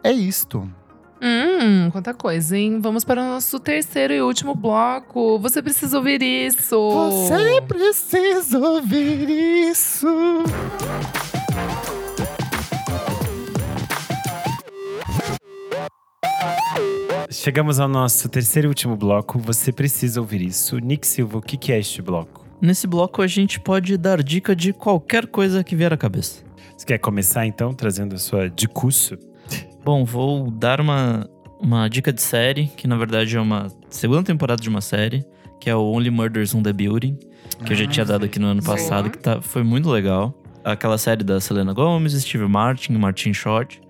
É 0.01 0.11
isto. 0.11 0.69
Hum, 1.25 1.89
quanta 1.89 2.13
coisa, 2.13 2.57
hein? 2.57 2.81
Vamos 2.81 3.05
para 3.05 3.21
o 3.21 3.25
nosso 3.25 3.57
terceiro 3.57 4.13
e 4.13 4.21
último 4.21 4.53
bloco. 4.53 5.39
Você 5.39 5.61
precisa 5.61 5.97
ouvir 5.97 6.21
isso. 6.21 6.75
Você 6.75 7.61
precisa 7.65 8.59
ouvir 8.59 9.29
isso. 9.69 10.05
Chegamos 17.31 17.79
ao 17.79 17.87
nosso 17.87 18.27
terceiro 18.27 18.67
e 18.67 18.69
último 18.69 18.97
bloco. 18.97 19.39
Você 19.39 19.71
precisa 19.71 20.19
ouvir 20.19 20.41
isso. 20.41 20.77
Nick 20.79 21.07
Silva, 21.07 21.37
o 21.37 21.41
que 21.41 21.71
é 21.71 21.79
este 21.79 22.01
bloco? 22.01 22.45
Nesse 22.61 22.85
bloco 22.85 23.21
a 23.21 23.27
gente 23.27 23.61
pode 23.61 23.97
dar 23.97 24.21
dica 24.21 24.53
de 24.53 24.73
qualquer 24.73 25.27
coisa 25.27 25.63
que 25.63 25.73
vier 25.73 25.93
à 25.93 25.97
cabeça. 25.97 26.43
Você 26.77 26.85
quer 26.85 26.97
começar 26.97 27.45
então 27.45 27.73
trazendo 27.73 28.13
a 28.15 28.17
sua 28.17 28.49
discurso? 28.49 29.17
Bom, 29.83 30.05
vou 30.05 30.49
dar 30.49 30.79
uma, 30.79 31.29
uma 31.59 31.89
dica 31.89 32.13
de 32.13 32.21
série, 32.21 32.67
que 32.67 32.87
na 32.87 32.95
verdade 32.95 33.35
é 33.35 33.41
uma 33.41 33.67
segunda 33.89 34.23
temporada 34.23 34.61
de 34.61 34.69
uma 34.69 34.79
série, 34.79 35.25
que 35.59 35.69
é 35.69 35.75
o 35.75 35.81
Only 35.81 36.09
Murders 36.09 36.55
on 36.55 36.63
the 36.63 36.71
Building, 36.71 37.17
que 37.65 37.73
eu 37.73 37.75
já 37.75 37.85
tinha 37.85 38.05
dado 38.05 38.23
aqui 38.23 38.39
no 38.39 38.47
ano 38.47 38.63
passado, 38.63 39.09
que 39.09 39.17
tá, 39.17 39.41
foi 39.41 39.61
muito 39.61 39.89
legal. 39.89 40.33
Aquela 40.63 40.97
série 40.97 41.21
da 41.21 41.41
Selena 41.41 41.73
Gomez, 41.73 42.13
Steve 42.13 42.47
Martin, 42.47 42.93
Martin 42.93 43.33
Short, 43.33 43.81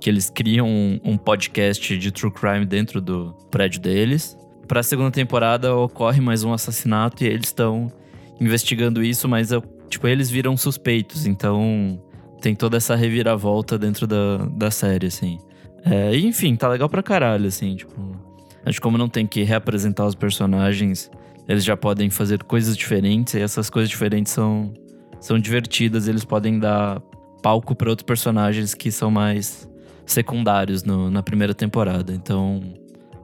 que 0.00 0.08
eles 0.08 0.30
criam 0.30 0.66
um, 0.66 0.98
um 1.04 1.18
podcast 1.18 1.98
de 1.98 2.10
true 2.10 2.32
crime 2.32 2.64
dentro 2.64 2.98
do 2.98 3.34
prédio 3.50 3.78
deles. 3.78 4.34
Pra 4.66 4.82
segunda 4.82 5.10
temporada 5.10 5.76
ocorre 5.76 6.22
mais 6.22 6.44
um 6.44 6.52
assassinato 6.54 7.24
e 7.24 7.26
eles 7.26 7.48
estão 7.48 7.92
investigando 8.40 9.02
isso, 9.02 9.28
mas 9.28 9.50
tipo, 9.90 10.08
eles 10.08 10.30
viram 10.30 10.56
suspeitos, 10.56 11.26
então 11.26 12.00
tem 12.42 12.54
toda 12.54 12.76
essa 12.76 12.94
reviravolta 12.96 13.78
dentro 13.78 14.06
da, 14.06 14.38
da 14.56 14.70
série, 14.70 15.06
assim. 15.06 15.38
É, 15.84 16.14
e, 16.14 16.26
enfim, 16.26 16.54
tá 16.56 16.68
legal 16.68 16.88
pra 16.88 17.02
caralho, 17.02 17.46
assim, 17.46 17.76
tipo. 17.76 17.94
Acho 18.64 18.78
que 18.78 18.82
como 18.82 18.98
não 18.98 19.08
tem 19.08 19.26
que 19.26 19.42
reapresentar 19.42 20.06
os 20.06 20.14
personagens, 20.14 21.10
eles 21.48 21.64
já 21.64 21.76
podem 21.76 22.10
fazer 22.10 22.42
coisas 22.44 22.76
diferentes, 22.76 23.34
e 23.34 23.40
essas 23.40 23.68
coisas 23.70 23.88
diferentes 23.88 24.32
são, 24.32 24.72
são 25.20 25.38
divertidas, 25.38 26.06
eles 26.06 26.24
podem 26.24 26.58
dar 26.58 27.00
palco 27.42 27.74
pra 27.74 27.90
outros 27.90 28.04
personagens 28.06 28.74
que 28.74 28.92
são 28.92 29.10
mais 29.10 29.68
secundários 30.06 30.84
no- 30.84 31.10
na 31.10 31.22
primeira 31.22 31.54
temporada. 31.54 32.12
Então, 32.12 32.60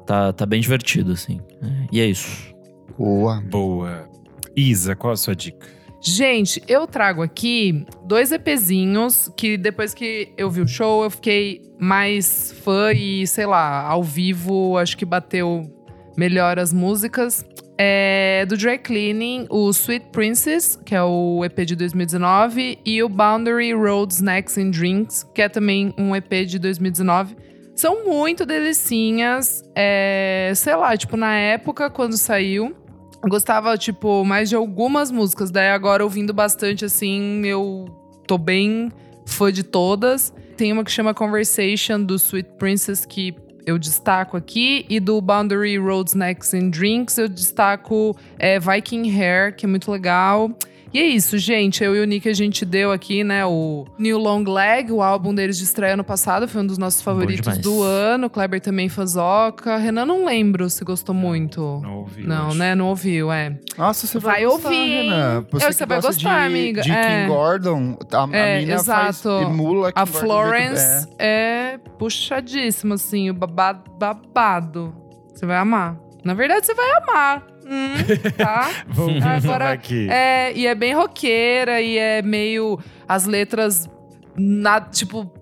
tá, 0.07 0.33
tá 0.33 0.45
bem 0.47 0.61
divertido, 0.61 1.13
assim. 1.13 1.41
É, 1.63 1.87
e 1.93 2.01
é 2.01 2.07
isso. 2.07 2.53
Boa. 2.99 3.41
Boa. 3.49 4.09
Isa, 4.57 4.97
qual 4.97 5.13
a 5.13 5.17
sua 5.17 5.37
dica? 5.37 5.67
Gente, 6.01 6.63
eu 6.69 6.87
trago 6.87 7.23
aqui 7.23 7.85
dois 8.05 8.31
EPzinhos 8.31 9.33
que 9.37 9.57
depois 9.57 9.93
que 9.93 10.33
eu 10.37 10.49
vi 10.49 10.61
o 10.61 10.69
show, 10.69 11.03
eu 11.03 11.11
fiquei 11.11 11.63
mais 11.79 12.53
fã 12.63 12.93
e, 12.93 13.27
sei 13.27 13.47
lá, 13.47 13.83
ao 13.83 14.03
vivo, 14.03 14.79
acho 14.79 14.97
que 14.97 15.05
bateu 15.05 15.69
melhor 16.17 16.59
as 16.59 16.73
músicas. 16.73 17.45
É 17.81 18.45
do 18.47 18.57
Dry 18.57 18.79
Cleaning, 18.79 19.47
o 19.49 19.71
Sweet 19.71 20.07
Princess, 20.11 20.77
que 20.85 20.95
é 20.95 21.03
o 21.03 21.45
EP 21.45 21.61
de 21.65 21.77
2019, 21.77 22.79
e 22.85 23.03
o 23.03 23.09
Boundary 23.09 23.73
Road 23.73 24.13
Snacks 24.13 24.59
and 24.59 24.71
Drinks, 24.71 25.25
que 25.35 25.43
é 25.43 25.49
também 25.49 25.95
um 25.97 26.15
EP 26.15 26.45
de 26.47 26.59
2019. 26.59 27.37
São 27.77 28.05
muito 28.05 28.45
delicinhas. 28.45 29.63
É, 29.77 30.53
sei 30.57 30.75
lá, 30.75 30.97
tipo, 30.97 31.17
na 31.17 31.37
época, 31.37 31.89
quando 31.89 32.17
saiu, 32.17 32.75
gostava, 33.23 33.77
tipo, 33.77 34.25
mais 34.25 34.49
de 34.49 34.57
algumas 34.57 35.11
músicas. 35.11 35.51
Daí 35.51 35.69
agora, 35.69 36.05
ouvindo 36.05 36.33
bastante, 36.33 36.85
assim, 36.85 37.45
eu 37.45 37.87
tô 38.27 38.39
bem 38.39 38.91
fã 39.27 39.53
de 39.53 39.63
todas. 39.63 40.33
Tem 40.57 40.73
uma 40.73 40.85
que 40.85 40.91
chama 40.91 41.15
Conversation, 41.15 42.03
do 42.03 42.17
Sweet 42.17 42.51
Princess, 42.59 43.05
que 43.05 43.35
eu 43.67 43.79
destaco 43.79 44.37
aqui. 44.37 44.87
E 44.89 45.01
do 45.01 45.21
Boundary 45.21 45.79
Road 45.79 46.11
Snacks 46.11 46.55
and 46.55 46.71
Drinks, 46.71 47.19
eu 47.19 47.29
destaco 47.29 48.17
é, 48.39 48.59
Viking 48.59 49.11
Hair, 49.11 49.57
que 49.57 49.67
é 49.67 49.69
muito 49.69 49.91
legal. 49.91 50.51
E 50.93 50.99
é 50.99 51.05
isso, 51.07 51.37
gente. 51.39 51.83
Eu 51.85 51.95
e 51.95 52.01
o 52.01 52.05
Nick, 52.05 52.29
a 52.29 52.33
gente 52.33 52.65
deu 52.65 52.91
aqui, 52.93 53.23
né, 53.23 53.45
o 53.45 53.85
New 53.99 54.19
Long 54.19 54.43
Leg, 54.45 54.91
o 54.91 55.03
álbum 55.03 55.35
deles 55.35 55.59
de 55.59 55.65
estreia 55.65 55.95
ano 55.95 56.05
passado. 56.05 56.49
Foi 56.49 56.63
um 56.63 56.67
dos 56.67 56.79
nossos 56.79 57.03
favoritos 57.03 57.59
do 57.59 57.83
ano. 57.83 58.31
Kleber 58.31 58.61
também 58.61 58.89
fanzoca. 58.89 59.77
Renan, 59.77 60.07
não 60.07 60.25
lembro 60.25 60.69
se 60.71 60.85
gostou 60.85 61.15
muito. 61.15 61.81
Não 61.83 61.99
ouvi. 61.99 62.23
Não, 62.27 62.55
né? 62.55 62.75
Não 62.75 62.87
ouviu, 62.89 63.31
é. 63.31 63.59
Nossa, 63.77 64.07
você 64.07 64.19
vai, 64.19 64.37
Vai 64.41 64.45
gostar, 64.45 64.69
ouvir? 64.69 65.03
Renan. 65.03 65.47
Você, 65.51 65.67
Eu- 65.67 65.73
você 65.73 65.87
vai 65.87 65.97
gosta 65.99 66.13
gostar, 66.13 66.41
de, 66.41 66.47
amiga. 66.47 66.83
De 66.83 66.91
É. 66.93 67.23
Kim 67.23 67.29
Gordon. 67.33 67.99
A, 68.13 68.25
a 68.25 68.29
É, 68.37 68.61
mina 68.61 68.75
exato. 68.75 69.01
faz 69.23 69.25
emula 69.43 69.93
Kim 69.93 70.01
A 70.01 70.07
Florence 70.07 71.01
jeito- 71.03 71.17
é 71.19 71.79
puxadíssima, 71.99 72.95
assim, 72.95 73.29
o 73.31 73.35
babado, 73.35 73.91
babado. 73.99 74.95
Você 75.35 75.45
vai 75.47 75.57
amar. 75.59 75.97
Na 76.25 76.35
verdade, 76.35 76.67
você 76.67 76.75
vai 76.75 76.87
amar. 77.03 77.47
Hum, 77.69 77.95
tá? 78.37 78.71
Vamos 78.89 79.23
ver 79.23 79.29
Agora, 79.29 79.73
aqui. 79.73 80.09
É, 80.11 80.53
e 80.57 80.67
é 80.67 80.75
bem 80.75 80.95
roqueira 80.95 81.81
e 81.81 81.99
é 81.99 82.23
meio. 82.23 82.79
As 83.07 83.27
letras. 83.27 83.89
Na, 84.37 84.81
tipo. 84.81 85.33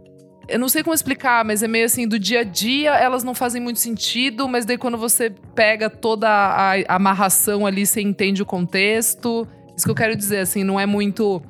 Eu 0.48 0.60
não 0.60 0.68
sei 0.68 0.82
como 0.84 0.94
explicar, 0.94 1.44
mas 1.44 1.62
é 1.62 1.68
meio 1.68 1.86
assim, 1.86 2.06
do 2.06 2.20
dia 2.20 2.40
a 2.40 2.44
dia 2.44 2.94
elas 2.94 3.24
não 3.24 3.34
fazem 3.34 3.60
muito 3.60 3.80
sentido, 3.80 4.46
mas 4.46 4.64
daí 4.64 4.78
quando 4.78 4.96
você 4.96 5.34
pega 5.56 5.90
toda 5.90 6.28
a, 6.28 6.74
a 6.74 6.94
amarração 6.94 7.66
ali, 7.66 7.84
você 7.84 8.00
entende 8.00 8.42
o 8.42 8.46
contexto. 8.46 9.46
Isso 9.76 9.84
que 9.84 9.90
eu 9.90 9.94
quero 9.94 10.14
dizer, 10.14 10.38
assim, 10.38 10.62
não 10.62 10.78
é 10.78 10.86
muito 10.86 11.42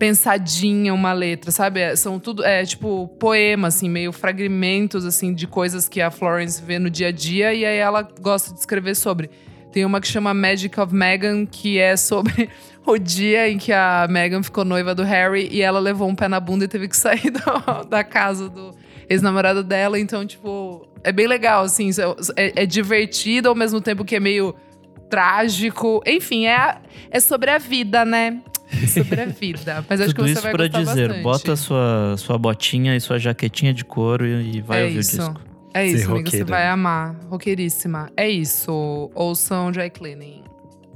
pensadinha 0.00 0.92
uma 0.92 1.12
letra, 1.12 1.52
sabe? 1.52 1.78
É, 1.78 1.94
São 1.94 2.18
tudo, 2.18 2.42
é 2.42 2.64
tipo 2.64 3.06
poema, 3.20 3.68
assim, 3.68 3.88
meio 3.88 4.10
fragmentos, 4.12 5.04
assim, 5.04 5.32
de 5.32 5.46
coisas 5.46 5.88
que 5.88 6.00
a 6.00 6.10
Florence 6.10 6.60
vê 6.60 6.78
no 6.78 6.90
dia 6.90 7.08
a 7.08 7.12
dia 7.12 7.54
e 7.54 7.64
aí 7.64 7.76
ela 7.76 8.02
gosta 8.20 8.52
de 8.52 8.58
escrever 8.58 8.96
sobre. 8.96 9.30
Tem 9.72 9.84
uma 9.84 10.00
que 10.00 10.08
chama 10.08 10.34
Magic 10.34 10.78
of 10.80 10.94
Megan, 10.94 11.46
que 11.46 11.78
é 11.78 11.96
sobre 11.96 12.48
o 12.86 12.98
dia 12.98 13.48
em 13.48 13.56
que 13.58 13.72
a 13.72 14.06
Megan 14.10 14.42
ficou 14.42 14.64
noiva 14.64 14.94
do 14.94 15.02
Harry 15.04 15.48
e 15.50 15.62
ela 15.62 15.78
levou 15.78 16.08
um 16.08 16.14
pé 16.14 16.26
na 16.28 16.40
bunda 16.40 16.64
e 16.64 16.68
teve 16.68 16.88
que 16.88 16.96
sair 16.96 17.30
do- 17.30 17.84
da 17.88 18.02
casa 18.02 18.48
do 18.48 18.74
ex-namorado 19.08 19.62
dela. 19.62 19.98
Então, 19.98 20.26
tipo, 20.26 20.86
é 21.04 21.12
bem 21.12 21.26
legal, 21.26 21.62
assim. 21.64 21.88
isso 21.88 22.00
É, 22.36 22.62
é 22.62 22.66
divertido 22.66 23.48
ao 23.48 23.54
mesmo 23.54 23.80
tempo 23.80 24.04
que 24.04 24.16
é 24.16 24.20
meio 24.20 24.54
trágico. 25.08 26.02
Enfim, 26.06 26.46
é, 26.46 26.78
é 27.10 27.20
sobre 27.20 27.50
a 27.50 27.58
vida, 27.58 28.04
né? 28.04 28.40
É 28.82 28.86
sobre 28.86 29.20
a 29.20 29.26
vida. 29.26 29.84
Mas 29.88 30.00
acho 30.00 30.10
Tudo 30.14 30.24
que 30.24 30.28
você 30.28 30.32
isso 30.34 30.42
vai 30.42 30.52
pra 30.52 30.66
dizer, 30.68 31.08
bastante. 31.08 31.22
bota 31.22 31.56
sua, 31.56 32.14
sua 32.16 32.38
botinha 32.38 32.96
e 32.96 33.00
sua 33.00 33.18
jaquetinha 33.18 33.74
de 33.74 33.84
couro 33.84 34.26
e, 34.26 34.56
e 34.56 34.60
vai 34.60 34.82
é 34.82 34.84
ouvir 34.86 34.98
isso. 35.00 35.16
o 35.16 35.28
disco. 35.32 35.49
É 35.72 35.86
isso, 35.86 36.10
amiga. 36.10 36.30
Você 36.30 36.44
vai 36.44 36.66
amar. 36.66 37.16
Roqueiríssima. 37.28 38.10
É 38.16 38.28
isso. 38.28 39.10
Ouçam 39.14 39.70
Dry 39.70 39.90
Cleaning. 39.90 40.44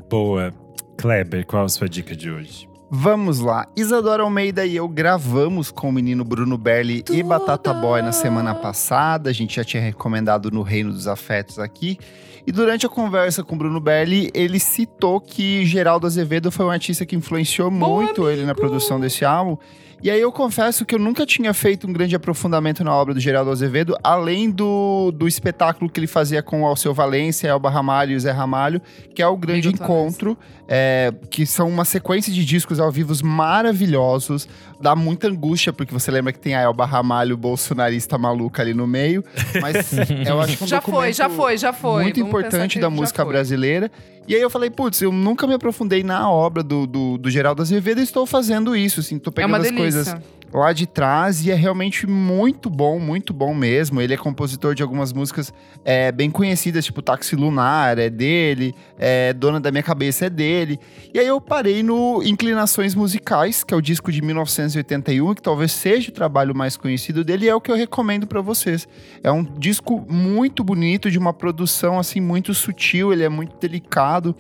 Boa. 0.09 0.53
Kleber, 0.97 1.47
qual 1.47 1.65
a 1.65 1.69
sua 1.69 1.89
dica 1.89 2.15
de 2.15 2.31
hoje? 2.31 2.69
Vamos 2.91 3.41
lá. 3.41 3.67
Isadora 3.75 4.23
Almeida 4.23 4.65
e 4.65 4.77
eu 4.77 4.87
gravamos 4.87 5.71
com 5.71 5.89
o 5.89 5.93
menino 5.93 6.25
Bruno 6.25 6.57
Berli 6.57 7.03
e 7.11 7.23
Batata 7.23 7.75
Boy 7.75 8.03
na 8.03 8.13
semana 8.13 8.55
passada. 8.55 9.31
A 9.31 9.33
gente 9.33 9.57
já 9.57 9.65
tinha 9.65 9.83
recomendado 9.83 10.51
no 10.51 10.63
Reino 10.63 10.93
dos 10.93 11.09
Afetos 11.09 11.59
aqui. 11.59 11.99
E 12.47 12.53
durante 12.53 12.87
a 12.87 12.89
conversa 12.89 13.43
com 13.43 13.55
o 13.55 13.59
Bruno 13.59 13.81
Berli, 13.81 14.31
ele 14.35 14.61
citou 14.61 15.21
que 15.21 15.65
Geraldo 15.65 16.07
Azevedo 16.07 16.53
foi 16.53 16.67
um 16.67 16.71
artista 16.71 17.05
que 17.07 17.17
influenciou 17.17 17.71
muito 17.71 18.29
ele 18.29 18.45
na 18.45 18.55
produção 18.55 19.01
desse 19.01 19.25
álbum. 19.25 19.57
E 20.05 20.11
aí 20.11 20.21
eu 20.21 20.31
confesso 20.31 20.85
que 20.85 20.95
eu 20.95 20.99
nunca 20.99 21.25
tinha 21.25 21.55
feito 21.55 21.89
um 21.89 21.93
grande 21.93 22.15
aprofundamento 22.15 22.85
na 22.85 22.95
obra 22.95 23.15
do 23.15 23.21
Geraldo 23.21 23.51
Azevedo, 23.51 23.97
além 24.05 24.51
do, 24.51 25.11
do 25.11 25.27
espetáculo 25.27 25.91
que 25.91 25.99
ele 25.99 26.07
fazia 26.07 26.43
com 26.43 26.61
o 26.61 26.67
Alceu 26.67 26.93
Valência, 26.93 27.49
Elba 27.49 27.71
Ramalho 27.71 28.13
e 28.13 28.17
o 28.17 28.21
Zé 28.21 28.31
Ramalho, 28.31 28.83
que 29.15 29.23
é 29.23 29.27
o 29.27 29.35
Grande 29.35 29.69
Amigo 29.69 29.83
Encontro, 29.83 30.37
é, 30.69 31.11
que 31.31 31.47
são 31.47 31.67
uma 31.71 31.87
sequência 31.87 32.31
de 32.31 32.45
discos 32.45 32.79
ao 32.79 32.93
vivo 32.93 33.15
maravilhosos. 33.25 34.47
Dá 34.81 34.95
muita 34.97 35.29
angústia, 35.29 35.73
porque 35.73 35.93
você 35.93 36.11
lembra 36.11 36.33
que 36.33 36.39
tem 36.39 36.55
a 36.55 36.61
Elba 36.61 36.85
Ramalho, 36.85 37.37
bolsonarista 37.37 38.19
maluca 38.19 38.63
ali 38.63 38.75
no 38.75 38.87
meio. 38.87 39.25
Mas 39.61 39.93
eu 40.27 40.41
acho 40.41 40.57
que 40.57 40.63
é 40.63 40.67
um 40.67 40.69
já 40.69 40.81
foi, 40.81 41.13
já 41.13 41.29
foi, 41.31 41.57
já 41.57 41.73
foi. 41.73 42.03
muito 42.03 42.17
Vamos 42.21 42.29
importante 42.29 42.79
da 42.79 42.91
música 42.91 43.25
brasileira. 43.25 43.91
E 44.27 44.35
aí 44.35 44.41
eu 44.41 44.49
falei, 44.51 44.71
putz, 44.71 45.01
eu 45.03 45.13
nunca 45.13 45.47
me 45.47 45.55
aprofundei 45.55 46.03
na 46.03 46.31
obra 46.31 46.63
do, 46.63 46.87
do, 46.87 47.19
do 47.19 47.31
Geraldo 47.31 47.61
Azevedo 47.63 48.01
e 48.01 48.05
estou 48.05 48.27
fazendo 48.27 48.75
isso, 48.75 49.01
assim. 49.01 49.19
Tô 49.19 49.31
É 49.31 49.33
pegando 49.33 49.51
uma 49.51 49.59
as 49.59 49.65
delícia. 49.65 49.83
coisas 49.83 50.17
lá 50.55 50.73
de 50.73 50.87
trás 50.87 51.45
e 51.45 51.51
é 51.51 51.55
realmente 51.55 52.07
muito 52.07 52.71
bom, 52.71 53.01
muito 53.01 53.35
bom 53.35 53.53
mesmo. 53.53 54.01
Ele 54.01 54.15
é 54.15 54.17
compositor 54.17 54.75
de 54.75 54.83
algumas 54.83 55.13
músicas 55.13 55.53
é, 55.85 56.13
bem 56.13 56.31
conhecidas, 56.31 56.85
tipo 56.85 57.03
Táxi 57.03 57.35
Lunar, 57.35 57.99
é 57.99 58.09
dele, 58.09 58.73
é, 58.97 59.33
Dona 59.33 59.59
da 59.59 59.73
Minha 59.73 59.83
Cabeça 59.83 60.27
é 60.27 60.31
dele. 60.31 60.79
E 61.13 61.19
aí 61.19 61.27
eu 61.27 61.41
parei 61.41 61.83
no 61.83 62.23
Inclinações 62.23 62.95
Musicais, 62.95 63.65
que 63.65 63.75
é 63.75 63.77
o 63.77 63.81
disco 63.81 64.13
de 64.13 64.23
1981, 64.23 65.35
que 65.35 65.43
talvez 65.43 65.73
seja 65.73 66.11
o 66.11 66.13
trabalho 66.13 66.55
mais 66.55 66.77
conhecido 66.77 67.25
dele, 67.25 67.47
e 67.47 67.49
é 67.49 67.55
o 67.55 67.61
que 67.61 67.71
eu 67.71 67.77
recomendo 67.77 68.27
para 68.27 68.41
vocês. 68.41 68.87
É 69.25 69.33
um 69.33 69.43
disco 69.43 70.07
muito 70.09 70.63
bonito, 70.63 71.11
de 71.11 71.19
uma 71.19 71.33
produção 71.33 71.99
assim 71.99 72.21
muito 72.21 72.55
sutil, 72.55 73.13
ele 73.13 73.25
é 73.25 73.29
muito 73.29 73.57
delicado, 73.59 74.37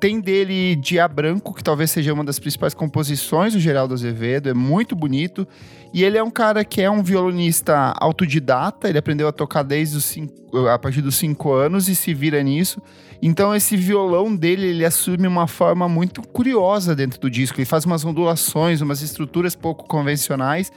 tem 0.00 0.20
dele 0.20 0.76
Dia 0.76 1.08
Branco, 1.08 1.54
que 1.54 1.62
talvez 1.62 1.90
seja 1.90 2.12
uma 2.12 2.24
das 2.24 2.38
principais 2.38 2.74
composições 2.74 3.52
do 3.52 3.60
Geraldo 3.60 3.94
Azevedo, 3.94 4.48
é 4.48 4.54
muito 4.54 4.94
bonito. 4.94 5.46
E 5.92 6.04
ele 6.04 6.18
é 6.18 6.22
um 6.22 6.30
cara 6.30 6.64
que 6.64 6.82
é 6.82 6.90
um 6.90 7.02
violonista 7.02 7.94
autodidata, 7.98 8.88
ele 8.88 8.98
aprendeu 8.98 9.26
a 9.28 9.32
tocar 9.32 9.62
desde 9.62 9.96
os 9.96 10.04
cinco, 10.04 10.38
a 10.68 10.78
partir 10.78 11.02
dos 11.02 11.16
5 11.16 11.52
anos 11.52 11.88
e 11.88 11.94
se 11.94 12.14
vira 12.14 12.42
nisso. 12.42 12.80
Então 13.20 13.54
esse 13.54 13.76
violão 13.76 14.34
dele, 14.34 14.66
ele 14.66 14.84
assume 14.84 15.26
uma 15.26 15.46
forma 15.46 15.88
muito 15.88 16.22
curiosa 16.22 16.94
dentro 16.94 17.20
do 17.20 17.30
disco. 17.30 17.58
Ele 17.58 17.66
faz 17.66 17.84
umas 17.84 18.04
ondulações, 18.04 18.80
umas 18.80 19.02
estruturas 19.02 19.54
pouco 19.54 19.86
convencionais, 19.86 20.70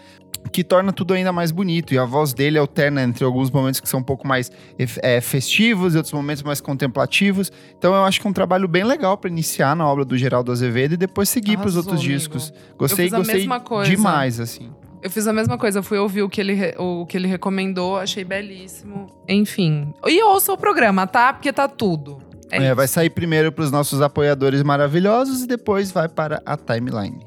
que 0.52 0.64
torna 0.64 0.92
tudo 0.92 1.14
ainda 1.14 1.32
mais 1.32 1.52
bonito. 1.52 1.94
E 1.94 2.00
a 2.00 2.06
voz 2.06 2.34
dele 2.34 2.58
alterna 2.58 3.04
entre 3.04 3.24
alguns 3.24 3.52
momentos 3.52 3.80
que 3.80 3.88
são 3.88 4.00
um 4.00 4.04
pouco 4.04 4.28
mais 4.28 4.52
é, 4.78 5.22
festivos 5.22 5.94
e 5.94 5.98
outros 5.98 6.14
momentos 6.14 6.42
mais 6.42 6.60
contemplativos. 6.60 7.52
Então 7.78 7.94
eu 7.94 8.04
acho 8.04 8.20
que 8.20 8.28
é 8.28 8.30
um 8.30 8.34
trabalho 8.34 8.68
bem 8.68 8.84
legal 8.84 9.18
para 9.18 9.30
iniciar 9.30 9.76
na 9.76 9.88
obra 9.88 10.04
do 10.04 10.18
Geraldo 10.18 10.52
Azevedo 10.52 10.94
e 10.94 10.98
depois 10.98 11.30
seguir 11.30 11.58
para 11.58 11.68
os 11.68 11.76
outros 11.76 12.00
amigo. 12.00 12.14
discos. 12.14 12.54
Gostei, 12.78 13.10
gostei 13.10 13.48
coisa. 13.64 13.90
demais, 13.90 14.40
assim. 14.40 14.72
Eu 15.02 15.10
fiz 15.10 15.28
a 15.28 15.34
mesma 15.34 15.58
coisa, 15.58 15.82
fui 15.82 15.98
ouvir 15.98 16.22
o 16.22 16.30
que 16.30 16.40
ele, 16.40 16.76
o 16.78 17.06
que 17.06 17.18
ele 17.18 17.28
recomendou, 17.28 17.98
achei 17.98 18.24
belíssimo. 18.24 19.08
Enfim. 19.28 19.94
E 20.06 20.22
ouça 20.24 20.54
o 20.54 20.58
programa, 20.58 21.08
tá? 21.08 21.34
Porque 21.34 21.52
tá 21.52 21.68
tudo. 21.68 22.20
É, 22.52 22.66
é 22.66 22.76
vai 22.76 22.88
sair 22.88 23.10
primeiro 23.10 23.52
para 23.52 23.64
os 23.64 23.72
nossos 23.72 24.02
apoiadores 24.02 24.62
maravilhosos 24.62 25.44
e 25.44 25.48
depois 25.48 25.92
vai 25.92 26.08
para 26.08 26.42
a 26.46 26.56
timeline. 26.56 27.20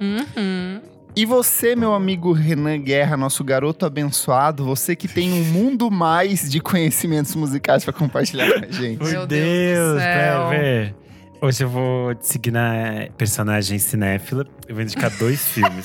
Uhum. 0.00 0.80
E 1.14 1.26
você, 1.26 1.74
meu 1.74 1.94
amigo 1.94 2.32
Renan 2.32 2.78
Guerra, 2.78 3.16
nosso 3.16 3.42
garoto 3.42 3.84
abençoado, 3.84 4.64
você 4.64 4.94
que 4.94 5.08
tem 5.08 5.32
um 5.32 5.44
mundo 5.44 5.90
mais 5.90 6.48
de 6.48 6.60
conhecimentos 6.60 7.34
musicais 7.34 7.84
para 7.84 7.92
compartilhar 7.92 8.48
com 8.52 8.64
a 8.64 8.70
gente. 8.70 9.02
Meu 9.02 9.10
Meu 9.10 9.26
Deus, 9.26 9.28
Deus 9.28 9.94
do 9.94 9.98
céu. 9.98 10.40
pra 10.46 10.48
ver. 10.50 10.94
Hoje 11.40 11.62
eu 11.62 11.68
vou 11.68 12.16
seguir 12.20 12.50
na 12.50 13.06
personagem 13.16 13.78
cinéfila. 13.78 14.44
Eu 14.66 14.74
vou 14.74 14.82
indicar 14.82 15.16
dois 15.18 15.40
filmes. 15.46 15.84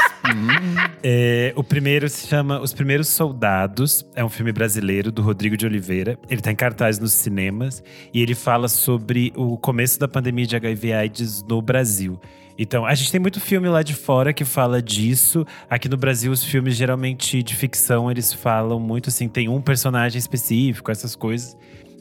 É, 1.04 1.54
o 1.56 1.64
primeiro 1.64 2.10
se 2.10 2.26
chama 2.26 2.60
Os 2.60 2.74
Primeiros 2.74 3.08
Soldados. 3.10 4.04
É 4.16 4.26
um 4.26 4.30
filme 4.30 4.52
brasileiro 4.52 5.12
do 5.12 5.22
Rodrigo 5.22 5.56
de 5.56 5.64
Oliveira. 5.64 6.18
Ele 6.28 6.42
tá 6.42 6.52
em 6.52 6.56
cartaz 6.56 6.98
nos 6.98 7.14
cinemas 7.14 7.84
e 8.12 8.20
ele 8.20 8.34
fala 8.34 8.68
sobre 8.68 9.32
o 9.36 9.56
começo 9.56 10.00
da 10.00 10.08
pandemia 10.08 10.48
de 10.48 10.56
HIV/AIDS 10.56 11.44
no 11.44 11.62
Brasil. 11.62 12.20
Então, 12.58 12.86
a 12.86 12.94
gente 12.96 13.12
tem 13.12 13.20
muito 13.20 13.40
filme 13.40 13.68
lá 13.68 13.84
de 13.84 13.94
fora 13.94 14.34
que 14.34 14.46
fala 14.46 14.82
disso. 14.82 15.46
Aqui 15.70 15.88
no 15.88 15.98
Brasil, 15.98 16.32
os 16.32 16.44
filmes 16.44 16.76
geralmente 16.76 17.44
de 17.44 17.56
ficção, 17.56 18.10
eles 18.10 18.34
falam 18.34 18.80
muito 18.80 19.10
assim, 19.10 19.28
tem 19.28 19.50
um 19.50 19.62
personagem 19.62 20.18
específico, 20.18 20.92
essas 20.92 21.16
coisas. 21.16 21.56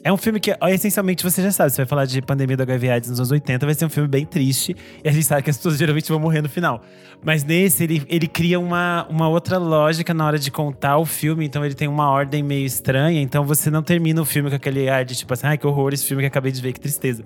É 0.05 0.11
um 0.11 0.17
filme 0.17 0.37
que, 0.37 0.53
essencialmente, 0.69 1.23
você 1.23 1.41
já 1.41 1.49
sabe, 1.49 1.69
você 1.71 1.77
vai 1.77 1.85
falar 1.85 2.05
de 2.05 2.21
pandemia 2.21 2.57
do 2.57 2.63
HIV 2.63 2.89
AIDS 2.89 3.09
nos 3.09 3.19
anos 3.19 3.31
80, 3.31 3.65
vai 3.65 3.73
ser 3.73 3.85
um 3.85 3.89
filme 3.89 4.09
bem 4.09 4.25
triste. 4.25 4.75
E 5.01 5.07
a 5.07 5.11
gente 5.13 5.25
sabe 5.25 5.43
que 5.43 5.49
as 5.49 5.55
pessoas 5.55 5.77
geralmente 5.77 6.09
vão 6.09 6.19
morrer 6.19 6.41
no 6.41 6.49
final. 6.49 6.81
Mas 7.23 7.45
nesse, 7.45 7.85
ele, 7.85 8.03
ele 8.09 8.27
cria 8.27 8.59
uma, 8.59 9.07
uma 9.09 9.29
outra 9.29 9.57
lógica 9.57 10.13
na 10.13 10.25
hora 10.25 10.37
de 10.37 10.51
contar 10.51 10.97
o 10.97 11.05
filme. 11.05 11.45
Então, 11.45 11.63
ele 11.63 11.73
tem 11.73 11.87
uma 11.87 12.09
ordem 12.09 12.43
meio 12.43 12.65
estranha. 12.65 13.21
Então, 13.21 13.45
você 13.45 13.69
não 13.69 13.81
termina 13.81 14.21
o 14.21 14.25
filme 14.25 14.49
com 14.49 14.57
aquele 14.57 14.89
ar 14.89 15.05
de 15.05 15.15
tipo 15.15 15.33
assim, 15.33 15.47
ai, 15.47 15.57
que 15.57 15.65
horror 15.65 15.93
esse 15.93 16.05
filme 16.05 16.21
que 16.21 16.27
acabei 16.27 16.51
de 16.51 16.61
ver, 16.61 16.73
que 16.73 16.81
tristeza. 16.81 17.23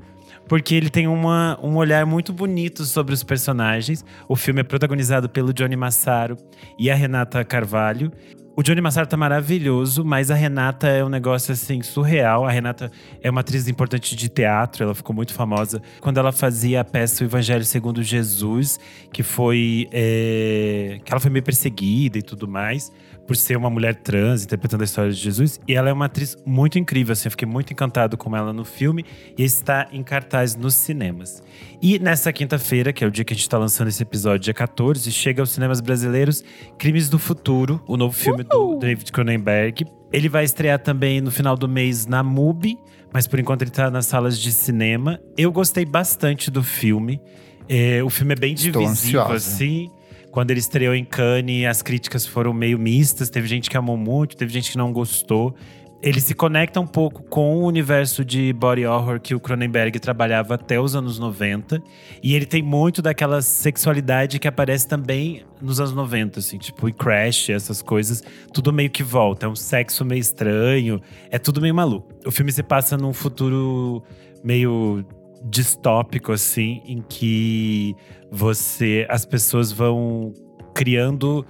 Porque 0.48 0.76
ele 0.76 0.92
tem 0.92 1.08
uma, 1.08 1.60
um 1.64 1.78
olhar 1.78 2.06
muito 2.06 2.32
bonito 2.32 2.86
sobre 2.86 3.12
os 3.12 3.24
personagens. 3.24 4.06
O 4.30 4.36
filme 4.36 4.62
é 4.62 4.64
protagonizado 4.64 5.28
pelo 5.28 5.52
Johnny 5.52 5.76
Massaro 5.76 6.38
e 6.78 6.92
a 6.92 6.96
Renata 6.96 7.44
Carvalho. 7.44 8.12
O 8.60 8.64
Johnny 8.64 8.82
Massaro 8.82 9.06
tá 9.06 9.16
maravilhoso, 9.16 10.04
mas 10.04 10.32
a 10.32 10.34
Renata 10.34 10.88
é 10.88 11.06
um 11.06 11.10
negócio 11.10 11.52
assim 11.52 11.84
surreal. 11.84 12.44
A 12.44 12.50
Renata 12.50 12.92
é 13.22 13.30
uma 13.30 13.42
atriz 13.42 13.68
importante 13.68 14.16
de 14.16 14.28
teatro, 14.28 14.84
ela 14.84 14.96
ficou 14.96 15.16
muito 15.16 15.32
famosa 15.32 15.80
quando 16.02 16.18
ela 16.18 16.32
fazia 16.32 16.82
a 16.82 16.84
peça 16.84 17.24
O 17.24 17.28
Evangelho 17.28 17.64
Segundo 17.64 18.02
Jesus, 18.02 18.80
que 19.14 19.22
foi. 19.22 19.88
é, 19.92 21.00
que 21.06 21.14
ela 21.14 21.20
foi 21.20 21.30
meio 21.30 21.44
perseguida 21.44 22.18
e 22.18 22.24
tudo 22.24 22.48
mais, 22.48 22.92
por 23.28 23.36
ser 23.36 23.58
uma 23.58 23.70
mulher 23.70 23.94
trans 23.96 24.46
interpretando 24.46 24.82
a 24.82 24.86
história 24.86 25.12
de 25.12 25.18
Jesus. 25.20 25.60
E 25.68 25.76
ela 25.76 25.90
é 25.90 25.94
uma 25.94 26.06
atriz 26.06 26.38
muito 26.46 26.80
incrível, 26.80 27.12
assim, 27.12 27.28
eu 27.28 27.32
fiquei 27.32 27.48
muito 27.48 27.74
encantado 27.74 28.18
com 28.18 28.36
ela 28.36 28.54
no 28.54 28.64
filme 28.64 29.04
e 29.38 29.44
está 29.44 29.88
em 29.92 30.02
cartaz 30.02 30.56
nos 30.56 30.74
cinemas. 30.74 31.44
E 31.82 32.00
nessa 32.00 32.32
quinta-feira, 32.32 32.94
que 32.94 33.04
é 33.04 33.08
o 33.08 33.12
dia 33.12 33.26
que 33.26 33.34
a 33.34 33.36
gente 33.36 33.44
está 33.44 33.58
lançando 33.58 33.90
esse 33.90 34.02
episódio, 34.02 34.40
dia 34.40 34.54
14, 34.54 35.12
chega 35.12 35.42
aos 35.42 35.52
cinemas 35.52 35.82
brasileiros 35.82 36.44
Crimes 36.78 37.10
do 37.10 37.20
Futuro, 37.20 37.84
o 37.86 37.98
novo 37.98 38.16
filme 38.16 38.44
do 38.44 38.78
David 38.80 39.12
Cronenberg. 39.12 39.86
Ele 40.12 40.30
vai 40.30 40.46
estrear 40.46 40.80
também 40.80 41.20
no 41.20 41.30
final 41.30 41.58
do 41.58 41.68
mês 41.68 42.06
na 42.06 42.24
MUBI, 42.24 42.78
mas 43.12 43.28
por 43.28 43.40
enquanto 43.40 43.64
ele 43.64 43.72
tá 43.72 43.92
nas 43.92 44.06
salas 44.06 44.40
de 44.40 44.52
cinema. 44.54 45.20
Eu 45.38 45.52
gostei 45.52 45.86
bastante 45.86 46.50
do 46.50 46.64
filme. 46.64 47.20
É, 47.68 48.02
o 48.02 48.10
filme 48.10 48.34
é 48.34 48.36
bem 48.38 48.54
Estou 48.54 48.82
divisivo, 48.82 49.20
ansiosa. 49.20 49.34
assim. 49.36 49.92
Quando 50.38 50.52
ele 50.52 50.60
estreou 50.60 50.94
em 50.94 51.04
Cannes, 51.04 51.66
as 51.66 51.82
críticas 51.82 52.28
foram 52.28 52.54
meio 52.54 52.78
mistas. 52.78 53.28
Teve 53.28 53.48
gente 53.48 53.72
que 53.72 53.76
amou 53.76 53.98
muito, 53.98 54.38
teve 54.38 54.54
gente 54.54 54.72
que 54.72 54.78
não 54.78 54.94
gostou. 54.94 55.56
Ele 56.00 56.22
se 56.22 56.36
conecta 56.36 56.80
um 56.80 56.86
pouco 56.86 57.24
com 57.24 57.58
o 57.58 57.66
universo 57.66 58.24
de 58.24 58.54
body 58.54 58.86
horror 58.86 59.20
que 59.20 59.34
o 59.34 59.40
Cronenberg 59.40 60.00
trabalhava 60.00 60.54
até 60.54 60.80
os 60.80 60.96
anos 60.96 61.18
90. 61.18 61.82
E 62.22 62.36
ele 62.36 62.46
tem 62.46 62.62
muito 62.62 63.02
daquela 63.02 63.42
sexualidade 63.42 64.38
que 64.38 64.48
aparece 64.48 64.88
também 64.88 65.44
nos 65.60 65.80
anos 65.80 65.94
90, 65.94 66.38
assim, 66.38 66.60
tipo, 66.60 66.88
e 66.88 66.94
Crash, 66.94 67.50
essas 67.50 67.82
coisas. 67.82 68.24
Tudo 68.54 68.72
meio 68.72 68.92
que 68.92 69.02
volta. 69.02 69.48
É 69.48 69.50
um 69.50 69.56
sexo 69.56 70.06
meio 70.06 70.22
estranho. 70.22 71.02
É 71.32 71.40
tudo 71.40 71.60
meio 71.60 71.74
maluco. 71.74 72.14
O 72.24 72.30
filme 72.30 72.52
se 72.52 72.62
passa 72.62 72.96
num 72.96 73.12
futuro 73.12 74.04
meio 74.44 75.04
distópico, 75.44 76.32
assim, 76.32 76.82
em 76.86 77.02
que 77.02 77.96
você. 78.32 79.06
As 79.10 79.26
pessoas 79.26 79.72
vão 79.72 80.34
criando 80.74 81.46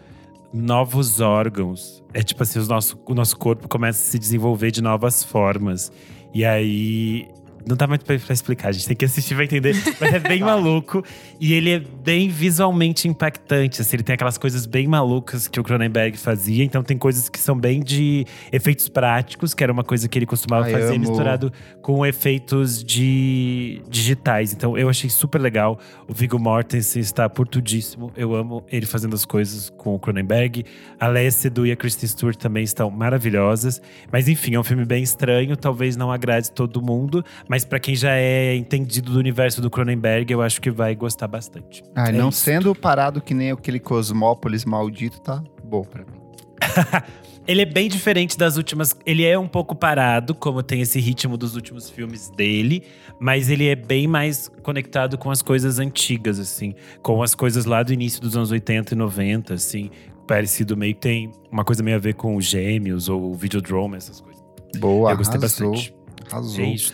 novos 0.54 1.20
órgãos. 1.20 2.04
É 2.14 2.22
tipo 2.22 2.44
assim, 2.44 2.60
os 2.60 2.68
nosso, 2.68 3.00
o 3.06 3.14
nosso 3.14 3.38
corpo 3.38 3.68
começa 3.68 4.00
a 4.00 4.12
se 4.12 4.20
desenvolver 4.20 4.72
de 4.72 4.82
novas 4.82 5.24
formas. 5.24 5.92
E 6.34 6.46
aí. 6.46 7.28
Não 7.68 7.76
dá 7.76 7.86
muito 7.88 8.06
pra, 8.06 8.18
pra 8.18 8.34
explicar, 8.34 8.70
a 8.70 8.72
gente 8.72 8.88
tem 8.88 8.96
que 8.96 9.06
assistir 9.06 9.36
pra 9.36 9.44
entender. 9.44 9.76
Mas 10.00 10.14
é 10.14 10.20
bem 10.20 10.40
maluco. 10.42 11.04
E 11.40 11.54
ele 11.54 11.72
é 11.72 11.80
bem 11.80 12.30
visualmente 12.30 13.08
impactante. 13.08 13.82
Assim, 13.82 13.98
ele 13.98 14.04
tem 14.04 14.14
aquelas 14.16 14.38
coisas 14.38 14.66
bem 14.66 14.88
malucas 14.88 15.48
que 15.48 15.60
o 15.60 15.64
Cronenberg 15.64 16.18
fazia. 16.18 16.64
Então 16.64 16.82
tem 16.84 16.98
coisas 16.98 17.30
que 17.30 17.40
são 17.40 17.58
bem 17.58 17.82
de 17.82 18.26
efeitos 18.52 18.88
práticos, 18.88 19.54
que 19.54 19.64
era 19.64 19.72
uma 19.74 19.84
coisa 19.84 20.08
que 20.08 20.18
ele 20.18 20.26
costumava 20.26 20.66
Ai, 20.66 20.72
fazer, 20.72 20.96
amo. 20.96 21.00
misturado 21.00 21.52
com 21.82 22.06
efeitos 22.06 22.84
de 22.84 23.82
digitais. 23.90 24.54
Então 24.54 24.78
eu 24.78 24.90
achei 24.90 25.10
super 25.10 25.40
legal. 25.40 25.80
O 26.08 26.14
Viggo 26.14 26.40
Mortensen 26.40 27.02
está 27.02 27.30
por 27.30 27.48
tudíssimo. 27.48 28.12
Eu 28.16 28.34
amo 28.36 28.64
ele 28.72 28.86
fazendo 28.86 29.16
as 29.16 29.26
coisas 29.26 29.70
com 29.70 29.96
o 29.96 30.00
Cronenberg. 30.00 30.64
A 31.00 31.08
Léa 31.08 31.32
Seydoux 31.32 31.68
e 31.68 31.72
a 31.72 31.76
Kristen 31.76 32.08
Stewart 32.08 32.38
também 32.38 32.64
estão 32.64 32.90
maravilhosas. 32.90 33.82
Mas 34.12 34.28
enfim, 34.28 34.56
é 34.56 34.60
um 34.60 34.64
filme 34.64 34.86
bem 34.86 35.04
estranho. 35.04 35.56
Talvez 35.58 35.96
não 35.96 36.12
agrade 36.12 36.52
todo 36.52 36.82
mundo. 36.82 37.24
Mas 37.48 37.57
pra 37.66 37.80
quem 37.80 37.96
já 37.96 38.12
é 38.16 38.56
entendido 38.56 39.12
do 39.12 39.20
universo 39.20 39.62
do 39.62 39.70
Cronenberg, 39.70 40.32
eu 40.32 40.42
acho 40.42 40.60
que 40.62 40.70
vai 40.72 40.96
gostar 40.96 41.28
bastante. 41.28 41.84
Ah, 41.96 42.10
É 42.10 42.12
não 42.12 42.30
isso. 42.30 42.40
sendo 42.42 42.74
parado 42.76 43.22
que 43.22 43.34
nem 43.34 43.52
aquele 43.52 43.80
Cosmópolis 43.80 44.66
maldito, 44.66 45.20
tá 45.22 45.44
bom 45.64 45.84
pra 45.84 46.04
mim. 46.04 46.18
Ele 47.48 47.62
é 47.62 47.66
bem 47.66 47.88
diferente 47.88 48.38
das 48.38 48.58
últimas. 48.58 48.94
Ele 49.06 49.24
é 49.24 49.40
um 49.40 49.48
pouco 49.48 49.74
parado, 49.74 50.36
como 50.36 50.62
tem 50.62 50.82
esse 50.82 51.00
ritmo 51.00 51.38
dos 51.38 51.56
últimos 51.56 51.90
filmes 51.90 52.30
dele, 52.30 52.84
mas 53.22 53.50
ele 53.50 53.70
é 53.70 53.76
bem 53.76 54.06
mais 54.06 54.52
conectado 54.62 55.18
com 55.18 55.32
as 55.32 55.42
coisas 55.42 55.80
antigas, 55.80 56.40
assim, 56.40 56.76
com 57.02 57.24
as 57.24 57.34
coisas 57.34 57.64
lá 57.64 57.82
do 57.84 57.94
início 57.94 58.20
dos 58.20 58.36
anos 58.36 58.52
80 58.52 58.94
e 58.94 58.98
90, 58.98 59.54
assim. 59.54 59.90
Parecido 60.28 60.76
meio 60.76 60.94
que 60.94 61.00
tem 61.00 61.32
uma 61.50 61.64
coisa 61.64 61.82
meio 61.82 61.96
a 61.96 62.00
ver 62.02 62.16
com 62.16 62.36
os 62.36 62.44
gêmeos 62.44 63.08
ou 63.08 63.32
o 63.32 63.34
Videodrome, 63.34 63.96
essas 63.96 64.20
coisas. 64.20 64.44
Boa, 64.78 65.12
Eu 65.12 65.18
gostei 65.18 65.38
arrasou, 65.40 65.72
bastante. 65.72 65.96
Arrasou. 66.30 66.66
É 66.66 66.68
isso. 66.68 66.94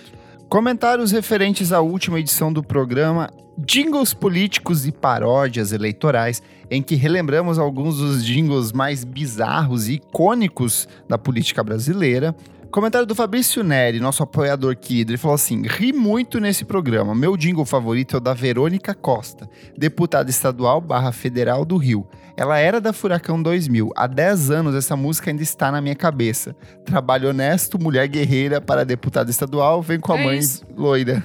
Comentários 0.53 1.11
referentes 1.11 1.71
à 1.71 1.81
última 1.81 2.19
edição 2.19 2.53
do 2.53 2.61
programa 2.61 3.27
Jingles 3.57 4.13
Políticos 4.13 4.85
e 4.85 4.91
Paródias 4.91 5.71
Eleitorais, 5.71 6.43
em 6.69 6.79
que 6.79 6.93
relembramos 6.93 7.57
alguns 7.57 7.97
dos 7.97 8.23
jingles 8.23 8.71
mais 8.71 9.03
bizarros 9.03 9.87
e 9.87 9.93
icônicos 9.93 10.87
da 11.09 11.17
política 11.17 11.63
brasileira. 11.63 12.35
Comentário 12.73 13.05
do 13.05 13.13
Fabrício 13.13 13.63
Neri, 13.63 13.99
nosso 13.99 14.23
apoiador 14.23 14.75
querido. 14.75 15.11
Ele 15.11 15.17
falou 15.19 15.35
assim: 15.35 15.61
ri 15.61 15.93
muito 15.93 16.39
nesse 16.39 16.65
programa. 16.65 17.13
Meu 17.13 17.37
jingle 17.37 17.65
favorito 17.65 18.15
é 18.15 18.17
o 18.17 18.19
da 18.19 18.33
Verônica 18.33 18.95
Costa, 18.95 19.47
deputada 19.77 20.31
estadual 20.31 20.81
barra 20.81 21.11
federal 21.11 21.65
do 21.65 21.77
Rio. 21.77 22.07
Ela 22.35 22.57
era 22.57 22.81
da 22.81 22.91
Furacão 22.91 23.39
2000. 23.43 23.91
Há 23.95 24.07
10 24.07 24.49
anos 24.49 24.73
essa 24.73 24.95
música 24.95 25.29
ainda 25.29 25.43
está 25.43 25.71
na 25.71 25.81
minha 25.81 25.93
cabeça. 25.93 26.55
Trabalho 26.83 27.29
honesto, 27.29 27.77
mulher 27.79 28.07
guerreira 28.07 28.59
para 28.59 28.83
deputada 28.83 29.29
estadual, 29.29 29.79
vem 29.79 29.99
com 29.99 30.11
a 30.11 30.19
É 30.19 30.23
mãe 30.25 30.39
isso. 30.39 30.65
loira. 30.75 31.21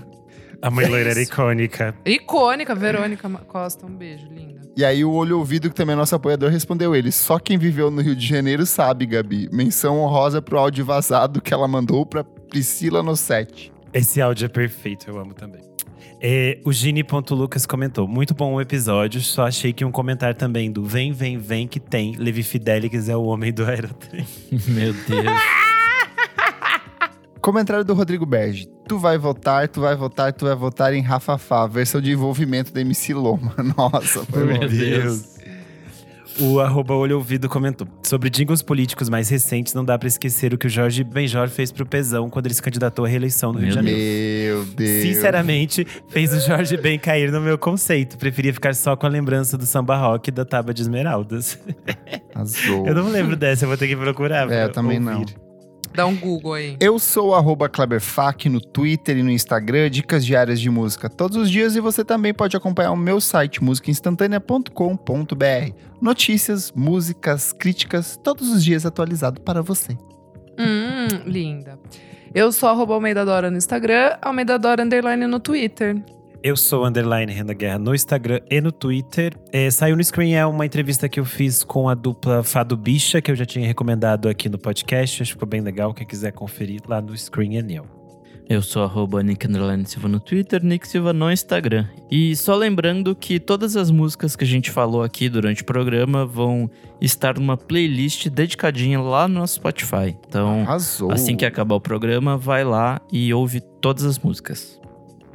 A 0.60 0.70
mãe 0.70 0.86
loira 0.86 1.10
era 1.10 1.22
icônica. 1.22 1.94
Icônica, 2.05 2.74
Verônica 2.74 3.28
Costa. 3.47 3.86
Um 3.86 3.94
beijo, 3.94 4.26
linda. 4.28 4.60
E 4.76 4.85
aí 4.85 5.05
o 5.05 5.12
Olho 5.12 5.39
Ouvido, 5.39 5.68
que 5.68 5.74
também 5.74 5.94
é 5.94 5.97
nosso 5.97 6.14
apoiador, 6.14 6.51
respondeu 6.51 6.94
ele. 6.94 7.12
Só 7.12 7.39
quem 7.39 7.56
viveu 7.59 7.90
no 7.90 8.01
Rio 8.01 8.14
de 8.14 8.26
Janeiro 8.26 8.66
sabe, 8.66 9.06
Gabi. 9.06 9.48
Menção 9.52 9.98
honrosa 9.98 10.43
pro 10.43 10.59
áudio 10.59 10.85
vazado 10.85 11.40
que 11.40 11.55
ela 11.55 11.68
mandou 11.68 12.05
pra 12.05 12.24
Priscila 12.24 13.02
no 13.02 13.16
set. 13.16 13.72
Esse 13.93 14.20
áudio 14.20 14.47
é 14.47 14.48
perfeito, 14.48 15.09
eu 15.09 15.18
amo 15.18 15.35
também. 15.35 15.60
É, 16.20 16.60
o 16.64 16.72
Gini.lucas 16.72 17.64
comentou: 17.64 18.09
Muito 18.09 18.35
bom 18.35 18.55
o 18.55 18.60
episódio, 18.60 19.20
só 19.20 19.47
achei 19.47 19.72
que 19.72 19.85
um 19.85 19.93
comentário 19.93 20.36
também 20.36 20.70
do 20.70 20.85
Vem, 20.85 21.12
Vem, 21.12 21.39
Vem 21.39 21.68
que 21.68 21.78
tem. 21.78 22.16
Levi 22.16 22.43
Fidelix 22.43 23.09
é 23.09 23.16
o 23.16 23.22
homem 23.22 23.52
do 23.52 23.64
Aerotrem. 23.64 24.26
Meu 24.66 24.93
Deus. 24.93 25.40
Comentário 27.40 27.85
do 27.85 27.94
Rodrigo 27.94 28.26
Berge. 28.26 28.68
Tu 28.89 28.98
vai 28.98 29.19
votar, 29.19 29.69
tu 29.69 29.82
vai 29.82 29.94
votar, 29.94 30.32
tu 30.32 30.47
vai 30.47 30.55
votar 30.55 30.94
em 30.94 31.02
Rafafá, 31.02 31.66
versão 31.66 32.01
de 32.01 32.10
envolvimento 32.10 32.73
da 32.73 32.81
MC 32.81 33.12
Loma. 33.12 33.55
Nossa, 33.77 34.24
foi 34.24 34.44
Meu. 34.44 34.66
Deus. 34.66 35.36
O 36.40 36.59
arroba 36.59 36.94
olho 36.94 37.16
ouvido 37.16 37.51
comentou. 37.51 37.86
Sobre 38.02 38.31
jingles 38.31 38.62
políticos 38.62 39.10
mais 39.10 39.28
recentes, 39.28 39.74
não 39.74 39.85
dá 39.85 39.98
pra 39.98 40.09
esquecer 40.09 40.55
o 40.55 40.59
que 40.59 40.69
o 40.69 40.70
Jorge 40.70 41.05
Benjor 41.05 41.48
fez 41.48 41.70
pro 41.70 41.85
Pezão 41.85 42.31
quando 42.31 42.47
ele 42.47 42.55
se 42.55 42.62
candidatou 42.62 43.05
à 43.05 43.09
reeleição 43.09 43.52
no 43.52 43.59
Rio 43.59 43.69
de 43.69 43.74
Janeiro. 43.74 43.98
Meu 43.98 44.65
Deus. 44.65 45.02
Sinceramente, 45.02 45.86
fez 46.09 46.32
o 46.32 46.40
Jorge 46.40 46.77
Ben 46.78 46.98
cair 46.98 47.31
no 47.31 47.43
meu 47.43 47.59
conceito. 47.59 48.16
Preferia 48.16 48.55
ficar 48.55 48.74
só 48.74 48.97
com 48.97 49.05
a 49.05 49.09
lembrança 49.09 49.59
do 49.59 49.66
samba 49.66 49.97
rock 49.97 50.28
e 50.28 50.32
da 50.32 50.44
tábua 50.44 50.73
de 50.73 50.81
esmeraldas. 50.81 51.59
Arrasou. 52.35 52.86
Eu 52.89 52.94
não 52.94 53.10
lembro 53.10 53.36
dessa, 53.36 53.65
eu 53.65 53.69
vou 53.69 53.77
ter 53.77 53.89
que 53.89 53.97
procurar. 53.97 54.51
É, 54.51 54.65
eu 54.65 54.73
também 54.73 54.98
não. 54.98 55.24
Dá 55.98 56.06
um 56.06 56.14
Google 56.14 56.54
aí. 56.54 56.76
Eu 56.78 56.96
sou 57.00 57.34
arroba 57.34 57.68
Kleberfac 57.68 58.48
no 58.48 58.60
Twitter 58.60 59.16
e 59.16 59.22
no 59.24 59.32
Instagram, 59.32 59.90
dicas 59.90 60.24
diárias 60.24 60.60
de 60.60 60.70
música 60.70 61.10
todos 61.10 61.36
os 61.36 61.50
dias 61.50 61.74
e 61.74 61.80
você 61.80 62.04
também 62.04 62.32
pode 62.32 62.56
acompanhar 62.56 62.92
o 62.92 62.96
meu 62.96 63.20
site 63.20 63.64
musicainstantanea.com.br. 63.64 65.72
Notícias, 66.00 66.70
músicas, 66.70 67.52
críticas, 67.52 68.16
todos 68.16 68.48
os 68.48 68.62
dias 68.62 68.86
atualizado 68.86 69.40
para 69.40 69.60
você. 69.60 69.98
Hum, 70.56 71.08
linda. 71.26 71.76
Eu 72.32 72.52
sou 72.52 72.68
arroba 72.68 72.94
Almeida 72.94 73.24
Dora 73.24 73.50
no 73.50 73.56
Instagram, 73.56 74.18
Almeida 74.22 74.56
Dora 74.56 74.84
Underline 74.84 75.26
no 75.26 75.40
Twitter. 75.40 76.00
Eu 76.40 76.56
sou 76.56 76.86
underline 76.86 77.32
Renda 77.32 77.52
Guerra 77.52 77.81
no 77.81 77.93
Instagram 77.93 78.40
e 78.48 78.60
no 78.60 78.70
Twitter. 78.70 79.35
É, 79.52 79.69
saiu 79.70 79.97
no 79.97 80.05
Screen 80.05 80.36
é 80.36 80.47
uma 80.47 80.65
entrevista 80.65 81.09
que 81.09 81.19
eu 81.19 81.24
fiz 81.24 81.65
com 81.65 81.89
a 81.89 81.94
dupla 81.94 82.44
Fado 82.44 82.77
Bicha, 82.77 83.20
que 83.20 83.31
eu 83.31 83.35
já 83.35 83.44
tinha 83.44 83.66
recomendado 83.66 84.28
aqui 84.28 84.48
no 84.48 84.56
podcast. 84.56 85.20
Acho 85.23 85.31
que 85.31 85.35
ficou 85.35 85.48
bem 85.48 85.60
legal. 85.60 85.93
Quem 85.93 86.06
quiser 86.06 86.31
conferir 86.31 86.81
lá 86.86 87.01
no 87.01 87.16
Screen 87.16 87.59
é 87.59 87.62
Neo. 87.62 87.86
Eu 88.48 88.62
sou 88.62 88.82
arroba 88.85 89.23
Nick 89.23 89.47
Underline 89.47 89.85
Silva 89.85 90.09
no 90.09 90.20
Twitter, 90.20 90.65
Nick 90.65 90.89
Silva 90.89 91.12
no 91.12 91.31
Instagram. 91.31 91.86
E 92.10 92.35
só 92.36 92.55
lembrando 92.55 93.15
que 93.15 93.39
todas 93.39 93.77
as 93.77 93.90
músicas 93.90 94.36
que 94.36 94.44
a 94.44 94.47
gente 94.47 94.70
falou 94.70 95.02
aqui 95.02 95.28
durante 95.28 95.62
o 95.62 95.66
programa 95.66 96.24
vão 96.24 96.70
estar 97.01 97.36
numa 97.39 97.59
playlist 97.59 98.28
dedicadinha 98.28 99.01
lá 99.01 99.28
no 99.28 99.35
nosso 99.35 99.56
Spotify. 99.56 100.16
Então, 100.27 100.62
Arrasou. 100.62 101.12
assim 101.12 101.36
que 101.36 101.44
acabar 101.44 101.74
o 101.74 101.81
programa, 101.81 102.39
vai 102.39 102.65
lá 102.65 103.02
e 103.12 103.35
ouve 103.35 103.60
todas 103.60 104.05
as 104.05 104.19
músicas. 104.19 104.77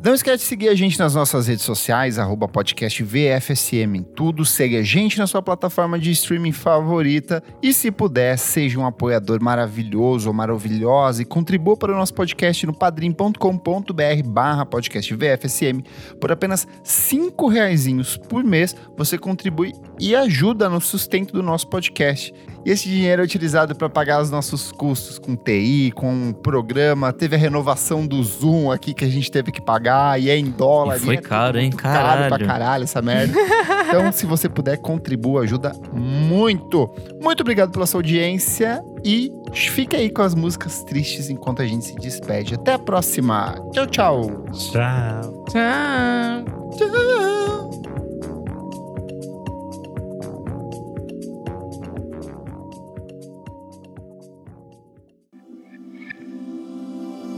Não 0.04 0.14
esquece 0.14 0.40
de 0.40 0.44
seguir 0.50 0.68
a 0.68 0.76
gente 0.76 1.00
nas 1.00 1.16
nossas 1.16 1.48
redes 1.48 1.64
sociais, 1.64 2.20
arroba 2.20 2.46
podcast 2.46 3.02
VFSM 3.02 4.00
em 4.00 4.04
tudo. 4.04 4.44
Segue 4.44 4.76
a 4.76 4.82
gente 4.82 5.18
na 5.18 5.26
sua 5.26 5.42
plataforma 5.42 5.98
de 5.98 6.12
streaming 6.12 6.52
favorita. 6.52 7.42
E 7.62 7.74
se 7.74 7.90
puder, 7.90 8.38
seja 8.38 8.78
um 8.78 8.86
apoiador 8.86 9.42
maravilhoso 9.42 10.28
ou 10.28 10.34
maravilhosa 10.34 11.22
e 11.22 11.26
contribua 11.26 11.78
para 11.78 11.94
o 11.94 11.96
nosso 11.96 12.14
podcast 12.14 12.66
no 12.66 12.74
padrim.com.br 12.74 14.28
barra 14.28 14.66
podcast 14.66 15.16
VFSM. 15.16 15.82
Por 16.20 16.34
apenas 16.34 16.68
cinco 16.84 17.48
reaisinhos 17.48 18.18
por 18.18 18.44
mês, 18.44 18.76
você 18.98 19.18
contribui 19.18 19.72
e 19.98 20.14
ajuda 20.14 20.68
no 20.68 20.82
sustento 20.82 21.32
do 21.32 21.42
nosso 21.42 21.70
podcast. 21.70 22.34
E 22.65 22.72
esse 22.72 22.88
dinheiro 22.88 23.22
é 23.22 23.26
utilizado 23.26 23.76
para 23.76 23.90
pagar 23.90 24.22
os 24.22 24.31
nossos 24.31 24.72
custos 24.72 25.19
com 25.19 25.35
TI, 25.35 25.91
com 25.95 26.30
o 26.30 26.34
programa. 26.34 27.11
Teve 27.11 27.35
a 27.35 27.40
renovação 27.40 28.06
do 28.06 28.23
Zoom 28.23 28.72
aqui 28.72 28.94
que 28.94 29.03
a 29.03 29.10
gente 29.10 29.30
teve 29.30 29.52
que 29.52 29.61
pagar 29.61 30.19
e 30.19 30.30
é 30.30 30.38
em 30.38 30.45
dólar. 30.45 30.98
E 30.98 30.99
foi 30.99 31.15
é 31.15 31.18
tudo 31.18 31.30
caro, 31.30 31.57
hein? 31.57 31.69
muito 31.69 31.77
Caro 31.77 31.98
pra 32.03 32.30
Caralho. 32.30 32.48
caralho 32.48 32.84
essa 32.84 33.02
merda. 33.02 33.34
então, 33.88 34.11
se 34.11 34.26
você 34.26 34.48
puder, 34.48 34.77
contribua, 34.77 35.41
ajuda 35.41 35.73
muito. 35.94 36.90
Muito 37.22 37.41
obrigado 37.41 37.72
pela 37.72 37.85
sua 37.85 37.99
audiência 37.99 38.81
e 39.03 39.30
fique 39.53 39.95
aí 39.95 40.10
com 40.10 40.22
as 40.22 40.34
músicas 40.34 40.84
tristes 40.84 41.30
enquanto 41.30 41.61
a 41.61 41.65
gente 41.65 41.85
se 41.85 41.95
despede. 41.95 42.56
Até 42.56 42.73
a 42.73 42.80
próxima. 42.80 43.56
Tchau, 43.73 43.88
tchau. 43.88 44.45
Tchau. 44.53 45.45
Tchau. 45.49 46.45
Tchau. 46.77 47.93